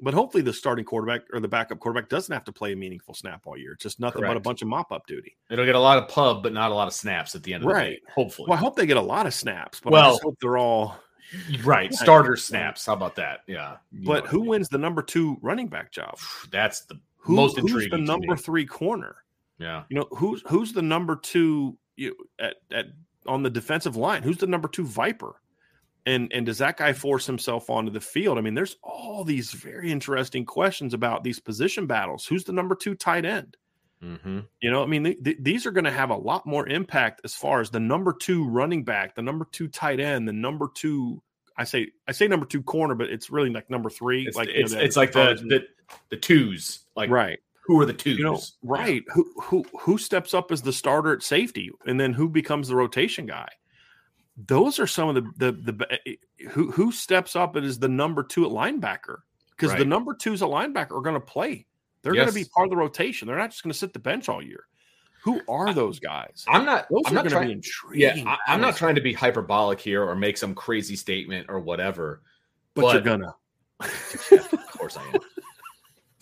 But 0.00 0.14
hopefully 0.14 0.44
the 0.44 0.52
starting 0.52 0.84
quarterback 0.84 1.22
or 1.32 1.40
the 1.40 1.48
backup 1.48 1.80
quarterback 1.80 2.08
doesn't 2.08 2.32
have 2.32 2.44
to 2.44 2.52
play 2.52 2.72
a 2.72 2.76
meaningful 2.76 3.14
snap 3.14 3.42
all 3.48 3.56
year. 3.58 3.72
It's 3.72 3.82
just 3.82 3.98
nothing 3.98 4.22
but 4.22 4.36
a 4.36 4.40
bunch 4.40 4.62
of 4.62 4.68
mop 4.68 4.92
up 4.92 5.04
duty. 5.08 5.36
it'll 5.50 5.64
get 5.66 5.74
a 5.74 5.80
lot 5.80 5.98
of 5.98 6.06
pub, 6.08 6.44
but 6.44 6.52
not 6.52 6.70
a 6.70 6.74
lot 6.74 6.86
of 6.86 6.94
snaps 6.94 7.34
at 7.34 7.42
the 7.42 7.52
end 7.52 7.64
of 7.64 7.68
the 7.68 7.74
Right. 7.74 7.96
day. 7.96 8.12
Hopefully. 8.14 8.46
Well, 8.48 8.56
I 8.56 8.60
hope 8.60 8.76
they 8.76 8.86
get 8.86 8.96
a 8.96 9.00
lot 9.02 9.26
of 9.26 9.34
snaps, 9.34 9.80
but 9.80 9.90
I 9.92 9.92
Well, 9.94 10.10
just 10.12 10.22
hope 10.22 10.36
they're 10.40 10.56
all. 10.56 11.00
right. 11.64 11.92
Starter 11.92 12.36
snaps. 12.36 12.86
How 12.86 12.92
about 12.92 13.16
that? 13.16 13.40
Yeah. 13.48 13.78
You 13.90 14.06
But 14.06 14.28
who 14.28 14.44
I 14.44 14.48
wins 14.50 14.68
the 14.68 14.78
number 14.78 15.02
two 15.02 15.36
running 15.42 15.66
back 15.66 15.90
job? 15.90 16.16
That's 16.52 16.82
the 16.82 17.00
Who, 17.18 17.34
most 17.36 17.58
who's 17.58 17.88
the 17.90 17.98
number 17.98 18.36
three 18.36 18.66
corner? 18.66 19.16
Yeah. 19.58 19.84
You 19.88 19.96
know 19.96 20.08
who's 20.12 20.42
who's 20.48 20.72
the 20.72 20.82
number 20.82 21.16
two 21.16 21.76
you 21.96 22.14
at, 22.38 22.56
at 22.72 22.86
on 23.26 23.42
the 23.42 23.50
defensive 23.50 23.96
line? 23.96 24.22
Who's 24.22 24.38
the 24.38 24.46
number 24.46 24.68
two 24.68 24.84
Viper? 24.84 25.40
And 26.06 26.32
and 26.32 26.46
does 26.46 26.58
that 26.58 26.76
guy 26.76 26.92
force 26.92 27.26
himself 27.26 27.68
onto 27.68 27.90
the 27.90 28.00
field? 28.00 28.38
I 28.38 28.40
mean, 28.40 28.54
there's 28.54 28.76
all 28.82 29.24
these 29.24 29.52
very 29.52 29.90
interesting 29.92 30.44
questions 30.44 30.94
about 30.94 31.22
these 31.24 31.38
position 31.38 31.86
battles. 31.86 32.24
Who's 32.24 32.44
the 32.44 32.52
number 32.52 32.74
two 32.74 32.94
tight 32.94 33.24
end? 33.24 33.56
Mm-hmm. 34.02 34.40
You 34.62 34.70
know, 34.70 34.82
I 34.82 34.86
mean, 34.86 35.04
th- 35.04 35.24
th- 35.24 35.38
these 35.40 35.66
are 35.66 35.72
going 35.72 35.84
to 35.84 35.90
have 35.90 36.10
a 36.10 36.16
lot 36.16 36.46
more 36.46 36.68
impact 36.68 37.20
as 37.24 37.34
far 37.34 37.60
as 37.60 37.70
the 37.70 37.80
number 37.80 38.12
two 38.12 38.48
running 38.48 38.84
back, 38.84 39.16
the 39.16 39.22
number 39.22 39.46
two 39.50 39.66
tight 39.68 40.00
end, 40.00 40.28
the 40.28 40.32
number 40.32 40.68
two. 40.72 41.20
I 41.56 41.64
say 41.64 41.88
I 42.06 42.12
say 42.12 42.28
number 42.28 42.46
two 42.46 42.62
corner, 42.62 42.94
but 42.94 43.10
it's 43.10 43.30
really 43.30 43.50
like 43.50 43.68
number 43.68 43.90
three. 43.90 44.24
It's, 44.24 44.36
like 44.36 44.48
you 44.48 44.54
know, 44.54 44.60
it's, 44.60 44.72
it's 44.72 44.96
like 44.96 45.10
the, 45.10 45.34
the 45.48 45.66
the 46.10 46.16
twos. 46.16 46.80
Like 46.96 47.10
right, 47.10 47.38
who 47.64 47.80
are 47.80 47.86
the 47.86 47.92
twos? 47.92 48.18
you 48.18 48.24
know, 48.24 48.40
right. 48.62 49.02
Who 49.12 49.32
who 49.40 49.64
who 49.80 49.98
steps 49.98 50.34
up 50.34 50.50
as 50.50 50.62
the 50.62 50.72
starter 50.72 51.12
at 51.12 51.22
safety, 51.22 51.70
and 51.86 51.98
then 51.98 52.12
who 52.12 52.28
becomes 52.28 52.68
the 52.68 52.76
rotation 52.76 53.26
guy? 53.26 53.48
Those 54.46 54.78
are 54.78 54.86
some 54.86 55.08
of 55.08 55.14
the 55.16 55.52
the 55.52 55.72
the 55.72 55.86
eh, 55.90 55.96
eh, 56.06 56.48
who 56.50 56.70
who 56.70 56.92
steps 56.92 57.36
up 57.36 57.56
and 57.56 57.66
is 57.66 57.78
the 57.78 57.88
number 57.88 58.22
two 58.22 58.44
at 58.44 58.52
linebacker 58.52 59.18
because 59.56 59.76
the 59.76 59.84
number 59.84 60.14
twos 60.14 60.42
at 60.42 60.48
linebacker 60.48 60.92
are 60.92 61.02
going 61.02 61.14
to 61.14 61.20
play. 61.20 61.66
They're 62.02 62.14
going 62.14 62.28
to 62.28 62.34
be 62.34 62.44
part 62.44 62.66
of 62.66 62.70
the 62.70 62.76
rotation. 62.76 63.26
They're 63.26 63.36
not 63.36 63.50
just 63.50 63.62
going 63.62 63.72
to 63.72 63.78
sit 63.78 63.92
the 63.92 63.98
bench 63.98 64.28
all 64.28 64.42
year. 64.42 64.64
Who 65.24 65.42
are 65.48 65.74
those 65.74 65.98
guys? 65.98 66.44
I'm 66.48 66.64
not. 66.64 66.86
Those 66.90 67.02
I'm 67.06 67.12
are 67.12 67.22
not 67.22 67.30
going 67.30 67.60
to 67.60 67.68
trying. 67.68 67.98
Yeah, 67.98 68.22
I, 68.24 68.52
I'm 68.54 68.60
not 68.60 68.76
trying 68.76 68.94
to 68.94 69.00
be 69.00 69.12
hyperbolic 69.12 69.80
here 69.80 70.02
or 70.02 70.14
make 70.14 70.38
some 70.38 70.54
crazy 70.54 70.96
statement 70.96 71.46
or 71.48 71.60
whatever. 71.60 72.22
but, 72.74 72.92
you're 72.94 73.02
gonna. 73.02 73.34
of 73.80 74.68
course 74.70 74.96
I 74.96 75.02
am. 75.08 75.20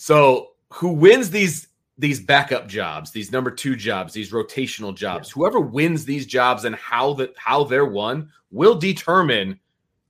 So 0.06 0.50
who 0.72 0.90
wins 0.90 1.30
these 1.30 1.66
these 1.98 2.20
backup 2.20 2.68
jobs, 2.68 3.10
these 3.10 3.32
number 3.32 3.50
two 3.50 3.74
jobs, 3.74 4.12
these 4.12 4.30
rotational 4.30 4.94
jobs? 4.94 5.32
Whoever 5.32 5.58
wins 5.58 6.04
these 6.04 6.26
jobs 6.26 6.64
and 6.64 6.76
how 6.76 7.14
that 7.14 7.34
how 7.36 7.64
they're 7.64 7.86
won 7.86 8.30
will 8.52 8.76
determine 8.76 9.58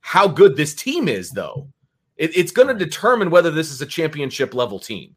how 0.01 0.27
good 0.27 0.55
this 0.55 0.75
team 0.75 1.07
is. 1.07 1.31
Though 1.31 1.67
it, 2.15 2.37
it's 2.37 2.51
going 2.51 2.67
to 2.67 2.75
determine 2.75 3.31
whether 3.31 3.49
this 3.49 3.71
is 3.71 3.81
a 3.81 3.87
championship 3.87 4.53
level 4.53 4.77
team, 4.77 5.15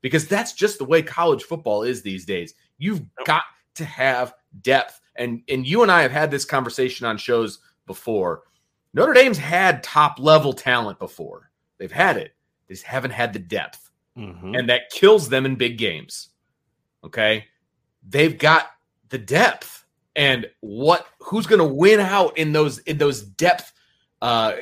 because 0.00 0.26
that's 0.26 0.52
just 0.52 0.78
the 0.78 0.84
way 0.84 1.00
college 1.00 1.44
football 1.44 1.84
is 1.84 2.02
these 2.02 2.24
days. 2.24 2.54
You've 2.76 3.02
got 3.24 3.44
to 3.76 3.84
have 3.84 4.34
depth, 4.62 5.00
and 5.14 5.42
and 5.48 5.64
you 5.64 5.84
and 5.84 5.92
I 5.92 6.02
have 6.02 6.10
had 6.10 6.32
this 6.32 6.44
conversation 6.44 7.06
on 7.06 7.18
shows 7.18 7.60
before. 7.86 8.42
Notre 8.94 9.12
Dame's 9.12 9.38
had 9.38 9.84
top 9.84 10.18
level 10.18 10.52
talent 10.52 10.98
before. 10.98 11.52
They've 11.78 11.92
had 11.92 12.16
it. 12.16 12.34
They 12.66 12.74
just 12.74 12.84
haven't 12.84 13.12
had 13.12 13.32
the 13.32 13.38
depth. 13.38 13.87
Mhm. 14.18 14.58
And 14.58 14.68
that 14.68 14.90
kills 14.90 15.28
them 15.28 15.46
in 15.46 15.54
big 15.54 15.78
games. 15.78 16.30
Okay. 17.04 17.46
They've 18.06 18.36
got 18.36 18.70
the 19.08 19.18
depth. 19.18 19.84
And 20.16 20.46
what 20.60 21.06
who's 21.20 21.46
gonna 21.46 21.64
win 21.64 22.00
out 22.00 22.36
in 22.36 22.52
those 22.52 22.78
in 22.80 22.98
those 22.98 23.22
depth 23.22 23.72
uh, 24.20 24.54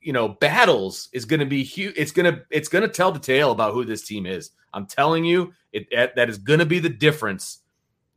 you 0.00 0.12
know, 0.12 0.28
battles 0.28 1.08
is 1.12 1.24
going 1.24 1.40
to 1.40 1.46
be 1.46 1.62
huge. 1.62 1.94
It's 1.96 2.12
going 2.12 2.32
to 2.32 2.42
it's 2.50 2.68
going 2.68 2.82
to 2.82 2.88
tell 2.88 3.12
the 3.12 3.18
tale 3.18 3.52
about 3.52 3.72
who 3.72 3.84
this 3.84 4.06
team 4.06 4.26
is. 4.26 4.50
I'm 4.72 4.86
telling 4.86 5.24
you, 5.24 5.52
it 5.72 5.86
that 6.16 6.28
is 6.28 6.38
going 6.38 6.58
to 6.58 6.66
be 6.66 6.78
the 6.78 6.88
difference 6.88 7.60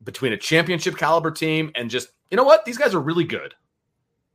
between 0.04 0.34
a 0.34 0.38
championship 0.38 0.98
caliber 0.98 1.32
team 1.32 1.72
and 1.76 1.90
just 1.90 2.10
you 2.32 2.38
know 2.38 2.44
what 2.44 2.66
these 2.66 2.78
guys 2.78 2.96
are 2.96 3.00
really 3.00 3.24
good. 3.24 3.54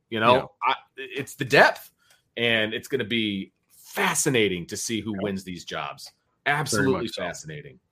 You 0.09 0.21
know, 0.21 0.35
yeah. 0.35 0.45
I, 0.63 0.75
it's 0.97 1.35
the 1.35 1.45
depth, 1.45 1.91
and 2.37 2.75
it's 2.75 2.89
going 2.89 3.01
to 3.01 3.05
be 3.05 3.53
fascinating 3.73 4.67
to 4.67 4.77
see 4.77 5.01
who 5.01 5.15
yeah. 5.15 5.23
wins 5.23 5.43
these 5.43 5.65
jobs. 5.65 6.11
Absolutely 6.47 7.09
fascinating. 7.09 7.77
So. 7.77 7.92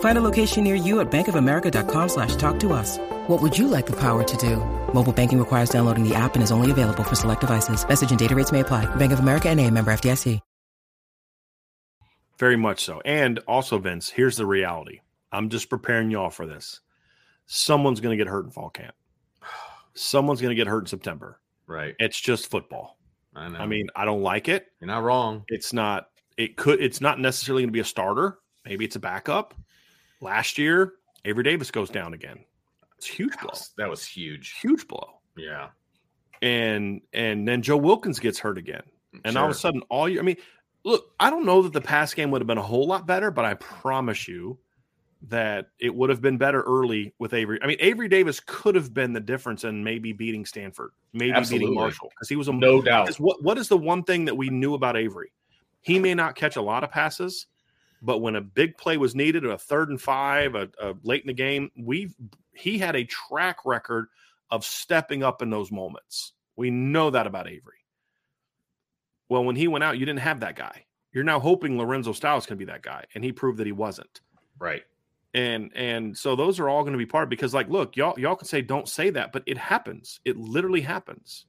Find 0.00 0.16
a 0.16 0.22
location 0.22 0.64
near 0.64 0.76
you 0.76 1.00
at 1.00 1.10
bankofamerica.com 1.10 2.08
slash 2.08 2.36
talk 2.36 2.58
to 2.60 2.72
us. 2.72 2.98
What 3.26 3.42
would 3.42 3.58
you 3.58 3.68
like 3.68 3.86
the 3.86 3.98
power 3.98 4.22
to 4.22 4.36
do? 4.36 4.56
Mobile 4.94 5.12
banking 5.12 5.38
requires 5.38 5.70
downloading 5.70 6.08
the 6.08 6.14
app 6.14 6.34
and 6.34 6.42
is 6.42 6.52
only 6.52 6.70
available 6.70 7.02
for 7.02 7.16
select 7.16 7.40
devices. 7.40 7.86
Message 7.86 8.10
and 8.10 8.18
data 8.18 8.34
rates 8.34 8.52
may 8.52 8.60
apply. 8.60 8.86
Bank 8.96 9.12
of 9.12 9.18
America 9.18 9.48
and 9.50 9.60
a 9.60 9.70
member 9.70 9.92
FDIC. 9.92 10.40
Very 12.38 12.56
much 12.56 12.84
so. 12.84 13.00
And 13.04 13.38
also, 13.46 13.78
Vince, 13.78 14.10
here's 14.10 14.36
the 14.36 14.46
reality. 14.46 15.00
I'm 15.30 15.48
just 15.48 15.70
preparing 15.70 16.10
y'all 16.10 16.30
for 16.30 16.46
this. 16.46 16.80
Someone's 17.46 18.00
going 18.00 18.16
to 18.16 18.22
get 18.22 18.30
hurt 18.30 18.44
in 18.44 18.50
fall 18.50 18.70
camp. 18.70 18.94
Someone's 19.94 20.40
going 20.40 20.50
to 20.50 20.56
get 20.56 20.66
hurt 20.66 20.80
in 20.80 20.86
September. 20.86 21.40
Right. 21.66 21.94
It's 21.98 22.20
just 22.20 22.50
football. 22.50 22.98
I 23.34 23.48
know. 23.48 23.58
I 23.58 23.66
mean, 23.66 23.88
I 23.94 24.04
don't 24.04 24.22
like 24.22 24.48
it. 24.48 24.66
You're 24.80 24.88
not 24.88 25.02
wrong. 25.02 25.44
It's 25.48 25.72
not. 25.72 26.08
It 26.36 26.56
could. 26.56 26.80
It's 26.80 27.00
not 27.00 27.20
necessarily 27.20 27.62
going 27.62 27.68
to 27.68 27.72
be 27.72 27.80
a 27.80 27.84
starter. 27.84 28.38
Maybe 28.64 28.84
it's 28.84 28.96
a 28.96 29.00
backup. 29.00 29.54
Last 30.24 30.56
year, 30.56 30.94
Avery 31.26 31.44
Davis 31.44 31.70
goes 31.70 31.90
down 31.90 32.14
again. 32.14 32.38
It's 32.96 33.06
huge 33.06 33.32
that 33.32 33.42
blow. 33.42 33.50
Was, 33.50 33.70
that 33.76 33.90
was 33.90 34.06
huge. 34.06 34.54
Huge 34.60 34.88
blow. 34.88 35.20
Yeah. 35.36 35.68
And 36.40 37.02
and 37.12 37.46
then 37.46 37.60
Joe 37.60 37.76
Wilkins 37.76 38.18
gets 38.18 38.38
hurt 38.38 38.56
again. 38.56 38.82
And 39.24 39.34
sure. 39.34 39.42
all 39.42 39.50
of 39.50 39.54
a 39.54 39.58
sudden, 39.58 39.82
all 39.90 40.08
you 40.08 40.18
I 40.18 40.22
mean, 40.22 40.36
look, 40.82 41.12
I 41.20 41.28
don't 41.28 41.44
know 41.44 41.60
that 41.62 41.74
the 41.74 41.80
pass 41.82 42.14
game 42.14 42.30
would 42.30 42.40
have 42.40 42.46
been 42.46 42.58
a 42.58 42.62
whole 42.62 42.86
lot 42.86 43.06
better, 43.06 43.30
but 43.30 43.44
I 43.44 43.52
promise 43.54 44.26
you 44.26 44.58
that 45.28 45.68
it 45.78 45.94
would 45.94 46.08
have 46.08 46.22
been 46.22 46.38
better 46.38 46.62
early 46.62 47.14
with 47.18 47.34
Avery. 47.34 47.58
I 47.62 47.66
mean, 47.66 47.78
Avery 47.80 48.08
Davis 48.08 48.40
could 48.40 48.74
have 48.74 48.94
been 48.94 49.12
the 49.12 49.20
difference 49.20 49.64
in 49.64 49.84
maybe 49.84 50.12
beating 50.12 50.46
Stanford, 50.46 50.92
maybe 51.12 51.32
Absolutely. 51.32 51.66
beating 51.66 51.80
Marshall, 51.80 52.08
because 52.10 52.28
he 52.28 52.36
was 52.36 52.48
a 52.48 52.52
no 52.52 52.80
doubt. 52.80 53.14
What 53.16 53.42
what 53.42 53.58
is 53.58 53.68
the 53.68 53.78
one 53.78 54.04
thing 54.04 54.24
that 54.24 54.36
we 54.36 54.48
knew 54.48 54.72
about 54.72 54.96
Avery? 54.96 55.32
He 55.82 55.98
may 55.98 56.14
not 56.14 56.34
catch 56.34 56.56
a 56.56 56.62
lot 56.62 56.82
of 56.82 56.90
passes, 56.90 57.46
but 58.04 58.18
when 58.18 58.36
a 58.36 58.40
big 58.40 58.76
play 58.76 58.96
was 58.98 59.14
needed, 59.14 59.44
a 59.46 59.56
third 59.56 59.88
and 59.88 60.00
five, 60.00 60.54
a, 60.54 60.68
a 60.80 60.94
late 61.02 61.22
in 61.22 61.28
the 61.28 61.32
game, 61.32 61.70
we 61.76 62.14
he 62.52 62.78
had 62.78 62.94
a 62.94 63.04
track 63.04 63.58
record 63.64 64.08
of 64.50 64.64
stepping 64.64 65.22
up 65.22 65.42
in 65.42 65.50
those 65.50 65.72
moments. 65.72 66.32
We 66.56 66.70
know 66.70 67.10
that 67.10 67.26
about 67.26 67.48
Avery. 67.48 67.78
Well, 69.28 69.44
when 69.44 69.56
he 69.56 69.68
went 69.68 69.84
out, 69.84 69.98
you 69.98 70.04
didn't 70.04 70.20
have 70.20 70.40
that 70.40 70.54
guy. 70.54 70.84
You're 71.12 71.24
now 71.24 71.40
hoping 71.40 71.78
Lorenzo 71.78 72.12
Styles 72.12 72.44
can 72.44 72.58
be 72.58 72.66
that 72.66 72.82
guy, 72.82 73.04
and 73.14 73.24
he 73.24 73.32
proved 73.32 73.58
that 73.58 73.66
he 73.66 73.72
wasn't. 73.72 74.20
Right. 74.58 74.82
And 75.32 75.72
and 75.74 76.16
so 76.16 76.36
those 76.36 76.60
are 76.60 76.68
all 76.68 76.82
going 76.82 76.92
to 76.92 76.98
be 76.98 77.06
part 77.06 77.30
because, 77.30 77.54
like, 77.54 77.68
look, 77.68 77.96
y'all 77.96 78.18
y'all 78.18 78.36
can 78.36 78.46
say 78.46 78.60
don't 78.60 78.88
say 78.88 79.10
that, 79.10 79.32
but 79.32 79.42
it 79.46 79.56
happens. 79.56 80.20
It 80.24 80.36
literally 80.36 80.82
happens. 80.82 81.46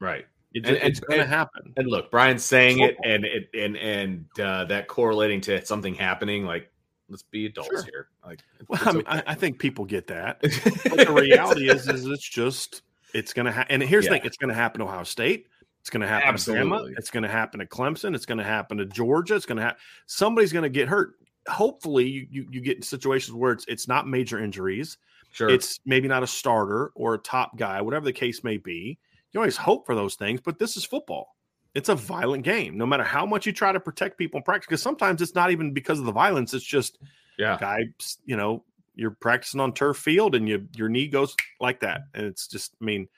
Right. 0.00 0.26
It, 0.54 0.66
and, 0.66 0.76
it's 0.76 1.00
going 1.00 1.20
to 1.20 1.26
happen. 1.26 1.74
And 1.76 1.88
look, 1.88 2.10
Brian's 2.10 2.44
saying 2.44 2.80
it, 2.80 2.96
and 3.04 3.24
it 3.24 3.50
and 3.54 3.76
and 3.76 4.26
uh, 4.40 4.64
that 4.64 4.88
correlating 4.88 5.40
to 5.42 5.64
something 5.64 5.94
happening. 5.94 6.44
Like, 6.44 6.70
let's 7.10 7.22
be 7.22 7.46
adults 7.46 7.68
sure. 7.70 7.82
here. 7.82 8.08
Like, 8.24 8.40
well, 8.68 8.80
I, 8.82 8.92
mean, 8.92 9.00
okay. 9.02 9.22
I, 9.26 9.32
I, 9.32 9.34
think 9.34 9.58
people 9.58 9.84
get 9.84 10.06
that. 10.06 10.40
but 10.42 11.06
the 11.06 11.12
reality 11.12 11.68
is, 11.68 11.86
is 11.88 12.06
it's 12.06 12.26
just 12.26 12.82
it's 13.14 13.34
going 13.34 13.46
to 13.46 13.52
happen. 13.52 13.74
And 13.74 13.82
here's 13.82 14.04
yeah. 14.04 14.12
the 14.12 14.16
thing: 14.18 14.26
it's 14.26 14.38
going 14.38 14.48
to 14.48 14.54
happen 14.54 14.80
to 14.80 14.86
Ohio 14.86 15.04
State. 15.04 15.46
It's 15.80 15.90
going 15.90 16.00
to 16.00 16.08
happen 16.08 16.28
Absolutely. 16.28 16.64
to 16.64 16.70
Bama. 16.70 16.98
It's 16.98 17.10
going 17.10 17.22
to 17.22 17.28
happen 17.28 17.60
to 17.60 17.66
Clemson. 17.66 18.14
It's 18.14 18.26
going 18.26 18.38
to 18.38 18.44
happen 18.44 18.78
to 18.78 18.86
Georgia. 18.86 19.36
It's 19.36 19.46
going 19.46 19.56
to 19.56 19.62
happen. 19.62 19.80
Somebody's 20.06 20.52
going 20.52 20.64
to 20.64 20.70
get 20.70 20.88
hurt. 20.88 21.14
Hopefully, 21.46 22.06
you, 22.06 22.26
you 22.30 22.48
you 22.50 22.60
get 22.60 22.76
in 22.76 22.82
situations 22.82 23.34
where 23.34 23.52
it's 23.52 23.64
it's 23.68 23.86
not 23.86 24.08
major 24.08 24.38
injuries. 24.38 24.98
Sure. 25.32 25.48
It's 25.50 25.80
maybe 25.84 26.08
not 26.08 26.22
a 26.22 26.26
starter 26.26 26.90
or 26.94 27.14
a 27.14 27.18
top 27.18 27.56
guy, 27.58 27.82
whatever 27.82 28.06
the 28.06 28.12
case 28.12 28.42
may 28.42 28.56
be. 28.56 28.98
You 29.32 29.40
always 29.40 29.56
hope 29.56 29.86
for 29.86 29.94
those 29.94 30.14
things, 30.14 30.40
but 30.42 30.58
this 30.58 30.76
is 30.76 30.84
football. 30.84 31.36
It's 31.74 31.88
a 31.88 31.94
violent 31.94 32.44
game. 32.44 32.78
No 32.78 32.86
matter 32.86 33.04
how 33.04 33.26
much 33.26 33.46
you 33.46 33.52
try 33.52 33.72
to 33.72 33.80
protect 33.80 34.18
people 34.18 34.38
in 34.38 34.44
practice, 34.44 34.66
because 34.66 34.82
sometimes 34.82 35.20
it's 35.20 35.34
not 35.34 35.50
even 35.50 35.72
because 35.72 35.98
of 35.98 36.06
the 36.06 36.12
violence. 36.12 36.54
It's 36.54 36.64
just, 36.64 36.98
yeah, 37.38 37.58
guy, 37.60 37.80
you 38.24 38.36
know, 38.36 38.64
you're 38.94 39.12
practicing 39.12 39.60
on 39.60 39.74
turf 39.74 39.96
field 39.98 40.34
and 40.34 40.48
you 40.48 40.66
your 40.74 40.88
knee 40.88 41.08
goes 41.08 41.36
like 41.60 41.80
that, 41.80 42.02
and 42.14 42.26
it's 42.26 42.48
just, 42.48 42.74
I 42.80 42.84
mean, 42.84 43.08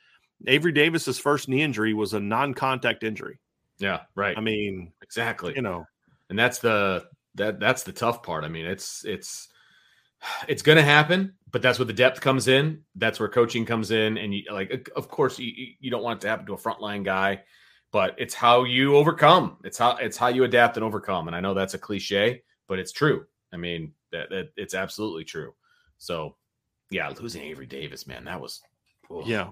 Avery 0.47 0.73
Davis's 0.73 1.19
first 1.19 1.49
knee 1.49 1.63
injury 1.63 1.95
was 1.95 2.13
a 2.13 2.21
non-contact 2.21 3.05
injury. 3.05 3.39
Yeah, 3.79 4.01
right. 4.15 4.37
I 4.37 4.41
mean, 4.41 4.93
exactly. 5.03 5.55
You 5.55 5.63
know, 5.63 5.87
and 6.29 6.39
that's 6.39 6.59
the 6.59 7.07
that 7.37 7.61
that's 7.61 7.85
the 7.85 7.93
tough 7.93 8.23
part. 8.23 8.45
I 8.45 8.49
mean, 8.49 8.67
it's 8.67 9.05
it's 9.05 9.49
it's 10.49 10.63
going 10.63 10.77
to 10.77 10.83
happen, 10.83 11.35
but 11.51 11.63
that's 11.63 11.79
where 11.79 11.87
the 11.87 11.93
depth 11.93 12.21
comes 12.21 12.49
in. 12.49 12.83
That's 12.95 13.19
where 13.21 13.29
coaching 13.29 13.65
comes 13.65 13.91
in, 13.91 14.19
and 14.19 14.35
you 14.35 14.45
like, 14.53 14.91
of 14.97 15.09
course, 15.09 15.39
you 15.39 15.53
you 15.79 15.91
don't 15.91 16.03
want 16.03 16.19
it 16.19 16.21
to 16.23 16.29
happen 16.29 16.47
to 16.47 16.55
a 16.55 16.59
frontline 16.59 17.05
guy, 17.05 17.43
but 17.93 18.15
it's 18.19 18.35
how 18.35 18.65
you 18.65 18.97
overcome. 18.97 19.59
It's 19.65 19.79
how 19.79 19.97
it's 19.97 20.17
how 20.17 20.29
you 20.29 20.45
adapt 20.45 20.77
and 20.77 20.85
overcome. 20.85 21.27
And 21.27 21.37
I 21.37 21.41
know 21.41 21.55
that's 21.55 21.75
a 21.75 21.79
cliche, 21.79 22.43
but 22.69 22.79
it's 22.79 22.93
true. 22.93 23.25
I 23.53 23.57
mean, 23.57 23.93
that, 24.13 24.31
that 24.31 24.51
it's 24.57 24.75
absolutely 24.75 25.25
true. 25.25 25.55
So, 25.99 26.37
yeah, 26.91 27.13
losing 27.21 27.43
Avery 27.43 27.67
Davis, 27.67 28.07
man, 28.07 28.25
that 28.25 28.41
was 28.41 28.61
ugh. 29.11 29.23
yeah, 29.27 29.49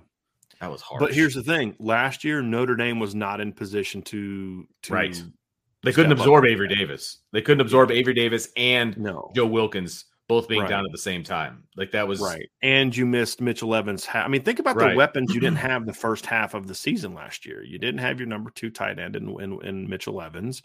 that 0.61 0.71
was 0.71 0.83
hard. 0.83 1.01
But 1.01 1.15
here's 1.15 1.35
the 1.35 1.43
thing: 1.43 1.75
last 1.79 2.25
year, 2.25 2.43
Notre 2.43 2.77
Dame 2.77 3.01
was 3.01 3.15
not 3.15 3.41
in 3.41 3.53
position 3.53 4.03
to, 4.03 4.67
to 4.83 4.95
right. 4.95 5.23
They 5.85 5.93
couldn't 5.93 6.11
absorb 6.11 6.45
Avery 6.45 6.67
Davis. 6.67 7.19
They 7.33 7.41
couldn't 7.41 7.61
absorb 7.61 7.93
Avery 7.93 8.13
Davis 8.13 8.49
and 8.57 8.99
no. 8.99 9.31
Joe 9.35 9.47
Wilkins 9.47 10.07
both 10.29 10.47
being 10.47 10.61
right. 10.61 10.69
down 10.69 10.85
at 10.85 10.93
the 10.93 10.99
same 10.99 11.25
time. 11.25 11.65
Like 11.75 11.93
that 11.93 12.07
was 12.07 12.21
right. 12.21 12.49
And 12.63 12.95
you 12.95 13.07
missed 13.07 13.41
Mitchell 13.41 13.75
Evans. 13.75 14.05
Ha- 14.05 14.23
I 14.23 14.29
mean, 14.29 14.43
think 14.43 14.59
about 14.59 14.77
right. 14.77 14.91
the 14.91 14.97
weapons 14.97 15.35
you 15.35 15.41
didn't 15.41 15.57
have 15.59 15.87
the 15.87 15.95
first 15.95 16.27
half 16.27 16.53
of 16.55 16.67
the 16.67 16.75
season 16.75 17.15
last 17.15 17.47
year. 17.47 17.65
You 17.65 17.79
didn't 17.79 18.01
have 18.01 18.21
your 18.21 18.29
number 18.29 18.51
two 18.51 18.71
tight 18.71 18.99
end 18.99 19.17
in, 19.17 19.41
in, 19.41 19.59
in 19.65 19.89
Mitchell 19.89 20.21
Evans. 20.21 20.63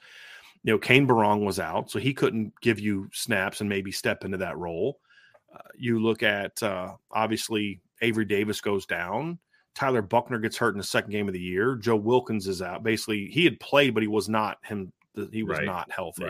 You 0.63 0.73
know, 0.73 0.79
Kane 0.79 1.07
Berrong 1.07 1.45
was 1.45 1.59
out, 1.59 1.89
so 1.89 1.99
he 1.99 2.13
couldn't 2.13 2.53
give 2.61 2.79
you 2.79 3.09
snaps 3.13 3.61
and 3.61 3.69
maybe 3.69 3.91
step 3.91 4.25
into 4.25 4.37
that 4.37 4.57
role. 4.57 4.99
Uh, 5.53 5.59
you 5.77 5.99
look 5.99 6.23
at 6.23 6.61
uh, 6.61 6.93
obviously 7.11 7.81
Avery 8.01 8.25
Davis 8.25 8.59
goes 8.59 8.85
down. 8.85 9.39
Tyler 9.75 10.01
Buchner 10.01 10.39
gets 10.39 10.57
hurt 10.57 10.73
in 10.73 10.77
the 10.77 10.83
second 10.83 11.11
game 11.11 11.27
of 11.27 11.33
the 11.33 11.39
year. 11.39 11.75
Joe 11.75 11.95
Wilkins 11.95 12.47
is 12.47 12.61
out. 12.61 12.83
Basically, 12.83 13.27
he 13.27 13.43
had 13.45 13.59
played, 13.59 13.93
but 13.93 14.03
he 14.03 14.07
was 14.07 14.29
not 14.29 14.57
him. 14.63 14.91
He 15.31 15.43
was 15.43 15.57
right. 15.57 15.65
not 15.65 15.91
healthy. 15.91 16.25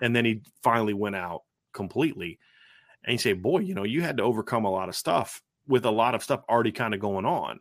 And 0.00 0.14
then 0.14 0.24
he 0.24 0.42
finally 0.62 0.94
went 0.94 1.16
out 1.16 1.42
completely. 1.72 2.38
And 3.04 3.12
you 3.12 3.18
say, 3.18 3.32
boy, 3.32 3.60
you 3.60 3.74
know, 3.74 3.84
you 3.84 4.02
had 4.02 4.16
to 4.16 4.22
overcome 4.22 4.64
a 4.64 4.70
lot 4.70 4.88
of 4.88 4.96
stuff 4.96 5.42
with 5.66 5.84
a 5.84 5.90
lot 5.90 6.14
of 6.14 6.22
stuff 6.22 6.42
already 6.48 6.72
kind 6.72 6.94
of 6.94 7.00
going 7.00 7.24
on. 7.24 7.60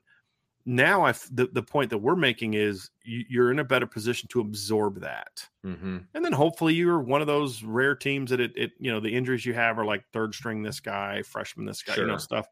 Now, 0.66 1.06
I 1.06 1.12
the, 1.32 1.50
the 1.52 1.62
point 1.62 1.90
that 1.90 1.98
we're 1.98 2.16
making 2.16 2.54
is 2.54 2.90
you, 3.04 3.42
are 3.42 3.52
in 3.52 3.60
a 3.60 3.66
better 3.66 3.86
position 3.86 4.30
to 4.30 4.40
absorb 4.40 5.02
that, 5.02 5.46
mm-hmm. 5.66 5.98
and 6.14 6.26
then 6.26 6.32
hopefully 6.32 6.74
you're 6.74 7.02
one 7.02 7.20
of 7.20 7.28
those 7.28 7.64
rare 7.64 7.96
teams 7.96 8.30
that 8.30 8.40
it, 8.40 8.54
it 8.56 8.72
you 8.80 8.90
know 8.90 9.02
the 9.02 9.14
injuries 9.14 9.46
you 9.46 9.54
have 9.54 9.78
are 9.78 9.84
like 9.84 10.06
third 10.14 10.34
string 10.34 10.64
this 10.64 10.80
guy, 10.80 11.22
freshman 11.24 11.66
this 11.66 11.84
guy, 11.84 11.96
sure. 11.96 12.06
you 12.06 12.12
know 12.12 12.18
stuff 12.18 12.48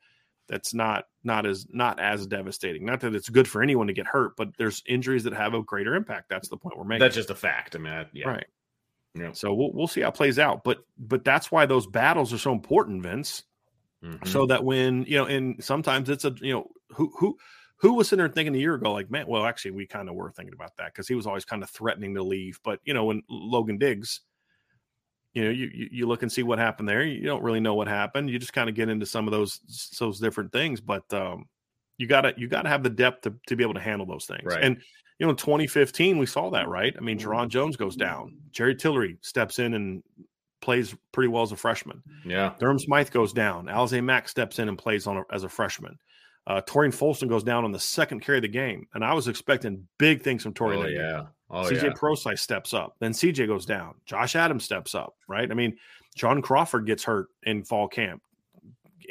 that's 0.52 0.74
not 0.74 1.06
not 1.24 1.46
as 1.46 1.66
not 1.72 2.00
as 2.02 2.28
devastating. 2.28 2.86
Not 2.86 3.00
that 3.00 3.16
it's 3.16 3.30
good 3.30 3.48
for 3.48 3.64
anyone 3.64 3.88
to 3.88 3.94
get 3.94 4.06
hurt, 4.06 4.36
but 4.36 4.50
there's 4.58 4.84
injuries 4.86 5.24
that 5.24 5.34
have 5.34 5.54
a 5.54 5.64
greater 5.64 5.96
impact. 5.96 6.28
That's 6.30 6.50
the 6.50 6.58
point 6.58 6.78
we're 6.78 6.84
making. 6.84 7.00
That's 7.00 7.16
just 7.16 7.30
a 7.30 7.36
fact. 7.36 7.78
I 7.78 7.80
mean, 7.80 8.06
yeah. 8.12 8.28
right. 8.28 8.48
Yeah. 9.14 9.32
So 9.34 9.54
we'll 9.54 9.72
we'll 9.74 9.88
see 9.88 10.02
how 10.02 10.10
it 10.10 10.16
plays 10.16 10.40
out, 10.40 10.64
but 10.64 10.86
but 10.98 11.24
that's 11.26 11.52
why 11.52 11.66
those 11.66 11.86
battles 11.88 12.32
are 12.34 12.38
so 12.38 12.52
important, 12.52 13.04
Vince. 13.04 13.44
Mhm. 14.04 14.28
so 14.28 14.48
that 14.48 14.64
when 14.64 15.04
you 15.04 15.16
know, 15.18 15.26
and 15.26 15.64
sometimes 15.64 16.10
it's 16.10 16.26
a 16.26 16.34
you 16.42 16.54
know 16.54 16.68
who 16.96 17.12
who 17.20 17.38
who 17.76 17.94
was 17.94 18.08
sitting 18.10 18.24
there 18.24 18.34
thinking 18.34 18.56
a 18.56 18.58
year 18.58 18.74
ago 18.76 18.92
like 18.94 19.12
man, 19.12 19.28
well 19.28 19.46
actually 19.46 19.72
we 19.72 19.86
kind 19.86 20.10
of 20.10 20.16
were 20.16 20.32
thinking 20.32 20.54
about 20.56 20.76
that 20.78 20.88
because 20.94 21.08
he 21.08 21.14
was 21.14 21.28
always 21.28 21.46
kind 21.46 21.62
of 21.62 21.70
threatening 21.70 22.16
to 22.16 22.24
leave, 22.24 22.60
but 22.64 22.80
you 22.84 22.94
know 22.96 23.06
when 23.06 23.22
Logan 23.30 23.78
Diggs, 23.78 24.22
you 25.34 25.44
know 25.44 25.50
you, 25.52 25.70
you 25.74 25.88
you 25.92 26.08
look 26.08 26.24
and 26.24 26.32
see 26.32 26.42
what 26.44 26.58
happened 26.58 26.90
there, 26.90 27.04
you 27.04 27.26
don't 27.26 27.44
really 27.44 27.60
know 27.60 27.76
what 27.76 27.88
happened, 27.88 28.30
you 28.30 28.40
just 28.40 28.54
kind 28.54 28.70
of 28.70 28.76
get 28.76 28.90
into 28.90 29.06
some 29.06 29.28
of 29.28 29.32
those 29.32 29.60
those 30.00 30.20
different 30.20 30.52
things, 30.52 30.82
but 30.82 31.12
um, 31.14 31.48
you 31.98 32.08
gotta 32.08 32.34
you 32.38 32.48
gotta 32.48 32.70
have 32.70 32.82
the 32.84 32.90
depth 32.90 33.22
to 33.22 33.36
to 33.48 33.56
be 33.56 33.64
able 33.64 33.76
to 33.76 33.80
handle 33.80 34.08
those 34.08 34.26
things, 34.26 34.44
Right. 34.46 34.64
and 34.64 34.82
you 35.22 35.28
know 35.28 35.32
in 35.32 35.38
2015 35.38 36.18
we 36.18 36.26
saw 36.26 36.50
that 36.50 36.68
right. 36.68 36.96
I 36.98 37.00
mean, 37.00 37.20
Jarron 37.20 37.48
Jones 37.48 37.78
goes 37.78 37.96
down, 37.96 38.38
Jerry 38.50 38.74
Tillery 38.76 39.20
steps 39.22 39.60
in 39.60 39.76
and 39.76 40.02
plays 40.62 40.96
pretty 41.12 41.28
well 41.28 41.44
as 41.44 41.52
a 41.52 41.56
freshman. 41.56 42.02
yeah, 42.26 42.54
Durham 42.60 42.80
Smythe 42.80 43.12
goes 43.12 43.32
down. 43.32 43.68
Alize 43.68 44.04
Mack 44.04 44.28
steps 44.28 44.58
in 44.58 44.68
and 44.68 44.80
plays 44.80 45.06
on 45.06 45.18
a, 45.18 45.24
as 45.32 45.44
a 45.44 45.50
freshman. 45.50 46.00
Uh, 46.48 46.60
Torian 46.62 46.90
Folston 46.90 47.30
goes 47.30 47.44
down 47.44 47.64
on 47.64 47.72
the 47.72 47.80
second 47.80 48.22
carry 48.22 48.40
of 48.40 48.42
the 48.42 48.48
game, 48.48 48.88
and 48.96 49.06
I 49.06 49.14
was 49.14 49.28
expecting 49.28 49.88
big 50.00 50.24
things 50.24 50.42
from 50.42 50.56
Torian. 50.56 50.86
oh 50.86 50.88
yeah, 50.88 51.26
oh 51.52 51.70
CJ 51.70 51.84
yeah, 51.84 51.94
Prosise 51.96 52.42
steps 52.42 52.74
up. 52.74 52.96
Then 53.00 53.12
CJ 53.12 53.46
goes 53.46 53.68
down. 53.68 53.94
Josh 54.08 54.36
Adams 54.36 54.64
steps 54.64 54.96
up. 54.96 55.14
Right. 55.28 55.52
I 55.52 55.54
mean, 55.54 55.78
Shaun 56.16 56.42
Crawford 56.42 56.88
gets 56.88 57.04
hurt 57.04 57.28
in 57.44 57.64
fall 57.64 57.88
camp, 57.88 58.24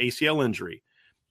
ACL 0.02 0.44
injury. 0.44 0.82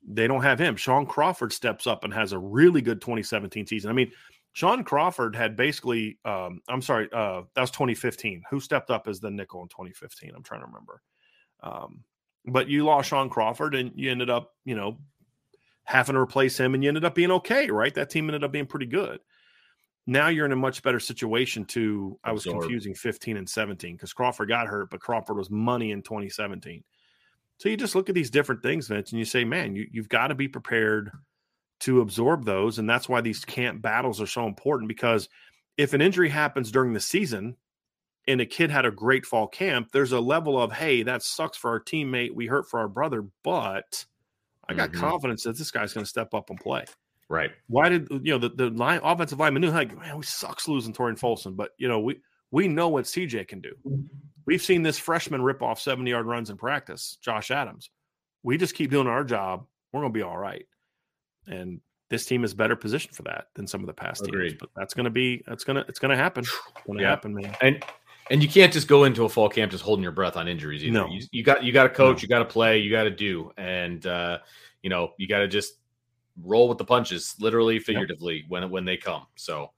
They 0.08 0.28
don't 0.28 0.42
have 0.42 0.58
him. 0.58 0.78
Shaun 0.78 1.06
Crawford 1.06 1.52
steps 1.52 1.86
up 1.86 2.06
and 2.06 2.14
has 2.14 2.32
a 2.32 2.40
really 2.40 2.82
good 2.82 3.02
2017 3.02 3.68
season. 3.68 3.90
I 3.90 3.94
mean, 3.94 4.14
Shaun 4.54 4.84
Crawford 4.84 5.36
had 5.36 5.56
basically, 5.56 6.18
um, 6.26 6.62
I'm 6.68 6.82
sorry, 6.82 7.08
uh, 7.14 7.44
that 7.54 7.62
was 7.62 7.72
2015. 7.72 8.44
Who 8.50 8.60
stepped 8.60 8.90
up 8.90 9.08
as 9.08 9.20
the 9.20 9.32
nickel 9.32 9.62
in 9.62 9.70
2015? 9.70 10.32
I'm 10.36 10.44
trying 10.44 10.62
to 10.62 10.68
remember. 10.68 11.02
Um, 11.62 12.04
but 12.46 12.68
you 12.68 12.84
lost 12.84 13.10
Shaun 13.10 13.30
Crawford 13.30 13.76
and 13.76 13.92
you 13.96 14.12
ended 14.12 14.30
up, 14.30 14.54
you 14.66 14.76
know, 14.76 14.98
having 15.84 16.14
to 16.14 16.20
replace 16.20 16.60
him 16.60 16.74
and 16.74 16.84
you 16.84 16.90
ended 16.90 17.06
up 17.06 17.16
being 17.16 17.32
okay, 17.32 17.70
right? 17.70 17.94
That 17.94 18.10
team 18.10 18.28
ended 18.30 18.44
up 18.44 18.52
being 18.52 18.66
pretty 18.66 18.86
good. 18.86 19.20
Now 20.08 20.30
you're 20.30 20.46
in 20.46 20.52
a 20.52 20.56
much 20.56 20.82
better 20.82 21.00
situation 21.00 21.66
to, 21.66 22.18
I 22.24 22.32
was 22.32 22.46
Absorb. 22.46 22.62
confusing 22.62 22.96
15 22.96 23.38
and 23.38 23.48
17 23.48 23.96
because 23.96 24.14
Crawford 24.14 24.48
got 24.48 24.68
hurt, 24.68 24.90
but 24.90 25.02
Crawford 25.02 25.38
was 25.38 25.52
money 25.52 25.92
in 25.92 26.02
2017. 26.02 26.84
So 27.58 27.70
you 27.70 27.78
just 27.78 27.94
look 27.94 28.10
at 28.10 28.16
these 28.16 28.30
different 28.30 28.64
things, 28.64 28.88
Vince, 28.88 29.12
and 29.12 29.20
you 29.20 29.26
say, 29.26 29.44
man, 29.44 29.76
you, 29.76 29.88
you've 29.92 30.10
got 30.10 30.28
to 30.28 30.36
be 30.36 30.48
prepared 30.48 31.12
to 31.82 32.02
absorb 32.02 32.46
those. 32.46 32.80
And 32.80 32.90
that's 32.90 33.08
why 33.10 33.22
these 33.22 33.46
camp 33.46 33.82
battles 33.82 34.20
are 34.22 34.28
so 34.28 34.46
important 34.46 34.88
because 34.88 35.30
if 35.78 35.94
an 35.94 36.02
injury 36.02 36.30
happens 36.30 36.72
during 36.72 36.94
the 36.94 37.00
season 37.00 37.56
and 38.28 38.42
a 38.42 38.46
kid 38.46 38.70
had 38.70 38.86
a 38.86 38.92
great 38.92 39.26
fall 39.26 39.48
camp, 39.48 39.92
there's 39.92 40.12
a 40.12 40.20
level 40.20 40.62
of, 40.62 40.72
hey, 40.74 41.04
that 41.04 41.24
sucks 41.24 41.58
for 41.58 41.70
our 41.72 41.80
teammate. 41.80 42.34
We 42.36 42.48
hurt 42.48 42.70
for 42.70 42.80
our 42.80 42.88
brother, 42.90 43.26
but 43.44 44.06
I 44.68 44.74
got 44.74 44.90
Mhm. 44.92 45.00
confidence 45.00 45.44
that 45.44 45.58
this 45.58 45.72
guy's 45.72 45.94
going 45.94 46.04
to 46.04 46.10
step 46.10 46.34
up 46.34 46.50
and 46.50 46.60
play. 46.60 46.86
right. 47.30 47.52
Why 47.68 47.90
did 47.90 48.08
you 48.10 48.32
know 48.34 48.38
the, 48.40 48.50
the 48.50 48.70
line 48.72 49.00
offensive 49.04 49.40
lineman 49.40 49.62
knew 49.62 49.70
like 49.72 49.96
man, 49.98 50.18
we 50.18 50.24
sucks 50.24 50.68
losing 50.68 50.94
Torian 50.94 51.20
Folston, 51.20 51.56
but 51.56 51.72
you 51.78 51.88
know, 51.88 52.00
we 52.00 52.20
we 52.52 52.68
know 52.68 52.90
what 52.90 53.06
CJ 53.06 53.48
can 53.48 53.62
do. 53.62 53.76
We've 54.48 54.62
seen 54.64 54.82
this 54.82 54.98
freshman 54.98 55.44
rip 55.44 55.62
off 55.62 55.80
70 55.80 56.10
yard 56.10 56.26
runs 56.26 56.50
in 56.50 56.58
practice, 56.58 57.18
Josh 57.22 57.52
Adams. 57.52 57.92
We 58.42 58.58
just 58.58 58.74
keep 58.74 58.90
doing 58.90 59.06
our 59.08 59.24
job, 59.24 59.68
we're 59.94 60.02
gonna 60.02 60.12
be 60.12 60.24
all 60.24 60.38
right. 60.40 60.66
And 61.50 61.82
this 62.10 62.26
team 62.26 62.44
is 62.44 62.54
better 62.54 62.76
positioned 62.76 63.16
for 63.16 63.24
that 63.24 63.48
than 63.54 63.68
some 63.68 63.82
of 63.82 63.88
the 63.88 63.94
past 63.94 64.26
teams. 64.26 64.54
But 64.60 64.70
that's 64.76 64.94
gonna 64.94 65.10
be 65.10 65.44
that's 65.48 65.64
gonna 65.64 65.86
it's 65.88 66.00
gonna 66.00 66.16
happen. 66.16 66.44
It's 66.44 66.88
gonna 66.88 67.02
Yeah. 67.02 67.10
happen, 67.10 67.36
man. 67.36 67.56
and 67.62 67.84
and 68.32 68.44
you 68.44 68.50
can't 68.50 68.72
just 68.72 68.88
go 68.88 69.06
into 69.06 69.26
a 69.26 69.30
fall 69.30 69.50
camp 69.50 69.72
just 69.72 69.84
holding 69.84 70.04
your 70.04 70.12
breath 70.12 70.38
on 70.38 70.48
injuries 70.48 70.84
either. 70.84 70.94
No. 70.94 71.08
You, 71.10 71.22
you 71.32 71.44
got 71.44 71.64
you 71.64 71.72
got 71.72 71.84
to 71.84 71.90
coach, 71.90 72.18
No. 72.18 72.22
you 72.22 72.28
got 72.28 72.40
to 72.40 72.46
play, 72.46 72.78
you 72.80 72.92
got 72.92 73.04
to 73.04 73.10
do, 73.12 73.52
and 73.58 74.06
uh, 74.06 74.40
you 74.84 74.90
know 74.90 75.14
you 75.18 75.28
got 75.28 75.40
to 75.40 75.48
just 75.48 75.74
roll 76.42 76.70
with 76.70 76.78
the 76.78 76.86
punches, 76.86 77.36
literally, 77.40 77.80
figuratively, 77.80 78.46
when 78.48 78.70
when 78.70 78.86
they 78.86 78.98
come. 78.98 79.26
So 79.36 79.72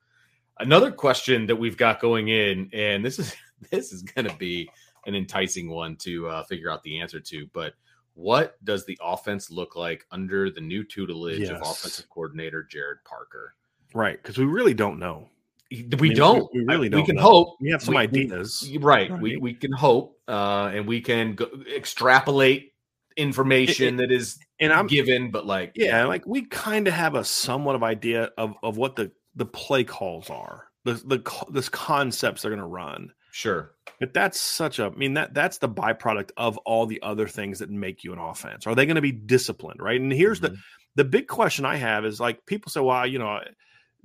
another 0.60 0.92
question 0.92 1.48
that 1.48 1.56
we've 1.56 1.78
got 1.78 2.00
going 2.02 2.28
in, 2.28 2.70
and 2.74 3.04
this 3.04 3.20
is 3.20 3.36
this 3.72 3.92
is 3.94 4.02
going 4.04 4.28
to 4.28 4.36
be 4.36 4.70
an 5.06 5.16
enticing 5.16 5.70
one 5.70 5.96
to 5.98 6.28
uh, 6.28 6.44
figure 6.44 6.70
out 6.70 6.84
the 6.84 7.00
answer 7.00 7.20
to, 7.20 7.48
but. 7.54 7.74
What 8.14 8.64
does 8.64 8.86
the 8.86 8.98
offense 9.02 9.50
look 9.50 9.76
like 9.76 10.06
under 10.12 10.50
the 10.50 10.62
new 10.62 10.84
tutelage 10.84 11.48
of 11.50 11.62
offensive 11.62 12.10
coordinator 12.10 12.68
Gerad 12.70 13.04
Parker? 13.06 13.56
Right. 13.94 14.22
Because 14.22 14.38
we 14.38 14.46
really 14.46 14.74
don't 14.74 15.00
know. 15.00 15.30
We 15.72 15.84
mean, 15.84 16.16
don't. 16.16 16.54
we- 16.54 16.66
really 16.66 16.90
don't 16.90 17.02
We 17.02 17.06
can 17.06 17.16
know. 17.16 17.22
hope. 17.22 17.58
We 17.62 17.72
have 17.72 17.82
some 17.82 17.94
We- 17.94 18.00
we- 18.00 18.04
ideas. 18.04 18.70
right. 18.82 19.10
We 19.22 19.34
Right. 19.36 19.42
we 19.42 19.54
can 19.54 19.72
hope, 19.72 20.20
uh, 20.28 20.72
and 20.74 20.86
we 20.86 21.00
can 21.00 21.36
go, 21.36 21.48
extrapolate 21.74 22.74
information 23.18 23.98
that 23.98 24.12
is 24.12 24.40
And 24.60 24.72
I'm 24.72 24.88
given, 24.88 25.32
but 25.32 25.46
like, 25.46 25.72
Yeah, 25.76 26.06
like 26.06 26.26
we 26.28 26.44
kind 26.44 26.88
of 26.88 26.94
have 26.94 27.16
a 27.16 27.24
somewhat 27.24 27.76
of 27.76 27.84
idea 27.84 28.32
of 28.38 28.54
of 28.62 28.78
what 28.78 28.96
the 28.96 29.12
the 29.36 29.46
play 29.46 29.84
calls 29.84 30.30
are, 30.30 30.68
the 30.84 30.94
the 30.94 31.46
this 31.50 31.68
concepts 31.70 32.42
they're 32.42 32.52
going 32.52 32.60
to 32.60 32.66
run. 32.66 33.12
Sure, 33.32 33.72
But 34.00 34.14
that's 34.14 34.40
such 34.42 34.80
a, 34.80 34.86
I 34.86 34.90
mean 34.90 35.14
that 35.14 35.34
that's 35.34 35.58
the 35.58 35.70
byproduct 35.70 36.32
of 36.38 36.58
all 36.60 36.86
the 36.86 37.02
other 37.02 37.28
things 37.28 37.60
that 37.60 37.70
make 37.70 38.04
you 38.04 38.14
an 38.14 38.20
offense. 38.20 38.68
Are 38.68 38.76
they 38.76 38.86
going 38.86 38.96
to 38.96 39.02
be 39.02 39.12
disciplined, 39.14 39.82
right? 39.82 40.00
And 40.00 40.12
here's 40.12 40.42
the 40.42 40.50
Mhm. 40.50 40.58
the 40.96 41.06
big 41.06 41.28
question 41.28 41.66
I 41.66 41.78
have 41.78 42.06
is 42.06 42.20
like 42.20 42.46
people 42.46 42.70
say, 42.72 42.82
well, 42.82 43.08
you 43.08 43.20
know, 43.20 43.40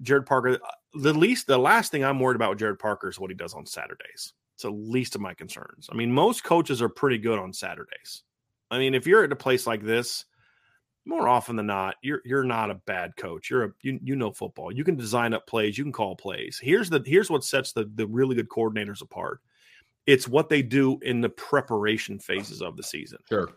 Gerad 0.02 0.26
Parker. 0.26 0.58
The 0.94 1.12
least, 1.12 1.46
the 1.48 1.58
last 1.58 1.90
thing 1.90 2.04
I'm 2.04 2.20
worried 2.20 2.36
about 2.36 2.50
with 2.50 2.60
Gerad 2.60 2.78
Parker 2.78 3.08
is 3.08 3.18
what 3.18 3.30
he 3.30 3.36
does 3.36 3.54
on 3.54 3.66
Saturdays. 3.66 4.32
It's 4.54 4.62
the 4.62 4.70
least 4.70 5.14
of 5.14 5.20
my 5.20 5.34
concerns. 5.34 5.88
I 5.90 5.96
mean, 5.96 6.12
most 6.12 6.44
coaches 6.44 6.80
are 6.80 6.88
pretty 6.88 7.18
good 7.18 7.38
on 7.38 7.52
Saturdays. 7.52 8.22
I 8.70 8.78
mean, 8.78 8.94
if 8.94 9.06
you're 9.06 9.24
at 9.24 9.32
a 9.32 9.36
place 9.36 9.66
like 9.66 9.82
this, 9.82 10.24
more 11.06 11.28
often 11.28 11.56
than 11.56 11.66
not, 11.66 11.96
you're 12.02 12.20
you're 12.24 12.44
not 12.44 12.70
a 12.70 12.74
bad 12.74 13.16
coach. 13.16 13.48
You're 13.48 13.64
a 13.64 13.70
you, 13.82 13.98
you 14.02 14.16
know 14.16 14.32
football. 14.32 14.72
You 14.72 14.84
can 14.84 14.96
design 14.96 15.32
up 15.32 15.46
plays. 15.46 15.78
You 15.78 15.84
can 15.84 15.92
call 15.92 16.16
plays. 16.16 16.60
Here's 16.62 16.90
the 16.90 17.02
here's 17.06 17.30
what 17.30 17.44
sets 17.44 17.72
the 17.72 17.90
the 17.94 18.06
really 18.06 18.34
good 18.34 18.48
coordinators 18.48 19.02
apart. 19.02 19.40
It's 20.06 20.28
what 20.28 20.48
they 20.48 20.62
do 20.62 20.98
in 21.02 21.20
the 21.20 21.28
preparation 21.28 22.18
phases 22.18 22.62
of 22.62 22.76
the 22.76 22.82
season 22.82 23.18
sure, 23.28 23.48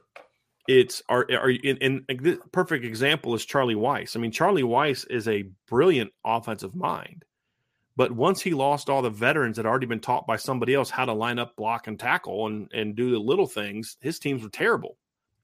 it's 0.70 1.02
are 1.10 1.26
are 1.32 1.50
in, 1.50 1.78
in 1.78 2.06
the 2.08 2.40
perfect 2.52 2.86
example 2.86 3.34
is 3.34 3.44
Charlie 3.44 3.76
Weis. 3.76 4.16
I 4.16 4.20
mean, 4.20 4.32
Charlie 4.32 4.62
Weis 4.62 5.10
is 5.10 5.28
a 5.28 5.50
brilliant 5.68 6.12
offensive 6.24 6.76
mind, 6.76 7.26
but 7.96 8.12
once 8.12 8.40
he 8.40 8.54
lost 8.54 8.88
all 8.88 9.02
the 9.02 9.10
veterans 9.10 9.56
that 9.56 9.66
had 9.66 9.70
already 9.70 9.88
been 9.88 10.00
taught 10.00 10.28
by 10.28 10.36
somebody 10.36 10.76
else 10.76 10.92
how 10.92 11.06
to 11.06 11.14
line 11.14 11.40
up, 11.40 11.56
block, 11.56 11.88
and 11.88 12.00
tackle 12.00 12.46
and 12.46 12.70
and 12.72 12.96
do 12.96 13.10
the 13.10 13.18
little 13.18 13.48
things, 13.48 13.98
his 14.02 14.20
teams 14.20 14.44
were 14.44 14.50
terrible, 14.50 14.98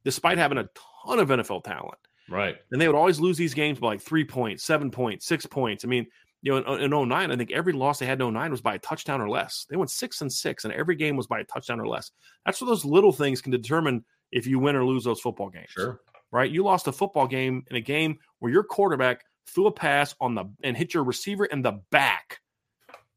despite 0.03 0.37
having 0.37 0.59
a 0.59 0.69
ton 1.05 1.19
of 1.19 1.29
NFL 1.29 1.63
talent. 1.63 1.97
right, 2.29 2.55
And 2.71 2.81
they 2.81 2.87
would 2.87 2.95
always 2.95 3.19
lose 3.19 3.37
these 3.37 3.53
games 3.53 3.79
by 3.79 3.87
like 3.87 4.01
three 4.01 4.25
points, 4.25 4.63
seven 4.63 4.91
points, 4.91 5.25
six 5.25 5.45
points. 5.45 5.85
I 5.85 5.87
mean, 5.87 6.07
you 6.41 6.51
know, 6.51 6.75
in, 6.75 6.93
in 6.93 7.07
09, 7.09 7.31
I 7.31 7.35
think 7.35 7.51
every 7.51 7.73
loss 7.73 7.99
they 7.99 8.05
had 8.05 8.21
in 8.21 8.33
09 8.33 8.51
was 8.51 8.61
by 8.61 8.75
a 8.75 8.79
touchdown 8.79 9.21
or 9.21 9.29
less. 9.29 9.65
They 9.69 9.77
went 9.77 9.89
six 9.89 10.21
and 10.21 10.31
six, 10.31 10.63
and 10.63 10.73
every 10.73 10.95
game 10.95 11.17
was 11.17 11.27
by 11.27 11.39
a 11.39 11.43
touchdown 11.43 11.79
or 11.79 11.87
less. 11.87 12.11
That's 12.45 12.61
what 12.61 12.67
those 12.67 12.85
little 12.85 13.11
things 13.11 13.41
can 13.41 13.51
determine 13.51 14.05
if 14.31 14.45
you 14.45 14.59
win 14.59 14.75
or 14.75 14.85
lose 14.85 15.03
those 15.03 15.19
football 15.19 15.49
games. 15.49 15.69
sure, 15.69 16.01
Right? 16.31 16.51
You 16.51 16.63
lost 16.63 16.87
a 16.87 16.91
football 16.91 17.27
game 17.27 17.63
in 17.69 17.75
a 17.75 17.81
game 17.81 18.19
where 18.39 18.51
your 18.51 18.63
quarterback 18.63 19.23
threw 19.47 19.67
a 19.67 19.71
pass 19.71 20.13
on 20.19 20.35
the 20.35 20.45
and 20.63 20.75
hit 20.75 20.93
your 20.93 21.03
receiver 21.03 21.45
in 21.45 21.61
the 21.61 21.81
back, 21.91 22.39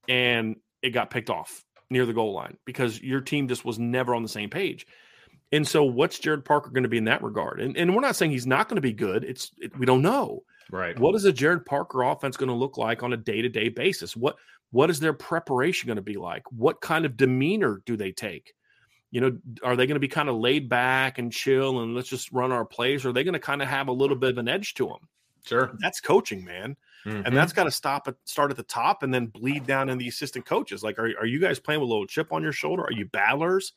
and 0.09 0.57
it 0.82 0.91
got 0.91 1.11
picked 1.11 1.28
off 1.28 1.64
near 1.91 2.07
the 2.07 2.12
goal 2.12 2.32
line 2.32 2.57
because 2.64 3.01
your 3.03 3.20
team 3.20 3.49
just 3.49 3.64
was 3.64 3.78
never 3.78 4.14
on 4.14 4.22
the 4.22 4.28
same 4.28 4.51
page. 4.51 4.86
And 5.53 5.66
so, 5.66 5.82
what's 5.84 6.18
Gerad 6.18 6.44
Parker 6.44 6.70
going 6.70 6.82
to 6.82 6.88
be 6.88 6.99
in 6.99 7.05
that 7.05 7.22
regard? 7.22 7.61
And, 7.61 7.76
and 7.76 7.94
we're 7.94 8.03
not 8.03 8.16
saying 8.16 8.32
he's 8.32 8.46
not 8.46 8.68
going 8.68 8.76
to 8.76 8.82
be 8.82 8.92
good. 8.92 9.24
It's 9.24 9.51
it, 9.59 9.76
we 9.78 9.86
don't 9.86 10.03
know. 10.03 10.42
right. 10.70 10.99
What 10.99 11.14
is 11.14 11.24
a 11.24 11.32
Gerad 11.32 11.64
Parker 11.64 12.03
offense 12.03 12.36
going 12.36 12.51
to 12.51 12.55
look 12.55 12.76
like 12.76 13.03
on 13.03 13.12
a 13.12 13.16
day 13.16 13.40
to 13.42 13.49
day 13.49 13.68
basis? 13.68 14.14
What 14.16 14.36
what 14.70 14.91
is 14.91 15.00
their 15.00 15.14
preparation 15.14 15.87
going 15.87 15.96
to 15.96 16.03
be 16.03 16.16
like? 16.18 16.42
What 16.53 16.80
kind 16.83 17.07
of 17.07 17.16
demeanor 17.16 17.80
do 17.87 17.96
they 17.96 18.12
take? 18.12 18.53
You 19.11 19.22
know, 19.22 19.38
are 19.62 19.75
they 19.75 19.87
going 19.87 19.95
to 19.96 20.00
be 20.00 20.08
kind 20.08 20.29
of 20.29 20.37
laid 20.37 20.68
back 20.68 21.18
and 21.18 21.33
chill 21.33 21.80
and 21.80 21.95
let's 21.95 22.11
just 22.11 22.30
run 22.30 22.53
our 22.53 22.66
plays? 22.66 23.07
Or 23.07 23.08
are 23.08 23.12
they 23.14 23.25
going 23.25 23.33
to 23.33 23.38
kind 23.38 23.62
of 23.62 23.68
have 23.68 23.88
a 23.88 23.92
little 23.92 24.16
bit 24.16 24.29
of 24.33 24.37
an 24.38 24.49
edge 24.49 24.75
to 24.75 24.87
them? 24.88 25.08
Sure. 25.46 25.75
That's 25.80 25.99
coaching, 26.03 26.45
man, 26.45 26.76
Mhm. 27.07 27.22
and 27.25 27.34
that's 27.34 27.54
got 27.54 27.64
to 27.64 27.70
stop 27.70 28.07
at 28.07 28.16
start 28.26 28.50
at 28.50 28.58
the 28.58 28.62
top 28.64 29.03
and 29.03 29.14
then 29.14 29.29
bleed 29.29 29.66
down 29.66 29.88
in 29.88 29.96
the 29.96 30.08
assistant 30.08 30.45
coaches. 30.45 30.83
Like, 30.83 30.99
are 30.99 31.11
are 31.18 31.25
you 31.25 31.38
guys 31.38 31.58
playing 31.58 31.80
with 31.80 31.88
a 31.88 31.91
little 31.91 32.07
chip 32.07 32.34
on 32.34 32.42
your 32.42 32.53
shoulder? 32.53 32.83
Are 32.84 32.92
you 32.92 33.07
battlers? 33.07 33.72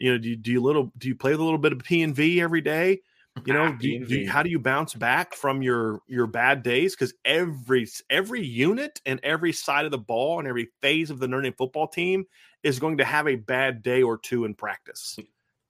You 0.00 0.12
know, 0.12 0.18
do 0.18 0.30
you, 0.30 0.36
do 0.36 0.50
you 0.50 0.60
little 0.62 0.90
do 0.98 1.06
you 1.08 1.14
play 1.14 1.30
with 1.30 1.40
a 1.40 1.44
little 1.44 1.58
bit 1.58 1.72
of 1.72 1.78
P 1.80 2.02
and 2.02 2.14
V 2.16 2.40
every 2.40 2.60
day? 2.62 3.00
You 3.46 3.52
know, 3.54 3.66
Ah, 3.66 3.76
do, 3.78 3.88
you- 3.88 4.04
do 4.06 4.18
you- 4.18 4.28
how 4.28 4.42
do 4.42 4.50
you 4.50 4.58
bounce 4.58 4.92
back 4.94 5.34
from 5.34 5.62
your 5.62 6.00
your 6.08 6.26
bad 6.26 6.62
days? 6.64 6.96
Because 6.96 7.14
every 7.24 7.86
every 8.10 8.42
unit 8.44 9.00
and 9.06 9.20
every 9.22 9.52
side 9.52 9.84
of 9.84 9.90
the 9.92 9.98
ball 9.98 10.40
and 10.40 10.48
every 10.48 10.68
phase 10.82 11.10
of 11.10 11.20
the 11.20 11.28
Notre 11.28 11.42
Dame 11.42 11.52
football 11.56 11.86
team 11.86 12.24
is 12.64 12.78
going 12.80 12.98
to 12.98 13.04
have 13.04 13.28
a 13.28 13.36
bad 13.36 13.82
day 13.82 14.02
or 14.02 14.18
two 14.18 14.46
in 14.46 14.54
practice, 14.54 15.18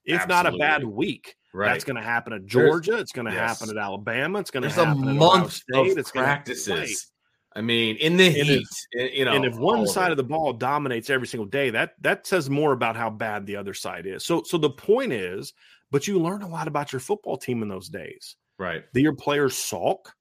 if 0.05 0.27
not 0.27 0.45
a 0.47 0.57
bad 0.57 0.83
week. 0.83 1.35
right. 1.53 1.67
That's 1.73 1.83
going 1.83 1.97
to 1.97 2.01
happen 2.01 2.33
at 2.33 2.45
Georgia. 2.45 2.97
it's 2.97 3.11
going 3.11 3.27
to 3.27 3.33
yes. 3.33 3.59
happen 3.59 3.77
at 3.77 3.81
Alabama. 3.81 4.39
It's 4.39 4.49
going 4.51 4.63
to 4.63 4.69
There's 4.69 4.77
a 4.79 4.85
happen 4.85 5.03
at 5.09 5.15
Ohio 5.17 5.19
month 5.39 5.51
State. 5.53 5.91
of 5.91 5.97
it's 5.97 6.11
practices. 6.11 7.10
I 7.53 7.61
mean, 7.61 7.97
in 7.97 8.15
the 8.17 8.27
And 8.27 8.47
heat, 8.47 8.67
eh, 8.97 9.09
you 9.13 9.25
know, 9.25 9.33
and 9.33 9.43
if 9.43 9.55
one 9.57 9.85
side 9.85 10.07
it. 10.07 10.11
of 10.11 10.17
the 10.17 10.23
ball 10.23 10.53
dominates 10.53 11.09
every 11.09 11.27
single 11.27 11.45
day, 11.45 11.69
that 11.71 11.95
that 12.01 12.25
says 12.25 12.49
more 12.49 12.71
about 12.71 12.95
how 12.95 13.09
bad 13.09 13.45
the 13.45 13.57
other 13.57 13.73
side 13.73 14.05
is. 14.05 14.25
So 14.25 14.43
so 14.43 14.57
the 14.57 14.69
point 14.69 15.11
is, 15.11 15.53
but 15.91 16.07
you 16.07 16.19
learn 16.19 16.43
a 16.43 16.47
lot 16.47 16.67
about 16.67 16.93
your 16.93 17.01
football 17.01 17.37
team 17.37 17.61
in 17.61 17.67
those 17.67 17.89
days. 17.89 18.37
right, 18.57 18.83
Do 18.93 19.01
your 19.01 19.15
players 19.15 19.55
sulk? 19.55 20.13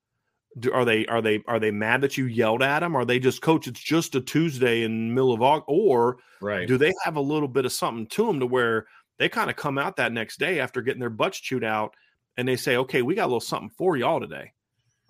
Do, 0.59 0.73
are 0.73 0.85
they 0.85 1.07
are 1.07 1.23
they 1.23 1.43
are 1.47 1.61
they 1.61 1.71
mad 1.71 2.01
that 2.01 2.19
you 2.19 2.27
yelled 2.27 2.63
at 2.63 2.81
them? 2.81 2.97
Are 2.97 3.05
they 3.05 3.21
just 3.21 3.43
coach? 3.43 3.69
It's 3.69 3.81
just 3.81 4.17
a 4.17 4.21
Tuesday 4.21 4.83
in 4.83 5.09
the 5.09 5.15
middle 5.15 5.33
of 5.33 5.41
August, 5.43 5.67
or 5.69 6.19
right, 6.41 6.67
do 6.67 6.77
they 6.77 6.93
have 7.05 7.15
a 7.15 7.21
little 7.21 7.47
bit 7.47 7.65
of 7.65 7.73
something 7.73 8.09
to 8.09 8.27
them 8.27 8.41
to 8.41 8.47
where 8.47 8.87
they 9.19 9.29
kind 9.29 9.51
of 9.51 9.55
come 9.55 9.79
out 9.79 9.97
that 9.97 10.13
next 10.13 10.41
day 10.41 10.59
after 10.59 10.83
getting 10.83 10.99
their 10.99 11.11
butts 11.11 11.39
chewed 11.39 11.63
out 11.63 11.95
and 12.37 12.49
they 12.49 12.57
say, 12.57 12.77
okay, 12.79 13.03
we 13.03 13.15
got 13.15 13.25
a 13.25 13.27
little 13.27 13.39
something 13.39 13.71
for 13.77 13.97
y'all 13.97 14.19
today, 14.19 14.53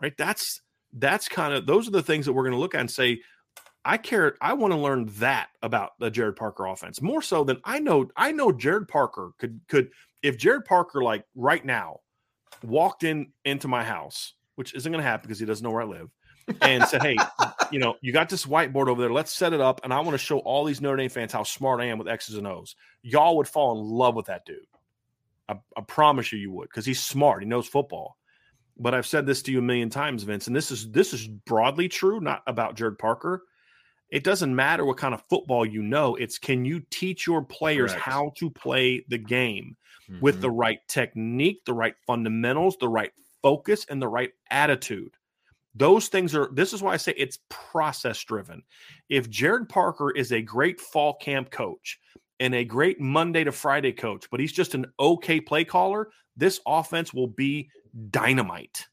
right? 0.03 0.15
That's 0.19 0.61
that's 0.93 1.29
kind 1.29 1.55
of 1.55 1.67
those 1.67 1.87
are 1.89 1.93
the 1.93 2.03
things 2.03 2.27
that 2.27 2.33
we're 2.33 2.43
going 2.43 2.55
to 2.55 2.59
look 2.59 2.75
at 2.75 2.81
and 2.81 2.91
say, 2.91 3.21
I 3.85 3.97
care. 3.97 4.37
I 4.41 4.53
want 4.55 4.73
to 4.73 4.79
learn 4.79 5.07
that 5.19 5.49
about 5.63 5.99
the 5.99 6.11
Gerad 6.11 6.37
Parker 6.37 6.67
offense 6.67 7.01
more 7.01 7.23
so 7.23 7.45
than 7.45 7.61
I 7.65 7.79
know. 7.79 8.09
I 8.17 8.33
know 8.33 8.53
Gerad 8.53 8.89
Parker 8.89 9.33
could 9.39 9.61
could 9.69 9.91
if 10.23 10.39
Gerad 10.39 10.65
Parker 10.65 11.03
like 11.03 11.25
right 11.35 11.65
now 11.65 12.01
walked 12.63 13.05
in 13.05 13.33
into 13.45 13.69
my 13.69 13.85
house, 13.85 14.35
which 14.57 14.75
isn't 14.75 14.91
going 14.91 15.03
to 15.03 15.09
happen 15.09 15.29
because 15.29 15.39
he 15.39 15.47
doesn't 15.47 15.65
know 15.65 15.71
where 15.71 15.83
I 15.83 15.87
live, 15.87 16.11
and 16.61 16.85
said, 16.85 17.03
"Hey, 17.03 17.17
you 17.71 17.79
know, 17.79 17.95
you 18.03 18.13
got 18.13 18.29
this 18.29 18.45
whiteboard 18.45 18.89
over 18.89 19.01
there. 19.01 19.13
Let's 19.13 19.33
set 19.33 19.53
it 19.53 19.61
up, 19.61 19.81
and 19.83 19.95
I 19.95 20.01
want 20.01 20.13
to 20.13 20.19
show 20.19 20.41
all 20.41 20.65
these 20.65 20.81
Notre 20.81 20.97
Dame 20.97 21.09
fans 21.09 21.33
how 21.33 21.45
smart 21.45 21.81
I 21.81 21.87
am 21.87 21.99
with 21.99 22.09
X's 22.09 22.37
and 22.37 22.47
O's." 22.47 22.77
Y'all 23.03 23.37
would 23.39 23.49
fall 23.49 23.73
in 23.79 23.85
love 23.85 24.15
with 24.15 24.27
that 24.27 24.45
dude. 24.45 24.59
I, 25.49 25.59
I 25.77 25.81
promise 25.81 26.33
you, 26.33 26.39
you 26.39 26.53
would, 26.53 26.69
because 26.69 26.87
he's 26.87 27.03
smart. 27.03 27.43
He 27.43 27.49
knows 27.49 27.67
football. 27.67 28.19
But 28.81 28.95
I've 28.95 29.07
said 29.07 29.27
this 29.27 29.43
to 29.43 29.53
you 29.53 29.59
a 29.59 29.63
million 29.63 29.91
times, 29.91 30.23
Vince, 30.23 30.47
and 30.47 30.57
this 30.57 30.71
is 30.71 30.91
this 30.91 31.13
is 31.13 31.29
broadly 31.29 31.89
true, 31.89 32.19
not 32.19 32.43
about 32.47 32.77
Gerad 32.77 32.99
Parker. 32.99 33.45
It 34.11 34.25
doesn't 34.25 34.57
matter 34.57 34.85
what 34.85 34.97
kind 34.97 35.15
of 35.15 35.23
football 35.29 35.65
you 35.67 35.83
know. 35.83 36.17
It's 36.17 36.39
can 36.39 36.65
you 36.65 36.81
teach 36.91 37.27
your 37.27 37.45
players 37.45 37.93
Correct. 37.93 38.05
how 38.05 38.33
to 38.39 38.51
play 38.51 39.05
the 39.09 39.19
game 39.19 39.77
with 40.21 40.39
Mhm. 40.39 40.41
the 40.41 40.51
right 40.51 40.79
technique, 40.89 41.65
the 41.67 41.75
right 41.75 41.95
fundamentals, 42.07 42.77
the 42.81 42.89
right 42.89 43.13
focus, 43.43 43.85
and 43.89 44.03
the 44.03 44.09
right 44.09 44.33
attitude. 44.51 45.15
Those 45.75 46.09
things 46.09 46.35
are, 46.35 46.49
this 46.53 46.73
is 46.73 46.83
why 46.83 46.95
I 46.95 46.97
say 46.97 47.15
it's 47.17 47.39
process 47.49 48.19
driven. 48.25 48.65
If 49.09 49.31
Gerad 49.31 49.69
Parker 49.69 50.11
is 50.11 50.33
a 50.33 50.43
great 50.43 50.81
fall 50.81 51.15
camp 51.15 51.51
coach 51.53 52.01
and 52.41 52.55
a 52.55 52.65
great 52.65 52.99
Monday 53.01 53.45
to 53.45 53.53
Friday 53.53 53.93
coach, 53.93 54.29
but 54.31 54.41
he's 54.41 54.53
just 54.53 54.75
an 54.75 54.87
okay 54.99 55.41
play 55.41 55.65
caller, 55.65 56.09
this 56.37 56.59
offense 56.67 57.13
will 57.13 57.27
be 57.27 57.69
dynamite 58.11 58.89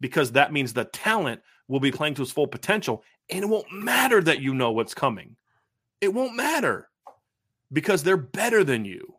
because 0.00 0.32
that 0.32 0.52
means 0.52 0.72
the 0.72 0.84
talent 0.84 1.42
will 1.68 1.80
be 1.80 1.92
playing 1.92 2.14
to 2.14 2.22
its 2.22 2.32
full 2.32 2.46
potential. 2.46 3.04
And 3.30 3.44
it 3.44 3.48
won't 3.48 3.70
matter 3.70 4.20
that 4.20 4.40
you 4.40 4.54
know 4.54 4.72
what's 4.72 4.94
coming. 4.94 5.36
It 6.00 6.12
won't 6.12 6.34
matter 6.34 6.88
because 7.72 8.02
they're 8.02 8.16
better 8.16 8.64
than 8.64 8.84
you. 8.84 9.14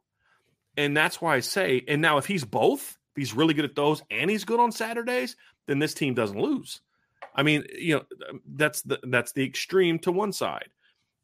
And 0.78 0.96
that's 0.98 1.22
why 1.22 1.36
I 1.36 1.40
say, 1.40 1.84
and 1.88 2.02
now 2.02 2.18
if 2.18 2.26
he's 2.26 2.44
both, 2.44 2.98
if 3.16 3.18
he's 3.18 3.34
really 3.34 3.54
good 3.54 3.66
at 3.66 3.76
those 3.76 4.02
and 4.12 4.30
he's 4.30 4.44
good 4.44 4.60
on 4.60 4.72
Saturdays, 4.72 5.36
then 5.68 5.80
this 5.80 5.94
team 5.94 6.14
doesn't 6.14 6.40
lose. 6.40 6.82
I 7.34 7.44
mean, 7.44 7.66
you 7.78 7.96
know, 7.96 8.04
that's 8.56 8.82
the 8.82 9.00
that's 9.04 9.34
the 9.34 9.44
extreme 9.44 10.00
to 10.00 10.12
one 10.12 10.32
side. 10.32 10.70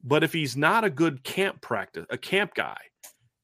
But 0.04 0.24
if 0.24 0.34
he's 0.34 0.58
not 0.58 0.84
a 0.84 0.90
good 0.90 1.24
camp 1.24 1.62
practice, 1.62 2.06
a 2.10 2.18
camp 2.18 2.56
guy, 2.56 2.78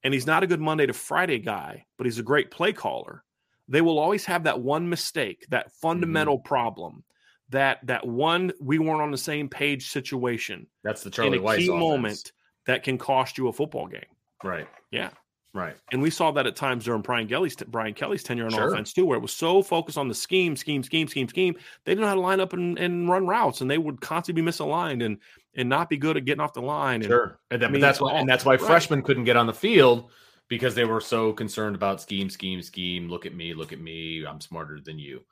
and 0.02 0.14
he's 0.14 0.26
not 0.26 0.42
a 0.42 0.46
good 0.46 0.60
Monday 0.60 0.86
to 0.86 0.92
Friday 0.92 1.38
guy, 1.38 1.84
but 1.96 2.06
he's 2.06 2.18
a 2.18 2.22
great 2.22 2.50
play 2.50 2.72
caller, 2.72 3.24
they 3.68 3.80
will 3.80 3.98
always 3.98 4.24
have 4.24 4.44
that 4.44 4.60
one 4.60 4.88
mistake, 4.88 5.46
that 5.50 5.66
mm-hmm. 5.66 5.78
fundamental 5.80 6.38
problem, 6.38 7.04
that 7.50 7.78
that 7.84 8.06
one 8.06 8.52
we 8.60 8.78
weren't 8.78 9.00
on 9.02 9.10
the 9.10 9.18
same 9.18 9.48
page 9.48 9.90
situation 9.90 10.66
That's 10.84 11.02
the 11.02 11.08
in 11.08 11.12
Charlie 11.12 11.38
a 11.38 11.40
Weis 11.40 11.58
key 11.58 11.68
offense. 11.68 11.80
moment 11.80 12.32
that 12.66 12.82
can 12.82 12.98
cost 12.98 13.38
you 13.38 13.48
a 13.48 13.52
football 13.52 13.86
game. 13.86 14.02
right? 14.44 14.68
Yeah. 14.90 15.10
Right. 15.54 15.76
And 15.90 16.02
we 16.02 16.10
saw 16.10 16.30
that 16.32 16.46
at 16.46 16.56
times 16.56 16.84
during 16.84 17.00
Brian 17.00 17.26
Kelly's 17.26 17.56
Brian 17.56 17.94
Kelly's 17.94 18.22
tenure 18.22 18.44
on 18.44 18.50
Sure. 18.52 18.68
offense 18.68 18.92
too, 18.92 19.06
where 19.06 19.16
it 19.16 19.22
was 19.22 19.32
so 19.32 19.62
focused 19.62 19.96
on 19.96 20.06
the 20.06 20.14
scheme, 20.14 20.54
scheme, 20.56 20.82
scheme, 20.82 21.08
scheme, 21.08 21.26
scheme. 21.26 21.54
They 21.84 21.92
didn't 21.92 22.02
know 22.02 22.08
how 22.08 22.14
to 22.14 22.20
line 22.20 22.40
up 22.40 22.52
and, 22.52 22.78
and 22.78 23.08
run 23.08 23.26
routes, 23.26 23.60
and 23.60 23.70
they 23.70 23.78
would 23.78 24.00
constantly 24.00 24.42
be 24.42 24.48
misaligned 24.48 25.04
and 25.04 25.18
and 25.54 25.68
not 25.68 25.88
be 25.88 25.96
good 25.96 26.16
at 26.16 26.24
getting 26.24 26.40
off 26.40 26.52
the 26.52 26.62
line. 26.62 27.02
And 27.02 27.04
Sure. 27.04 27.40
And, 27.50 27.64
I 27.64 27.68
mean, 27.68 27.80
that's 27.80 28.00
why, 28.00 28.14
and 28.14 28.28
that's 28.28 28.44
why 28.44 28.52
right. 28.52 28.60
freshmen 28.60 29.02
couldn't 29.02 29.24
get 29.24 29.36
on 29.36 29.46
the 29.46 29.54
field 29.54 30.10
because 30.48 30.74
they 30.74 30.84
were 30.84 31.00
so 31.00 31.32
concerned 31.32 31.76
about 31.76 32.00
scheme, 32.00 32.30
scheme, 32.30 32.62
scheme. 32.62 33.08
Look 33.08 33.26
at 33.26 33.34
me, 33.34 33.54
look 33.54 33.72
at 33.72 33.80
me. 33.80 34.24
I'm 34.26 34.40
smarter 34.40 34.80
than 34.80 34.98
you. 34.98 35.22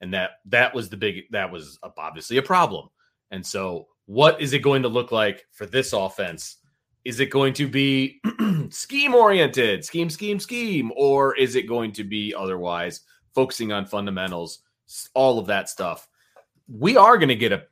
And 0.00 0.12
that 0.12 0.40
that 0.46 0.74
was 0.74 0.88
the 0.88 0.96
big 0.96 1.24
that 1.30 1.50
was 1.50 1.78
obviously 1.96 2.36
a 2.36 2.42
problem. 2.42 2.88
And 3.30 3.46
so, 3.46 3.88
what 4.06 4.40
is 4.40 4.52
it 4.52 4.58
going 4.58 4.82
to 4.82 4.88
look 4.88 5.12
like 5.12 5.46
for 5.52 5.66
this 5.66 5.92
offense? 5.92 6.56
Is 7.04 7.20
it 7.20 7.30
going 7.30 7.52
to 7.54 7.68
be 7.68 8.20
scheme 8.70 9.14
oriented, 9.14 9.84
scheme, 9.84 10.10
scheme, 10.10 10.40
scheme, 10.40 10.92
or 10.96 11.36
is 11.36 11.54
it 11.54 11.68
going 11.68 11.92
to 11.92 12.04
be 12.04 12.34
otherwise 12.34 13.00
focusing 13.34 13.72
on 13.72 13.86
fundamentals, 13.86 14.60
all 15.14 15.38
of 15.38 15.46
that 15.46 15.68
stuff? 15.68 16.08
We 16.66 16.96
are 16.96 17.18
going 17.18 17.28
to 17.28 17.36
get 17.36 17.52
a 17.52 17.64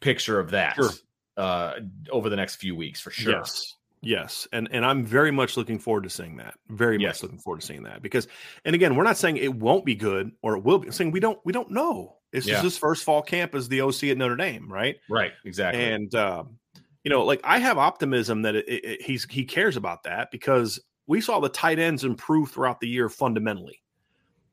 picture 0.00 0.38
of 0.38 0.50
that 0.50 0.76
Sure. 0.76 0.90
Uh, 1.36 1.74
over 2.10 2.28
the 2.28 2.36
next 2.36 2.56
few 2.56 2.74
weeks 2.76 3.00
for 3.00 3.10
sure. 3.10 3.32
Yes. 3.32 3.74
Yes. 4.02 4.46
And 4.52 4.68
and 4.70 4.84
I'm 4.84 5.02
very 5.04 5.30
much 5.30 5.56
looking 5.56 5.78
forward 5.78 6.04
to 6.04 6.10
seeing 6.10 6.36
that. 6.36 6.54
Very 6.68 6.98
Yes. 7.00 7.16
much 7.16 7.22
looking 7.22 7.38
forward 7.38 7.60
to 7.62 7.66
seeing 7.66 7.82
that. 7.84 8.02
Because 8.02 8.28
and 8.66 8.74
again, 8.74 8.96
we're 8.96 9.02
not 9.04 9.16
saying 9.16 9.38
it 9.38 9.54
won't 9.54 9.84
be 9.86 9.94
good 9.94 10.30
or 10.42 10.56
it 10.56 10.62
will 10.62 10.78
be. 10.78 10.88
We're 10.88 10.92
saying 10.92 11.10
we 11.10 11.20
don't 11.20 11.38
we 11.44 11.52
don't 11.52 11.70
know. 11.70 12.16
This 12.30 12.46
Yeah. 12.46 12.56
is 12.56 12.62
his 12.62 12.78
first 12.78 13.04
fall 13.04 13.22
camp 13.22 13.54
as 13.54 13.68
the 13.68 13.80
OC 13.80 14.10
at 14.10 14.18
Notre 14.18 14.36
Dame, 14.36 14.70
right? 14.70 14.96
Right. 15.08 15.32
Exactly. 15.46 15.82
And 15.82 16.14
um, 16.14 16.58
you 17.02 17.10
know, 17.10 17.24
like 17.24 17.40
I 17.44 17.58
have 17.58 17.78
optimism 17.78 18.42
that 18.42 18.54
it, 18.54 18.68
it, 18.68 18.84
it- 18.84 19.02
he's 19.02 19.24
he 19.30 19.44
cares 19.44 19.76
about 19.78 20.02
that 20.02 20.30
because 20.30 20.78
we 21.06 21.20
saw 21.22 21.40
the 21.40 21.48
tight 21.48 21.78
ends 21.78 22.04
improve 22.04 22.50
throughout 22.50 22.80
the 22.80 22.88
year 22.88 23.08
fundamentally. 23.08 23.80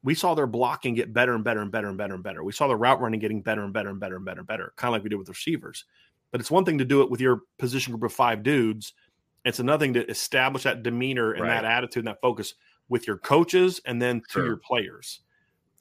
We 0.03 0.15
saw 0.15 0.33
their 0.33 0.47
blocking 0.47 0.95
get 0.95 1.13
better 1.13 1.35
and 1.35 1.43
better 1.43 1.59
and 1.61 1.71
better 1.71 1.87
and 1.89 1.97
better 1.97 2.13
and 2.15 2.23
better. 2.23 2.43
We 2.43 2.53
saw 2.53 2.67
the 2.67 2.75
route 2.75 3.01
running 3.01 3.19
getting 3.19 3.41
better 3.41 3.63
and 3.63 3.71
better 3.71 3.89
and 3.89 3.99
better 3.99 4.15
and 4.15 4.25
better 4.25 4.39
and 4.39 4.47
better, 4.47 4.73
kind 4.75 4.89
of 4.89 4.93
like 4.93 5.03
we 5.03 5.09
did 5.09 5.17
with 5.17 5.29
receivers. 5.29 5.85
But 6.31 6.41
it's 6.41 6.51
one 6.51 6.65
thing 6.65 6.77
to 6.77 6.85
do 6.85 7.01
it 7.01 7.09
with 7.09 7.19
your 7.21 7.41
position 7.59 7.91
group 7.93 8.03
of 8.09 8.13
five 8.15 8.43
dudes. 8.43 8.93
It's 9.43 9.59
another 9.59 9.83
thing 9.85 9.93
to 9.95 10.07
establish 10.09 10.63
that 10.63 10.83
demeanor 10.83 11.31
and 11.33 11.47
that 11.47 11.65
attitude 11.65 12.01
and 12.01 12.07
that 12.07 12.21
focus 12.21 12.53
with 12.89 13.07
your 13.07 13.17
coaches 13.17 13.81
and 13.85 14.01
then 14.01 14.21
to 14.21 14.25
Sure. 14.31 14.45
your 14.45 14.57
players. 14.57 15.21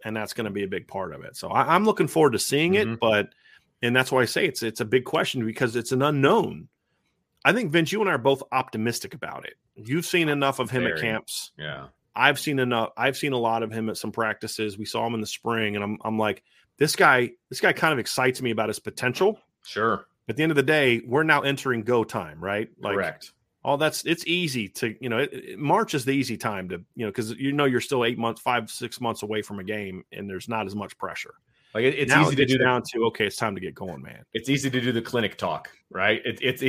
And 0.04 0.16
that's 0.16 0.32
going 0.32 0.46
to 0.46 0.50
be 0.50 0.62
a 0.64 0.68
big 0.68 0.88
part 0.88 1.12
of 1.14 1.22
it. 1.24 1.36
So 1.36 1.48
I, 1.48 1.74
I'm 1.74 1.84
looking 1.84 2.06
forward 2.08 2.32
to 2.32 2.38
seeing 2.38 2.72
Mhm. 2.72 2.94
it, 2.94 3.00
but 3.00 3.34
and 3.82 3.94
that's 3.94 4.10
why 4.12 4.22
I 4.22 4.24
say 4.26 4.46
it's 4.46 4.62
it's 4.62 4.80
a 4.80 4.84
big 4.84 5.04
question 5.04 5.44
because 5.44 5.76
it's 5.76 5.92
an 5.92 6.02
unknown. 6.02 6.68
I 7.44 7.52
think 7.52 7.70
Vince, 7.72 7.92
you 7.92 8.00
and 8.00 8.08
I 8.10 8.14
are 8.14 8.18
both 8.18 8.42
optimistic 8.52 9.14
about 9.14 9.46
it. 9.46 9.54
You've 9.74 10.04
seen 10.06 10.28
enough 10.28 10.58
of 10.58 10.70
him 10.70 10.86
at 10.86 10.98
camps. 11.00 11.52
yeah. 11.58 11.86
I've 12.14 12.40
seen 12.40 12.58
enough. 12.58 12.90
I've 12.96 13.16
seen 13.16 13.32
a 13.32 13.38
lot 13.38 13.62
of 13.62 13.70
him 13.70 13.88
at 13.88 13.96
some 13.96 14.10
practices. 14.10 14.76
We 14.76 14.84
saw 14.84 15.06
him 15.06 15.14
in 15.14 15.20
the 15.20 15.26
spring, 15.26 15.76
and 15.76 15.84
I'm 15.84 15.96
I'm 16.04 16.18
like, 16.18 16.42
this 16.76 16.96
guy, 16.96 17.30
this 17.50 17.60
guy 17.60 17.72
kind 17.72 17.92
of 17.92 17.98
excites 17.98 18.42
me 18.42 18.50
about 18.50 18.68
his 18.68 18.80
potential. 18.80 19.38
Sure. 19.64 20.06
At 20.30 20.36
the 20.36 20.44
end 20.44 20.52
of 20.52 20.56
the 20.56 20.62
day, 20.62 21.02
we're 21.04 21.24
now 21.24 21.40
entering 21.40 21.82
go 21.82 22.04
time, 22.04 22.38
right? 22.38 22.70
Like, 22.80 22.94
Correct. 22.94 23.32
oh, 23.64 23.76
that's 23.76 24.04
it's 24.04 24.24
easy 24.28 24.68
to 24.68 24.94
you 25.00 25.08
know. 25.08 25.18
It, 25.18 25.32
it- 25.32 25.58
March 25.58 25.92
is 25.92 26.04
the 26.04 26.12
easy 26.12 26.36
time 26.36 26.68
to 26.68 26.76
you 26.94 27.04
know 27.04 27.08
because 27.08 27.32
you 27.32 27.50
know 27.50 27.64
you're 27.64 27.80
still 27.80 28.04
eight 28.04 28.16
months, 28.16 28.40
five 28.40 28.70
six 28.70 29.00
months 29.00 29.24
away 29.24 29.42
from 29.42 29.58
a 29.58 29.64
game, 29.64 30.04
and 30.12 30.30
there's 30.30 30.48
not 30.48 30.66
as 30.66 30.76
much 30.76 30.96
pressure. 30.98 31.34
Like 31.74 31.82
it, 31.82 31.94
it's 31.98 32.10
now 32.10 32.22
easy 32.22 32.34
it 32.34 32.36
to 32.36 32.46
do. 32.46 32.58
The, 32.58 32.64
down 32.64 32.82
to 32.92 33.04
okay, 33.06 33.26
it's 33.26 33.34
time 33.34 33.56
to 33.56 33.60
get 33.60 33.74
going, 33.74 34.02
man. 34.02 34.24
it's 34.32 34.48
easy 34.48 34.70
to 34.70 34.80
do 34.80 34.92
the 34.92 35.02
clinic 35.02 35.36
talk, 35.36 35.68
right? 35.90 36.20
It, 36.24 36.38
it's 36.40 36.62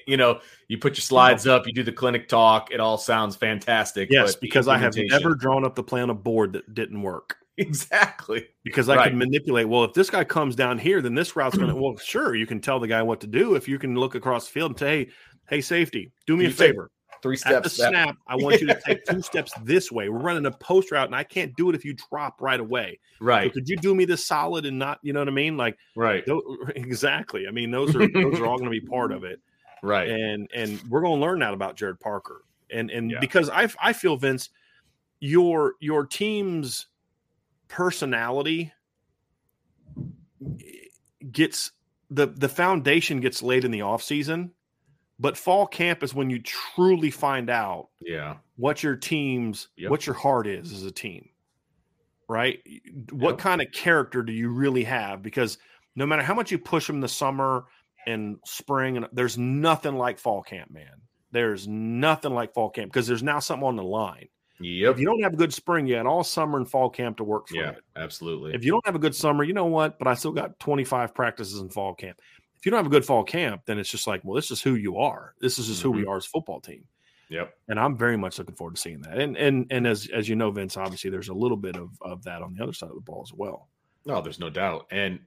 you 0.06 0.16
know 0.16 0.38
you 0.68 0.78
put 0.78 0.96
your 0.96 1.02
slides 1.02 1.48
up, 1.48 1.66
you 1.66 1.72
do 1.72 1.82
the 1.82 1.90
clinic 1.90 2.28
talk. 2.28 2.70
It 2.70 2.78
all 2.78 2.98
sounds 2.98 3.34
fantastic. 3.34 4.10
Yes, 4.12 4.34
but 4.34 4.40
because 4.40 4.68
I 4.68 4.78
have 4.78 4.94
never 4.96 5.34
drawn 5.34 5.64
up 5.64 5.74
the 5.74 5.82
plan 5.82 6.08
a 6.08 6.14
board 6.14 6.52
that 6.52 6.72
didn't 6.72 7.02
work. 7.02 7.36
Exactly. 7.58 8.46
Because 8.64 8.88
I 8.88 8.96
Right. 8.96 9.08
can 9.10 9.18
manipulate. 9.18 9.68
Well, 9.68 9.84
if 9.84 9.92
this 9.92 10.10
guy 10.10 10.24
comes 10.24 10.54
down 10.56 10.78
here, 10.78 11.02
then 11.02 11.14
this 11.14 11.34
route's 11.36 11.56
going 11.58 11.68
to. 11.68 11.74
Well, 11.80 11.96
sure, 11.98 12.34
you 12.34 12.46
can 12.46 12.60
tell 12.60 12.78
the 12.80 12.86
guy 12.88 13.02
what 13.02 13.20
to 13.20 13.26
do. 13.26 13.54
If 13.56 13.68
you 13.68 13.78
can 13.78 13.94
look 13.96 14.14
across 14.14 14.46
the 14.46 14.52
field 14.52 14.70
and 14.72 14.78
say, 14.78 15.04
"Hey, 15.06 15.10
hey, 15.48 15.60
safety, 15.60 16.12
do 16.26 16.36
me 16.36 16.44
You 16.44 16.50
a 16.50 16.52
favor. 16.52 16.90
Three 17.20 17.36
At 17.46 17.64
the 17.64 17.68
steps. 17.68 17.90
snap, 17.90 18.16
I 18.28 18.36
want 18.36 18.60
you 18.60 18.68
to 18.68 18.80
take 18.86 19.04
two 19.04 19.20
steps 19.22 19.50
this 19.64 19.90
way. 19.90 20.08
We're 20.08 20.20
running 20.20 20.46
a 20.46 20.52
post 20.52 20.92
route, 20.92 21.06
and 21.06 21.16
I 21.16 21.24
can't 21.24 21.52
do 21.56 21.68
it 21.68 21.74
if 21.74 21.84
you 21.84 21.96
drop 22.12 22.40
right 22.40 22.60
away. 22.60 23.00
So 23.18 23.24
right. 23.24 23.52
could 23.52 23.68
you 23.68 23.76
do 23.76 23.92
me 23.92 24.04
this 24.04 24.24
solid 24.24 24.64
and 24.66 24.78
not? 24.78 25.00
You 25.02 25.12
know 25.12 25.18
what 25.18 25.26
I 25.26 25.32
mean? 25.32 25.56
Like 25.56 25.76
Right. 25.96 26.22
exactly. 26.76 27.48
I 27.48 27.50
mean, 27.50 27.72
those 27.72 27.96
are 27.96 28.06
those 28.06 28.38
are 28.38 28.46
all 28.46 28.56
going 28.58 28.70
to 28.72 28.80
be 28.80 28.80
part 28.80 29.10
of 29.10 29.24
it. 29.24 29.40
Right. 29.82 30.08
and 30.08 30.48
and 30.54 30.80
we're 30.88 31.00
going 31.00 31.18
to 31.18 31.20
learn 31.26 31.40
that 31.40 31.54
about 31.54 31.76
Gerad 31.76 31.98
Parker. 31.98 32.42
And 32.70 32.88
and 32.92 33.10
Yeah. 33.10 33.18
because 33.18 33.50
I 33.50 33.68
I 33.82 33.92
feel 33.94 34.16
Vince, 34.16 34.50
your 35.18 35.74
your 35.80 36.06
team's 36.06 36.86
personality 37.68 38.72
gets 41.30 41.72
the 42.10 42.26
the 42.26 42.48
foundation 42.48 43.20
gets 43.20 43.42
laid 43.42 43.64
in 43.64 43.70
the 43.70 43.82
off 43.82 44.02
season, 44.02 44.52
but 45.18 45.36
fall 45.36 45.66
camp 45.66 46.02
is 46.02 46.14
when 46.14 46.30
you 46.30 46.40
truly 46.40 47.10
find 47.10 47.50
out 47.50 47.88
Yeah. 48.00 48.36
what 48.56 48.82
your 48.82 48.96
team's 48.96 49.68
Yep. 49.76 49.90
what 49.90 50.06
your 50.06 50.14
heart 50.14 50.46
is 50.46 50.72
as 50.72 50.84
a 50.84 50.90
team 50.90 51.28
right 52.28 52.60
what 53.10 53.32
Yep. 53.32 53.38
kind 53.38 53.62
of 53.62 53.72
character 53.72 54.22
do 54.22 54.32
you 54.32 54.50
really 54.50 54.84
have 54.84 55.22
because 55.22 55.58
no 55.96 56.06
matter 56.06 56.22
how 56.22 56.34
much 56.34 56.50
you 56.50 56.58
push 56.58 56.86
them 56.86 56.96
in 56.96 57.00
the 57.00 57.08
summer 57.08 57.64
and 58.06 58.38
spring, 58.46 58.96
and 58.96 59.08
there's 59.12 59.36
nothing 59.36 59.96
like 59.96 60.18
fall 60.18 60.42
camp, 60.42 60.70
man. 60.70 61.02
There's 61.32 61.66
nothing 61.68 62.32
like 62.32 62.54
fall 62.54 62.70
camp 62.70 62.90
because 62.92 63.06
there's 63.06 63.22
now 63.22 63.38
something 63.40 63.66
on 63.66 63.76
the 63.76 63.82
line. 63.82 64.28
Yep. 64.60 64.94
If 64.94 64.98
you 65.00 65.06
don't 65.06 65.22
have 65.22 65.34
a 65.34 65.36
good 65.36 65.52
spring, 65.54 65.86
you 65.86 65.94
had 65.94 66.06
all 66.06 66.24
summer 66.24 66.58
and 66.58 66.68
fall 66.68 66.90
camp 66.90 67.16
to 67.18 67.24
work 67.24 67.48
for 67.48 67.54
yeah, 67.56 67.70
it. 67.70 67.82
absolutely. 67.96 68.54
If 68.54 68.64
you 68.64 68.72
don't 68.72 68.84
have 68.86 68.96
a 68.96 68.98
good 68.98 69.14
summer, 69.14 69.44
you 69.44 69.52
know 69.52 69.66
what? 69.66 69.98
But 69.98 70.08
I 70.08 70.14
still 70.14 70.32
got 70.32 70.58
25 70.58 71.14
practices 71.14 71.60
in 71.60 71.68
fall 71.68 71.94
camp. 71.94 72.20
If 72.56 72.66
you 72.66 72.70
don't 72.70 72.78
have 72.78 72.86
a 72.86 72.90
good 72.90 73.04
fall 73.04 73.22
camp, 73.22 73.62
then 73.66 73.78
it's 73.78 73.88
just 73.90 74.06
like, 74.08 74.20
well, 74.24 74.34
this 74.34 74.50
is 74.50 74.60
who 74.60 74.74
you 74.74 74.98
are. 74.98 75.34
This 75.40 75.58
is 75.60 75.68
just 75.68 75.80
Mm-hmm. 75.80 75.88
who 75.90 75.96
we 75.98 76.06
are 76.06 76.16
as 76.16 76.26
a 76.26 76.28
football 76.30 76.60
team. 76.60 76.84
yep. 77.28 77.54
And 77.68 77.78
I'm 77.78 77.96
very 77.96 78.16
much 78.16 78.36
looking 78.38 78.56
forward 78.56 78.74
to 78.74 78.80
seeing 78.80 79.00
that. 79.02 79.18
And 79.18 79.36
and 79.36 79.66
and 79.70 79.86
as 79.86 80.08
as 80.12 80.28
you 80.28 80.34
know, 80.34 80.50
Vince, 80.50 80.76
obviously 80.76 81.08
there's 81.10 81.28
a 81.28 81.34
little 81.34 81.56
bit 81.56 81.76
of 81.76 81.90
of 82.02 82.24
that 82.24 82.42
on 82.42 82.54
the 82.54 82.62
other 82.62 82.72
side 82.72 82.88
of 82.88 82.96
the 82.96 83.00
ball 83.00 83.22
as 83.24 83.32
well. 83.32 83.68
No, 84.06 84.20
there's 84.20 84.40
no 84.40 84.50
doubt. 84.50 84.86
And 84.90 85.20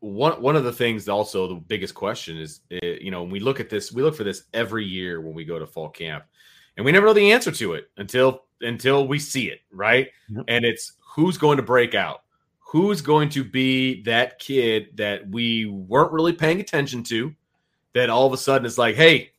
one 0.00 0.42
one 0.42 0.56
of 0.56 0.64
the 0.64 0.72
things, 0.72 1.08
also, 1.08 1.46
the 1.46 1.54
biggest 1.54 1.94
question 1.94 2.36
is, 2.36 2.60
uh, 2.72 2.84
you 3.00 3.10
know, 3.12 3.22
when 3.22 3.30
we 3.30 3.38
look 3.40 3.60
at 3.60 3.70
this, 3.70 3.92
we 3.92 4.02
look 4.02 4.16
for 4.16 4.24
this 4.24 4.44
every 4.52 4.84
year 4.84 5.20
when 5.20 5.34
we 5.34 5.44
go 5.44 5.58
to 5.60 5.66
fall 5.66 5.88
camp, 5.88 6.24
and 6.76 6.84
we 6.84 6.92
never 6.92 7.06
know 7.06 7.12
the 7.12 7.32
answer 7.32 7.50
to 7.52 7.74
it 7.74 7.90
until 7.96 8.44
until 8.60 9.06
we 9.06 9.18
see 9.18 9.48
it, 9.48 9.60
right? 9.70 10.08
Yep. 10.28 10.44
And 10.48 10.64
it's 10.64 10.92
who's 11.00 11.36
going 11.36 11.56
to 11.56 11.62
break 11.62 11.94
out, 11.94 12.22
who's 12.58 13.02
going 13.02 13.28
to 13.30 13.44
be 13.44 14.02
that 14.02 14.38
kid 14.38 14.96
that 14.96 15.28
we 15.28 15.66
weren't 15.66 16.12
really 16.12 16.32
paying 16.32 16.60
attention 16.60 17.02
to, 17.04 17.34
that 17.94 18.10
all 18.10 18.26
of 18.26 18.32
a 18.32 18.38
sudden 18.38 18.66
is 18.66 18.78
like, 18.78 18.94
hey, 18.94 19.32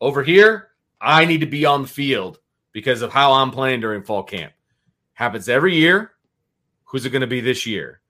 over 0.00 0.22
here, 0.22 0.70
I 1.00 1.24
need 1.24 1.40
to 1.40 1.46
be 1.46 1.64
on 1.64 1.82
the 1.82 1.88
field 1.88 2.38
because 2.72 3.02
of 3.02 3.12
how 3.12 3.32
I'm 3.32 3.50
playing 3.50 3.80
during 3.80 4.02
fall 4.02 4.22
camp. 4.22 4.52
Happens 5.14 5.48
every 5.48 5.76
year. 5.76 6.12
Who's 6.84 7.06
it 7.06 7.10
going 7.10 7.20
to 7.20 7.26
be 7.26 7.40
this 7.40 7.66
year? 7.66 8.00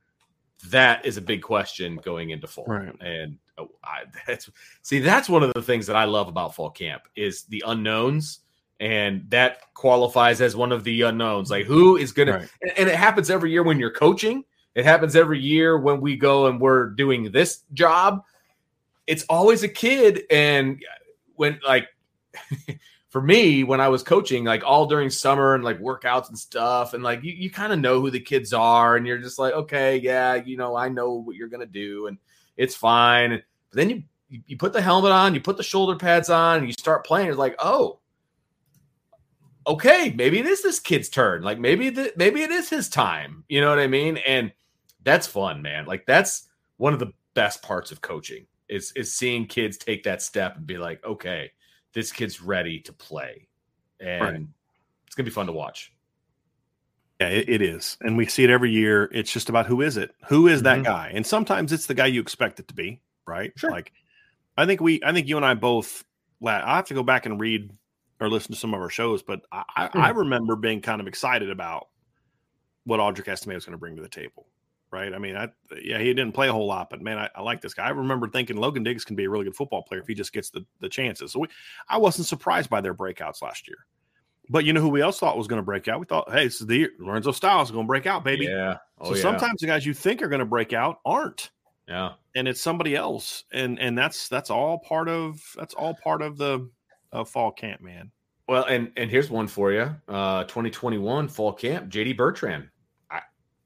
That 0.69 1.05
is 1.05 1.17
a 1.17 1.23
big 1.23 1.43
question 1.43 1.97
going 1.97 2.31
into 2.31 2.47
fall. 2.47 2.67
Right. 2.67 2.95
And 3.01 3.39
oh, 3.59 3.69
I, 3.85 4.05
that's 4.27 4.49
see, 4.83 5.01
that's 5.01 5.29
one 5.29 5.43
of 5.43 5.53
the 5.55 5.63
things 5.63 5.87
that 5.89 5.97
I 5.97 6.05
love 6.05 6.29
about 6.29 6.55
fall 6.55 6.71
camp 6.71 7.03
is 7.17 7.43
the 7.45 7.63
unknowns, 7.67 8.41
and 8.83 9.25
that 9.31 9.61
qualifies 9.75 10.41
as 10.41 10.57
one 10.57 10.73
of 10.73 10.83
the 10.85 11.03
unknowns. 11.03 11.51
Like 11.51 11.67
who 11.67 11.97
is 11.97 12.13
going 12.13 12.29
Right. 12.29 12.49
to, 12.63 12.79
and, 12.81 12.89
it 12.89 12.95
happens 12.97 13.31
every 13.31 13.51
year 13.53 13.63
when 13.63 13.79
you're 13.79 13.93
coaching. 13.93 14.45
It 14.75 14.85
happens 14.85 15.15
every 15.17 15.39
year 15.39 15.79
when 15.79 16.01
we 16.01 16.17
go 16.17 16.47
and 16.47 16.61
we're 16.61 16.87
doing 16.91 17.31
this 17.31 17.61
job. 17.73 18.25
It's 19.07 19.25
always 19.29 19.63
a 19.63 19.69
kid, 19.69 20.25
and 20.31 20.83
when 21.37 21.61
like 21.67 21.89
for 23.09 23.21
me 23.21 23.63
when 23.63 23.79
i 23.81 23.89
was 23.89 24.03
coaching 24.03 24.43
like 24.45 24.63
all 24.65 24.87
during 24.87 25.11
summer 25.11 25.55
and 25.55 25.63
like 25.63 25.79
workouts 25.81 26.29
and 26.29 26.39
stuff 26.39 26.95
and 26.95 27.03
like 27.03 27.23
you, 27.23 27.33
you 27.33 27.51
kind 27.51 27.73
of 27.73 27.79
know 27.79 28.01
who 28.01 28.11
the 28.11 28.19
kids 28.21 28.53
are 28.55 28.97
and 28.97 29.07
you're 29.07 29.19
just 29.19 29.39
like 29.39 29.53
okay 29.53 29.99
yeah 29.99 30.35
you 30.35 30.57
know 30.57 30.75
i 30.75 30.89
know 30.89 31.13
what 31.15 31.37
you're 31.37 31.49
gonna 31.49 31.67
do 31.67 32.07
and 32.07 32.17
it's 32.57 32.75
fine 32.75 33.31
but 33.71 33.77
then 33.77 33.91
you 33.91 34.03
you- 34.31 34.43
you 34.47 34.57
put 34.57 34.73
the 34.73 34.81
helmet 34.81 35.13
on 35.13 35.35
you 35.35 35.41
put 35.43 35.59
the 35.59 35.63
shoulder 35.63 35.95
pads 35.97 36.31
on 36.31 36.59
and 36.59 36.67
you 36.67 36.73
start 36.73 37.05
playing 37.05 37.29
it's 37.29 37.37
like 37.37 37.55
oh 37.59 37.99
okay 39.67 40.13
maybe 40.17 40.39
it 40.39 40.47
is 40.47 40.63
this 40.63 40.81
kid's 40.81 41.09
turn 41.09 41.43
like 41.43 41.59
maybe 41.59 41.91
the, 41.91 42.13
maybe 42.17 42.43
it 42.43 42.51
is 42.51 42.69
his 42.69 42.89
time 42.89 43.45
you 43.49 43.61
know 43.61 43.69
what 43.69 43.79
i 43.79 43.87
mean 43.87 44.17
and 44.19 44.53
that's 45.05 45.27
fun 45.27 45.63
man 45.63 45.85
like 45.87 46.05
that's 46.07 46.49
one 46.77 46.93
of 46.93 46.99
the 46.99 47.13
best 47.35 47.63
parts 47.63 47.91
of 47.93 48.01
coaching 48.01 48.47
is 48.69 48.93
is 48.93 49.13
seeing 49.15 49.47
kids 49.47 49.77
take 49.77 50.03
that 50.03 50.23
step 50.23 50.57
and 50.57 50.67
be 50.67 50.79
like 50.79 51.05
okay 51.05 51.51
this 51.93 52.11
kid's 52.13 52.41
ready 52.41 52.81
to 52.81 52.93
play 52.93 53.49
and 54.01 54.21
Right. 54.23 54.47
it's 55.07 55.15
gonna 55.15 55.25
be 55.25 55.31
fun 55.31 55.47
to 55.47 55.53
watch 55.53 55.93
Yeah, 57.21 57.29
it, 57.29 57.49
it 57.49 57.63
is, 57.63 57.97
and 58.01 58.17
we 58.17 58.27
see 58.27 58.43
it 58.43 58.51
every 58.51 58.73
year. 58.73 59.09
It's 59.13 59.33
just 59.33 59.49
about 59.49 59.67
who 59.67 59.81
is 59.81 59.97
it? 59.97 60.13
Who 60.29 60.49
is 60.49 60.63
that 60.65 60.81
Mhm. 60.81 60.85
guy? 60.85 61.13
And 61.15 61.25
sometimes 61.25 61.73
it's 61.73 61.87
the 61.87 61.95
guy 61.95 62.07
you 62.07 62.21
expect 62.21 62.59
it 62.59 62.67
to 62.69 62.75
be, 62.75 63.01
right? 63.27 63.53
Sure. 63.57 63.71
Like, 63.71 63.93
I 64.57 64.67
think 64.67 64.81
we, 64.81 65.01
I 65.05 65.13
think 65.13 65.29
you 65.29 65.37
and 65.37 65.47
I 65.47 65.55
both. 65.55 66.05
I 66.45 66.75
have 66.77 66.87
to 66.87 66.95
go 66.95 67.05
back 67.05 67.25
and 67.27 67.39
read 67.39 67.71
or 68.23 68.31
listen 68.31 68.53
to 68.53 68.59
some 68.59 68.73
of 68.73 68.81
our 68.81 68.89
shows, 68.89 69.23
but 69.23 69.41
I, 69.51 69.65
I, 69.75 69.85
I 69.85 69.89
mm-hmm. 69.89 70.19
remember 70.19 70.55
being 70.55 70.81
kind 70.81 71.01
of 71.01 71.09
excited 71.09 71.51
about 71.51 71.89
what 72.85 73.01
Audric 73.01 73.27
Estime 73.27 73.55
was 73.55 73.65
going 73.65 73.73
to 73.73 73.79
bring 73.79 73.97
to 73.97 74.03
the 74.03 74.09
table, 74.09 74.47
right? 74.93 75.13
I 75.13 75.19
mean, 75.19 75.37
I 75.37 75.49
yeah, 75.83 75.99
he 75.99 76.15
didn't 76.15 76.33
play 76.33 76.49
a 76.49 76.53
whole 76.53 76.67
lot, 76.67 76.89
but 76.89 77.03
man, 77.03 77.19
I, 77.19 77.29
I 77.35 77.43
like 77.43 77.61
this 77.61 77.75
guy. 77.75 77.85
I 77.85 77.91
remember 77.91 78.29
thinking 78.29 78.57
Logan 78.57 78.85
Diggs 78.85 79.05
can 79.05 79.17
be 79.17 79.25
a 79.25 79.31
really 79.31 79.45
good 79.45 79.57
football 79.57 79.83
player 79.83 80.01
if 80.01 80.07
he 80.07 80.15
just 80.15 80.33
gets 80.33 80.51
the 80.51 80.65
the 80.79 80.89
chances. 80.89 81.33
So 81.33 81.41
we, 81.41 81.49
I 81.89 81.99
wasn't 81.99 82.29
surprised 82.29 82.71
by 82.71 82.81
their 82.81 82.95
breakouts 82.95 83.43
last 83.43 83.67
year. 83.67 83.79
But 84.49 84.65
you 84.65 84.73
know 84.73 84.81
who 84.81 84.89
we 84.89 85.03
else 85.03 85.19
thought 85.19 85.37
was 85.37 85.47
going 85.47 85.61
to 85.61 85.65
break 85.65 85.89
out? 85.89 85.99
We 85.99 86.07
thought, 86.07 86.31
hey, 86.31 86.45
this 86.45 86.61
is 86.61 86.67
the 86.67 86.77
year. 86.77 86.91
Lorenzo 86.99 87.33
Styles 87.33 87.69
is 87.69 87.73
going 87.73 87.87
to 87.87 87.89
break 87.89 88.07
out, 88.07 88.23
baby. 88.23 88.47
yeah 88.47 88.79
oh, 88.99 89.11
so 89.11 89.15
yeah. 89.17 89.23
sometimes 89.23 89.61
the 89.61 89.67
guys 89.67 89.85
you 89.85 89.95
think 89.95 90.23
are 90.23 90.29
going 90.29 90.41
to 90.41 90.45
break 90.45 90.73
out 90.73 91.01
aren't, 91.05 91.51
yeah 91.89 92.13
and 92.37 92.47
it's 92.47 92.61
somebody 92.61 92.95
else, 92.95 93.45
and 93.53 93.79
and 93.81 93.99
that's 93.99 94.29
that's 94.29 94.51
all 94.51 94.79
part 94.79 95.09
of 95.09 95.41
that's 95.57 95.75
all 95.75 95.95
part 95.95 96.23
of 96.23 96.39
the 96.39 96.69
uh, 97.13 97.25
fall 97.25 97.53
camp, 97.53 97.81
man. 97.81 98.11
Well, 98.49 98.65
and 98.65 98.91
and 98.97 99.11
here's 99.11 99.31
one 99.31 99.47
for 99.47 99.73
you. 99.73 99.95
Uh 100.09 100.45
2021 100.45 101.29
fall 101.29 101.53
camp, 101.53 101.91
JD 101.91 102.17
Bertrand. 102.17 102.69
I, 103.11 103.21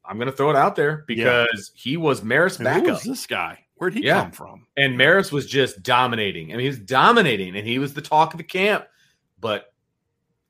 I'm 0.05 0.17
gonna 0.19 0.31
throw 0.31 0.49
it 0.49 0.55
out 0.55 0.75
there 0.75 1.03
because 1.07 1.71
he 1.75 1.97
was 1.97 2.21
Marist 2.21 2.57
who 2.57 2.63
backup. 2.65 2.97
is 2.97 3.03
this 3.03 3.25
guy? 3.25 3.59
Where'd 3.75 3.93
he 3.93 4.03
Yeah. 4.05 4.21
come 4.23 4.31
from? 4.31 4.67
And 4.77 4.97
Marist 4.97 5.31
was 5.31 5.45
just 5.45 5.83
dominating. 5.83 6.47
I 6.51 6.55
mean, 6.55 6.61
he 6.61 6.67
was 6.69 6.79
dominating 6.79 7.55
and 7.55 7.67
he 7.67 7.79
was 7.79 7.93
the 7.93 8.01
talk 8.01 8.33
of 8.33 8.37
the 8.37 8.43
camp. 8.43 8.85
But 9.39 9.73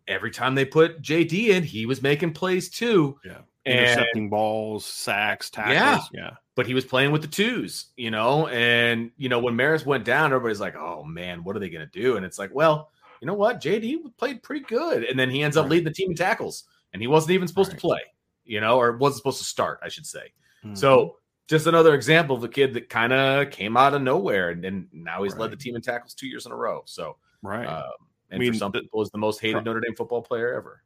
every 0.07 0.31
time 0.31 0.55
they 0.55 0.63
put 0.65 1.01
JD 1.01 1.47
in, 1.49 1.63
he 1.63 1.85
was 1.85 2.01
making 2.01 2.33
plays 2.33 2.69
too. 2.69 3.19
Yeah, 3.25 3.39
And 3.67 3.79
intercepting 3.79 4.29
balls, 4.29 4.85
sacks, 4.85 5.49
tackles. 5.49 6.09
Yeah. 6.13 6.21
yeah. 6.21 6.31
but 6.55 6.65
he 6.67 6.73
was 6.73 6.85
playing 6.85 7.11
with 7.11 7.21
the 7.21 7.27
twos, 7.27 7.87
you 7.97 8.09
know. 8.11 8.47
And 8.47 9.11
you 9.17 9.29
know, 9.29 9.39
when 9.39 9.55
Marist 9.55 9.85
went 9.85 10.05
down, 10.05 10.31
everybody's 10.33 10.59
like, 10.59 10.75
"Oh 10.75 11.03
man, 11.03 11.43
what 11.43 11.55
are 11.55 11.59
they 11.59 11.69
going 11.69 11.87
to 11.87 11.99
do?" 12.01 12.17
And 12.17 12.25
it's 12.25 12.39
like, 12.39 12.51
well, 12.53 12.89
you 13.21 13.27
know 13.27 13.33
what, 13.35 13.61
JD 13.61 14.15
played 14.17 14.41
pretty 14.43 14.65
good, 14.65 15.03
and 15.03 15.19
then 15.19 15.29
he 15.29 15.43
ends 15.43 15.57
up 15.57 15.63
Right. 15.65 15.71
leading 15.71 15.85
the 15.85 15.91
team 15.93 16.09
in 16.11 16.15
tackles, 16.17 16.63
and 16.93 17.01
he 17.01 17.07
wasn't 17.07 17.31
even 17.31 17.47
supposed 17.47 17.69
Right. 17.71 17.77
to 17.77 17.81
play, 17.81 18.01
you 18.45 18.61
know, 18.61 18.77
or 18.79 18.95
wasn't 18.97 19.17
supposed 19.17 19.39
to 19.39 19.43
start, 19.45 19.79
I 19.83 19.89
should 19.89 20.05
say. 20.05 20.33
Mhm. 20.63 20.77
So 20.77 21.17
just 21.47 21.65
another 21.67 21.93
example 21.95 22.35
of 22.35 22.43
a 22.43 22.47
kid 22.49 22.73
that 22.75 22.89
kind 22.89 23.13
of 23.13 23.49
came 23.51 23.75
out 23.77 23.93
of 23.93 24.01
nowhere, 24.01 24.49
and 24.49 24.63
then 24.63 24.87
now 24.91 25.23
he's 25.23 25.35
led 25.35 25.51
the 25.51 25.55
team 25.57 25.75
in 25.75 25.81
tackles 25.81 26.13
two 26.13 26.27
years 26.27 26.45
in 26.45 26.51
a 26.51 26.55
row. 26.55 26.83
So, 26.85 27.17
right, 27.41 27.65
um, 27.65 27.91
and 28.29 28.37
I 28.37 28.39
mean, 28.39 28.53
for 28.53 28.59
some 28.59 28.71
the- 28.71 28.81
people, 28.81 29.01
is 29.01 29.09
the 29.11 29.17
most 29.17 29.39
hated 29.39 29.63
Notre 29.65 29.79
Dame 29.79 29.95
football 29.95 30.21
player 30.21 30.53
ever. 30.53 30.83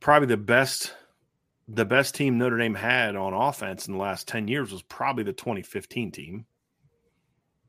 probably 0.00 0.28
the 0.28 0.36
best. 0.36 0.94
The 1.68 1.84
best 1.84 2.14
team 2.14 2.36
Notre 2.38 2.58
Dame 2.58 2.74
had 2.74 3.16
on 3.16 3.32
offense 3.32 3.86
in 3.86 3.94
the 3.94 3.98
last 4.00 4.28
10 4.28 4.48
years 4.48 4.70
was 4.70 4.82
probably 4.82 5.24
the 5.24 5.32
2015 5.32 6.12
team. 6.12 6.46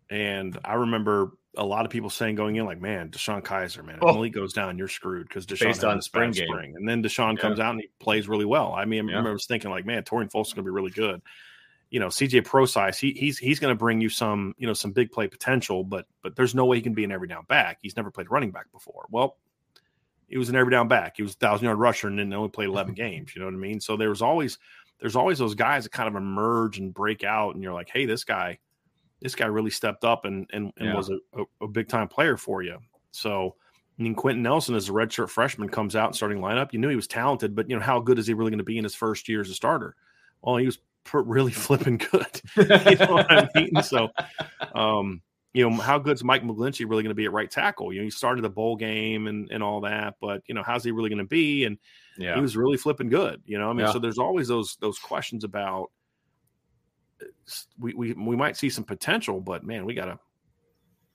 And 0.10 0.58
I 0.64 0.74
remember 0.76 1.32
a 1.58 1.66
lot 1.66 1.86
of 1.86 1.92
people 1.92 2.10
saying 2.10 2.36
going 2.36 2.58
in, 2.58 2.66
like, 2.66 2.82
man, 2.82 3.10
DeShone 3.10 3.42
Kizer, 3.42 3.84
man, 3.84 3.96
if 3.96 4.04
Oh. 4.04 4.14
Malik 4.14 4.34
goes 4.34 4.54
down, 4.54 4.78
you're 4.78 4.90
screwed 4.90 5.28
because 5.28 5.46
DeShone 5.46 5.66
Based 5.68 5.84
on 5.84 6.02
spring 6.02 6.32
game. 6.32 6.48
spring. 6.48 6.76
And 6.76 6.88
then 6.88 7.02
DeShone 7.02 7.36
Yeah. 7.38 7.42
comes 7.42 7.60
out 7.60 7.72
and 7.72 7.82
he 7.82 7.90
plays 8.00 8.28
really 8.28 8.46
well. 8.46 8.74
I 8.74 8.86
mean, 8.86 9.10
I 9.10 9.14
Yeah. 9.14 9.28
I 9.30 9.32
was 9.32 9.46
thinking, 9.48 9.72
like, 9.72 9.86
man, 9.86 10.04
Torian 10.04 10.30
Folks 10.32 10.50
is 10.50 10.54
going 10.54 10.66
to 10.66 10.70
be 10.70 10.74
really 10.76 10.92
good. 10.92 11.22
You 11.90 12.00
know, 12.02 12.08
CJ 12.10 12.42
Prosise, 12.44 13.00
he, 13.00 13.12
he's 13.14 13.38
he's 13.38 13.60
going 13.60 13.72
to 13.74 13.78
bring 13.78 14.02
you 14.02 14.10
some, 14.10 14.54
you 14.58 14.68
know, 14.68 14.74
some 14.74 14.92
big 14.92 15.12
play 15.12 15.28
potential, 15.28 15.84
but 15.84 16.06
but 16.22 16.36
there's 16.36 16.54
no 16.54 16.66
way 16.66 16.78
he 16.78 16.82
can 16.84 16.94
be 16.94 17.06
an 17.06 17.12
every 17.12 17.28
down 17.28 17.46
back. 17.46 17.78
He's 17.82 17.96
never 17.96 18.12
played 18.12 18.30
running 18.30 18.52
back 18.52 18.70
before. 18.72 19.06
Well, 19.10 19.38
he 20.28 20.38
was 20.38 20.50
an 20.50 20.56
every 20.56 20.72
down 20.72 20.88
back. 20.88 21.18
He 21.18 21.24
was 21.24 21.34
a 21.34 21.38
thousand 21.38 21.66
yard 21.66 21.78
rusher 21.80 22.08
and 22.08 22.18
then 22.18 22.34
only 22.34 22.50
played 22.50 22.70
11 22.70 22.94
games. 22.94 23.36
You 23.36 23.42
know 23.42 23.48
what 23.48 23.54
I 23.54 23.58
mean? 23.58 23.80
So 23.80 23.96
there 23.98 24.10
was 24.10 24.22
always, 24.22 24.58
there's 25.00 25.16
always 25.16 25.38
those 25.40 25.56
guys 25.56 25.84
that 25.84 25.92
kind 25.92 26.08
of 26.08 26.16
emerge 26.16 26.80
and 26.80 26.94
break 26.94 27.24
out. 27.24 27.54
And 27.54 27.64
you're 27.64 27.74
like, 27.74 27.90
Hey, 27.90 28.06
this 28.06 28.24
guy, 28.24 28.58
this 29.22 29.36
guy 29.36 29.46
really 29.46 29.70
stepped 29.72 30.04
up 30.04 30.26
and, 30.26 30.50
and, 30.54 30.72
and 30.78 30.88
Yeah. 30.90 30.96
was 30.96 31.10
a, 31.10 31.18
a, 31.40 31.44
a 31.66 31.68
big 31.68 31.88
time 31.88 32.08
player 32.08 32.38
for 32.38 32.64
you. 32.64 32.78
So, 33.12 33.56
I 33.98 34.04
mean, 34.04 34.14
Quenton 34.16 34.44
Nelson 34.44 34.76
as 34.76 34.90
a 34.90 34.92
redshirt 34.92 35.30
freshman 35.30 35.70
comes 35.70 35.96
out 35.96 36.08
and 36.08 36.16
starting 36.16 36.40
lineup. 36.40 36.74
You 36.74 36.80
knew 36.80 36.90
he 36.90 36.96
was 36.98 37.08
talented, 37.08 37.56
but 37.56 37.70
you 37.70 37.76
know, 37.78 37.82
how 37.82 38.00
good 38.00 38.20
is 38.20 38.28
he 38.28 38.34
really 38.34 38.52
going 38.52 38.58
to 38.58 38.64
be 38.66 38.78
in 38.78 38.84
his 38.84 38.96
first 38.96 39.30
year 39.30 39.42
as 39.42 39.50
a 39.50 39.54
starter? 39.54 39.96
Well, 40.42 40.58
he 40.58 40.66
was 40.66 40.80
pr- 41.06 41.20
really 41.20 41.52
flipping 41.54 41.98
good. 41.98 42.42
you 42.58 42.66
know 42.68 43.14
what 43.14 43.32
I 43.32 43.48
mean? 43.56 43.82
So, 43.84 44.10
um, 44.74 45.22
you 45.56 45.70
know, 45.70 45.78
how 45.78 45.98
good's 45.98 46.22
Mike 46.22 46.44
McGlinchey 46.44 46.82
really 46.82 47.02
going 47.02 47.12
to 47.12 47.16
be 47.16 47.24
at 47.24 47.32
right 47.32 47.50
tackle? 47.50 47.94
You 47.94 48.00
know, 48.00 48.04
he 48.04 48.10
started 48.12 48.42
the 48.44 48.50
bowl 48.50 48.76
game 48.76 49.28
and, 49.28 49.50
and 49.52 49.64
all 49.64 49.80
that, 49.82 50.16
but 50.20 50.42
you 50.48 50.54
know, 50.54 50.62
how's 50.62 50.84
he 50.84 50.92
really 50.92 51.10
going 51.10 51.20
to 51.20 51.24
be? 51.24 51.64
And 51.64 51.78
Yeah, 52.18 52.36
he 52.36 52.42
was 52.42 52.58
really 52.58 52.76
flipping 52.76 53.08
good. 53.08 53.42
You 53.46 53.58
know, 53.58 53.70
I 53.70 53.74
mean, 53.74 53.86
Yeah. 53.86 53.94
so 53.94 54.00
there's 54.00 54.18
always 54.18 54.50
those 54.50 54.76
those 54.82 55.00
questions 55.00 55.46
about 55.46 55.92
we 57.80 57.94
we 57.94 58.12
we 58.14 58.36
might 58.36 58.58
see 58.58 58.70
some 58.70 58.84
potential, 58.84 59.40
but 59.40 59.64
man, 59.64 59.86
we 59.86 59.94
gotta 59.94 60.20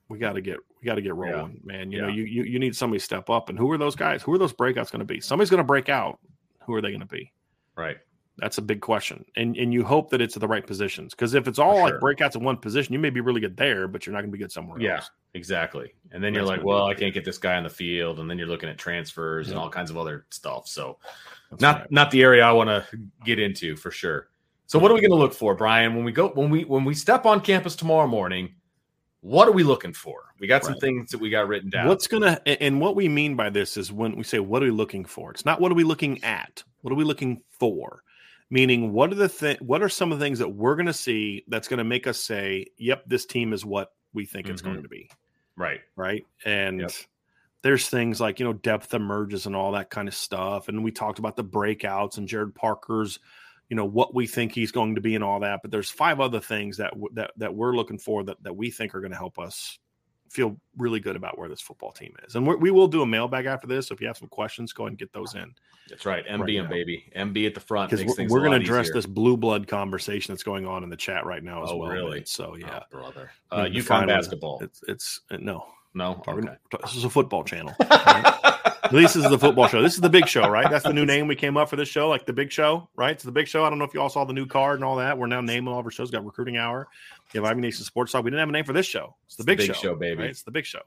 we 0.08 0.18
gotta 0.18 0.40
get 0.40 0.56
we 0.80 0.86
gotta 0.86 1.02
get 1.02 1.08
Yeah. 1.14 1.32
rolling, 1.32 1.60
man. 1.62 1.92
You 1.92 2.00
know, 2.00 2.08
you, 2.08 2.24
you 2.24 2.44
you 2.44 2.58
need 2.58 2.74
somebody 2.74 2.98
to 2.98 3.04
step 3.04 3.28
up. 3.28 3.50
And 3.50 3.58
who 3.58 3.70
are 3.70 3.76
those 3.78 3.94
guys? 3.94 4.22
Who 4.22 4.32
are 4.32 4.38
those 4.38 4.54
breakouts 4.54 4.90
going 4.90 5.00
to 5.00 5.04
be? 5.04 5.20
Somebody's 5.20 5.50
going 5.50 5.58
to 5.58 5.64
break 5.64 5.90
out. 5.90 6.18
Who 6.66 6.72
are 6.74 6.80
they 6.80 6.88
going 6.88 7.00
to 7.00 7.06
be? 7.06 7.30
right. 7.76 7.98
That's 8.40 8.58
a 8.58 8.62
big 8.62 8.80
question. 8.80 9.24
And 9.36 9.56
and 9.56 9.72
you 9.72 9.84
hope 9.84 10.10
that 10.10 10.20
it's 10.20 10.36
at 10.36 10.40
the 10.40 10.48
right 10.48 10.66
positions. 10.66 11.14
Because 11.14 11.34
if 11.34 11.46
it's 11.46 11.58
all 11.58 11.74
sure. 11.76 11.84
like 11.84 11.94
breakouts 12.00 12.36
in 12.36 12.42
one 12.42 12.56
position, 12.56 12.92
you 12.92 12.98
may 12.98 13.10
be 13.10 13.20
really 13.20 13.40
good 13.40 13.56
there, 13.56 13.86
but 13.86 14.06
you're 14.06 14.12
not 14.12 14.20
going 14.20 14.30
to 14.30 14.36
be 14.36 14.42
good 14.42 14.50
somewhere 14.50 14.80
Yeah, 14.80 14.96
else. 14.96 15.10
exactly. 15.34 15.92
And 16.12 16.24
then 16.24 16.34
you're 16.34 16.44
like, 16.44 16.64
well, 16.64 16.86
I 16.86 16.94
can't 16.94 17.12
get 17.12 17.24
this 17.24 17.38
guy 17.38 17.56
on 17.56 17.64
the 17.64 17.70
field, 17.70 18.18
and 18.18 18.30
then 18.30 18.38
you're 18.38 18.46
looking 18.46 18.68
at 18.68 18.78
transfers 18.78 19.48
and 19.48 19.58
all 19.58 19.68
kinds 19.68 19.90
of 19.90 19.96
other 19.96 20.26
stuff. 20.30 20.66
So 20.66 20.98
That's 21.50 21.60
not 21.60 21.80
right. 21.80 21.92
not 21.92 22.10
the 22.10 22.22
area 22.22 22.42
I 22.44 22.52
want 22.52 22.68
to 22.70 22.84
get 23.24 23.38
into 23.38 23.76
for 23.76 23.90
sure. 23.90 24.28
So 24.66 24.78
what 24.78 24.90
are 24.90 24.94
we 24.94 25.00
going 25.00 25.10
to 25.10 25.16
look 25.16 25.34
for, 25.34 25.54
Brian? 25.54 25.94
When 25.94 26.04
we 26.04 26.12
go 26.12 26.28
when 26.28 26.48
we 26.48 26.64
when 26.64 26.84
we 26.84 26.94
step 26.94 27.26
on 27.26 27.40
campus 27.40 27.74
tomorrow 27.76 28.06
morning, 28.06 28.54
what 29.20 29.48
are 29.48 29.52
we 29.52 29.62
looking 29.62 29.92
for? 29.92 30.24
We 30.38 30.46
got 30.46 30.64
some 30.64 30.76
things 30.76 31.10
that 31.10 31.18
we 31.18 31.28
got 31.28 31.48
written 31.48 31.68
down. 31.68 31.88
What's 31.88 32.06
gonna 32.06 32.40
and 32.46 32.80
what 32.80 32.96
we 32.96 33.08
mean 33.08 33.36
by 33.36 33.50
this 33.50 33.76
is 33.76 33.92
when 33.92 34.16
we 34.16 34.22
say 34.22 34.38
what 34.38 34.62
are 34.62 34.66
we 34.66 34.70
looking 34.70 35.04
for? 35.04 35.30
It's 35.30 35.44
not 35.44 35.60
what 35.60 35.70
are 35.70 35.74
we 35.74 35.84
looking 35.84 36.22
at. 36.24 36.62
What 36.82 36.92
are 36.92 36.96
we 36.96 37.04
looking 37.04 37.42
for? 37.50 38.02
Meaning, 38.50 38.92
what 38.92 39.12
are 39.12 39.16
the 39.16 39.28
th- 39.28 39.60
what 39.60 39.82
are 39.82 39.88
some 39.88 40.10
of 40.12 40.18
the 40.18 40.24
things 40.24 40.40
that 40.40 40.48
we're 40.48 40.74
going 40.74 40.86
to 40.86 40.92
see 40.92 41.44
that's 41.48 41.68
going 41.68 41.78
to 41.78 41.84
make 41.84 42.06
us 42.06 42.18
say, 42.18 42.66
"Yep, 42.78 43.04
this 43.06 43.24
team 43.24 43.52
is 43.52 43.64
what 43.64 43.92
we 44.12 44.26
think 44.26 44.48
it's 44.48 44.60
Mhm. 44.60 44.64
going 44.64 44.82
to 44.82 44.88
be." 44.88 45.08
right? 45.56 45.80
right? 45.94 46.24
And 46.46 46.80
Yep. 46.80 46.90
there's 47.62 47.88
things 47.90 48.20
like 48.20 48.38
you 48.40 48.44
know 48.46 48.54
depth 48.54 48.94
emerges 48.94 49.46
and 49.46 49.54
all 49.54 49.72
that 49.72 49.90
kind 49.90 50.08
of 50.08 50.14
stuff. 50.14 50.68
And 50.68 50.82
we 50.82 50.90
talked 50.90 51.18
about 51.18 51.36
the 51.36 51.44
breakouts 51.44 52.16
and 52.18 52.26
Gerad 52.26 52.54
Parker's, 52.54 53.18
you 53.68 53.76
know 53.76 53.84
what 53.84 54.14
we 54.14 54.26
think 54.26 54.52
he's 54.52 54.72
going 54.72 54.94
to 54.96 55.00
be 55.00 55.14
and 55.14 55.22
all 55.22 55.38
that. 55.40 55.60
But 55.62 55.70
there's 55.70 55.90
five 55.90 56.18
other 56.18 56.40
things 56.40 56.78
that 56.78 56.90
w- 56.92 57.10
that 57.14 57.32
that 57.36 57.54
we're 57.54 57.76
looking 57.76 57.98
for 57.98 58.24
that 58.24 58.42
that 58.42 58.56
we 58.56 58.70
think 58.70 58.94
are 58.94 59.00
going 59.00 59.12
to 59.12 59.16
help 59.18 59.38
us 59.38 59.78
feel 60.30 60.56
really 60.78 61.00
good 61.00 61.16
about 61.16 61.36
where 61.38 61.48
this 61.48 61.60
football 61.60 61.92
team 61.92 62.14
is. 62.26 62.36
And 62.36 62.46
we're, 62.46 62.56
we 62.56 62.70
will 62.70 62.86
do 62.88 63.02
a 63.02 63.06
mailbag 63.06 63.46
after 63.46 63.66
this. 63.66 63.88
So 63.88 63.94
if 63.94 64.00
you 64.00 64.06
have 64.06 64.16
some 64.16 64.28
questions, 64.28 64.72
go 64.72 64.84
ahead 64.84 64.92
and 64.92 64.98
get 64.98 65.12
those 65.12 65.34
in 65.34 65.52
That's 65.88 66.06
right. 66.06 66.24
MBM, 66.26 66.62
Right 66.62 66.70
baby. 66.70 67.04
MB 67.16 67.46
at 67.48 67.54
the 67.54 67.60
front 67.60 67.90
because 67.90 68.16
we're, 68.16 68.28
we're 68.28 68.40
going 68.44 68.52
to 68.58 68.64
address 68.64 68.86
easier. 68.86 68.94
this 68.94 69.06
blue 69.06 69.36
blood 69.36 69.66
conversation 69.66 70.32
that's 70.32 70.44
going 70.44 70.66
on 70.66 70.84
in 70.84 70.88
the 70.88 70.96
chat 70.96 71.26
right 71.26 71.42
now 71.42 71.64
as 71.64 71.70
Oh, 71.72 71.76
well. 71.78 71.90
really? 71.90 72.18
man. 72.18 72.26
So 72.26 72.54
yeah, 72.56 72.80
Oh, 72.80 72.86
brother. 72.90 73.30
Uh, 73.50 73.64
UConn 73.64 74.06
basketball. 74.06 74.60
It's 74.62 74.82
it's 74.86 75.20
uh, 75.30 75.38
no. 75.40 75.66
No. 75.94 76.22
Okay. 76.28 76.48
This 76.82 76.94
is 76.94 77.02
a 77.04 77.10
football 77.10 77.42
channel. 77.42 77.74
This 78.90 79.16
is 79.16 79.22
the 79.28 79.38
football 79.38 79.68
show. 79.68 79.82
This 79.82 79.94
is 79.94 80.00
the 80.00 80.08
big 80.08 80.26
show, 80.28 80.48
right? 80.48 80.68
That's 80.70 80.84
the 80.84 80.92
new 80.92 81.04
name 81.06 81.26
we 81.26 81.36
came 81.36 81.56
up 81.56 81.68
for 81.70 81.76
this 81.76 81.88
show, 81.88 82.08
like 82.08 82.26
the 82.26 82.32
big 82.32 82.50
show, 82.50 82.88
right? 82.96 83.12
It's 83.12 83.22
the 83.24 83.32
big 83.32 83.46
show. 83.48 83.64
I 83.64 83.70
don't 83.70 83.78
know 83.78 83.84
if 83.84 83.94
you 83.94 84.00
all 84.00 84.08
saw 84.10 84.24
the 84.24 84.32
new 84.32 84.46
card 84.46 84.76
and 84.76 84.84
all 84.84 84.96
that. 84.96 85.16
We're 85.16 85.26
now 85.26 85.40
naming 85.40 85.72
all 85.72 85.78
of 85.80 85.84
our 85.84 85.90
shows. 85.90 86.10
Got 86.10 86.24
recruiting 86.24 86.56
hour. 86.56 86.88
You 87.32 87.42
have 87.42 87.50
Ivy 87.50 87.60
Nation 87.60 87.84
Sports 87.84 88.12
Talk. 88.12 88.24
We 88.24 88.30
didn't 88.30 88.40
have 88.40 88.48
a 88.48 88.52
name 88.52 88.64
for 88.64 88.72
this 88.72 88.86
show. 88.86 89.16
It's 89.26 89.36
the 89.36 89.42
It's 89.42 89.46
big, 89.46 89.58
the 89.58 89.66
big 89.68 89.76
show, 89.76 89.82
show, 89.82 89.94
baby. 89.96 90.20
right? 90.22 90.30
It's 90.30 90.42
the 90.42 90.50
big 90.50 90.66
show. 90.66 90.80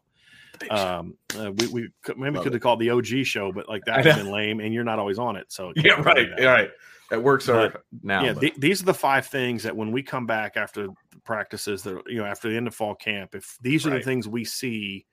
Big 0.60 0.70
show. 0.70 0.76
Um, 1.00 1.16
uh, 1.38 1.52
we 1.54 1.68
we 1.68 1.90
could, 2.04 2.18
maybe 2.18 2.36
Love 2.36 2.44
could 2.44 2.54
it. 2.54 2.56
have 2.58 2.62
called 2.62 2.80
the 2.80 2.90
OG 2.90 3.24
show, 3.26 3.52
but 3.52 3.68
like 3.70 3.84
that 3.86 4.04
know. 4.06 4.12
would 4.12 4.24
been 4.24 4.32
lame, 4.32 4.60
and 4.60 4.74
you're 4.74 4.84
not 4.84 5.00
always 5.00 5.18
on 5.20 5.36
it. 5.36 5.52
So 5.52 5.72
yeah, 5.78 5.94
right. 6.02 6.16
do 6.18 6.30
that. 6.30 6.40
Yeah, 6.42 6.52
right. 6.52 6.70
That 7.10 7.22
works 7.24 7.48
are 7.50 7.70
But, 7.70 7.84
now. 8.02 8.24
yeah, 8.24 8.34
but- 8.34 8.42
th- 8.42 8.56
these 8.58 8.82
are 8.82 8.86
the 8.86 8.94
five 8.94 9.26
things 9.28 9.64
that 9.64 9.76
when 9.76 9.92
we 9.92 10.04
come 10.04 10.26
back 10.26 10.58
after 10.58 10.88
the 10.88 10.94
practices, 11.24 11.84
that 11.84 12.02
you 12.08 12.18
know, 12.18 12.26
after 12.26 12.50
the 12.50 12.58
end 12.58 12.68
of 12.68 12.76
fall 12.76 12.96
camp, 12.96 13.36
if 13.36 13.58
these 13.62 13.86
are 13.86 13.92
Right. 13.92 14.00
the 14.00 14.04
things 14.06 14.28
we 14.28 14.44
see, 14.46 15.06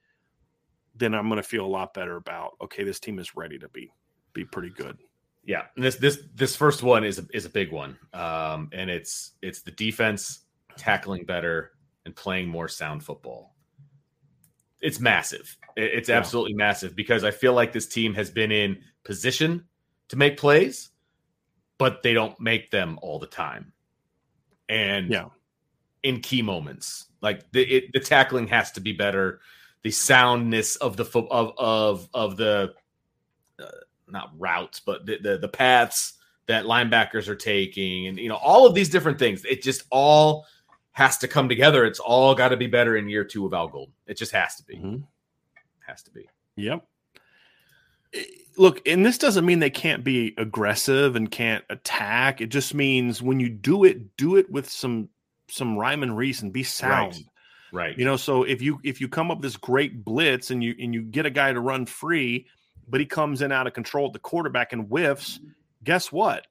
then 0.94 1.14
I'm 1.14 1.28
going 1.28 1.36
to 1.42 1.48
feel 1.48 1.64
a 1.64 1.68
lot 1.68 1.94
better 1.94 2.16
about. 2.16 2.52
Okay, 2.62 2.84
this 2.84 3.00
team 3.00 3.18
is 3.18 3.36
ready 3.36 3.58
to 3.58 3.68
be 3.68 3.92
be 4.32 4.44
pretty 4.44 4.70
good. 4.70 4.96
yeah 5.44 5.62
and 5.74 5.84
this 5.84 5.96
this 5.96 6.18
this 6.34 6.54
first 6.54 6.82
one 6.82 7.02
is 7.04 7.18
a, 7.18 7.26
is 7.32 7.44
a 7.46 7.50
big 7.50 7.72
one 7.72 7.96
um 8.14 8.68
and 8.72 8.88
it's 8.90 9.32
it's 9.42 9.62
the 9.62 9.70
defense 9.72 10.44
tackling 10.76 11.24
better 11.24 11.72
and 12.04 12.14
playing 12.14 12.46
more 12.48 12.68
sound 12.68 13.02
football 13.02 13.56
it's 14.80 15.00
massive 15.00 15.56
it's 15.76 16.08
Yeah. 16.08 16.16
absolutely 16.16 16.54
massive 16.54 16.94
because 16.94 17.24
i 17.24 17.30
feel 17.32 17.54
like 17.54 17.72
this 17.72 17.88
team 17.88 18.14
has 18.14 18.30
been 18.30 18.52
in 18.52 18.78
position 19.04 19.64
to 20.08 20.16
make 20.16 20.36
plays 20.36 20.90
but 21.78 22.02
they 22.04 22.12
don't 22.14 22.38
make 22.40 22.70
them 22.70 22.98
all 23.02 23.18
the 23.18 23.26
time 23.26 23.72
and 24.68 25.10
Yeah. 25.10 25.26
in 26.04 26.20
key 26.20 26.42
moments 26.42 27.06
like 27.20 27.50
the 27.52 27.62
it, 27.64 27.92
the 27.92 28.00
tackling 28.00 28.46
has 28.48 28.70
to 28.72 28.80
be 28.80 28.92
better 28.92 29.40
the 29.82 29.90
soundness 29.90 30.76
of 30.76 30.96
the 30.96 31.04
fo- 31.04 31.28
of 31.30 31.52
of 31.58 32.08
of 32.14 32.36
the 32.36 32.74
uh, 33.58 33.64
not 34.08 34.30
routes, 34.38 34.80
but 34.80 35.06
the, 35.06 35.18
the 35.18 35.38
the 35.38 35.48
paths 35.48 36.14
that 36.46 36.64
linebackers 36.64 37.28
are 37.28 37.36
taking, 37.36 38.06
and 38.08 38.18
you 38.18 38.28
know 38.28 38.36
all 38.36 38.66
of 38.66 38.74
these 38.74 38.88
different 38.88 39.18
things. 39.18 39.44
It 39.44 39.62
just 39.62 39.84
all 39.90 40.46
has 40.92 41.16
to 41.18 41.28
come 41.28 41.48
together. 41.48 41.84
It's 41.84 42.00
all 42.00 42.34
got 42.34 42.48
to 42.48 42.56
be 42.56 42.66
better 42.66 42.96
in 42.96 43.08
year 43.08 43.24
two 43.24 43.46
of 43.46 43.54
Al 43.54 43.68
Golden. 43.68 43.94
It 44.06 44.16
just 44.16 44.32
has 44.32 44.56
to 44.56 44.64
be. 44.64 44.76
Mhm. 44.76 45.04
Has 45.86 46.02
to 46.02 46.10
be. 46.10 46.28
Yep. 46.56 46.84
Eh, 48.14 48.24
Look, 48.56 48.86
and 48.86 49.06
this 49.06 49.16
doesn't 49.16 49.46
mean 49.46 49.60
they 49.60 49.70
can't 49.70 50.04
be 50.04 50.34
aggressive 50.36 51.16
and 51.16 51.30
can't 51.30 51.64
attack. 51.70 52.40
It 52.40 52.48
just 52.48 52.74
means 52.74 53.22
when 53.22 53.40
you 53.40 53.48
do 53.48 53.84
it, 53.84 54.16
do 54.16 54.36
it 54.36 54.50
with 54.50 54.68
some 54.68 55.08
some 55.48 55.76
rhyme 55.78 56.02
and 56.02 56.16
reason. 56.16 56.50
Be 56.50 56.62
sound. 56.64 57.14
Right. 57.14 57.24
You 57.98 58.04
know, 58.04 58.16
so 58.16 58.42
if 58.42 58.62
you 58.62 58.80
if 58.82 59.00
you 59.00 59.08
come 59.08 59.30
up 59.30 59.40
this 59.40 59.56
great 59.56 60.04
blitz 60.04 60.50
and 60.50 60.62
you 60.62 60.74
and 60.80 60.94
you 60.94 61.02
get 61.02 61.26
a 61.26 61.30
guy 61.30 61.52
to 61.52 61.60
run 61.60 61.86
free, 61.86 62.46
but 62.88 63.00
he 63.00 63.06
comes 63.06 63.42
in 63.42 63.52
out 63.52 63.66
of 63.66 63.72
control 63.72 64.06
at 64.06 64.12
the 64.12 64.18
quarterback 64.18 64.72
and 64.72 64.88
whiffs, 64.88 65.40
guess 65.84 66.10
what? 66.10 66.46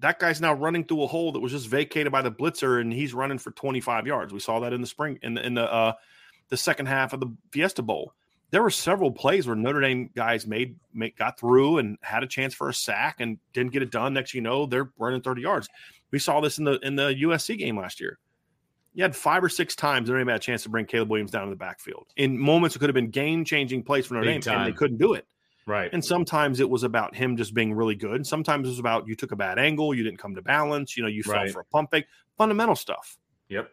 That 0.00 0.20
guy's 0.20 0.40
now 0.40 0.54
running 0.54 0.84
through 0.84 1.02
a 1.02 1.06
hole 1.08 1.32
that 1.32 1.40
was 1.40 1.52
just 1.52 1.66
vacated 1.66 2.12
by 2.12 2.22
the 2.22 2.30
blitzer, 2.30 2.80
and 2.80 2.92
he's 2.92 3.12
running 3.14 3.38
for 3.38 3.50
25 3.50 4.06
yards. 4.06 4.32
We 4.32 4.38
saw 4.38 4.60
that 4.60 4.72
in 4.72 4.80
the 4.80 4.86
spring 4.86 5.18
in 5.22 5.34
the 5.34 5.44
in 5.44 5.54
the 5.54 5.72
uh, 5.72 5.92
the 6.48 6.56
second 6.56 6.86
half 6.86 7.12
of 7.12 7.20
the 7.20 7.34
Fiesta 7.50 7.82
Bowl. 7.82 8.12
There 8.50 8.62
were 8.62 8.70
several 8.70 9.10
plays 9.10 9.46
where 9.46 9.56
Notre 9.56 9.82
Dame 9.82 10.08
guys 10.14 10.46
made, 10.46 10.76
made 10.94 11.14
got 11.16 11.38
through 11.38 11.78
and 11.78 11.98
had 12.00 12.22
a 12.22 12.26
chance 12.26 12.54
for 12.54 12.70
a 12.70 12.74
sack 12.74 13.16
and 13.20 13.36
didn't 13.52 13.72
get 13.72 13.82
it 13.82 13.90
done. 13.90 14.14
Next, 14.14 14.32
you 14.32 14.40
know, 14.40 14.64
they're 14.64 14.90
running 14.98 15.20
30 15.20 15.42
yards. 15.42 15.68
We 16.10 16.18
saw 16.18 16.40
this 16.40 16.56
in 16.56 16.64
the 16.64 16.78
in 16.80 16.96
the 16.96 17.14
USC 17.14 17.58
game 17.58 17.78
last 17.78 18.00
year. 18.00 18.18
You 18.98 19.04
had 19.04 19.14
five 19.14 19.44
or 19.44 19.48
six 19.48 19.76
times 19.76 20.08
Notre 20.08 20.18
Dame 20.18 20.26
had 20.26 20.38
a 20.38 20.40
chance 20.40 20.64
to 20.64 20.68
bring 20.68 20.84
Caleb 20.84 21.08
Williams 21.08 21.30
down 21.30 21.44
to 21.44 21.50
the 21.50 21.56
backfield 21.56 22.08
in 22.16 22.36
moments 22.36 22.74
it 22.74 22.80
could 22.80 22.88
have 22.88 22.96
been 22.96 23.10
game 23.10 23.44
changing 23.44 23.84
plays 23.84 24.06
for 24.06 24.14
Notre 24.14 24.26
Big 24.26 24.42
Dame, 24.42 24.58
and 24.58 24.66
they 24.66 24.76
couldn't 24.76 24.98
do 24.98 25.12
it. 25.12 25.24
right. 25.66 25.88
And 25.92 26.04
sometimes 26.04 26.58
it 26.58 26.68
was 26.68 26.82
about 26.82 27.14
him 27.14 27.36
just 27.36 27.54
being 27.54 27.72
really 27.72 27.94
good. 27.94 28.16
And 28.16 28.26
sometimes 28.26 28.66
it 28.66 28.70
was 28.70 28.80
about 28.80 29.06
you 29.06 29.14
took 29.14 29.30
a 29.30 29.36
bad 29.36 29.56
angle, 29.56 29.94
you 29.94 30.02
didn't 30.02 30.18
come 30.18 30.34
to 30.34 30.42
balance, 30.42 30.96
you 30.96 31.04
know, 31.04 31.08
you 31.08 31.22
fell 31.22 31.46
for 31.46 31.60
a 31.60 31.64
pump 31.66 31.92
fake, 31.92 32.06
fundamental 32.36 32.74
stuff. 32.74 33.16
Yep. 33.50 33.70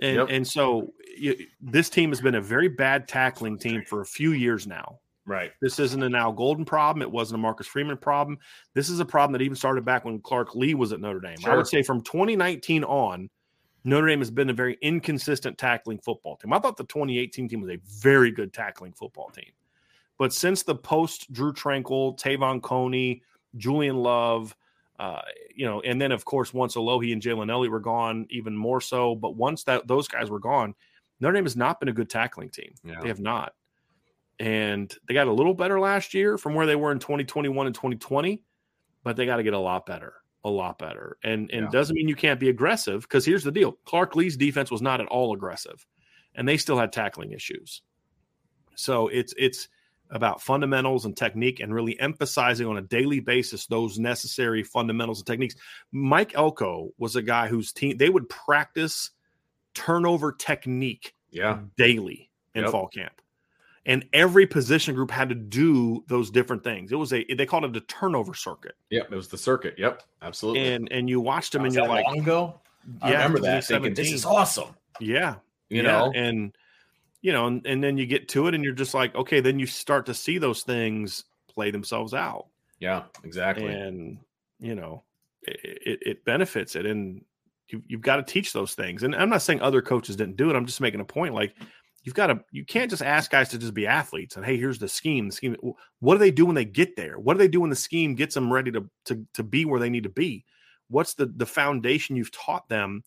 And 0.00 0.16
Yep. 0.16 0.26
and 0.30 0.48
so 0.48 0.94
you, 1.14 1.36
this 1.60 1.90
team 1.90 2.08
has 2.08 2.22
been 2.22 2.36
a 2.36 2.40
very 2.40 2.68
bad 2.68 3.06
tackling 3.06 3.58
team 3.58 3.82
for 3.86 4.00
a 4.00 4.06
few 4.06 4.32
years 4.32 4.66
now. 4.66 4.98
Right. 5.26 5.52
This 5.60 5.78
isn't 5.78 6.02
an 6.02 6.14
Al 6.14 6.32
Golden 6.32 6.64
problem. 6.64 7.02
It 7.02 7.10
wasn't 7.10 7.38
a 7.38 7.42
Marcus 7.42 7.66
Freeman 7.66 7.98
problem. 7.98 8.38
This 8.72 8.88
is 8.88 8.98
a 8.98 9.04
problem 9.04 9.32
that 9.32 9.42
even 9.42 9.56
started 9.56 9.84
back 9.84 10.06
when 10.06 10.20
Clark 10.20 10.54
Lea 10.54 10.72
was 10.74 10.92
at 10.94 11.00
Notre 11.00 11.20
Dame. 11.20 11.36
I 11.44 11.54
would 11.54 11.66
say 11.66 11.82
from 11.82 12.00
2019 12.02 12.82
on, 12.84 13.28
Notre 13.84 14.08
Dame 14.08 14.20
has 14.20 14.30
been 14.30 14.50
a 14.50 14.54
very 14.54 14.78
inconsistent 14.80 15.58
tackling 15.58 15.98
football 15.98 16.36
team. 16.36 16.52
I 16.52 16.58
thought 16.58 16.76
the 16.76 16.84
2018 16.84 17.48
team 17.48 17.60
was 17.60 17.70
a 17.70 17.78
very 18.00 18.30
good 18.30 18.52
tackling 18.52 18.92
football 18.92 19.28
team. 19.30 19.52
But 20.18 20.32
since 20.32 20.62
the 20.62 20.74
post 20.74 21.32
Drue 21.32 21.52
Tranquill, 21.52 22.18
Te'von 22.18 22.62
Coney, 22.62 23.22
Julian 23.56 23.96
Love, 23.96 24.56
uh, 24.98 25.20
you 25.54 25.66
know, 25.66 25.80
and 25.80 26.00
then 26.00 26.12
of 26.12 26.24
course 26.24 26.54
once 26.54 26.76
Alohi 26.76 27.12
and 27.12 27.20
Jalen 27.20 27.50
Elliott 27.50 27.72
were 27.72 27.80
gone, 27.80 28.26
even 28.30 28.56
more 28.56 28.80
so. 28.80 29.14
But 29.14 29.36
once 29.36 29.64
that 29.64 29.86
those 29.86 30.08
guys 30.08 30.30
were 30.30 30.38
gone, 30.38 30.74
Notre 31.20 31.34
Dame 31.34 31.44
has 31.44 31.56
not 31.56 31.80
been 31.80 31.88
a 31.88 31.92
good 31.92 32.08
tackling 32.08 32.50
team. 32.50 32.74
Yeah. 32.84 33.00
They 33.00 33.08
have 33.08 33.20
not. 33.20 33.54
And 34.38 34.92
they 35.06 35.14
got 35.14 35.28
a 35.28 35.32
little 35.32 35.54
better 35.54 35.78
last 35.78 36.14
year 36.14 36.38
from 36.38 36.54
where 36.54 36.66
they 36.66 36.76
were 36.76 36.90
in 36.90 36.98
2021 36.98 37.66
and 37.66 37.74
2020, 37.74 38.42
but 39.02 39.16
they 39.16 39.26
got 39.26 39.36
to 39.36 39.42
get 39.42 39.54
a 39.54 39.58
lot 39.58 39.86
better, 39.86 40.14
a 40.44 40.50
lot 40.50 40.78
better. 40.78 41.16
And 41.24 41.50
and 41.50 41.64
Yeah. 41.64 41.70
doesn't 41.70 41.94
mean 41.96 42.08
you 42.08 42.14
can't 42.16 42.38
be 42.38 42.48
aggressive 42.50 43.02
because 43.02 43.24
here's 43.24 43.44
the 43.44 43.50
deal. 43.52 43.72
Clark 43.84 44.14
Lea's 44.14 44.36
defense 44.36 44.70
was 44.70 44.82
not 44.82 45.00
at 45.00 45.06
all 45.06 45.32
aggressive, 45.34 45.86
and 46.34 46.46
they 46.46 46.56
still 46.56 46.78
had 46.78 46.92
tackling 46.92 47.32
issues. 47.32 47.82
So 48.74 49.08
it's 49.08 49.34
it's 49.38 49.68
about 50.10 50.42
fundamentals 50.42 51.06
and 51.06 51.16
technique 51.16 51.60
and 51.60 51.72
really 51.74 51.98
emphasizing 51.98 52.66
on 52.66 52.76
a 52.76 52.82
daily 52.82 53.20
basis 53.20 53.66
those 53.66 53.98
necessary 53.98 54.62
fundamentals 54.62 55.20
and 55.20 55.26
techniques. 55.26 55.56
Mike 55.92 56.34
Elko 56.34 56.90
was 56.98 57.16
a 57.16 57.22
guy 57.22 57.48
whose 57.48 57.72
team 57.72 57.96
they 57.96 58.10
would 58.10 58.28
practice 58.28 59.10
turnover 59.72 60.30
technique 60.30 61.14
Yeah. 61.30 61.60
daily 61.76 62.30
in 62.54 62.62
Yep. 62.62 62.70
fall 62.70 62.88
camp. 62.88 63.20
And 63.86 64.06
every 64.14 64.46
position 64.46 64.94
group 64.94 65.10
had 65.10 65.28
to 65.28 65.34
do 65.34 66.02
those 66.08 66.30
different 66.30 66.64
things. 66.64 66.90
It 66.90 66.96
was 66.96 67.12
a 67.12 67.24
they 67.34 67.44
called 67.44 67.64
it 67.64 67.76
a 67.76 67.80
turnover 67.82 68.32
circuit. 68.34 68.76
Yep. 68.90 69.12
It 69.12 69.14
was 69.14 69.28
the 69.28 69.36
circuit. 69.38 69.74
Yep. 69.76 70.02
Absolutely. 70.22 70.72
And 70.72 70.90
and 70.90 71.08
you 71.08 71.20
watched 71.20 71.52
them 71.52 71.62
Was 71.62 71.74
and 71.76 71.84
you're 71.84 71.86
that 71.94 72.02
like, 72.04 72.06
long 72.06 72.20
ago. 72.20 72.60
I 73.02 73.10
yeah, 73.10 73.16
remember 73.18 73.40
that 73.40 73.64
thinking 73.64 73.94
this 73.94 74.12
is 74.12 74.24
awesome. 74.24 74.74
yeah, 75.00 75.36
You 75.70 75.82
yeah. 75.82 75.82
know. 75.82 76.12
and 76.14 76.54
you 77.22 77.32
know, 77.32 77.46
and, 77.46 77.64
and 77.66 77.82
then 77.82 77.96
you 77.96 78.04
get 78.06 78.28
to 78.30 78.46
it 78.48 78.54
and 78.54 78.62
you're 78.62 78.74
just 78.74 78.92
like, 78.94 79.14
okay, 79.14 79.40
then 79.40 79.58
you 79.58 79.66
start 79.66 80.04
to 80.06 80.14
see 80.14 80.36
those 80.36 80.62
things 80.62 81.24
play 81.48 81.70
themselves 81.70 82.12
out. 82.14 82.46
yeah. 82.80 83.04
Exactly. 83.22 83.66
and 83.66 84.18
you 84.60 84.74
know 84.74 85.02
it, 85.42 85.60
it, 85.84 85.98
it 86.06 86.24
benefits 86.24 86.76
it 86.76 86.86
and 86.86 87.22
you, 87.68 87.82
you've 87.88 88.00
got 88.00 88.16
to 88.16 88.22
teach 88.22 88.52
those 88.52 88.74
things 88.74 89.02
and 89.02 89.14
i'm 89.16 89.28
not 89.28 89.42
saying 89.42 89.60
other 89.60 89.82
coaches 89.82 90.14
didn't 90.16 90.36
do 90.36 90.48
it 90.48 90.54
i'm 90.56 90.64
just 90.64 90.80
making 90.80 91.00
a 91.00 91.04
point 91.04 91.34
like 91.34 91.54
you've 92.04 92.14
got 92.14 92.28
to 92.28 92.38
you 92.52 92.64
can't 92.64 92.90
just 92.90 93.02
ask 93.02 93.30
guys 93.30 93.48
to 93.48 93.58
just 93.58 93.74
be 93.74 93.86
athletes 93.86 94.36
and 94.36 94.44
hey 94.44 94.56
here's 94.56 94.78
the 94.78 94.88
scheme 94.88 95.26
the 95.26 95.32
scheme 95.32 95.56
what 96.00 96.14
do 96.14 96.18
they 96.18 96.30
do 96.30 96.46
when 96.46 96.54
they 96.54 96.64
get 96.64 96.94
there 96.94 97.18
what 97.18 97.34
do 97.34 97.38
they 97.38 97.48
do 97.48 97.60
when 97.60 97.70
the 97.70 97.76
scheme 97.76 98.14
gets 98.14 98.34
them 98.34 98.52
ready 98.52 98.70
to 98.70 98.88
to, 99.04 99.26
to 99.34 99.42
be 99.42 99.64
where 99.64 99.80
they 99.80 99.90
need 99.90 100.04
to 100.04 100.08
be 100.08 100.44
what's 100.88 101.14
the 101.14 101.26
the 101.26 101.46
foundation 101.46 102.14
you've 102.14 102.30
taught 102.30 102.68
them 102.68 103.02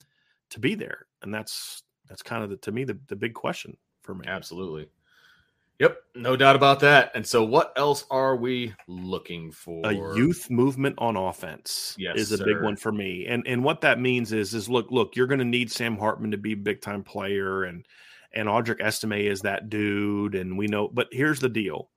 to 0.49 0.60
be 0.60 0.76
there 0.76 1.06
and 1.22 1.34
that's 1.34 1.84
that's 2.10 2.24
kind 2.24 2.44
of 2.44 2.49
the 2.49 2.57
to 2.57 2.72
me 2.72 2.84
the, 2.84 2.98
the 3.07 3.15
big 3.15 3.34
question 3.34 3.78
for 4.02 4.15
me 4.15 4.26
Absolutely. 4.28 4.88
Yep, 5.80 5.98
no 6.15 6.36
doubt 6.36 6.56
about 6.56 6.80
that. 6.80 7.11
And 7.14 7.26
so, 7.26 7.44
what 7.44 7.72
else 7.76 8.06
are 8.10 8.36
we 8.36 8.74
looking 8.88 9.52
for? 9.52 9.86
A 9.86 9.94
youth 9.94 10.49
movement 10.49 10.95
on 10.98 11.15
offense 11.15 11.95
Yes, 11.99 12.18
is 12.18 12.32
a 12.32 12.44
big 12.44 12.64
one 12.64 12.76
for 12.76 12.91
me. 12.91 13.28
And 13.28 13.45
and 13.45 13.64
what 13.64 13.82
that 13.82 13.99
means 13.99 14.34
is 14.34 14.56
is 14.56 14.68
look 14.68 14.88
look 14.90 15.15
you're 15.15 15.28
going 15.28 15.38
to 15.38 15.45
need 15.45 15.72
Sam 15.72 15.95
Hartman 15.95 16.32
to 16.32 16.38
be 16.38 16.53
a 16.53 16.57
big 16.57 16.82
time 16.82 17.03
player 17.03 17.65
and 17.65 17.86
and 18.38 18.47
Audric 18.47 18.80
Estime 18.80 19.14
is 19.30 19.41
that 19.41 19.69
dude 19.69 20.35
and 20.35 20.57
we 20.57 20.68
know. 20.68 20.88
But 20.88 21.07
here's 21.11 21.39
the 21.39 21.49
deal: 21.49 21.89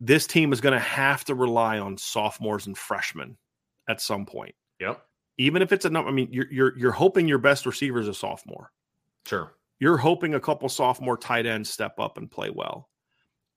this 0.00 0.26
team 0.26 0.52
is 0.52 0.60
going 0.60 0.72
to 0.72 0.78
have 0.78 1.24
to 1.26 1.34
rely 1.34 1.78
on 1.78 1.98
sophomores 1.98 2.66
and 2.66 2.76
freshmen 2.78 3.36
at 3.88 4.00
some 4.00 4.24
point. 4.24 4.54
Yep, 4.80 5.02
Even 5.38 5.62
if 5.62 5.72
it's 5.72 5.84
a 5.84 5.90
number, 5.90 6.08
I 6.10 6.12
mean, 6.12 6.28
you're 6.32 6.50
you're 6.50 6.78
you're 6.78 6.92
hoping 6.92 7.28
your 7.28 7.38
best 7.38 7.66
receiver 7.66 8.00
is 8.00 8.08
a 8.08 8.14
sophomore. 8.14 8.70
sure. 9.26 9.52
You're 9.80 9.96
hoping 9.96 10.34
a 10.34 10.40
couple 10.40 10.68
sophomore 10.68 11.16
tight 11.16 11.44
ends 11.44 11.68
step 11.68 11.98
up 11.98 12.16
and 12.16 12.30
play 12.30 12.50
well. 12.50 12.88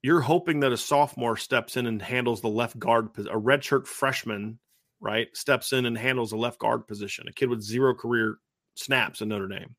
You're 0.01 0.21
hoping 0.21 0.59
that 0.61 0.71
a 0.71 0.77
sophomore 0.77 1.37
steps 1.37 1.77
in 1.77 1.85
and 1.85 2.01
handles 2.01 2.41
the 2.41 2.47
left 2.47 2.79
guard, 2.79 3.09
a 3.17 3.39
redshirt 3.39 3.85
freshman, 3.85 4.57
right, 4.99 5.27
steps 5.37 5.71
in 5.71 5.85
and 5.85 5.95
handles 5.97 6.31
the 6.31 6.37
left 6.37 6.57
guard 6.59 6.87
position. 6.87 7.27
A 7.27 7.31
kid 7.31 7.49
with 7.49 7.61
zero 7.61 7.93
career 7.93 8.37
snaps 8.75 9.21
in 9.21 9.29
Notre 9.29 9.47
Dame. 9.47 9.75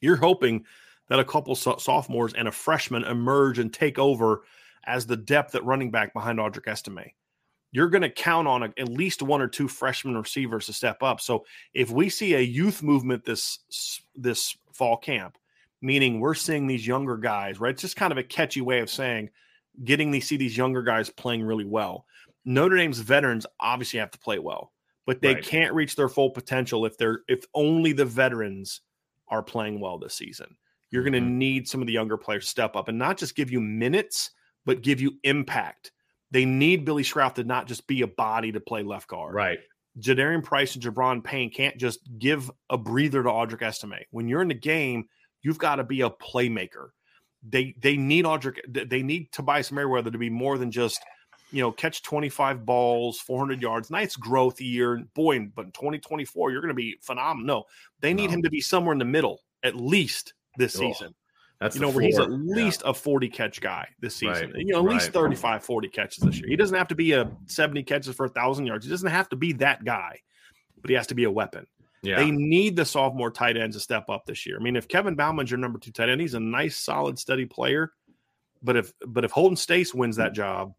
You're 0.00 0.16
hoping 0.16 0.64
that 1.08 1.18
a 1.18 1.24
couple 1.24 1.54
so- 1.54 1.76
sophomores 1.76 2.32
and 2.34 2.48
a 2.48 2.52
freshman 2.52 3.04
emerge 3.04 3.58
and 3.58 3.72
take 3.72 3.98
over 3.98 4.42
as 4.84 5.06
the 5.06 5.16
depth 5.16 5.54
at 5.54 5.64
running 5.64 5.90
back 5.90 6.12
behind 6.12 6.38
Audric 6.38 6.68
Estime. 6.68 7.12
You're 7.72 7.88
going 7.90 8.02
to 8.02 8.10
count 8.10 8.48
on 8.48 8.62
a, 8.62 8.72
at 8.78 8.88
least 8.88 9.22
one 9.22 9.42
or 9.42 9.48
two 9.48 9.68
freshman 9.68 10.16
receivers 10.16 10.66
to 10.66 10.72
step 10.72 11.02
up. 11.02 11.20
So 11.20 11.44
if 11.74 11.90
we 11.90 12.08
see 12.08 12.34
a 12.34 12.40
youth 12.40 12.82
movement 12.82 13.24
this 13.24 14.00
this 14.14 14.56
fall 14.72 14.96
camp, 14.96 15.36
meaning 15.82 16.20
we're 16.20 16.34
seeing 16.34 16.66
these 16.66 16.86
younger 16.86 17.16
guys, 17.16 17.60
right? 17.60 17.72
It's 17.72 17.82
just 17.82 17.96
kind 17.96 18.12
of 18.12 18.18
a 18.18 18.22
catchy 18.22 18.60
way 18.60 18.78
of 18.80 18.88
saying 18.88 19.30
getting 19.84 20.10
to 20.12 20.20
see 20.20 20.36
these 20.36 20.56
younger 20.56 20.82
guys 20.82 21.10
playing 21.10 21.42
really 21.42 21.66
well. 21.66 22.06
Notre 22.44 22.76
Dame's 22.76 23.00
veterans 23.00 23.44
obviously 23.60 23.98
have 23.98 24.12
to 24.12 24.18
play 24.18 24.38
well, 24.38 24.72
but 25.04 25.20
they 25.20 25.34
Right. 25.34 25.44
can't 25.44 25.74
reach 25.74 25.96
their 25.96 26.08
full 26.08 26.30
potential 26.30 26.86
if 26.86 26.96
they're 26.96 27.22
if 27.28 27.44
only 27.52 27.92
the 27.92 28.04
veterans 28.06 28.80
are 29.28 29.42
playing 29.42 29.80
well 29.80 29.98
this 29.98 30.14
season. 30.14 30.56
You're 30.90 31.02
going 31.02 31.12
to 31.14 31.20
Mhm. 31.20 31.32
need 31.32 31.68
some 31.68 31.80
of 31.80 31.86
the 31.86 31.92
younger 31.92 32.16
players 32.16 32.44
to 32.44 32.50
step 32.50 32.76
up 32.76 32.88
and 32.88 32.98
not 32.98 33.18
just 33.18 33.34
give 33.36 33.50
you 33.50 33.60
minutes, 33.60 34.30
but 34.64 34.82
give 34.82 35.00
you 35.00 35.18
impact. 35.24 35.92
They 36.30 36.44
need 36.44 36.84
Billy 36.84 37.02
Schrauth 37.02 37.34
to 37.34 37.44
not 37.44 37.66
just 37.66 37.86
be 37.86 38.02
a 38.02 38.06
body 38.06 38.52
to 38.52 38.60
play 38.60 38.82
left 38.82 39.08
guard. 39.08 39.34
Right. 39.34 39.58
Jadarian 39.98 40.44
Price 40.44 40.74
and 40.74 40.84
Gi'Bran 40.84 41.24
Payne 41.24 41.50
can't 41.50 41.76
just 41.78 42.00
give 42.18 42.50
a 42.68 42.76
breather 42.76 43.22
to 43.22 43.28
Audric 43.28 43.62
Estime. 43.62 44.04
When 44.10 44.28
you're 44.28 44.42
in 44.42 44.48
the 44.48 44.54
game, 44.54 45.08
you've 45.42 45.58
got 45.58 45.76
to 45.76 45.84
be 45.84 46.02
a 46.02 46.10
playmaker. 46.10 46.90
They 47.48 47.74
they 47.80 47.96
need 47.96 48.24
Audric, 48.24 48.58
they 48.90 49.02
need 49.02 49.30
Tobias 49.32 49.70
Merriweather 49.72 50.10
to 50.10 50.18
be 50.18 50.28
more 50.30 50.58
than 50.58 50.70
just, 50.70 51.00
you 51.52 51.62
know, 51.62 51.70
catch 51.72 52.02
25 52.02 52.66
balls, 52.66 53.20
400 53.20 53.62
yards. 53.62 53.88
Nice 53.90 54.16
growth 54.16 54.60
year. 54.60 54.98
Boy, 55.14 55.38
but 55.54 55.66
in 55.66 55.72
2024, 55.72 56.50
you're 56.50 56.60
going 56.60 56.68
to 56.68 56.74
be 56.74 56.98
phenomenal. 57.02 57.46
No, 57.46 57.64
they 58.00 58.12
need 58.12 58.30
No. 58.30 58.34
him 58.36 58.42
to 58.42 58.50
be 58.50 58.60
somewhere 58.60 58.92
in 58.92 58.98
the 58.98 59.04
middle, 59.04 59.40
at 59.62 59.76
least 59.76 60.34
this 60.56 60.76
Oh, 60.76 60.80
season. 60.92 61.14
That's 61.60 61.74
You 61.76 61.82
know, 61.82 61.90
where 61.90 62.04
he's 62.04 62.18
at 62.18 62.28
Yeah. 62.28 62.36
least 62.36 62.82
a 62.84 62.92
40 62.92 63.28
catch 63.30 63.60
guy 63.62 63.88
this 64.00 64.14
season. 64.16 64.50
Right, 64.52 64.60
You 64.66 64.72
know, 64.74 64.78
at 64.86 64.92
least 64.92 65.06
right. 65.06 65.14
35, 65.14 65.64
40 65.64 65.88
catches 65.88 66.22
this 66.22 66.38
year. 66.38 66.48
He 66.48 66.56
doesn't 66.56 66.76
have 66.76 66.88
to 66.88 66.94
be 66.94 67.12
a 67.12 67.30
70 67.46 67.82
catches 67.82 68.14
for 68.14 68.26
a 68.26 68.28
thousand 68.28 68.66
yards. 68.66 68.84
He 68.84 68.90
doesn't 68.90 69.08
have 69.10 69.28
to 69.30 69.36
be 69.36 69.52
that 69.54 69.84
guy, 69.84 70.20
but 70.82 70.90
he 70.90 70.96
has 70.96 71.06
to 71.06 71.14
be 71.14 71.24
a 71.24 71.30
weapon. 71.30 71.66
Yeah. 72.02 72.16
They 72.16 72.30
need 72.30 72.76
the 72.76 72.84
sophomore 72.84 73.30
tight 73.30 73.56
ends 73.56 73.74
to 73.74 73.80
step 73.80 74.10
up 74.10 74.26
this 74.26 74.44
year. 74.44 74.58
I 74.60 74.62
mean, 74.62 74.76
if 74.76 74.86
Kevin 74.86 75.14
Bauman's 75.14 75.50
your 75.50 75.58
number 75.58 75.78
two 75.78 75.92
tight 75.92 76.10
end, 76.10 76.20
he's 76.20 76.34
a 76.34 76.40
nice, 76.40 76.76
solid, 76.76 77.18
steady 77.18 77.46
player. 77.46 77.90
But 78.62 78.76
if 78.76 78.92
but 79.06 79.24
if 79.24 79.30
Holden 79.30 79.56
Staes 79.56 79.94
wins 79.94 80.16
that 80.16 80.34
job 80.34 80.74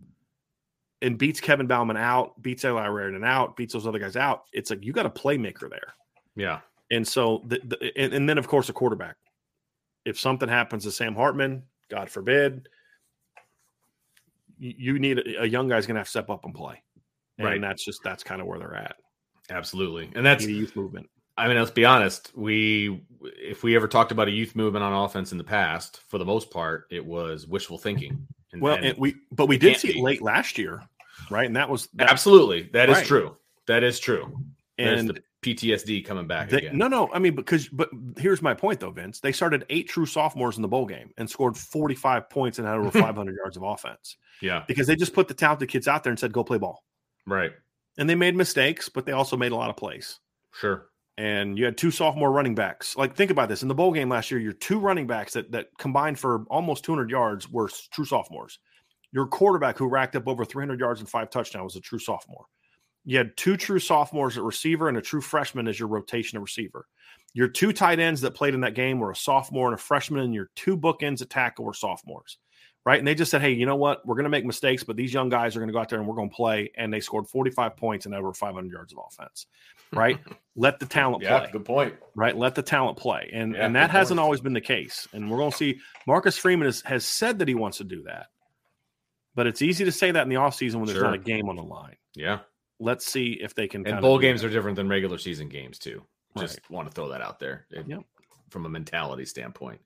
and 1.01 1.17
beats 1.17 1.39
Kevin 1.39 1.67
Bauman 1.67 1.97
out, 1.97 2.39
beats 2.41 2.63
Eli 2.65 2.85
Raridon 2.87 3.25
out, 3.25 3.55
beats 3.55 3.73
those 3.73 3.87
other 3.87 3.99
guys 3.99 4.15
out, 4.15 4.43
it's 4.53 4.69
like 4.69 4.85
you 4.85 4.93
got 4.93 5.05
a 5.05 5.09
playmaker 5.09 5.69
there. 5.69 5.93
yeah. 6.35 6.59
And 6.89 7.05
so, 7.05 7.43
the, 7.47 7.59
the, 7.65 7.91
and, 7.97 8.13
and 8.13 8.29
then 8.29 8.37
of 8.37 8.47
course 8.47 8.69
a 8.69 8.73
quarterback. 8.73 9.17
If 10.07 10.17
something 10.17 10.47
happens 10.47 10.85
to 10.85 10.91
Sam 10.91 11.15
Hartman, 11.15 11.63
God 11.89 12.09
forbid, 12.09 12.69
you, 14.57 14.99
need 14.99 15.19
a, 15.19 15.43
a 15.43 15.45
young 15.45 15.67
guy's 15.67 15.85
going 15.85 15.95
to 15.95 15.99
have 15.99 16.07
to 16.07 16.11
step 16.11 16.29
up 16.29 16.45
and 16.45 16.55
play. 16.55 16.81
And 17.37 17.45
Right. 17.45 17.59
that's 17.61 17.83
just 17.83 17.99
that's 18.05 18.23
kind 18.23 18.39
of 18.39 18.47
where 18.47 18.57
they're 18.57 18.73
at. 18.73 18.95
Absolutely. 19.49 20.09
And 20.15 20.25
that's 20.25 20.45
The 20.45 20.53
youth 20.53 20.77
movement. 20.77 21.09
I 21.37 21.49
mean, 21.49 21.57
let's 21.57 21.71
be 21.71 21.83
honest. 21.83 22.31
We, 22.35 23.03
if 23.21 23.63
we 23.63 23.75
ever 23.75 23.87
talked 23.87 24.13
about 24.13 24.29
a 24.29 24.31
youth 24.31 24.55
movement 24.55 24.83
on 24.83 24.93
offense 24.93 25.33
in 25.33 25.37
the 25.37 25.43
past, 25.43 25.99
for 26.07 26.17
the 26.17 26.25
most 26.25 26.51
part, 26.51 26.85
it 26.89 27.05
was 27.05 27.45
wishful 27.45 27.77
thinking. 27.77 28.25
And, 28.53 28.61
Well, 28.61 28.77
and 28.81 28.97
we 28.97 29.15
but 29.33 29.47
we 29.47 29.57
did 29.57 29.77
see 29.77 29.89
it 29.89 30.01
late 30.01 30.21
last 30.21 30.57
year, 30.57 30.81
right? 31.29 31.45
And 31.45 31.55
that 31.57 31.69
was 31.69 31.89
that, 31.95 32.09
absolutely, 32.09 32.69
that 32.71 32.89
is 32.89 32.97
Right. 32.99 33.05
true. 33.05 33.35
That 33.67 33.83
is 33.83 33.99
true. 33.99 34.41
And 34.77 35.09
the 35.09 35.21
PTSD 35.43 36.03
coming 36.05 36.27
back 36.27 36.49
they- 36.49 36.57
again. 36.57 36.77
no, 36.77 36.87
no. 36.87 37.09
I 37.13 37.19
mean, 37.19 37.35
because 37.35 37.67
but 37.69 37.89
here's 38.17 38.41
my 38.41 38.53
point 38.53 38.79
though, 38.79 38.91
Vince. 38.91 39.19
They 39.19 39.31
started 39.31 39.65
eight 39.69 39.87
true 39.87 40.05
sophomores 40.05 40.55
in 40.57 40.61
the 40.61 40.67
bowl 40.67 40.85
game 40.85 41.11
and 41.17 41.29
scored 41.29 41.55
45 41.57 42.29
points 42.29 42.57
and 42.59 42.67
had 42.67 42.77
over 42.77 42.91
500 42.99 43.35
yards 43.35 43.55
of 43.57 43.63
offense 43.63 44.17
Yeah. 44.41 44.63
because 44.67 44.87
they 44.87 44.95
just 44.95 45.13
put 45.13 45.27
the 45.27 45.33
talented 45.33 45.69
kids 45.69 45.87
out 45.87 46.03
there 46.03 46.11
and 46.11 46.19
said, 46.19 46.33
"Go 46.33 46.43
play 46.43 46.57
ball." 46.57 46.83
Right. 47.25 47.51
And 47.97 48.09
they 48.09 48.15
made 48.15 48.35
mistakes, 48.35 48.89
but 48.89 49.05
they 49.05 49.11
also 49.11 49.37
made 49.37 49.51
a 49.51 49.55
lot 49.55 49.69
of 49.69 49.75
plays. 49.77 50.19
Sure. 50.53 50.87
and 51.19 51.57
you 51.57 51.65
had 51.65 51.77
two 51.77 51.89
sophomore 51.91 52.31
running 52.31 52.53
backs. 52.55 52.95
Like 52.95 53.15
think 53.15 53.31
about 53.31 53.49
this 53.49 53.61
in 53.63 53.67
the 53.67 53.75
bowl 53.75 53.91
game 53.91 54.09
last 54.09 54.29
year, 54.31 54.39
your 54.39 54.53
two 54.53 54.79
running 54.79 55.07
backs 55.07 55.33
that 55.33 55.51
that 55.51 55.67
combined 55.77 56.17
for 56.19 56.45
almost 56.49 56.83
200 56.85 57.09
yards 57.09 57.49
were 57.49 57.69
true 57.91 58.05
sophomores. 58.05 58.59
Your 59.11 59.25
quarterback 59.27 59.77
who 59.77 59.87
racked 59.87 60.15
up 60.15 60.27
over 60.27 60.45
300 60.45 60.79
yards 60.79 60.99
and 60.99 61.09
five 61.09 61.29
touchdowns 61.29 61.73
was 61.73 61.75
a 61.75 61.81
true 61.81 61.97
sophomore. 61.99 62.45
You 63.07 63.17
had 63.17 63.37
two 63.37 63.55
true 63.55 63.79
sophomores 63.79 64.37
at 64.37 64.43
receiver 64.43 64.89
and 64.89 64.97
a 64.97 65.01
true 65.01 65.21
freshman 65.21 65.67
as 65.69 65.79
your 65.79 65.87
rotation 65.87 66.35
of 66.37 66.43
receiver. 66.43 66.85
Your 67.33 67.47
two 67.47 67.71
tight 67.71 67.99
ends 67.99 68.19
that 68.21 68.31
played 68.35 68.53
in 68.53 68.59
that 68.61 68.73
game 68.75 68.99
were 68.99 69.11
a 69.11 69.15
sophomore 69.15 69.67
and 69.67 69.75
a 69.75 69.77
freshman, 69.81 70.23
and 70.23 70.33
your 70.33 70.49
two 70.55 70.75
bookends 70.77 71.21
at 71.21 71.29
tackle 71.29 71.63
were 71.63 71.73
sophomores. 71.73 72.37
Right. 72.85 72.99
And 72.99 73.07
they 73.07 73.15
just 73.15 73.31
said, 73.31 73.41
hey, 73.41 73.51
you 73.51 73.65
know 73.65 73.75
what? 73.75 74.05
We're 74.05 74.15
going 74.15 74.23
to 74.25 74.29
make 74.29 74.45
mistakes, 74.45 74.83
but 74.83 74.95
these 74.95 75.13
young 75.13 75.27
guys 75.29 75.55
are 75.55 75.59
going 75.59 75.67
to 75.67 75.73
go 75.73 75.79
out 75.79 75.89
there 75.89 75.99
and 75.99 76.07
we're 76.07 76.15
going 76.15 76.29
to 76.29 76.35
play. 76.35 76.71
And 76.75 76.93
they 76.93 77.01
scored 77.01 77.27
45 77.27 77.75
points 77.75 78.05
and 78.05 78.15
over 78.15 78.31
500 78.33 78.71
yards 78.71 78.93
of 78.93 78.99
offense. 79.05 79.45
Right. 79.91 80.17
Let 80.55 80.79
the 80.79 80.85
talent 80.85 81.21
Yeah. 81.23 81.39
play 81.39 81.49
Good 81.51 81.65
point. 81.65 81.95
right? 82.15 82.35
Let 82.35 82.55
the 82.55 82.61
talent 82.61 82.97
play, 82.97 83.29
and 83.33 83.55
Yeah, 83.55 83.65
and 83.65 83.75
that 83.75 83.89
hasn't 83.89 84.17
point. 84.19 84.23
always 84.23 84.39
been 84.41 84.53
the 84.53 84.61
case. 84.61 85.05
And 85.13 85.29
we're 85.29 85.37
going 85.37 85.51
to 85.51 85.57
see 85.57 85.79
Marcus 86.07 86.37
Freeman 86.37 86.65
has, 86.65 86.81
has 86.83 87.05
said 87.05 87.39
that 87.39 87.47
he 87.49 87.55
wants 87.55 87.77
to 87.79 87.83
do 87.83 88.03
that, 88.03 88.27
but 89.35 89.47
it's 89.47 89.61
easy 89.61 89.83
to 89.85 89.91
say 89.91 90.11
that 90.11 90.23
in 90.23 90.29
the 90.29 90.35
offseason 90.35 90.75
when 90.75 90.85
there's 90.85 90.97
Sure. 90.97 91.05
not 91.07 91.13
a 91.13 91.17
game 91.19 91.49
on 91.49 91.55
the 91.57 91.63
line. 91.63 91.95
Yeah. 92.15 92.39
Let's 92.79 93.05
see 93.05 93.33
if 93.41 93.55
they 93.55 93.67
can. 93.67 93.85
And 93.87 94.01
bowl 94.01 94.19
games 94.19 94.41
that. 94.41 94.47
are 94.47 94.51
different 94.51 94.75
than 94.75 94.87
regular 94.87 95.17
season 95.17 95.49
games 95.49 95.79
too. 95.79 96.03
Right. 96.35 96.43
Just 96.43 96.69
want 96.69 96.87
to 96.87 96.93
throw 96.93 97.09
that 97.09 97.21
out 97.21 97.39
there 97.39 97.65
it- 97.71 97.87
Yep. 97.87 98.01
from 98.49 98.65
a 98.65 98.69
mentality 98.69 99.25
standpoint. 99.25 99.81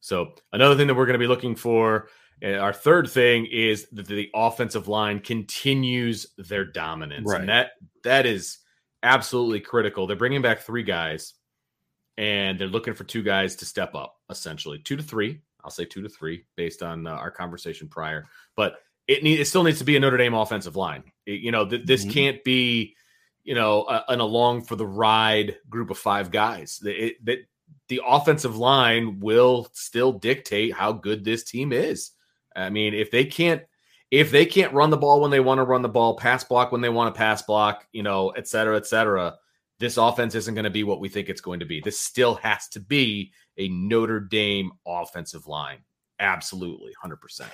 So 0.00 0.34
another 0.52 0.76
thing 0.76 0.86
that 0.88 0.94
we're 0.94 1.06
going 1.06 1.14
to 1.14 1.18
be 1.18 1.26
looking 1.28 1.54
for, 1.56 2.08
uh, 2.42 2.54
our 2.56 2.72
third 2.72 3.08
thing 3.08 3.46
is 3.46 3.88
that 3.92 4.06
the 4.06 4.30
offensive 4.34 4.88
line 4.88 5.20
continues 5.20 6.26
their 6.36 6.64
dominance, 6.64 7.30
Right. 7.30 7.40
and 7.40 7.48
that 7.48 7.72
that 8.02 8.26
is 8.26 8.58
absolutely 9.02 9.60
critical. 9.60 10.06
They're 10.06 10.16
bringing 10.16 10.42
back 10.42 10.60
three 10.60 10.82
guys, 10.82 11.34
and 12.18 12.58
they're 12.58 12.68
looking 12.68 12.94
for 12.94 13.04
two 13.04 13.22
guys 13.22 13.56
to 13.56 13.64
step 13.64 13.94
up, 13.94 14.16
essentially 14.30 14.78
two 14.80 14.96
to 14.96 15.02
three. 15.02 15.40
I'll 15.62 15.70
say 15.70 15.84
two 15.86 16.02
to 16.02 16.08
three 16.08 16.44
based 16.56 16.82
on 16.82 17.06
uh, 17.06 17.10
our 17.12 17.30
conversation 17.30 17.88
prior, 17.88 18.26
but 18.56 18.76
it 19.08 19.22
need, 19.22 19.40
it 19.40 19.46
still 19.46 19.62
needs 19.62 19.78
to 19.78 19.84
be 19.84 19.96
a 19.96 20.00
Notre 20.00 20.16
Dame 20.18 20.34
offensive 20.34 20.76
line. 20.76 21.04
You 21.26 21.52
know, 21.52 21.66
th- 21.66 21.86
this 21.86 22.04
Mhm. 22.04 22.12
can't 22.12 22.44
be, 22.44 22.96
you 23.44 23.54
know, 23.54 23.86
a, 23.88 24.04
an 24.08 24.20
along 24.20 24.64
for 24.64 24.76
the 24.76 24.86
ride 24.86 25.56
group 25.68 25.90
of 25.90 25.98
five 25.98 26.30
guys. 26.30 26.80
It, 26.84 27.24
that 27.24 27.38
the 27.88 28.00
offensive 28.06 28.56
line 28.56 29.20
will 29.20 29.68
still 29.72 30.12
dictate 30.12 30.72
how 30.74 30.92
good 30.92 31.24
this 31.24 31.44
team 31.44 31.72
is. 31.72 32.10
I 32.56 32.70
mean, 32.70 32.94
if 32.94 33.10
they 33.10 33.24
can't 33.24 33.62
if 34.10 34.30
they 34.30 34.46
can't 34.46 34.72
run 34.72 34.90
the 34.90 34.96
ball 34.96 35.20
when 35.20 35.30
they 35.32 35.40
want 35.40 35.58
to 35.58 35.64
run 35.64 35.82
the 35.82 35.88
ball, 35.88 36.16
pass 36.16 36.44
block 36.44 36.70
when 36.70 36.80
they 36.80 36.88
want 36.88 37.12
to 37.12 37.18
pass 37.18 37.42
block, 37.42 37.84
you 37.90 38.02
know, 38.02 38.30
et 38.30 38.46
cetera, 38.46 38.76
et 38.76 38.86
cetera, 38.86 39.34
this 39.80 39.96
offense 39.96 40.36
isn't 40.36 40.54
going 40.54 40.64
to 40.64 40.70
be 40.70 40.84
what 40.84 41.00
we 41.00 41.08
think 41.08 41.28
it's 41.28 41.40
going 41.40 41.58
to 41.58 41.66
be. 41.66 41.80
This 41.80 41.98
still 41.98 42.36
has 42.36 42.68
to 42.68 42.80
be 42.80 43.32
a 43.58 43.68
Notre 43.70 44.20
Dame 44.20 44.70
offensive 44.86 45.48
line. 45.48 45.78
Absolutely, 46.20 46.92
100%. 47.04 47.48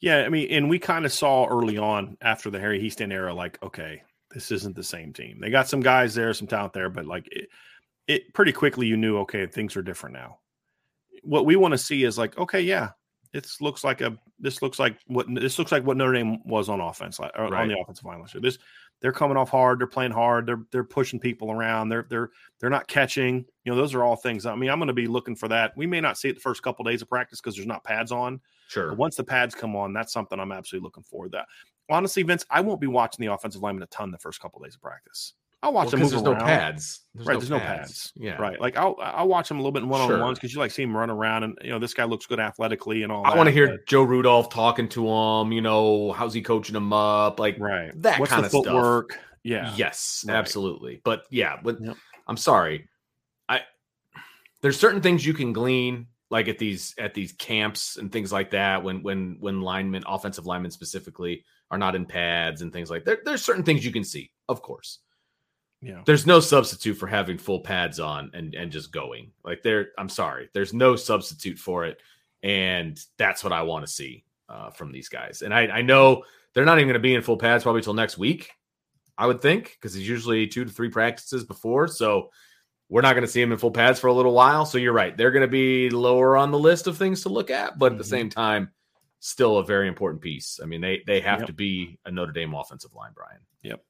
Yeah, 0.00 0.18
I 0.18 0.28
mean, 0.28 0.50
and 0.50 0.68
we 0.68 0.78
kind 0.78 1.04
of 1.06 1.12
saw 1.12 1.46
early 1.46 1.78
on 1.78 2.16
after 2.20 2.50
the 2.50 2.60
Harry 2.60 2.80
Hiestand 2.80 3.12
era, 3.12 3.32
like, 3.32 3.62
okay, 3.62 4.02
this 4.32 4.50
isn't 4.50 4.76
the 4.76 4.82
same 4.82 5.12
team. 5.12 5.38
They 5.40 5.50
got 5.50 5.68
some 5.68 5.80
guys 5.80 6.14
there, 6.14 6.32
some 6.34 6.46
talent 6.46 6.74
there, 6.74 6.90
but 6.90 7.06
like 7.06 7.26
it, 7.30 7.48
it 8.06 8.34
pretty 8.34 8.52
quickly 8.52 8.86
you 8.86 8.96
knew, 8.96 9.18
okay, 9.18 9.46
things 9.46 9.76
are 9.76 9.82
different 9.82 10.14
now. 10.14 10.38
What 11.22 11.46
we 11.46 11.56
want 11.56 11.72
to 11.72 11.78
see 11.78 12.04
is 12.04 12.18
like, 12.18 12.36
okay, 12.38 12.60
yeah, 12.60 12.90
this 13.32 13.60
looks 13.60 13.84
like 13.84 14.00
a 14.00 14.16
this 14.38 14.62
looks 14.62 14.78
like 14.78 14.98
what 15.06 15.26
this 15.34 15.58
looks 15.58 15.72
like 15.72 15.84
what 15.84 15.96
Notre 15.96 16.12
Dame 16.12 16.40
was 16.44 16.68
on 16.68 16.80
offense, 16.80 17.18
like, 17.18 17.32
or 17.34 17.54
on 17.54 17.68
the 17.68 17.78
offensive 17.80 18.04
line 18.04 18.20
last 18.20 18.34
year. 18.34 18.42
This 18.42 18.58
they're 19.00 19.12
coming 19.12 19.36
off 19.36 19.50
hard, 19.50 19.80
they're 19.80 19.86
playing 19.86 20.12
hard, 20.12 20.46
they're 20.46 20.62
they're 20.72 20.84
pushing 20.84 21.20
people 21.20 21.50
around, 21.50 21.88
they're 21.88 22.06
they're 22.08 22.30
they're 22.60 22.70
not 22.70 22.88
catching. 22.88 23.44
You 23.64 23.72
know, 23.72 23.76
those 23.76 23.94
are 23.94 24.04
all 24.04 24.16
things. 24.16 24.46
I 24.46 24.54
mean, 24.54 24.70
I'm 24.70 24.78
going 24.78 24.88
to 24.88 24.94
be 24.94 25.06
looking 25.06 25.36
for 25.36 25.48
that. 25.48 25.76
We 25.76 25.86
may 25.86 26.00
not 26.00 26.18
see 26.18 26.28
it 26.28 26.34
the 26.34 26.40
first 26.40 26.62
couple 26.62 26.86
of 26.86 26.92
days 26.92 27.02
of 27.02 27.08
practice 27.08 27.40
because 27.40 27.56
there's 27.56 27.66
not 27.66 27.84
pads 27.84 28.12
on. 28.12 28.40
Sure. 28.68 28.88
But 28.90 28.98
once 28.98 29.16
the 29.16 29.24
pads 29.24 29.54
come 29.54 29.76
on, 29.76 29.92
that's 29.92 30.12
something 30.12 30.38
I'm 30.40 30.52
absolutely 30.52 30.86
looking 30.86 31.04
for. 31.04 31.28
That 31.28 31.46
honestly, 31.88 32.22
Vince, 32.22 32.44
I 32.50 32.60
won't 32.60 32.80
be 32.80 32.86
watching 32.86 33.24
the 33.26 33.32
offensive 33.32 33.62
lineman 33.62 33.82
a 33.82 33.86
ton 33.86 34.10
the 34.10 34.18
first 34.18 34.40
couple 34.40 34.60
of 34.60 34.64
days 34.66 34.74
of 34.74 34.80
practice. 34.82 35.34
I'll 35.62 35.72
watch 35.72 35.86
Well, 35.86 35.90
them 35.92 36.00
move 36.00 36.10
there's 36.10 36.22
around. 36.22 36.38
no 36.38 36.44
pads. 36.44 37.00
There's 37.14 37.26
right, 37.26 37.32
no 37.34 37.38
there's 37.40 37.50
no 37.50 37.58
pads. 37.58 37.88
pads. 37.88 38.12
Yeah. 38.14 38.36
Right. 38.36 38.60
Like 38.60 38.76
I'll 38.76 38.94
I'll 39.00 39.26
watch 39.26 39.48
them 39.48 39.56
a 39.56 39.60
little 39.60 39.72
bit 39.72 39.82
in 39.82 39.88
one 39.88 40.00
on 40.02 40.20
ones 40.20 40.38
because 40.38 40.52
you 40.52 40.60
like 40.60 40.70
see 40.70 40.82
him 40.82 40.94
run 40.96 41.08
around 41.10 41.44
and 41.44 41.58
you 41.62 41.70
know 41.70 41.78
this 41.78 41.94
guy 41.94 42.04
looks 42.04 42.26
good 42.26 42.38
athletically 42.38 43.02
and 43.02 43.10
all. 43.10 43.24
I 43.26 43.34
want 43.34 43.46
to 43.48 43.52
hear 43.52 43.68
but- 43.68 43.86
Joe 43.86 44.02
Rudolph 44.02 44.50
talking 44.50 44.88
to 44.90 45.08
him. 45.08 45.52
You 45.52 45.62
know, 45.62 46.12
how's 46.12 46.34
he 46.34 46.42
coaching 46.42 46.76
him 46.76 46.92
up? 46.92 47.40
Like 47.40 47.58
right 47.58 47.90
that 48.02 48.20
What's 48.20 48.30
kind 48.32 48.44
the 48.44 48.58
of 48.58 48.64
stuff. 48.64 49.18
Yeah. 49.44 49.72
Yes, 49.76 50.24
Right. 50.28 50.36
absolutely. 50.36 51.00
But 51.04 51.24
yeah, 51.30 51.58
but 51.62 51.80
Yep. 51.80 51.96
I'm 52.28 52.36
sorry. 52.36 52.88
I 53.48 53.62
there's 54.60 54.78
certain 54.78 55.00
things 55.00 55.24
you 55.24 55.32
can 55.34 55.52
glean 55.52 56.06
like 56.30 56.48
at 56.48 56.58
these 56.58 56.94
at 56.98 57.14
these 57.14 57.32
camps 57.32 57.96
and 57.96 58.10
things 58.10 58.32
like 58.32 58.50
that 58.50 58.82
when 58.82 59.02
when 59.02 59.36
when 59.40 59.60
linemen 59.60 60.02
offensive 60.06 60.46
linemen 60.46 60.70
specifically 60.70 61.44
are 61.70 61.78
not 61.78 61.94
in 61.94 62.04
pads 62.04 62.62
and 62.62 62.72
things 62.72 62.90
like 62.90 63.04
there, 63.04 63.18
there's 63.24 63.44
certain 63.44 63.62
things 63.62 63.84
you 63.84 63.92
can 63.92 64.04
see 64.04 64.30
of 64.48 64.62
course. 64.62 65.00
Yeah. 65.82 66.00
there's 66.06 66.26
no 66.26 66.40
substitute 66.40 66.94
for 66.94 67.06
having 67.06 67.36
full 67.38 67.60
pads 67.60 68.00
on 68.00 68.30
and 68.34 68.54
and 68.54 68.72
just 68.72 68.92
going. 68.92 69.32
Like 69.44 69.62
there 69.62 69.90
i'm 69.98 70.08
sorry 70.08 70.48
there's 70.52 70.74
no 70.74 70.96
substitute 70.96 71.58
for 71.58 71.84
it 71.84 72.00
and 72.42 72.98
that's 73.18 73.44
what 73.44 73.52
i 73.52 73.62
want 73.62 73.86
to 73.86 73.92
see 73.92 74.24
uh, 74.48 74.70
from 74.70 74.90
these 74.90 75.08
guys. 75.08 75.42
And 75.42 75.54
i 75.54 75.66
i 75.66 75.82
know 75.82 76.24
they're 76.54 76.64
not 76.64 76.78
even 76.78 76.88
going 76.88 76.94
to 76.94 77.00
be 77.00 77.14
in 77.14 77.22
full 77.22 77.36
pads 77.36 77.62
probably 77.62 77.82
till 77.82 77.94
next 77.94 78.18
week 78.18 78.50
i 79.16 79.26
would 79.26 79.42
think 79.42 79.76
because 79.78 79.94
it's 79.94 80.08
usually 80.08 80.46
two 80.46 80.64
to 80.64 80.70
three 80.70 80.88
practices 80.88 81.44
before 81.44 81.86
so 81.86 82.30
we're 82.88 83.00
not 83.02 83.14
going 83.14 83.24
to 83.24 83.30
see 83.30 83.40
them 83.40 83.52
in 83.52 83.58
full 83.58 83.70
pads 83.70 83.98
for 84.00 84.06
a 84.08 84.12
little 84.12 84.32
while 84.32 84.64
so 84.66 84.78
you're 84.78 84.92
right 84.92 85.16
they're 85.16 85.30
going 85.32 85.42
to 85.42 85.48
be 85.48 85.90
lower 85.90 86.36
on 86.36 86.50
the 86.50 86.58
list 86.58 86.86
of 86.86 86.96
things 86.96 87.22
to 87.22 87.28
look 87.28 87.50
at 87.50 87.78
but 87.78 87.92
at 87.92 87.98
the 87.98 88.04
Mhm. 88.04 88.08
same 88.08 88.30
time 88.30 88.70
still 89.20 89.58
a 89.58 89.64
very 89.64 89.88
important 89.88 90.22
piece 90.22 90.60
i 90.62 90.66
mean 90.66 90.80
they 90.80 91.02
they 91.06 91.20
have 91.20 91.40
Yep. 91.40 91.46
to 91.48 91.52
be 91.52 91.98
a 92.04 92.10
notre 92.10 92.32
dame 92.32 92.54
offensive 92.54 92.94
line 92.94 93.12
brian 93.14 93.40
Yep. 93.62 93.82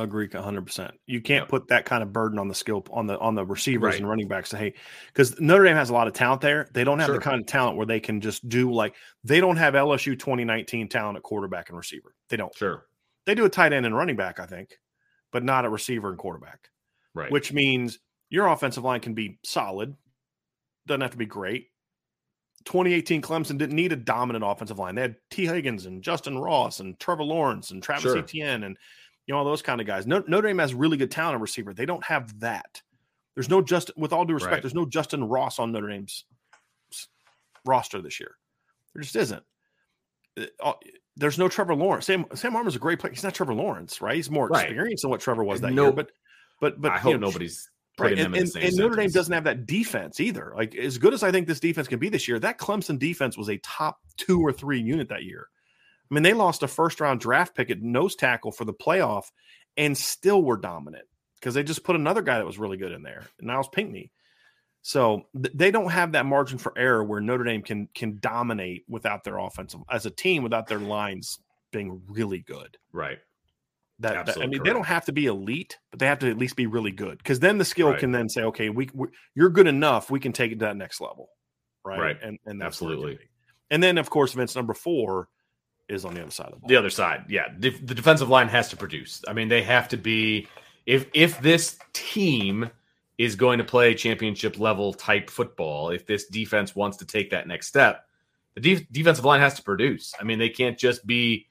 Agree, 0.00 0.28
hundred 0.28 0.64
percent. 0.64 0.92
You 1.06 1.20
can't 1.20 1.42
Yep. 1.42 1.48
put 1.48 1.68
that 1.68 1.84
kind 1.84 2.04
of 2.04 2.12
burden 2.12 2.38
on 2.38 2.46
the 2.46 2.54
skill 2.54 2.86
on 2.92 3.08
the 3.08 3.18
on 3.18 3.34
the 3.34 3.44
receivers 3.44 3.94
Right. 3.94 3.98
and 3.98 4.08
running 4.08 4.28
backs 4.28 4.50
to 4.50 4.56
hey, 4.56 4.74
because 5.08 5.40
Notre 5.40 5.64
Dame 5.64 5.74
has 5.74 5.90
a 5.90 5.92
lot 5.92 6.06
of 6.06 6.12
talent 6.12 6.40
there. 6.40 6.68
They 6.72 6.84
don't 6.84 7.00
have 7.00 7.06
Sure. 7.08 7.16
the 7.16 7.20
kind 7.20 7.40
of 7.40 7.48
talent 7.48 7.76
where 7.76 7.84
they 7.86 7.98
can 7.98 8.20
just 8.20 8.48
do 8.48 8.70
like 8.72 8.94
they 9.24 9.40
don't 9.40 9.56
have 9.56 9.74
LSU 9.74 10.14
2019 10.14 10.88
talent 10.88 11.16
at 11.16 11.24
quarterback 11.24 11.68
and 11.68 11.76
receiver. 11.76 12.14
They 12.28 12.36
don't. 12.36 12.54
sure 12.54 12.86
They 13.26 13.34
do 13.34 13.44
a 13.44 13.48
tight 13.48 13.72
end 13.72 13.86
and 13.86 13.96
running 13.96 14.14
back, 14.14 14.38
I 14.38 14.46
think, 14.46 14.78
but 15.32 15.42
not 15.42 15.64
a 15.64 15.68
receiver 15.68 16.10
and 16.10 16.16
quarterback. 16.18 16.70
Right 17.14 17.30
Which 17.32 17.52
means 17.52 17.98
your 18.30 18.46
offensive 18.48 18.84
line 18.84 19.00
can 19.00 19.14
be 19.14 19.38
solid, 19.44 19.96
doesn't 20.86 21.00
have 21.00 21.10
to 21.12 21.16
be 21.16 21.26
great. 21.26 21.68
2018 22.64 23.22
Clemson 23.22 23.56
didn't 23.58 23.76
need 23.76 23.92
a 23.92 23.96
dominant 23.96 24.44
offensive 24.46 24.78
line. 24.78 24.94
They 24.94 25.02
had 25.02 25.16
Tee 25.30 25.46
Higgins 25.46 25.86
and 25.86 26.02
Justin 26.02 26.38
Ross 26.38 26.80
and 26.80 26.98
Trevor 27.00 27.24
Lawrence 27.24 27.70
and 27.70 27.82
Travis 27.82 28.02
Sure. 28.02 28.18
Etienne 28.18 28.64
and 28.64 28.76
you 29.26 29.32
know 29.34 29.38
all 29.38 29.44
those 29.44 29.62
kind 29.62 29.80
of 29.80 29.86
guys. 29.86 30.06
No- 30.06 30.24
Notre 30.26 30.48
Dame 30.48 30.58
has 30.58 30.74
really 30.74 30.96
good 30.96 31.10
talent 31.10 31.36
at 31.36 31.40
receiver. 31.40 31.72
They 31.72 31.86
don't 31.86 32.04
have 32.04 32.40
that. 32.40 32.82
There's 33.34 33.48
no 33.48 33.62
just 33.62 33.90
with 33.96 34.12
all 34.12 34.24
due 34.24 34.34
respect, 34.34 34.52
Right. 34.54 34.62
there's 34.62 34.74
no 34.74 34.86
Justin 34.86 35.24
Ross 35.24 35.58
on 35.58 35.72
Notre 35.72 35.88
Dame's 35.88 36.24
roster 37.64 38.00
this 38.02 38.18
year. 38.20 38.36
There 38.94 39.02
just 39.02 39.16
isn't. 39.16 39.42
Uh, 40.62 40.74
There's 41.16 41.38
no 41.38 41.48
Trevor 41.48 41.74
Lawrence. 41.74 42.06
Sam 42.06 42.26
Sam 42.34 42.52
Hartman's 42.52 42.76
a 42.76 42.80
great 42.80 42.98
player. 43.00 43.12
He's 43.12 43.24
not 43.24 43.34
Trevor 43.34 43.54
Lawrence, 43.54 44.00
right? 44.00 44.14
He's 44.16 44.30
more 44.30 44.46
Right. 44.48 44.66
experienced 44.66 45.02
than 45.02 45.10
what 45.10 45.20
Trevor 45.20 45.42
was 45.44 45.60
that 45.62 45.72
No- 45.72 45.84
year. 45.86 45.92
But 45.92 46.12
but 46.60 46.80
but 46.80 46.92
i 46.92 46.98
hope 46.98 47.14
know, 47.14 47.26
nobody's 47.26 47.70
Right, 47.98 48.12
and, 48.12 48.20
in 48.20 48.26
and, 48.26 48.46
the 48.46 48.46
same 48.46 48.62
and 48.64 48.76
Notre 48.76 48.96
Dame 48.96 49.10
doesn't 49.10 49.32
have 49.32 49.44
that 49.44 49.66
defense 49.66 50.20
either. 50.20 50.52
Like 50.56 50.76
as 50.76 50.98
good 50.98 51.14
as 51.14 51.22
I 51.22 51.32
think 51.32 51.48
this 51.48 51.60
defense 51.60 51.88
can 51.88 51.98
be 51.98 52.08
this 52.08 52.28
year, 52.28 52.38
that 52.38 52.58
Clemson 52.58 52.98
defense 52.98 53.36
was 53.36 53.48
a 53.48 53.58
top 53.58 53.98
two 54.16 54.40
or 54.40 54.52
three 54.52 54.80
unit 54.80 55.08
that 55.08 55.24
year. 55.24 55.48
I 56.08 56.14
mean, 56.14 56.22
they 56.22 56.32
lost 56.32 56.62
a 56.62 56.68
first 56.68 57.00
round 57.00 57.20
draft 57.20 57.56
pick 57.56 57.70
at 57.70 57.82
nose 57.82 58.14
tackle 58.14 58.52
for 58.52 58.64
the 58.64 58.72
playoff, 58.72 59.24
and 59.76 59.98
still 59.98 60.42
were 60.42 60.56
dominant 60.56 61.06
because 61.34 61.54
they 61.54 61.62
just 61.62 61.84
put 61.84 61.96
another 61.96 62.22
guy 62.22 62.38
that 62.38 62.46
was 62.46 62.58
really 62.58 62.76
good 62.76 62.92
in 62.92 63.02
there, 63.02 63.24
Nyles 63.42 63.70
Pinckney. 63.70 64.12
So 64.82 65.26
th- 65.34 65.54
they 65.54 65.70
don't 65.70 65.90
have 65.90 66.12
that 66.12 66.24
margin 66.24 66.58
for 66.58 66.72
error 66.78 67.02
where 67.02 67.20
Notre 67.20 67.44
Dame 67.44 67.62
can 67.62 67.88
can 67.94 68.18
dominate 68.20 68.84
without 68.88 69.24
their 69.24 69.38
offensive 69.38 69.80
as 69.90 70.06
a 70.06 70.10
team 70.10 70.42
without 70.42 70.68
their 70.68 70.78
lines 70.78 71.40
being 71.70 72.00
really 72.08 72.38
good 72.38 72.78
right 72.92 73.18
that, 74.00 74.26
that- 74.26 74.38
I 74.40 74.46
mean, 74.46 74.62
they 74.62 74.72
don't 74.72 74.86
have 74.86 75.06
to 75.06 75.12
be 75.12 75.26
elite, 75.26 75.78
but 75.90 75.98
they 76.00 76.06
have 76.06 76.18
to 76.20 76.30
at 76.30 76.38
least 76.38 76.56
be 76.56 76.66
really 76.66 76.92
good 76.92 77.18
because 77.18 77.40
then 77.40 77.58
the 77.58 77.64
skill 77.64 77.90
Right. 77.90 77.98
can 77.98 78.12
then 78.12 78.28
say, 78.28 78.42
okay, 78.44 78.68
we, 78.70 78.88
we 78.94 79.08
you're 79.34 79.50
good 79.50 79.66
enough, 79.66 80.10
we 80.10 80.20
can 80.20 80.32
take 80.32 80.52
it 80.52 80.60
to 80.60 80.66
that 80.66 80.76
next 80.76 81.00
level, 81.00 81.30
right? 81.84 82.00
Right. 82.00 82.16
And 82.22 82.38
and 82.46 82.60
that's 82.60 82.80
where 82.80 82.92
it 82.92 82.94
can 82.94 83.02
Absolutely. 83.04 83.28
And 83.70 83.82
then 83.82 83.98
of 83.98 84.08
course, 84.10 84.32
Vince 84.32 84.54
number 84.56 84.74
four 84.74 85.28
is 85.88 86.04
on 86.04 86.14
the 86.14 86.20
other 86.22 86.30
side 86.30 86.46
of 86.48 86.52
the 86.52 86.58
ball. 86.60 86.68
the 86.68 86.76
other 86.76 86.90
side 86.90 87.24
yeah 87.30 87.48
def- 87.58 87.84
the 87.86 87.94
defensive 87.94 88.28
line 88.28 88.46
has 88.48 88.68
to 88.68 88.76
produce 88.76 89.22
i 89.26 89.32
mean 89.32 89.48
they 89.48 89.62
have 89.62 89.88
to 89.88 89.96
be 89.96 90.46
if 90.84 91.06
if 91.14 91.40
this 91.40 91.78
team 91.94 92.70
is 93.16 93.36
going 93.36 93.56
to 93.56 93.64
play 93.64 93.94
championship 93.94 94.58
level 94.58 94.92
type 94.92 95.30
football 95.30 95.88
if 95.88 96.04
this 96.06 96.26
defense 96.26 96.76
wants 96.76 96.98
to 96.98 97.06
take 97.06 97.30
that 97.30 97.48
next 97.48 97.68
step 97.68 98.04
the 98.54 98.60
def- 98.60 98.92
defensive 98.92 99.24
line 99.24 99.40
has 99.40 99.54
to 99.54 99.62
produce 99.62 100.12
i 100.20 100.24
mean 100.24 100.38
they 100.38 100.50
can't 100.50 100.76
just 100.78 101.06
be 101.06 101.46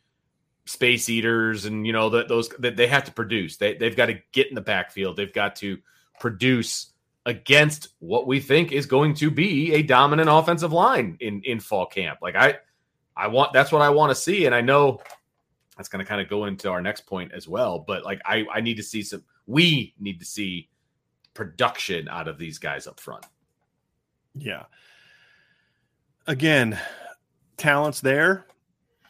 space 0.67 1.09
eaters 1.09 1.65
and 1.65 1.87
you 1.87 1.93
know 1.93 2.09
that 2.09 2.27
those 2.27 2.49
that 2.59 2.75
they 2.75 2.87
have 2.87 3.05
to 3.05 3.11
produce 3.11 3.57
they, 3.57 3.75
they've 3.75 3.95
got 3.95 4.07
to 4.07 4.19
get 4.31 4.47
in 4.47 4.55
the 4.55 4.61
backfield 4.61 5.15
they've 5.15 5.33
got 5.33 5.55
to 5.55 5.77
produce 6.19 6.93
against 7.25 7.89
what 7.99 8.27
we 8.27 8.39
think 8.39 8.71
is 8.71 8.85
going 8.85 9.13
to 9.13 9.31
be 9.31 9.73
a 9.73 9.81
dominant 9.81 10.29
offensive 10.29 10.73
line 10.73 11.17
in 11.21 11.41
in 11.43 11.59
fall 11.59 11.85
camp 11.85 12.19
like 12.21 12.35
i 12.35 12.57
I 13.17 13.27
want 13.27 13.51
that's 13.51 13.71
what 13.71 13.81
I 13.81 13.89
want 13.89 14.11
to 14.11 14.15
see, 14.15 14.45
and 14.45 14.53
I 14.53 14.61
know 14.61 15.01
that's 15.75 15.89
going 15.89 16.03
to 16.03 16.07
kind 16.07 16.21
of 16.21 16.29
go 16.29 16.45
into 16.45 16.69
our 16.69 16.81
next 16.81 17.01
point 17.01 17.31
as 17.33 17.47
well. 17.47 17.79
But 17.79 18.05
like, 18.05 18.21
I 18.23 18.45
I 18.53 18.61
need 18.61 18.77
to 18.77 18.83
see 18.83 19.01
some. 19.01 19.23
We 19.47 19.95
need 19.99 20.19
to 20.19 20.25
see 20.25 20.69
production 21.33 22.07
out 22.09 22.27
of 22.27 22.37
these 22.37 22.59
guys 22.59 22.85
up 22.85 22.99
front. 22.99 23.25
Yeah. 24.35 24.63
Again, 26.27 26.77
talent's 27.55 28.01
there, 28.01 28.45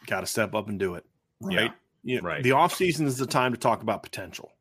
got 0.06 0.20
to 0.20 0.26
step 0.26 0.54
up 0.54 0.68
and 0.68 0.78
do 0.78 0.94
it, 0.94 1.04
right? 1.40 1.52
Yeah, 1.54 1.70
You 2.02 2.20
know, 2.20 2.28
right. 2.28 2.42
The 2.42 2.52
off 2.52 2.74
season 2.74 3.06
is 3.06 3.16
the 3.16 3.26
time 3.26 3.52
to 3.52 3.58
talk 3.58 3.82
about 3.82 4.02
potential. 4.02 4.52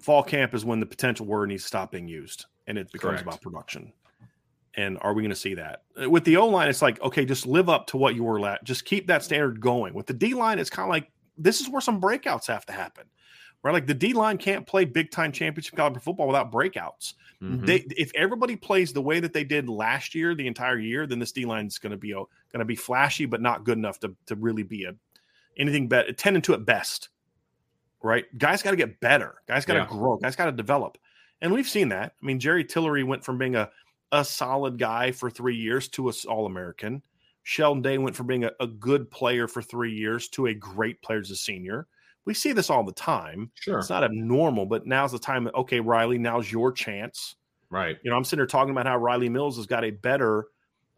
Fall 0.00 0.22
camp 0.22 0.54
is 0.54 0.64
when 0.64 0.80
the 0.80 0.86
potential 0.86 1.26
word 1.26 1.48
needs 1.48 1.62
to 1.62 1.68
stop 1.68 1.90
being 1.92 2.06
used, 2.08 2.46
and 2.66 2.76
it 2.76 2.92
becomes 2.92 3.12
Correct. 3.12 3.22
about 3.22 3.40
production. 3.42 3.92
And 4.74 4.98
are 5.00 5.14
we 5.14 5.22
going 5.22 5.30
to 5.30 5.34
see 5.36 5.54
that 5.54 5.84
Uh, 6.00 6.10
with 6.10 6.24
the 6.24 6.36
O 6.36 6.46
line? 6.48 6.68
It's 6.68 6.82
like 6.82 7.00
okay, 7.00 7.24
just 7.24 7.46
live 7.46 7.70
up 7.70 7.86
to 7.88 7.96
what 7.96 8.14
you 8.14 8.24
were 8.24 8.46
at. 8.46 8.62
Just 8.62 8.84
keep 8.84 9.06
that 9.06 9.24
standard 9.24 9.58
going. 9.58 9.94
With 9.94 10.06
the 10.06 10.12
D 10.12 10.34
line, 10.34 10.58
it's 10.58 10.68
kind 10.68 10.86
of 10.86 10.90
like 10.90 11.10
this 11.38 11.62
is 11.62 11.68
where 11.70 11.80
some 11.80 11.98
breakouts 11.98 12.46
have 12.48 12.66
to 12.66 12.74
happen, 12.74 13.06
right? 13.62 13.72
Like 13.72 13.86
the 13.86 13.94
D 13.94 14.12
line 14.12 14.36
can't 14.36 14.66
play 14.66 14.84
big 14.84 15.10
time 15.10 15.32
championship 15.32 15.76
caliber 15.76 15.98
football 15.98 16.26
without 16.26 16.52
breakouts. 16.52 17.14
Mhm. 17.42 17.64
They, 17.64 17.76
if 17.96 18.10
everybody 18.14 18.54
plays 18.56 18.92
the 18.92 19.00
way 19.02 19.18
that 19.20 19.32
they 19.32 19.44
did 19.44 19.66
last 19.68 20.14
year, 20.14 20.34
the 20.34 20.46
entire 20.46 20.78
year, 20.78 21.06
then 21.06 21.18
this 21.20 21.32
D 21.32 21.46
line 21.46 21.66
is 21.66 21.78
going 21.78 21.92
to 21.92 21.96
be 21.96 22.10
going 22.12 22.26
to 22.58 22.64
be 22.66 22.76
flashy, 22.76 23.24
but 23.24 23.40
not 23.40 23.64
good 23.64 23.78
enough 23.78 23.98
to 24.00 24.14
to 24.26 24.36
really 24.36 24.62
be 24.62 24.84
a 24.84 24.94
anything 25.56 25.88
better. 25.88 26.12
Ten 26.12 26.34
and 26.34 26.44
two 26.44 26.54
at 26.54 26.64
best, 26.64 27.08
right? 28.02 28.24
Guys 28.36 28.62
got 28.62 28.70
to 28.72 28.76
get 28.76 29.00
better. 29.00 29.36
Guys 29.48 29.64
got 29.64 29.74
to 29.74 29.80
Yeah. 29.80 29.86
grow. 29.88 30.16
Guys 30.18 30.36
got 30.36 30.46
to 30.46 30.52
develop, 30.52 30.98
and 31.40 31.52
we've 31.52 31.68
seen 31.68 31.88
that. 31.90 32.14
I 32.22 32.26
mean, 32.26 32.40
Jerry 32.40 32.64
Tillery 32.64 33.04
went 33.04 33.24
from 33.24 33.38
being 33.38 33.56
a 33.56 33.70
a 34.12 34.24
solid 34.24 34.78
guy 34.78 35.10
for 35.10 35.28
three 35.30 35.56
years 35.56 35.88
to 35.88 36.08
a 36.08 36.12
All 36.28 36.46
American. 36.46 37.02
Sheldon 37.42 37.82
Day 37.82 37.98
went 37.98 38.14
from 38.16 38.26
being 38.28 38.44
a, 38.44 38.52
a 38.60 38.66
good 38.66 39.10
player 39.10 39.46
for 39.48 39.62
three 39.62 39.92
years 39.92 40.28
to 40.30 40.46
a 40.46 40.54
great 40.54 41.02
player 41.02 41.18
as 41.18 41.30
a 41.30 41.36
senior. 41.36 41.86
We 42.24 42.34
see 42.34 42.52
this 42.52 42.70
all 42.70 42.82
the 42.84 42.92
time. 42.92 43.50
sure, 43.54 43.78
It's 43.78 43.90
not 43.90 44.02
abnormal, 44.04 44.66
but 44.66 44.86
now's 44.86 45.12
the 45.12 45.18
time. 45.18 45.48
Okay, 45.54 45.80
Rylie, 45.80 46.18
now's 46.18 46.50
your 46.50 46.72
chance. 46.72 47.36
right, 47.70 47.96
You 48.02 48.10
know, 48.10 48.16
I'm 48.16 48.24
sitting 48.24 48.38
there 48.38 48.46
talking 48.46 48.70
about 48.70 48.86
how 48.86 48.98
Rylie 48.98 49.30
Mills 49.30 49.56
has 49.56 49.66
got 49.66 49.84
a 49.84 49.90
better, 49.90 50.46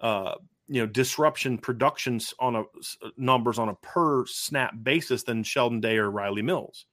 uh, 0.00 0.34
you 0.68 0.80
know, 0.80 0.86
disruption 0.86 1.58
productions 1.58 2.34
on 2.38 2.56
a 2.56 2.62
s- 2.78 2.96
numbers 3.16 3.58
on 3.58 3.68
a 3.70 3.74
per 3.76 4.24
snap 4.26 4.74
basis 4.82 5.22
than 5.22 5.42
Sheldon 5.42 5.80
Day 5.80 5.96
or 5.96 6.10
Rylie 6.10 6.44
Mills. 6.44 6.86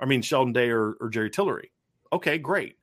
I 0.00 0.06
mean, 0.06 0.22
Sheldon 0.22 0.52
Day 0.52 0.70
or, 0.70 0.92
or 1.00 1.08
Jerry 1.08 1.30
Tillery. 1.30 1.70
Okay, 2.12 2.38
great. 2.38 2.76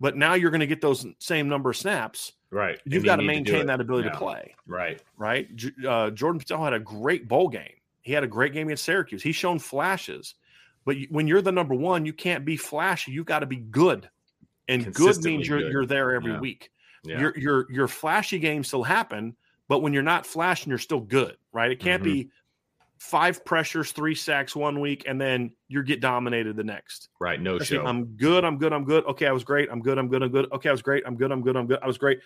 But 0.00 0.16
now 0.16 0.34
you're 0.34 0.50
going 0.50 0.60
to 0.60 0.66
get 0.66 0.80
those 0.80 1.06
same 1.20 1.48
number 1.48 1.70
of 1.70 1.76
snaps. 1.76 2.32
right. 2.50 2.80
You've 2.84 3.04
you 3.04 3.06
got 3.08 3.16
to 3.16 3.22
maintain 3.22 3.60
it. 3.62 3.66
that 3.68 3.80
ability 3.80 4.06
Yeah. 4.08 4.12
to 4.14 4.18
play, 4.18 4.54
Right, 4.66 5.00
right? 5.16 5.48
Uh, 5.86 6.10
Jordan 6.10 6.40
Botelho 6.40 6.64
had 6.64 6.72
a 6.72 6.80
great 6.80 7.28
bowl 7.28 7.48
game. 7.48 7.74
He 8.00 8.12
had 8.12 8.24
a 8.24 8.26
great 8.28 8.52
game 8.52 8.66
against 8.66 8.84
Syracuse. 8.84 9.22
He's 9.22 9.36
shown 9.36 9.60
flashes. 9.60 10.34
But 10.84 10.96
when 11.10 11.28
you're 11.28 11.42
the 11.42 11.52
number 11.52 11.74
one, 11.76 12.04
you 12.04 12.12
can't 12.12 12.44
be 12.44 12.56
flashy. 12.56 13.12
You've 13.12 13.26
got 13.26 13.38
to 13.40 13.46
be 13.46 13.56
good. 13.58 14.10
And 14.66 14.92
good 14.92 15.22
means 15.22 15.46
you're, 15.46 15.60
good. 15.60 15.70
you're 15.72 15.86
there 15.86 16.12
every 16.14 16.32
Yeah. 16.32 16.40
week 16.40 16.70
yeah, 17.04 17.18
your 17.20 17.38
your 17.38 17.66
your 17.72 17.88
flashy 17.88 18.38
games 18.38 18.68
still 18.68 18.84
happen, 18.84 19.36
but 19.72 19.80
when 19.80 19.94
you're 19.94 20.02
not 20.02 20.26
flashing, 20.26 20.68
you're 20.68 20.78
still 20.78 21.00
good, 21.00 21.34
right? 21.50 21.70
It 21.70 21.80
can't 21.80 22.02
be 22.02 22.28
five 22.98 23.42
pressures, 23.42 23.90
three 23.90 24.14
sacks 24.14 24.54
one 24.54 24.80
week, 24.80 25.04
and 25.08 25.18
then 25.18 25.50
you 25.66 25.82
get 25.82 25.98
dominated 25.98 26.56
the 26.56 26.62
next. 26.62 27.08
Right. 27.18 27.40
No 27.40 27.58
show. 27.58 27.82
I'm 27.82 28.04
good. 28.04 28.44
I'm 28.44 28.58
good. 28.58 28.74
I'm 28.74 28.84
good. 28.84 29.06
Okay, 29.06 29.26
I 29.26 29.32
was 29.32 29.44
great. 29.44 29.70
I'm 29.72 29.80
good. 29.80 29.96
I'm 29.96 30.08
good. 30.08 30.22
I'm 30.22 30.30
good. 30.30 30.52
Okay, 30.52 30.68
I 30.68 30.72
was 30.72 30.82
great. 30.82 31.04
I'm 31.06 31.16
good. 31.16 31.32
I'm 31.32 31.40
good. 31.40 31.56
I'm 31.56 31.66
good. 31.66 31.78
I 31.80 31.86
was 31.86 31.96
great. 31.96 32.20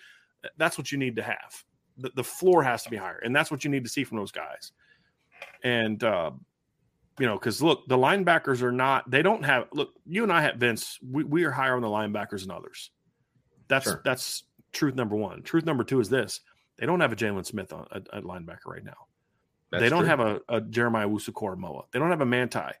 That's 0.57 0.77
what 0.77 0.91
you 0.91 0.97
need 0.97 1.15
to 1.15 1.23
have. 1.23 1.63
The, 1.99 2.11
the 2.17 2.23
floor 2.23 2.63
has 2.63 2.83
to 2.83 2.89
be 2.89 2.97
higher, 2.97 3.21
and 3.23 3.33
that's 3.33 3.49
what 3.49 3.63
you 3.63 3.71
need 3.71 3.85
to 3.85 3.89
see 3.89 4.03
from 4.03 4.17
those 4.17 4.33
guys. 4.33 4.73
And 5.63 6.03
uh, 6.03 6.31
you 7.17 7.27
know, 7.27 7.35
because 7.35 7.61
look, 7.61 7.87
the 7.87 7.97
linebackers 7.97 8.61
are 8.61 8.73
not. 8.73 9.09
They 9.09 9.21
don't 9.21 9.45
have. 9.45 9.67
Look, 9.71 9.93
you 10.05 10.23
and 10.23 10.33
I 10.33 10.41
have 10.41 10.57
Vince. 10.57 10.99
We, 11.01 11.23
we 11.23 11.45
are 11.45 11.51
higher 11.51 11.77
on 11.77 11.81
the 11.81 11.87
linebackers 11.87 12.41
than 12.41 12.51
others. 12.51 12.91
That's 13.69 13.85
sure. 13.85 14.01
that's 14.03 14.43
truth 14.73 14.95
number 14.95 15.15
one. 15.15 15.43
Truth 15.43 15.63
number 15.63 15.85
two 15.85 16.01
is 16.01 16.09
this: 16.09 16.41
they 16.77 16.85
don't 16.85 16.99
have 16.99 17.11
a 17.11 17.15
Jaylon 17.15 17.45
Smith 17.45 17.73
on 17.73 17.87
a, 17.91 18.17
a 18.17 18.21
linebacker 18.21 18.67
right 18.67 18.83
now. 18.83 19.07
That's 19.71 19.81
they 19.81 19.89
don't 19.89 20.01
true. 20.01 20.09
have 20.09 20.19
a, 20.19 20.41
a 20.49 20.61
Jeremiah 20.61 21.07
Owusu-Koramoah. 21.07 21.85
They 21.91 21.99
don't 21.99 22.09
have 22.09 22.21
a 22.21 22.25
Manti, 22.25 22.71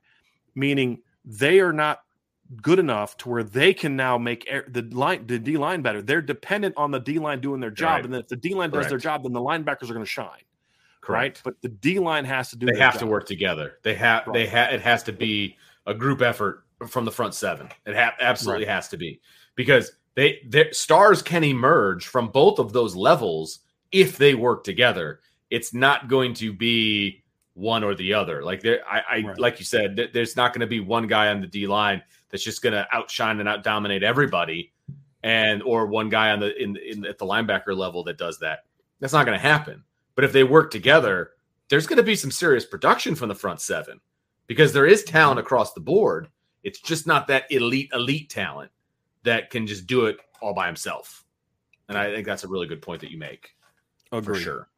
meaning 0.55 1.01
they 1.25 1.59
are 1.59 1.73
not 1.73 1.99
good 2.61 2.79
enough 2.79 3.17
to 3.17 3.29
where 3.29 3.43
they 3.43 3.73
can 3.73 3.95
now 3.95 4.17
make 4.17 4.49
the 4.69 4.81
line 4.91 5.27
the 5.27 5.37
D 5.37 5.57
line 5.57 5.81
better. 5.81 6.01
They're 6.01 6.21
dependent 6.21 6.75
on 6.77 6.91
the 6.91 6.99
D 6.99 7.19
line 7.19 7.41
doing 7.41 7.59
their 7.59 7.71
job, 7.71 7.89
right. 7.89 8.05
and 8.05 8.13
then 8.13 8.21
if 8.21 8.27
the 8.27 8.37
D 8.37 8.53
line 8.53 8.69
does 8.69 8.87
their 8.87 8.97
job, 8.97 9.23
then 9.23 9.33
the 9.33 9.41
linebackers 9.41 9.89
are 9.89 9.93
going 9.93 9.99
to 9.99 10.05
shine. 10.05 10.29
Correct. 11.01 11.37
Right? 11.37 11.41
But 11.43 11.61
the 11.61 11.69
D 11.69 11.99
line 11.99 12.25
has 12.25 12.49
to 12.51 12.55
do. 12.55 12.67
They 12.67 12.79
have 12.79 12.93
job. 12.93 13.01
to 13.01 13.07
work 13.07 13.25
together. 13.25 13.79
They 13.83 13.95
have. 13.95 14.27
Right. 14.27 14.33
They 14.33 14.47
have. 14.47 14.73
It 14.73 14.81
has 14.81 15.03
to 15.03 15.11
be 15.11 15.57
a 15.85 15.93
group 15.93 16.21
effort 16.21 16.63
from 16.87 17.05
the 17.05 17.11
front 17.11 17.33
seven. 17.33 17.69
It 17.85 17.95
ha- 17.95 18.15
absolutely 18.19 18.65
right. 18.65 18.75
has 18.75 18.87
to 18.89 18.97
be 18.97 19.19
because 19.55 19.91
they 20.15 20.39
their 20.47 20.71
stars 20.73 21.21
can 21.21 21.43
emerge 21.43 22.07
from 22.07 22.29
both 22.29 22.59
of 22.59 22.71
those 22.71 22.95
levels 22.95 23.59
if 23.91 24.17
they 24.17 24.35
work 24.35 24.63
together 24.63 25.21
it's 25.49 25.73
not 25.73 26.07
going 26.07 26.33
to 26.35 26.53
be 26.53 27.23
one 27.53 27.83
or 27.83 27.95
the 27.95 28.13
other. 28.13 28.43
Like 28.43 28.61
there, 28.61 28.81
I, 28.87 29.01
I 29.09 29.21
right. 29.21 29.39
like 29.39 29.59
you 29.59 29.65
said, 29.65 30.09
there's 30.13 30.35
not 30.35 30.53
going 30.53 30.61
to 30.61 30.67
be 30.67 30.79
one 30.79 31.07
guy 31.07 31.29
on 31.29 31.41
the 31.41 31.47
D 31.47 31.67
line 31.67 32.01
that's 32.29 32.43
just 32.43 32.61
going 32.61 32.73
to 32.73 32.87
outshine 32.91 33.39
and 33.39 33.47
out 33.47 33.63
dominate 33.63 34.03
everybody, 34.03 34.73
and 35.23 35.63
or 35.63 35.87
one 35.87 36.09
guy 36.09 36.31
on 36.31 36.39
the 36.39 36.55
in, 36.61 36.77
in 36.77 37.05
at 37.05 37.17
the 37.17 37.25
linebacker 37.25 37.75
level 37.75 38.03
that 38.03 38.17
does 38.17 38.39
that. 38.39 38.65
That's 38.99 39.13
not 39.13 39.25
going 39.25 39.37
to 39.37 39.41
happen. 39.41 39.83
But 40.15 40.23
if 40.23 40.31
they 40.31 40.43
work 40.43 40.71
together, 40.71 41.31
there's 41.69 41.87
going 41.87 41.97
to 41.97 42.03
be 42.03 42.15
some 42.15 42.31
serious 42.31 42.65
production 42.65 43.15
from 43.15 43.29
the 43.29 43.35
front 43.35 43.61
seven 43.61 43.99
because 44.47 44.73
there 44.73 44.87
is 44.87 45.03
talent 45.03 45.39
across 45.39 45.73
the 45.73 45.79
board. 45.79 46.29
It's 46.63 46.79
just 46.79 47.07
not 47.07 47.27
that 47.27 47.49
elite 47.51 47.89
elite 47.93 48.29
talent 48.29 48.71
that 49.23 49.49
can 49.49 49.67
just 49.67 49.87
do 49.87 50.05
it 50.05 50.17
all 50.41 50.53
by 50.53 50.67
himself. 50.67 51.23
And 51.89 51.97
I 51.97 52.13
think 52.13 52.25
that's 52.25 52.43
a 52.43 52.47
really 52.47 52.67
good 52.67 52.81
point 52.81 53.01
that 53.01 53.11
you 53.11 53.17
make. 53.17 53.51
Agree. 54.11 54.35
For 54.35 54.41
sure. 54.41 54.69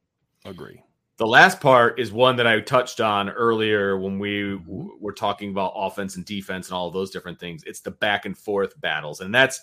Agree. 0.46 0.84
The 1.18 1.28
last 1.28 1.60
part 1.60 2.00
is 2.00 2.14
one 2.14 2.38
that 2.38 2.48
I 2.48 2.62
touched 2.62 3.02
on 3.02 3.30
earlier 3.30 3.98
when 4.00 4.20
we 4.20 4.58
w- 4.58 4.98
were 5.02 5.12
talking 5.12 5.50
about 5.50 5.74
offense 5.76 6.16
and 6.16 6.26
defense 6.26 6.70
and 6.70 6.76
all 6.76 6.88
of 6.88 6.94
those 6.94 7.12
different 7.12 7.40
things. 7.40 7.64
It's 7.66 7.82
the 7.82 7.92
back 7.92 8.26
and 8.26 8.38
forth 8.38 8.80
battles. 8.80 9.20
And 9.20 9.36
that's, 9.36 9.60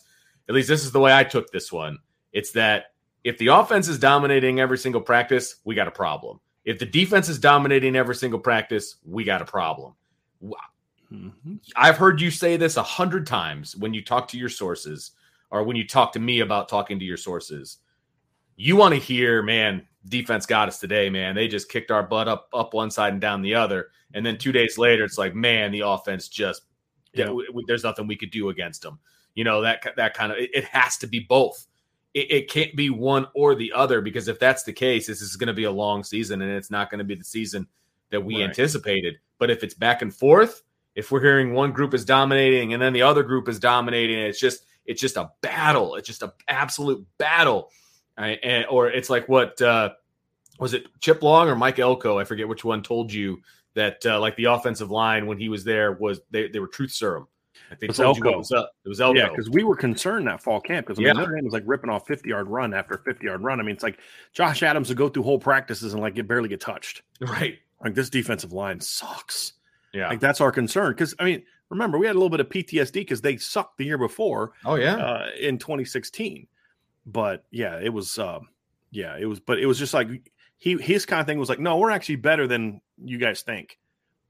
at 0.48 0.54
least 0.54 0.68
this 0.68 0.84
is 0.84 0.92
the 0.92 1.00
way 1.00 1.16
I 1.16 1.24
took 1.24 1.50
this 1.50 1.72
one. 1.72 1.98
It's 2.32 2.52
that 2.52 2.92
if 3.24 3.38
the 3.38 3.48
offense 3.48 3.88
is 3.88 3.98
dominating 3.98 4.60
every 4.60 4.76
single 4.76 5.00
practice, 5.00 5.56
we 5.64 5.74
got 5.74 5.88
a 5.88 5.92
problem. 5.92 6.40
If 6.66 6.78
the 6.78 6.84
defense 6.84 7.30
is 7.30 7.38
dominating 7.38 7.96
every 7.96 8.14
single 8.14 8.38
practice, 8.38 8.96
we 9.06 9.24
got 9.24 9.40
a 9.40 9.46
problem. 9.46 9.94
Mm-hmm. 11.10 11.54
I've 11.74 11.96
heard 11.96 12.20
you 12.20 12.30
say 12.30 12.56
this 12.56 12.76
a 12.76 12.82
hundred 12.82 13.26
times 13.26 13.74
when 13.76 13.94
you 13.94 14.04
talk 14.04 14.28
to 14.28 14.38
your 14.38 14.48
sources 14.48 15.12
or 15.50 15.62
when 15.62 15.76
you 15.76 15.86
talk 15.86 16.12
to 16.12 16.20
me 16.20 16.40
about 16.40 16.68
talking 16.68 16.98
to 16.98 17.04
your 17.04 17.16
sources. 17.16 17.78
You 18.56 18.76
want 18.76 18.94
to 18.94 19.00
hear, 19.00 19.42
man, 19.42 19.86
defense 20.08 20.46
got 20.46 20.68
us 20.68 20.78
today, 20.78 21.10
man. 21.10 21.34
They 21.34 21.48
just 21.48 21.68
kicked 21.68 21.90
our 21.90 22.02
butt 22.02 22.28
up 22.28 22.48
up 22.52 22.74
one 22.74 22.90
side 22.90 23.12
and 23.12 23.20
down 23.20 23.42
the 23.42 23.54
other. 23.54 23.88
And 24.14 24.24
then 24.24 24.38
two 24.38 24.52
days 24.52 24.78
later, 24.78 25.04
it's 25.04 25.18
like, 25.18 25.34
man, 25.34 25.72
the 25.72 25.80
offense 25.80 26.28
just 26.28 26.62
yeah. 27.12 27.34
there's 27.66 27.84
nothing 27.84 28.06
we 28.06 28.16
could 28.16 28.30
do 28.30 28.48
against 28.48 28.82
them. 28.82 28.98
You 29.34 29.44
know 29.44 29.62
that 29.62 29.84
that 29.96 30.14
kind 30.14 30.32
of 30.32 30.38
it, 30.38 30.64
has 30.64 30.96
to 30.98 31.06
be 31.06 31.20
both. 31.20 31.66
It, 32.14 32.30
it, 32.30 32.50
can't 32.50 32.74
be 32.74 32.88
one 32.88 33.26
or 33.34 33.54
the 33.54 33.72
other 33.74 34.00
because 34.00 34.26
if 34.28 34.38
that's 34.38 34.62
the 34.62 34.72
case, 34.72 35.06
this 35.06 35.20
is 35.20 35.36
going 35.36 35.48
to 35.48 35.52
be 35.52 35.64
a 35.64 35.70
long 35.70 36.02
season 36.02 36.40
and 36.40 36.50
it's 36.50 36.70
not 36.70 36.90
going 36.90 37.00
to 37.00 37.04
be 37.04 37.14
the 37.14 37.24
season 37.24 37.66
that 38.10 38.24
we 38.24 38.36
right. 38.36 38.48
anticipated. 38.48 39.16
But 39.38 39.50
if 39.50 39.62
it's 39.62 39.74
back 39.74 40.00
and 40.00 40.14
forth, 40.14 40.62
if 40.94 41.10
we're 41.10 41.20
hearing 41.20 41.52
one 41.52 41.72
group 41.72 41.92
is 41.92 42.06
dominating 42.06 42.72
and 42.72 42.80
then 42.80 42.94
the 42.94 43.02
other 43.02 43.22
group 43.22 43.48
is 43.48 43.58
dominating, 43.58 44.18
it's 44.18 44.40
just 44.40 44.64
it's 44.86 45.00
just 45.00 45.18
a 45.18 45.30
battle. 45.42 45.96
It's 45.96 46.06
just 46.06 46.22
an 46.22 46.32
absolute 46.48 47.06
battle 47.18 47.70
Right? 48.18 48.38
And, 48.42 48.66
or 48.70 48.88
it's 48.88 49.10
like 49.10 49.28
what 49.28 49.60
uh, 49.60 49.90
was 50.58 50.74
it 50.74 50.86
Chip 51.00 51.22
Long 51.22 51.48
or 51.48 51.56
Mike 51.56 51.78
Elko? 51.78 52.18
I 52.18 52.24
forget 52.24 52.48
which 52.48 52.64
one 52.64 52.82
told 52.82 53.12
you 53.12 53.42
that 53.74 54.04
uh, 54.06 54.18
like 54.18 54.36
the 54.36 54.44
offensive 54.44 54.90
line 54.90 55.26
when 55.26 55.38
he 55.38 55.48
was 55.48 55.64
there 55.64 55.92
was 55.92 56.20
they, 56.30 56.48
they 56.48 56.58
were 56.58 56.66
truth 56.66 56.92
serum. 56.92 57.28
Like 57.70 57.80
they 57.80 57.86
it 57.86 57.90
was 57.90 57.96
told 57.98 58.16
Elko. 58.16 58.28
you 58.28 58.30
what 58.32 58.38
was 58.38 58.52
up. 58.52 58.72
It 58.84 58.88
was 58.88 59.00
Elko. 59.00 59.18
Yeah, 59.18 59.28
because 59.28 59.50
we 59.50 59.64
were 59.64 59.76
concerned 59.76 60.26
that 60.26 60.42
fall 60.42 60.60
camp 60.60 60.86
because 60.86 60.98
I 60.98 61.02
mean, 61.02 61.06
yeah. 61.08 61.12
Notre 61.20 61.34
Dame 61.34 61.44
was 61.44 61.52
like 61.52 61.64
ripping 61.66 61.90
off 61.90 62.06
50 62.06 62.28
yard 62.28 62.48
run 62.48 62.74
after 62.74 62.98
50 62.98 63.24
yard 63.24 63.42
run. 63.42 63.60
I 63.60 63.62
mean, 63.62 63.74
it's 63.74 63.82
like 63.82 63.98
Josh 64.32 64.62
Adams 64.62 64.88
would 64.88 64.98
go 64.98 65.08
through 65.08 65.24
whole 65.24 65.38
practices 65.38 65.92
and 65.92 66.02
like 66.02 66.14
get 66.14 66.26
barely 66.26 66.48
get 66.48 66.60
touched. 66.60 67.02
Right. 67.20 67.58
Like 67.84 67.94
this 67.94 68.08
defensive 68.08 68.52
line 68.54 68.80
sucks. 68.80 69.52
Yeah. 69.92 70.08
Like 70.08 70.20
that's 70.20 70.40
our 70.40 70.50
concern. 70.50 70.92
Because 70.92 71.14
I 71.18 71.24
mean, 71.24 71.42
remember, 71.68 71.98
we 71.98 72.06
had 72.06 72.14
a 72.14 72.18
little 72.18 72.30
bit 72.30 72.40
of 72.40 72.48
PTSD 72.48 72.92
because 72.94 73.20
they 73.20 73.36
sucked 73.36 73.76
the 73.76 73.84
year 73.84 73.98
before. 73.98 74.52
Oh, 74.64 74.76
yeah. 74.76 74.96
Uh, 74.96 75.26
in 75.38 75.58
2016 75.58 76.46
but 77.06 77.44
yeah, 77.50 77.78
it 77.80 77.90
was 77.92 78.18
uh, 78.18 78.40
yeah, 78.90 79.16
it 79.18 79.26
was 79.26 79.40
but 79.40 79.58
it 79.58 79.66
was 79.66 79.78
just 79.78 79.94
like 79.94 80.08
he 80.58 80.76
his 80.76 81.06
kind 81.06 81.20
of 81.20 81.26
thing 81.26 81.38
was 81.38 81.48
like, 81.48 81.60
no, 81.60 81.78
we're 81.78 81.90
actually 81.90 82.16
better 82.16 82.46
than 82.46 82.80
you 83.02 83.18
guys 83.18 83.42
think. 83.42 83.78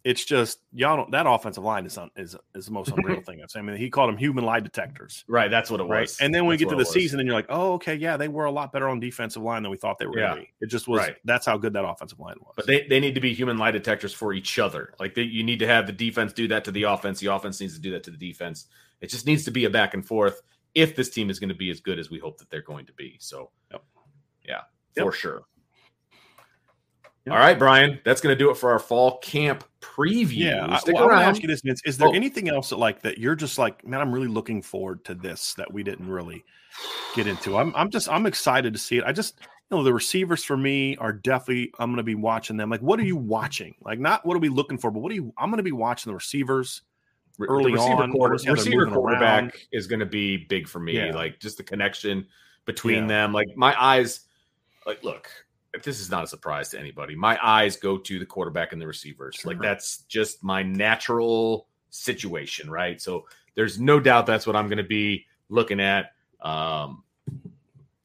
It's 0.05 0.25
just 0.25 0.61
y'all 0.73 0.97
don't 0.97 1.11
that 1.11 1.27
offensive 1.27 1.65
line 1.65 1.85
is 1.85 1.99
is 2.15 2.37
is 2.55 2.67
the 2.67 2.73
most 2.73 2.93
unreal 2.97 3.21
thing 3.27 3.41
I've 3.43 3.51
seen. 3.51 3.63
I 3.63 3.65
mean, 3.65 3.77
he 3.77 3.91
called 3.91 4.09
them 4.09 4.17
human 4.17 4.45
lie 4.45 4.61
detectors. 4.61 5.25
Right, 5.27 5.51
that's 5.51 5.69
what 5.69 5.81
it 5.81 5.85
right? 5.85 6.03
was. 6.03 6.19
And 6.21 6.33
then 6.33 6.45
when 6.45 6.53
that's 6.53 6.61
we 6.61 6.65
get 6.67 6.71
to 6.71 6.85
the 6.85 6.89
season, 6.89 7.19
and 7.19 7.27
you're 7.27 7.35
like, 7.35 7.47
oh, 7.49 7.73
okay, 7.73 7.97
yeah, 7.97 8.17
they 8.17 8.29
were 8.29 8.45
a 8.45 8.53
lot 8.53 8.73
better 8.73 8.89
on 8.89 9.01
defensive 9.01 9.43
line 9.43 9.63
than 9.63 9.71
we 9.71 9.77
thought 9.77 9.99
they 9.99 10.07
were 10.07 10.19
yeah. 10.19 10.37
be. 10.37 10.53
It 10.61 10.67
just 10.67 10.87
was 10.87 11.01
right. 11.01 11.17
that's 11.25 11.45
how 11.45 11.57
good 11.57 11.73
that 11.73 11.85
offensive 11.85 12.21
line 12.21 12.37
was. 12.41 12.53
But 12.55 12.69
they, 12.69 12.87
they 12.87 13.01
need 13.01 13.17
to 13.17 13.21
be 13.21 13.35
human 13.35 13.59
lie 13.59 13.73
detectors 13.73 14.13
for 14.13 14.33
each 14.33 14.61
other. 14.61 14.95
Like 15.01 15.15
they, 15.15 15.23
you 15.23 15.43
need 15.43 15.59
to 15.59 15.67
have 15.67 15.89
the 15.89 15.93
defense 15.93 16.33
do 16.33 16.47
that 16.49 16.65
to 16.67 16.71
the 16.71 16.85
offense. 16.85 17.19
The 17.19 17.35
offense 17.35 17.61
needs 17.61 17.75
to 17.75 17.81
do 17.81 17.91
that 17.93 18.05
to 18.05 18.13
the 18.13 18.17
defense. 18.17 18.67
It 19.01 19.09
just 19.09 19.27
needs 19.27 19.45
to 19.47 19.51
be 19.51 19.65
a 19.65 19.71
back 19.71 19.95
and 19.95 20.07
forth 20.07 20.41
if 20.77 20.95
this 20.95 21.09
team 21.09 21.31
is 21.31 21.41
going 21.41 21.49
to 21.49 21.55
be 21.55 21.71
as 21.71 21.81
good 21.81 21.99
as 21.99 22.11
we 22.11 22.19
hope 22.19 22.37
that 22.39 22.51
they're 22.51 22.61
going 22.63 22.85
to 22.87 22.93
be. 22.93 23.17
So, 23.19 23.51
yep. 23.73 23.83
yeah, 24.47 24.61
yep. 24.95 25.07
for 25.07 25.11
sure. 25.11 25.43
Yep. 27.25 27.33
All 27.35 27.41
right, 27.41 27.59
Brian, 27.59 27.99
that's 28.05 28.21
going 28.21 28.33
to 28.33 28.39
do 28.39 28.51
it 28.51 28.57
for 28.57 28.71
our 28.71 28.79
fall 28.79 29.19
camp 29.19 29.65
preview. 29.81 30.37
Yeah, 30.37 30.77
Stick 30.77 30.95
well, 30.95 31.09
around. 31.09 31.23
I 31.23 31.25
ask 31.25 31.43
you 31.43 31.49
this, 31.49 31.63
Vince. 31.63 31.81
Is 31.85 31.99
there 31.99 32.09
oh. 32.09 32.13
anything 32.13 32.49
else 32.49 32.69
that 32.69 32.77
like 32.77 33.03
that 33.03 33.19
you're 33.19 33.35
just 33.35 33.59
like, 33.59 33.85
man, 33.85 34.01
I'm 34.01 34.13
really 34.13 34.29
looking 34.29 34.63
forward 34.63 35.05
to 35.07 35.15
this 35.15 35.55
that 35.55 35.73
we 35.73 35.83
didn't 35.83 36.09
really 36.09 36.45
get 37.17 37.27
into. 37.27 37.57
I'm, 37.57 37.75
I'm 37.75 37.91
just, 37.91 38.09
I'm 38.09 38.27
excited 38.27 38.75
to 38.75 38.79
see 38.79 38.99
it. 38.99 39.05
I 39.05 39.13
just, 39.13 39.41
you 39.41 39.77
know, 39.77 39.83
the 39.83 39.95
receivers 39.95 40.45
for 40.45 40.57
me 40.57 40.97
are 40.99 41.13
definitely. 41.13 41.73
I'm 41.81 41.91
going 41.91 41.97
to 41.97 42.05
be 42.05 42.15
watching 42.15 42.59
them. 42.59 42.71
Like, 42.71 42.83
what 42.83 43.01
are 43.01 43.05
you 43.05 43.17
watching? 43.17 43.75
Like, 43.81 43.99
not 43.99 44.25
what 44.27 44.37
are 44.37 44.41
we 44.41 44.51
looking 44.51 44.79
for, 44.79 44.91
but 44.91 45.01
what 45.01 45.11
are 45.11 45.17
you? 45.17 45.33
I'm 45.39 45.51
going 45.51 45.57
to 45.57 45.65
be 45.65 45.73
watching 45.73 46.11
the 46.11 46.15
receivers 46.15 46.83
early 47.41 47.73
receiver 47.73 48.03
on. 48.03 48.13
Quarter, 48.13 48.53
receiver 48.53 48.87
quarterback 48.87 49.43
around. 49.43 49.53
is 49.73 49.87
going 49.87 50.01
to 50.01 50.07
be 50.07 50.37
big 50.37 50.69
for 50.69 50.81
me. 50.81 50.95
Yeah. 50.95 51.15
Like 51.15 51.41
just 51.41 51.57
the 51.57 51.63
connection 51.63 52.27
between 52.65 53.03
yeah. 53.03 53.09
them. 53.09 53.33
Like 53.33 53.49
my 53.57 53.75
eyes, 53.81 54.21
like 54.87 55.03
look, 55.03 55.31
if 55.75 55.83
this 55.83 56.01
is 56.01 56.11
not 56.11 56.25
a 56.25 56.27
surprise 56.27 56.71
to 56.71 56.81
anybody. 56.81 57.15
My 57.15 57.39
eyes 57.43 57.77
go 57.77 57.99
to 57.99 58.19
the 58.19 58.27
quarterback 58.27 58.73
and 58.73 58.81
the 58.81 58.87
receivers. 58.87 59.37
Sure. 59.37 59.53
Like 59.53 59.61
that's 59.61 59.99
just 60.09 60.43
my 60.43 60.63
natural 60.63 61.69
situation, 61.91 62.71
right? 62.71 63.01
So 63.01 63.27
there's 63.55 63.79
no 63.79 64.01
doubt 64.01 64.27
that's 64.27 64.47
what 64.47 64.57
I'm 64.57 64.69
going 64.69 64.79
to 64.79 64.85
be 64.85 65.27
looking 65.49 65.81
at. 65.81 66.13
Um, 66.41 67.03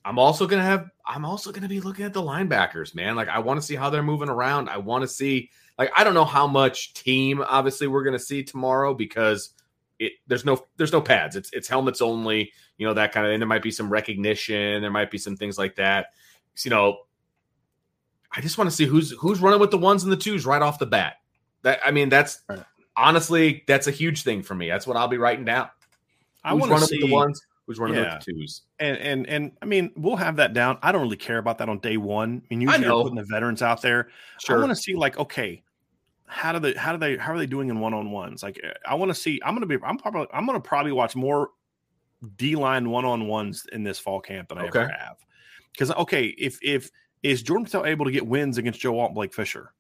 I'm 0.04 0.20
also 0.20 0.48
going 0.48 0.62
to 0.62 0.66
have. 0.66 0.90
I'm 1.06 1.26
also 1.26 1.52
going 1.52 1.64
to 1.64 1.70
be 1.70 1.82
looking 1.82 2.06
at 2.06 2.14
the 2.14 2.22
linebackers, 2.22 2.96
man. 2.96 3.16
Like 3.16 3.28
I 3.28 3.40
want 3.40 3.60
to 3.60 3.66
see 3.66 3.76
how 3.76 3.90
they're 3.90 4.04
moving 4.04 4.30
around. 4.30 4.70
I 4.70 4.78
want 4.78 5.04
to 5.04 5.08
see 5.08 5.50
like 5.82 5.92
I 5.96 6.04
don't 6.04 6.14
know 6.14 6.26
how 6.26 6.46
much 6.46 6.94
team 6.94 7.44
obviously 7.48 7.88
we're 7.88 8.04
going 8.04 8.18
to 8.18 8.24
see 8.24 8.44
tomorrow 8.44 8.94
because 8.94 9.50
it 9.98 10.14
there's 10.28 10.46
no 10.46 10.64
there's 10.78 10.92
no 10.92 11.02
pads. 11.02 11.36
It's 11.36 11.50
it's 11.54 11.68
helmets 11.68 12.04
only, 12.04 12.52
you 12.78 12.86
know 12.86 12.94
that 12.94 13.12
kind 13.12 13.26
of. 13.26 13.34
And 13.34 13.42
there 13.42 13.48
might 13.48 13.64
be 13.64 13.72
some 13.72 13.90
recognition. 13.90 14.84
There 14.84 14.92
might 14.92 15.10
be 15.10 15.18
some 15.18 15.36
things 15.36 15.58
like 15.58 15.78
that. 15.78 16.14
So, 16.54 16.68
you 16.68 16.70
know, 16.70 17.00
I 18.32 18.42
just 18.42 18.60
want 18.60 18.70
to 18.70 18.76
see 18.76 18.86
who's 18.86 19.10
who's 19.10 19.40
running 19.40 19.60
with 19.60 19.72
the 19.72 19.80
ones 19.80 20.04
and 20.04 20.12
the 20.12 20.18
twos 20.18 20.46
right 20.46 20.62
off 20.62 20.78
the 20.78 20.86
bat. 20.86 21.16
That 21.64 21.80
I 21.84 21.90
mean, 21.90 22.10
that's 22.10 22.44
honestly 22.96 23.64
that's 23.68 23.88
a 23.88 23.92
huge 23.92 24.22
thing 24.22 24.44
for 24.44 24.54
me. 24.54 24.70
That's 24.70 24.86
what 24.86 24.98
I'll 24.98 25.08
be 25.08 25.18
writing 25.18 25.46
down. 25.46 25.68
I 26.44 26.54
want 26.54 26.72
to 26.78 26.86
see 26.86 27.00
the 27.00 27.12
ones 27.12 27.42
who's 27.66 27.80
running 27.80 27.98
yeah. 27.98 28.18
with 28.18 28.26
the 28.26 28.34
twos. 28.34 28.62
And 28.80 28.98
and 28.98 29.28
and 29.28 29.52
I 29.64 29.66
mean, 29.66 29.94
we'll 29.96 30.18
have 30.18 30.36
that 30.36 30.54
down. 30.54 30.78
I 30.84 30.92
don't 30.92 31.02
really 31.02 31.18
care 31.18 31.40
about 31.40 31.58
that 31.58 31.70
on 31.70 31.80
day 31.80 31.98
one. 31.98 32.44
I 32.44 32.54
mean, 32.54 32.62
usually 32.62 32.86
I 32.86 32.88
you're 32.88 33.02
putting 33.02 33.18
the 33.18 33.26
veterans 33.28 33.64
out 33.64 33.82
there. 33.82 34.10
Sure. 34.40 34.58
I 34.58 34.60
want 34.60 34.70
to 34.70 34.76
see 34.76 34.94
like, 34.94 35.18
okay, 35.18 35.64
how 36.32 36.52
do 36.52 36.60
they 36.60 36.74
how 36.74 36.92
do 36.92 36.98
they 36.98 37.18
how 37.18 37.34
are 37.34 37.38
they 37.38 37.46
doing 37.46 37.70
in 37.70 37.80
one 37.80 37.94
on 37.94 38.12
ones? 38.12 38.44
Like, 38.44 38.60
eh, 38.64 38.72
I 38.88 38.96
want 38.96 39.10
to 39.10 39.16
see. 39.16 39.40
I'm 39.44 39.54
gonna 39.54 39.66
be. 39.66 39.78
I'm 39.84 39.98
probably. 39.98 40.28
I'm 40.34 40.46
gonna 40.46 40.60
probably 40.60 40.92
watch 40.92 41.16
more 41.16 41.50
D 42.38 42.56
line 42.56 42.90
one 42.90 43.06
on 43.06 43.28
ones 43.28 43.66
in 43.72 43.84
this 43.84 44.00
fall 44.00 44.22
camp 44.22 44.50
than 44.50 44.58
I 44.58 44.66
okay. 44.66 44.80
ever 44.80 44.90
have. 44.90 45.18
Because 45.72 45.92
okay, 45.92 46.26
if 46.38 46.58
if 46.62 46.90
is 47.24 47.44
Jordan 47.44 47.66
Botelho 47.66 47.88
able 47.88 48.06
to 48.06 48.12
get 48.12 48.26
wins 48.26 48.58
against 48.58 48.80
Joe 48.80 49.00
Alt 49.00 49.14
Blake 49.14 49.34
Fisher? 49.34 49.74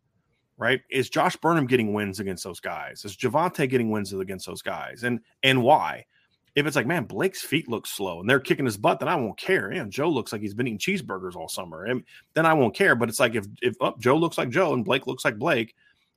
right? 0.61 0.81
Is 0.91 1.09
Josh 1.09 1.35
Burnham 1.37 1.65
getting 1.65 1.91
wins 1.91 2.19
against 2.19 2.43
those 2.43 2.59
guys? 2.59 3.03
Is 3.03 3.17
Javontae 3.17 3.67
getting 3.67 3.89
wins 3.89 4.13
against 4.13 4.45
those 4.45 4.61
guys? 4.61 5.03
And 5.03 5.19
and 5.41 5.63
why? 5.63 6.05
If 6.53 6.67
it's 6.67 6.75
like, 6.75 6.85
man, 6.85 7.05
Blake's 7.05 7.41
feet 7.41 7.67
look 7.67 7.87
slow 7.87 8.19
and 8.19 8.29
they're 8.29 8.39
kicking 8.39 8.65
his 8.65 8.77
butt, 8.77 8.99
then 8.99 9.07
I 9.07 9.15
won't 9.15 9.37
care. 9.37 9.69
And 9.69 9.91
Joe 9.91 10.09
looks 10.09 10.31
like 10.31 10.41
he's 10.41 10.53
been 10.53 10.67
eating 10.67 10.77
cheeseburgers 10.77 11.35
all 11.35 11.47
summer, 11.47 11.85
and 11.85 12.03
then 12.35 12.45
I 12.45 12.53
won't 12.53 12.75
care. 12.75 12.95
But 12.95 13.09
it's 13.09 13.19
like 13.19 13.33
if 13.33 13.47
if 13.61 13.75
oh, 13.81 13.95
Joe 13.99 14.17
looks 14.17 14.37
like 14.37 14.49
Joe 14.49 14.73
and 14.73 14.85
Blake 14.85 15.07
looks 15.07 15.25
like 15.25 15.39
Blake, 15.39 15.73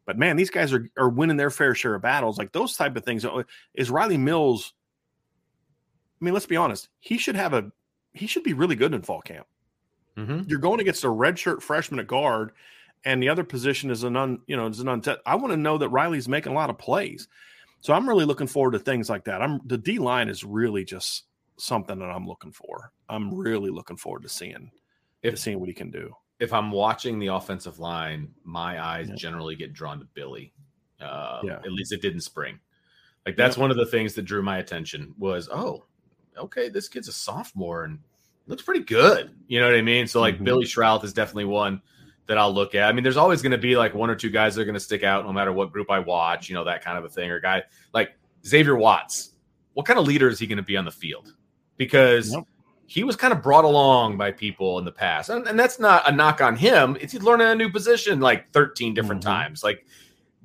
but 0.07 0.19
man, 0.19 0.37
these 0.37 0.51
guys 0.51 0.73
are 0.73 0.89
are 0.97 1.09
winning 1.09 1.37
their 1.37 1.51
fair 1.51 1.75
share 1.75 1.95
of 1.95 2.03
battles. 2.03 2.39
Like 2.39 2.53
those 2.53 2.77
type 2.77 2.97
of 2.97 3.05
things. 3.05 3.25
Uh, 3.25 3.43
is 3.75 3.91
Rylie 3.91 4.19
Mills? 4.19 4.73
I 6.21 6.25
mean, 6.25 6.35
let's 6.35 6.47
be 6.47 6.57
honest. 6.57 6.89
He 7.01 7.19
should 7.19 7.37
have 7.37 7.55
a 7.55 7.71
he 8.13 8.27
should 8.27 8.45
be 8.45 8.53
really 8.53 8.77
good 8.77 8.95
in 8.95 9.03
fall 9.03 9.23
camp. 9.23 9.47
Mm-hmm. 10.17 10.49
You're 10.49 10.61
going 10.61 10.81
against 10.81 11.05
a 11.05 11.09
redshirt 11.09 11.63
freshman 11.63 12.01
at 12.01 12.07
guard, 12.07 12.53
and 13.05 13.23
the 13.23 13.29
other 13.29 13.45
position 13.45 13.91
is 13.91 14.05
an 14.05 14.17
un 14.17 14.41
you 14.47 14.57
know 14.57 14.67
is 14.67 14.81
an 14.81 14.89
untested. 14.89 15.23
I 15.27 15.35
want 15.37 15.53
to 15.53 15.57
know 15.57 15.79
that 15.79 15.91
Rylie's 15.91 16.29
making 16.29 16.53
a 16.53 16.55
lot 16.55 16.71
of 16.71 16.79
plays. 16.79 17.29
So 17.81 17.93
I'm 17.93 18.09
really 18.09 18.25
looking 18.25 18.47
forward 18.47 18.73
to 18.73 18.79
things 18.79 19.11
like 19.11 19.25
that. 19.25 19.43
I'm 19.43 19.61
the 19.67 19.79
D 19.79 19.99
line 19.99 20.29
is 20.29 20.45
really 20.45 20.85
just 20.85 21.25
something 21.57 21.99
that 21.99 22.11
I'm 22.11 22.27
looking 22.27 22.53
for. 22.53 22.93
I'm 23.09 23.35
really 23.35 23.71
looking 23.71 23.97
forward 23.97 24.23
to 24.23 24.29
seeing 24.29 24.71
if, 25.23 25.35
to 25.35 25.41
seeing 25.41 25.61
what 25.61 25.69
he 25.69 25.75
can 25.75 25.91
do. 25.91 26.15
If 26.41 26.53
I'm 26.53 26.71
watching 26.71 27.19
the 27.19 27.29
offensive 27.29 27.79
line, 27.79 28.29
my 28.45 28.83
eyes 28.83 29.09
yeah. 29.09 29.15
generally 29.15 29.57
get 29.57 29.73
drawn 29.73 30.01
to 30.01 30.07
Billy. 30.15 30.53
Uh, 31.01 31.41
yeah. 31.45 31.59
At 31.59 31.73
least 31.73 31.93
it 31.93 32.03
didn't 32.03 32.21
spring. 32.23 32.59
Like 33.27 33.37
that's 33.37 33.57
yeah. 33.57 33.63
one 33.63 33.71
of 33.71 33.77
the 33.77 33.87
things 33.87 34.15
that 34.15 34.23
drew 34.23 34.43
my 34.43 34.59
attention 34.59 35.15
was, 35.19 35.49
oh, 35.51 35.85
okay, 36.37 36.69
this 36.69 36.89
kid's 36.89 37.09
a 37.09 37.13
sophomore 37.13 37.85
and 37.85 37.99
looks 38.47 38.63
pretty 38.63 38.85
good. 38.85 39.31
You 39.47 39.61
know 39.61 39.67
what 39.67 39.77
I 39.77 39.83
mean? 39.83 40.07
So 40.07 40.21
like 40.21 40.37
mm-hmm. 40.37 40.45
Billy 40.45 40.65
Schrauth 40.65 41.05
is 41.05 41.13
definitely 41.13 41.47
one 41.47 41.81
that 42.27 42.39
I'll 42.39 42.53
look 42.53 42.75
at. 42.75 42.89
I 42.89 42.93
mean, 42.93 43.03
there's 43.03 43.17
always 43.17 43.43
going 43.43 43.53
to 43.53 43.59
be 43.59 43.77
like 43.77 43.95
one 43.95 44.11
or 44.11 44.15
two 44.15 44.31
guys 44.31 44.55
that 44.55 44.63
are 44.63 44.65
going 44.65 44.75
to 44.75 44.81
stick 44.81 45.03
out 45.03 45.25
no 45.25 45.33
matter 45.33 45.53
what 45.53 45.73
group 45.73 45.91
I 45.91 45.99
watch, 45.99 46.49
you 46.49 46.55
know, 46.55 46.65
that 46.65 46.85
kind 46.85 46.99
of 46.99 47.05
a 47.05 47.09
thing. 47.09 47.31
Or 47.31 47.41
guy 47.41 47.63
like 47.93 48.17
Xavier 48.47 48.77
Watts. 48.77 49.31
What 49.75 49.87
kind 49.87 49.99
of 49.99 50.07
leader 50.07 50.29
is 50.29 50.39
he 50.39 50.47
going 50.47 50.57
to 50.57 50.63
be 50.63 50.77
on 50.77 50.85
the 50.85 50.91
field? 50.91 51.35
Because 51.77 52.33
yep. 52.33 52.45
He 52.87 53.05
was 53.05 53.17
kind 53.17 53.33
of 53.33 53.43
brought 53.43 53.65
along 53.65 54.17
by 54.17 54.31
people 54.31 54.79
in 54.79 54.85
the 54.85 54.93
past. 54.93 55.31
And, 55.31 55.47
and, 55.47 55.59
that's 55.59 55.79
not 55.79 56.09
a 56.09 56.13
knock 56.13 56.41
on 56.41 56.57
him. 56.57 56.97
It's 57.01 57.13
he's 57.13 57.23
learning 57.23 57.47
a 57.47 57.55
new 57.55 57.71
position 57.71 58.21
like 58.21 58.53
13 58.53 58.95
different 58.95 59.23
mm-hmm. 59.23 59.31
times. 59.31 59.65
Like, 59.65 59.87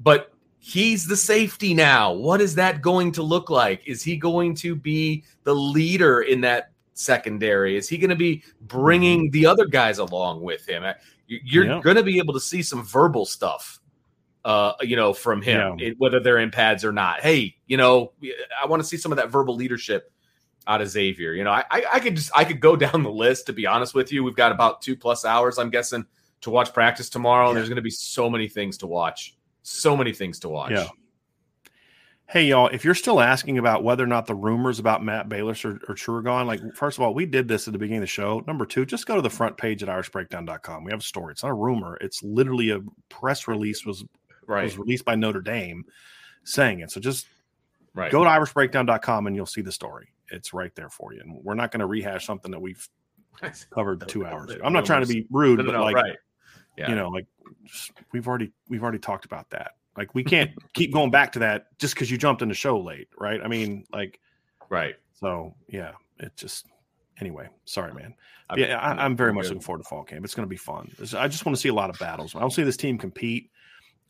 but 0.02 0.34
he's 0.60 1.06
the 1.06 1.18
safety 1.18 1.74
now. 1.74 2.14
What 2.14 2.42
is 2.42 2.56
that 2.56 2.82
going 2.82 3.12
to 3.14 3.24
look 3.24 3.50
like? 3.50 3.82
Is 3.86 4.04
he 4.04 4.16
going 4.16 4.56
to 4.56 4.76
be 4.76 5.24
the 5.44 5.54
leader 5.54 6.22
in 6.22 6.42
that 6.42 6.72
secondary? 6.94 7.76
Is 7.76 7.90
he 7.90 7.98
going 7.98 8.10
to 8.10 8.16
be 8.16 8.44
bringing 8.62 9.26
mm-hmm. 9.26 9.32
the 9.32 9.46
other 9.46 9.66
guys 9.66 9.98
along 9.98 10.42
with 10.42 10.68
him? 10.68 10.84
You're 11.28 11.66
yeah. 11.66 11.82
going 11.82 11.98
to 11.98 12.04
be 12.04 12.18
able 12.20 12.34
to 12.34 12.40
see 12.40 12.64
some 12.64 12.84
verbal 12.84 13.26
stuff, 13.26 13.80
uh, 14.46 14.74
you 14.82 14.96
know, 14.96 15.14
from 15.14 15.42
him, 15.42 15.78
yeah. 15.78 15.90
it, 15.90 16.00
whether 16.00 16.20
they're 16.20 16.40
in 16.40 16.52
pads 16.52 16.86
or 16.86 16.92
not. 16.92 17.20
Hey, 17.20 17.56
you 17.68 17.78
know, 17.78 18.14
I 18.62 18.66
want 18.66 18.82
to 18.82 18.88
see 18.88 18.98
some 18.98 19.12
of 19.12 19.18
that 19.18 19.30
verbal 19.30 19.56
leadership 19.56 20.12
out 20.70 20.82
of 20.82 20.88
Xavier. 20.88 21.34
You 21.34 21.44
know, 21.44 21.52
I, 21.52 21.66
I 21.70 22.00
could 22.00 22.16
just 22.16 22.32
I 22.34 22.46
could 22.46 22.62
go 22.62 22.76
down 22.78 23.04
the 23.04 23.12
list. 23.12 23.48
To 23.48 23.54
be 23.54 23.66
honest 23.66 23.94
with 23.94 24.14
you, 24.14 24.24
we've 24.24 24.36
got 24.36 24.54
about 24.54 24.82
two 24.82 24.96
plus 24.96 25.26
hours, 25.26 25.58
I'm 25.58 25.70
guessing, 25.70 26.06
to 26.42 26.50
watch 26.50 26.74
practice 26.74 27.10
tomorrow. 27.10 27.46
Yeah. 27.46 27.50
And 27.50 27.58
there's 27.58 27.70
going 27.70 27.76
to 27.78 27.82
be 27.82 27.90
so 27.90 28.30
many 28.30 28.48
things 28.48 28.78
to 28.78 28.88
watch. 28.88 29.36
So 29.64 29.98
many 29.98 30.14
things 30.14 30.40
to 30.40 30.50
watch. 30.50 30.72
Yeah. 30.72 30.88
Hey 32.28 32.46
y'all, 32.46 32.68
if 32.68 32.86
you're 32.86 32.94
still 32.94 33.20
asking 33.20 33.58
about 33.58 33.84
whether 33.84 34.04
or 34.04 34.08
not 34.08 34.28
the 34.28 34.36
rumors 34.36 34.78
about 34.78 35.04
Matt 35.04 35.30
Balis 35.30 35.66
are, 35.66 35.80
are 35.92 35.96
true 35.96 36.18
or 36.18 36.22
gone, 36.22 36.46
like 36.46 36.62
first 36.76 37.00
of 37.00 37.02
all, 37.04 37.16
we 37.16 37.26
did 37.26 37.48
this 37.48 37.68
at 37.68 37.74
the 37.74 37.80
beginning 37.80 37.98
of 37.98 38.04
the 38.04 38.08
show. 38.08 38.44
Number 38.46 38.68
two, 38.68 38.86
just 38.86 39.08
go 39.08 39.16
to 39.16 39.22
the 39.24 39.32
front 39.32 39.58
page 39.58 39.82
at 39.82 39.90
irishbreakdown.com. 39.90 40.84
We 40.84 40.92
have 40.92 41.00
a 41.00 41.04
story. 41.04 41.32
It's 41.32 41.42
not 41.42 41.50
a 41.50 41.56
rumor. 41.56 41.98
It's 42.02 42.22
literally 42.22 42.70
a 42.70 42.82
press 43.10 43.48
release 43.48 43.84
was 43.84 44.06
right. 44.46 44.64
was 44.64 44.78
released 44.78 45.06
by 45.06 45.16
Notre 45.16 45.42
Dame 45.42 45.86
saying 46.44 46.82
it. 46.82 46.92
So 46.92 47.00
just 47.00 47.26
right. 47.96 48.12
go 48.12 48.24
to 48.24 48.30
irishbreakdown.com 48.30 49.26
and 49.26 49.36
you'll 49.36 49.48
see 49.48 49.62
the 49.62 49.72
story. 49.72 50.14
It's 50.32 50.54
right 50.54 50.74
there 50.76 50.90
for 50.90 51.14
you. 51.14 51.22
And 51.22 51.44
we're 51.44 51.56
not 51.56 51.72
going 51.72 51.80
to 51.80 51.88
rehash 51.88 52.26
something 52.26 52.52
that 52.52 52.60
we've 52.60 52.88
covered 53.72 54.08
two 54.08 54.26
hours. 54.26 54.52
I'm 54.64 54.74
not 54.74 54.86
trying 54.86 55.02
to 55.02 55.08
be 55.08 55.26
rude, 55.30 55.60
no, 55.60 55.66
no, 55.66 55.72
but 55.72 55.82
like 55.82 55.96
right. 55.96 56.18
yeah. 56.78 56.90
you 56.90 56.96
know, 56.96 57.10
like 57.10 57.26
just, 57.66 57.92
we've 58.12 58.28
already 58.28 58.52
we've 58.68 58.84
already 58.84 59.00
talked 59.00 59.26
about 59.26 59.50
that. 59.52 59.72
Like 59.98 60.14
we 60.16 60.24
can't 60.24 60.52
keep 60.74 60.94
going 60.94 61.12
back 61.12 61.34
to 61.34 61.40
that 61.40 61.78
just 61.80 61.94
because 61.94 62.10
you 62.10 62.18
jumped 62.18 62.42
in 62.42 62.50
the 62.50 62.56
show 62.56 62.80
late, 62.80 63.10
right? 63.18 63.42
I 63.44 63.48
mean, 63.48 63.86
like, 63.92 64.20
right. 64.70 64.96
So 65.20 65.56
yeah, 65.68 65.92
it 66.20 66.36
just 66.36 66.66
anyway. 67.20 67.50
Sorry, 67.66 67.94
man. 67.94 68.14
yeah, 68.56 68.78
I, 68.78 69.06
am 69.06 69.16
very 69.16 69.34
much 69.34 69.46
looking 69.46 69.62
forward 69.62 69.84
to 69.84 69.90
fall 69.90 70.04
camp. 70.04 70.24
It's 70.26 70.36
going 70.36 70.46
to 70.46 70.50
be 70.50 70.58
fun. 70.58 70.92
I 71.18 71.28
just 71.28 71.46
want 71.46 71.56
to 71.56 71.62
see 71.62 71.70
a 71.70 71.74
lot 71.74 71.90
of 71.90 72.00
battles. 72.00 72.36
I 72.36 72.40
want 72.40 72.52
to 72.52 72.56
see 72.56 72.64
this 72.64 72.78
team 72.78 72.98
compete. 72.98 73.52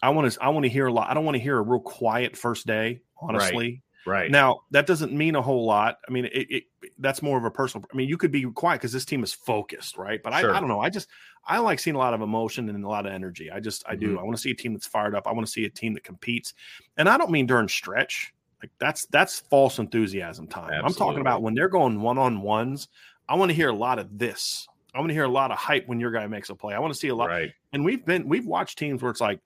I 0.01 0.09
want 0.09 0.31
to. 0.31 0.43
I 0.43 0.49
want 0.49 0.63
to 0.63 0.69
hear 0.69 0.87
a 0.87 0.93
lot. 0.93 1.09
I 1.09 1.13
don't 1.13 1.25
want 1.25 1.35
to 1.35 1.43
hear 1.43 1.57
a 1.57 1.61
real 1.61 1.81
quiet 1.81 2.37
first 2.37 2.65
day. 2.65 3.01
Honestly, 3.21 3.81
Right. 4.05 4.31
Now, 4.31 4.61
that 4.71 4.87
doesn't 4.87 5.11
mean 5.11 5.35
a 5.35 5.41
whole 5.41 5.65
lot. 5.65 5.97
I 6.07 6.11
mean, 6.11 6.25
it, 6.25 6.47
it 6.49 6.63
that's 6.99 7.21
more 7.21 7.37
of 7.37 7.43
a 7.43 7.51
personal. 7.51 7.85
I 7.91 7.95
mean, 7.95 8.07
you 8.07 8.17
could 8.17 8.31
be 8.31 8.43
quiet 8.43 8.79
because 8.79 8.91
this 8.91 9.05
team 9.05 9.23
is 9.23 9.33
focused, 9.33 9.97
right? 9.97 10.21
But 10.23 10.37
sure. 10.39 10.53
I, 10.53 10.57
I 10.57 10.59
don't 10.59 10.69
know. 10.69 10.79
I 10.79 10.89
just 10.89 11.09
I 11.45 11.59
like 11.59 11.79
seeing 11.79 11.95
a 11.95 11.99
lot 11.99 12.13
of 12.13 12.21
emotion 12.21 12.69
and 12.69 12.83
a 12.83 12.87
lot 12.87 13.05
of 13.05 13.11
energy. 13.11 13.51
I 13.51 13.59
just 13.59 13.83
I 13.87 13.95
do. 13.95 14.09
Mm-hmm. 14.09 14.19
I 14.19 14.23
want 14.23 14.35
to 14.35 14.41
see 14.41 14.51
a 14.51 14.55
team 14.55 14.73
that's 14.73 14.87
fired 14.87 15.15
up. 15.15 15.27
I 15.27 15.31
want 15.31 15.45
to 15.45 15.51
see 15.51 15.65
a 15.65 15.69
team 15.69 15.93
that 15.93 16.03
competes. 16.03 16.53
And 16.97 17.09
I 17.09 17.17
don't 17.17 17.31
mean 17.31 17.45
during 17.45 17.67
stretch. 17.67 18.33
Like 18.61 18.71
that's 18.79 19.05
that's 19.07 19.39
false 19.39 19.79
enthusiasm 19.79 20.47
time. 20.47 20.71
Absolutely. 20.71 20.85
I'm 20.85 20.93
talking 20.93 21.21
about 21.21 21.41
when 21.41 21.53
they're 21.53 21.69
going 21.69 22.01
one 22.01 22.17
on 22.17 22.41
ones. 22.41 22.87
I 23.27 23.35
want 23.35 23.49
to 23.49 23.55
hear 23.55 23.69
a 23.69 23.75
lot 23.75 23.99
of 23.99 24.17
this. 24.17 24.67
I 24.93 24.99
want 24.99 25.09
to 25.09 25.13
hear 25.13 25.23
a 25.23 25.29
lot 25.29 25.51
of 25.51 25.57
hype 25.57 25.87
when 25.87 25.99
your 25.99 26.11
guy 26.11 26.25
makes 26.27 26.49
a 26.49 26.55
play. 26.55 26.73
I 26.73 26.79
want 26.79 26.93
to 26.93 26.99
see 26.99 27.09
a 27.09 27.15
lot. 27.15 27.29
Right. 27.29 27.51
And 27.73 27.85
we've 27.85 28.05
been 28.05 28.27
we've 28.27 28.45
watched 28.45 28.77
teams 28.77 29.01
where 29.01 29.11
it's 29.11 29.21
like 29.21 29.39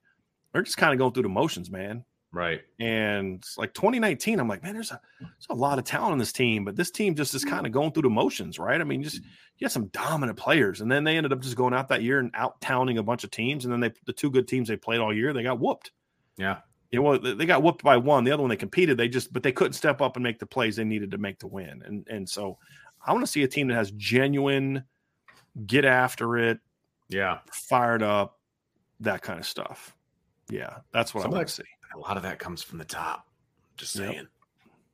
they're 0.52 0.62
just 0.62 0.76
kind 0.76 0.92
of 0.92 0.98
going 0.98 1.12
through 1.12 1.24
the 1.24 1.28
motions, 1.28 1.70
man. 1.70 2.04
Right. 2.34 2.62
And 2.80 3.44
like 3.56 3.74
2019, 3.74 4.40
I'm 4.40 4.48
like, 4.48 4.64
man, 4.64 4.74
there's 4.74 4.90
a 4.90 5.00
there's 5.20 5.46
a 5.50 5.54
lot 5.54 5.78
of 5.78 5.84
talent 5.84 6.12
on 6.12 6.18
this 6.18 6.32
team, 6.32 6.64
but 6.64 6.74
this 6.74 6.90
team 6.90 7.14
just 7.14 7.32
is 7.32 7.44
hmm. 7.44 7.48
kind 7.48 7.66
of 7.66 7.72
going 7.72 7.92
through 7.92 8.02
the 8.02 8.10
motions, 8.10 8.58
right? 8.58 8.80
I 8.80 8.84
mean, 8.84 9.04
just 9.04 9.18
hmm. 9.18 9.28
you 9.58 9.64
have 9.64 9.72
some 9.72 9.86
dominant 9.86 10.36
players, 10.36 10.80
and 10.80 10.90
then 10.90 11.04
they 11.04 11.16
ended 11.16 11.32
up 11.32 11.40
just 11.40 11.56
going 11.56 11.72
out 11.72 11.88
that 11.88 12.02
year 12.02 12.18
and 12.18 12.32
out 12.34 12.60
towning 12.60 12.98
a 12.98 13.04
bunch 13.04 13.22
of 13.22 13.30
teams, 13.30 13.64
and 13.64 13.72
then 13.72 13.78
they 13.78 13.92
the 14.06 14.12
two 14.12 14.30
good 14.30 14.48
teams 14.48 14.66
they 14.66 14.76
played 14.76 14.98
all 14.98 15.14
year, 15.14 15.32
they 15.32 15.44
got 15.44 15.60
whooped. 15.60 15.92
Yeah. 16.36 16.58
You 16.90 17.00
know, 17.00 17.04
well, 17.04 17.36
they 17.36 17.46
got 17.46 17.62
whooped 17.62 17.84
by 17.84 17.96
one. 17.96 18.24
The 18.24 18.32
other 18.32 18.42
one 18.42 18.50
they 18.50 18.56
competed, 18.56 18.96
they 18.96 19.08
just 19.08 19.32
but 19.32 19.44
they 19.44 19.52
couldn't 19.52 19.74
step 19.74 20.00
up 20.02 20.16
and 20.16 20.24
make 20.24 20.40
the 20.40 20.46
plays 20.46 20.74
they 20.74 20.84
needed 20.84 21.12
to 21.12 21.18
make 21.18 21.38
to 21.38 21.46
win. 21.46 21.82
And 21.84 22.06
and 22.08 22.28
so 22.28 22.58
I 23.06 23.12
want 23.12 23.24
to 23.24 23.30
see 23.30 23.44
a 23.44 23.48
team 23.48 23.68
that 23.68 23.74
has 23.74 23.92
genuine 23.92 24.84
get 25.66 25.84
after 25.84 26.36
it, 26.36 26.58
yeah, 27.08 27.38
fired 27.52 28.02
up, 28.02 28.40
that 29.00 29.22
kind 29.22 29.38
of 29.38 29.46
stuff. 29.46 29.96
Yeah, 30.50 30.78
that's 30.92 31.14
what 31.14 31.22
Some 31.22 31.32
I 31.32 31.36
want 31.36 31.48
to 31.48 31.54
see 31.54 31.73
a 31.94 31.98
lot 31.98 32.16
of 32.16 32.22
that 32.22 32.38
comes 32.38 32.62
from 32.62 32.78
the 32.78 32.84
top. 32.84 33.26
Just 33.76 33.92
saying. 33.92 34.12
Yep. 34.12 34.26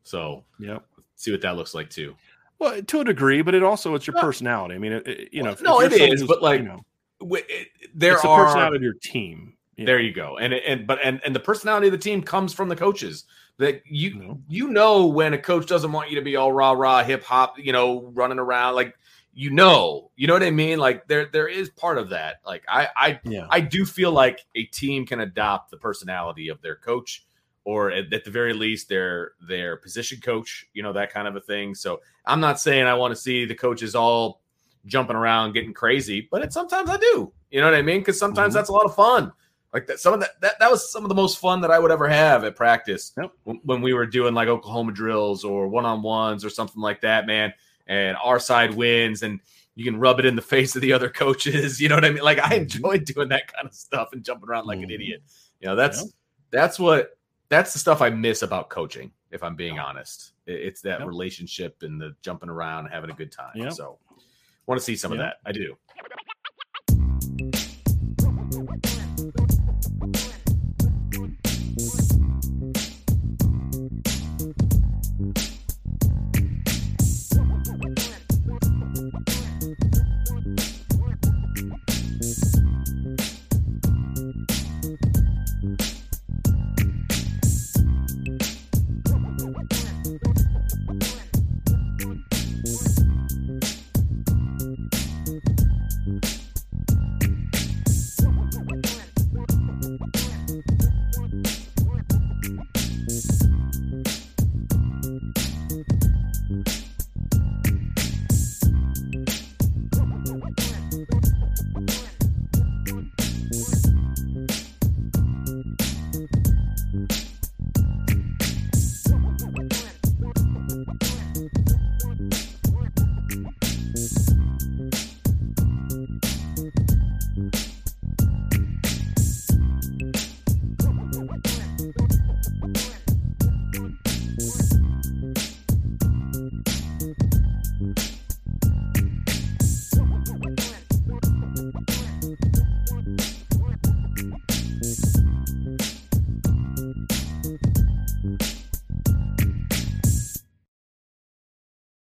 So, 0.05 0.45
yep. 0.59 0.85
See 1.17 1.31
what 1.31 1.43
that 1.43 1.57
looks 1.57 1.75
like 1.75 1.91
too. 1.91 2.17
Well, 2.59 2.83
to 2.83 3.01
a 3.01 3.05
degree, 3.05 3.43
but 3.43 3.55
it 3.55 3.63
also 3.63 3.95
it's 3.95 4.07
your 4.07 4.17
personality. 4.17 4.75
I 4.75 4.79
mean, 4.79 4.93
it, 4.93 5.07
it, 5.07 5.29
you 5.33 5.43
know, 5.43 5.57
no, 5.63 5.81
it 5.81 5.93
is, 5.93 6.25
but 6.25 6.43
like, 6.43 6.61
you 6.61 6.67
know, 6.67 6.81
it, 7.21 7.69
there 7.95 8.15
it's 8.15 8.25
are 8.25 8.39
the 8.39 8.45
personality 8.45 8.77
of 8.77 8.83
your 8.83 8.95
team. 8.95 9.55
You 9.77 9.87
there 9.87 9.99
know. 9.99 10.05
you 10.05 10.13
go, 10.13 10.37
and 10.37 10.53
and 10.53 10.87
but 10.87 10.99
and 11.03 11.23
and 11.25 11.35
the 11.35 11.41
personality 11.41 11.87
of 11.87 11.93
the 11.93 11.99
team 11.99 12.23
comes 12.23 12.53
from 12.53 12.69
the 12.69 12.77
coaches. 12.77 13.25
That 13.57 13.83
you 13.87 14.11
you 14.11 14.15
know, 14.15 14.41
you 14.49 14.69
know 14.69 15.07
when 15.07 15.33
a 15.33 15.39
coach 15.39 15.67
doesn't 15.67 15.91
want 15.91 16.11
you 16.11 16.17
to 16.17 16.23
be 16.23 16.37
all 16.37 16.53
rah 16.53 16.73
rah 16.73 17.03
hip 17.03 17.25
hop, 17.25 17.59
you 17.59 17.73
know, 17.73 18.11
running 18.13 18.39
around 18.39 18.75
like 18.75 18.95
you 19.33 19.51
know, 19.51 20.11
you 20.17 20.27
know 20.27 20.33
what 20.33 20.43
I 20.43 20.51
mean? 20.51 20.79
Like 20.79 21.07
there 21.07 21.29
there 21.33 21.49
is 21.49 21.71
part 21.71 21.99
of 21.99 22.11
that. 22.11 22.41
Like 22.45 22.65
I 22.69 22.89
I 22.97 23.21
yeah. 23.25 23.47
I 23.49 23.61
do 23.61 23.85
feel 23.85 24.13
like 24.13 24.45
a 24.55 24.65
team 24.65 25.07
can 25.07 25.21
adopt 25.21 25.71
the 25.71 25.77
personality 25.77 26.49
of 26.49 26.61
their 26.63 26.77
coach 26.77 27.25
or 27.65 27.91
at, 27.91 28.13
at, 28.13 28.25
the 28.25 28.31
very 28.31 28.53
least 28.53 28.89
their 28.89 29.33
their 29.47 29.77
position 29.77 30.21
coach, 30.21 30.67
you 30.73 30.83
know, 30.83 30.93
that 30.93 31.13
kind 31.13 31.29
of 31.29 31.37
a 31.37 31.41
thing. 31.41 31.75
So 31.75 32.01
I'm 32.27 32.41
not 32.41 32.59
saying 32.59 32.87
I 32.87 32.95
want 32.95 33.13
to 33.15 33.21
see 33.21 33.45
the 33.45 33.55
coaches 33.55 33.95
all 33.95 34.41
jumping 34.87 35.17
around 35.17 35.53
getting 35.53 35.75
crazy, 35.75 36.27
but 36.31 36.43
it 36.43 36.53
sometimes 36.53 36.91
I 36.91 36.97
do. 36.97 37.33
You 37.51 37.61
know 37.61 37.67
what 37.67 37.75
I 37.75 37.83
mean? 37.83 38.01
Because 38.01 38.19
sometimes 38.19 38.53
mm-hmm. 38.53 38.59
that's 38.59 38.71
a 38.71 38.73
lot 38.73 38.87
of 38.87 38.95
fun. 38.95 39.33
Like 39.73 39.87
that, 39.87 40.01
some 40.01 40.15
of 40.15 40.21
that, 40.21 40.41
that 40.41 40.59
that 40.59 40.71
was 40.71 40.91
some 40.91 41.05
of 41.05 41.09
the 41.09 41.15
most 41.15 41.39
fun 41.39 41.61
that 41.61 41.71
I 41.71 41.79
would 41.79 41.93
ever 41.93 42.09
have 42.09 42.43
at 42.43 42.57
practice 42.57 43.13
yep. 43.17 43.31
when, 43.45 43.61
when 43.63 43.83
we 43.83 43.93
were 43.93 44.07
doing 44.07 44.35
like 44.35 44.49
Oklahoma 44.49 44.91
drills 44.91 45.45
or 45.45 45.69
one 45.69 45.85
on 45.85 46.03
ones 46.03 46.45
or 46.45 46.51
something 46.51 46.83
like 46.83 47.03
that, 47.03 47.27
man 47.27 47.53
and 47.91 48.17
our 48.23 48.39
side 48.39 48.75
wins 48.75 49.23
and 49.23 49.41
you 49.75 49.85
can 49.85 49.99
rub 49.99 50.21
it 50.21 50.25
in 50.25 50.37
the 50.37 50.43
face 50.43 50.77
of 50.77 50.83
the 50.83 50.93
other 50.93 51.11
coaches. 51.11 51.81
You 51.81 51.89
know 51.89 51.97
what 51.97 52.05
I 52.05 52.11
mean? 52.11 52.23
Like 52.23 52.39
I 52.39 52.43
mm-hmm. 52.43 52.63
enjoyed 52.63 53.05
doing 53.05 53.29
that 53.31 53.53
kind 53.53 53.67
of 53.67 53.75
stuff 53.75 54.11
and 54.13 54.25
jumping 54.25 54.49
around 54.49 54.67
like 54.67 54.79
an 54.79 54.85
mm-hmm. 54.85 54.93
idiot. 54.93 55.23
You 55.61 55.69
know, 55.69 55.77
that's 55.77 56.03
yeah. 56.03 56.09
that's 56.51 56.79
what 56.79 57.19
that's 57.49 57.73
the 57.73 57.81
stuff 57.81 58.01
I 58.01 58.11
miss 58.11 58.43
about 58.43 58.71
coaching, 58.71 59.11
if 59.33 59.43
I'm 59.43 59.57
being 59.57 59.79
honest. 59.79 60.33
It's 60.47 60.83
that 60.83 61.01
yep. 61.01 61.09
relationship 61.09 61.79
and 61.83 62.01
the 62.01 62.15
jumping 62.23 62.49
around 62.49 62.85
and 62.85 62.95
having 62.95 63.11
a 63.11 63.15
good 63.15 63.33
time. 63.33 63.53
Yep. 63.57 63.73
So 63.73 63.99
want 64.67 64.79
to 64.79 64.85
see 64.85 64.97
some 64.97 65.13
yep. 65.13 65.21
of 65.21 65.25
that. 65.25 65.37
I 65.45 65.53
do. 65.53 65.77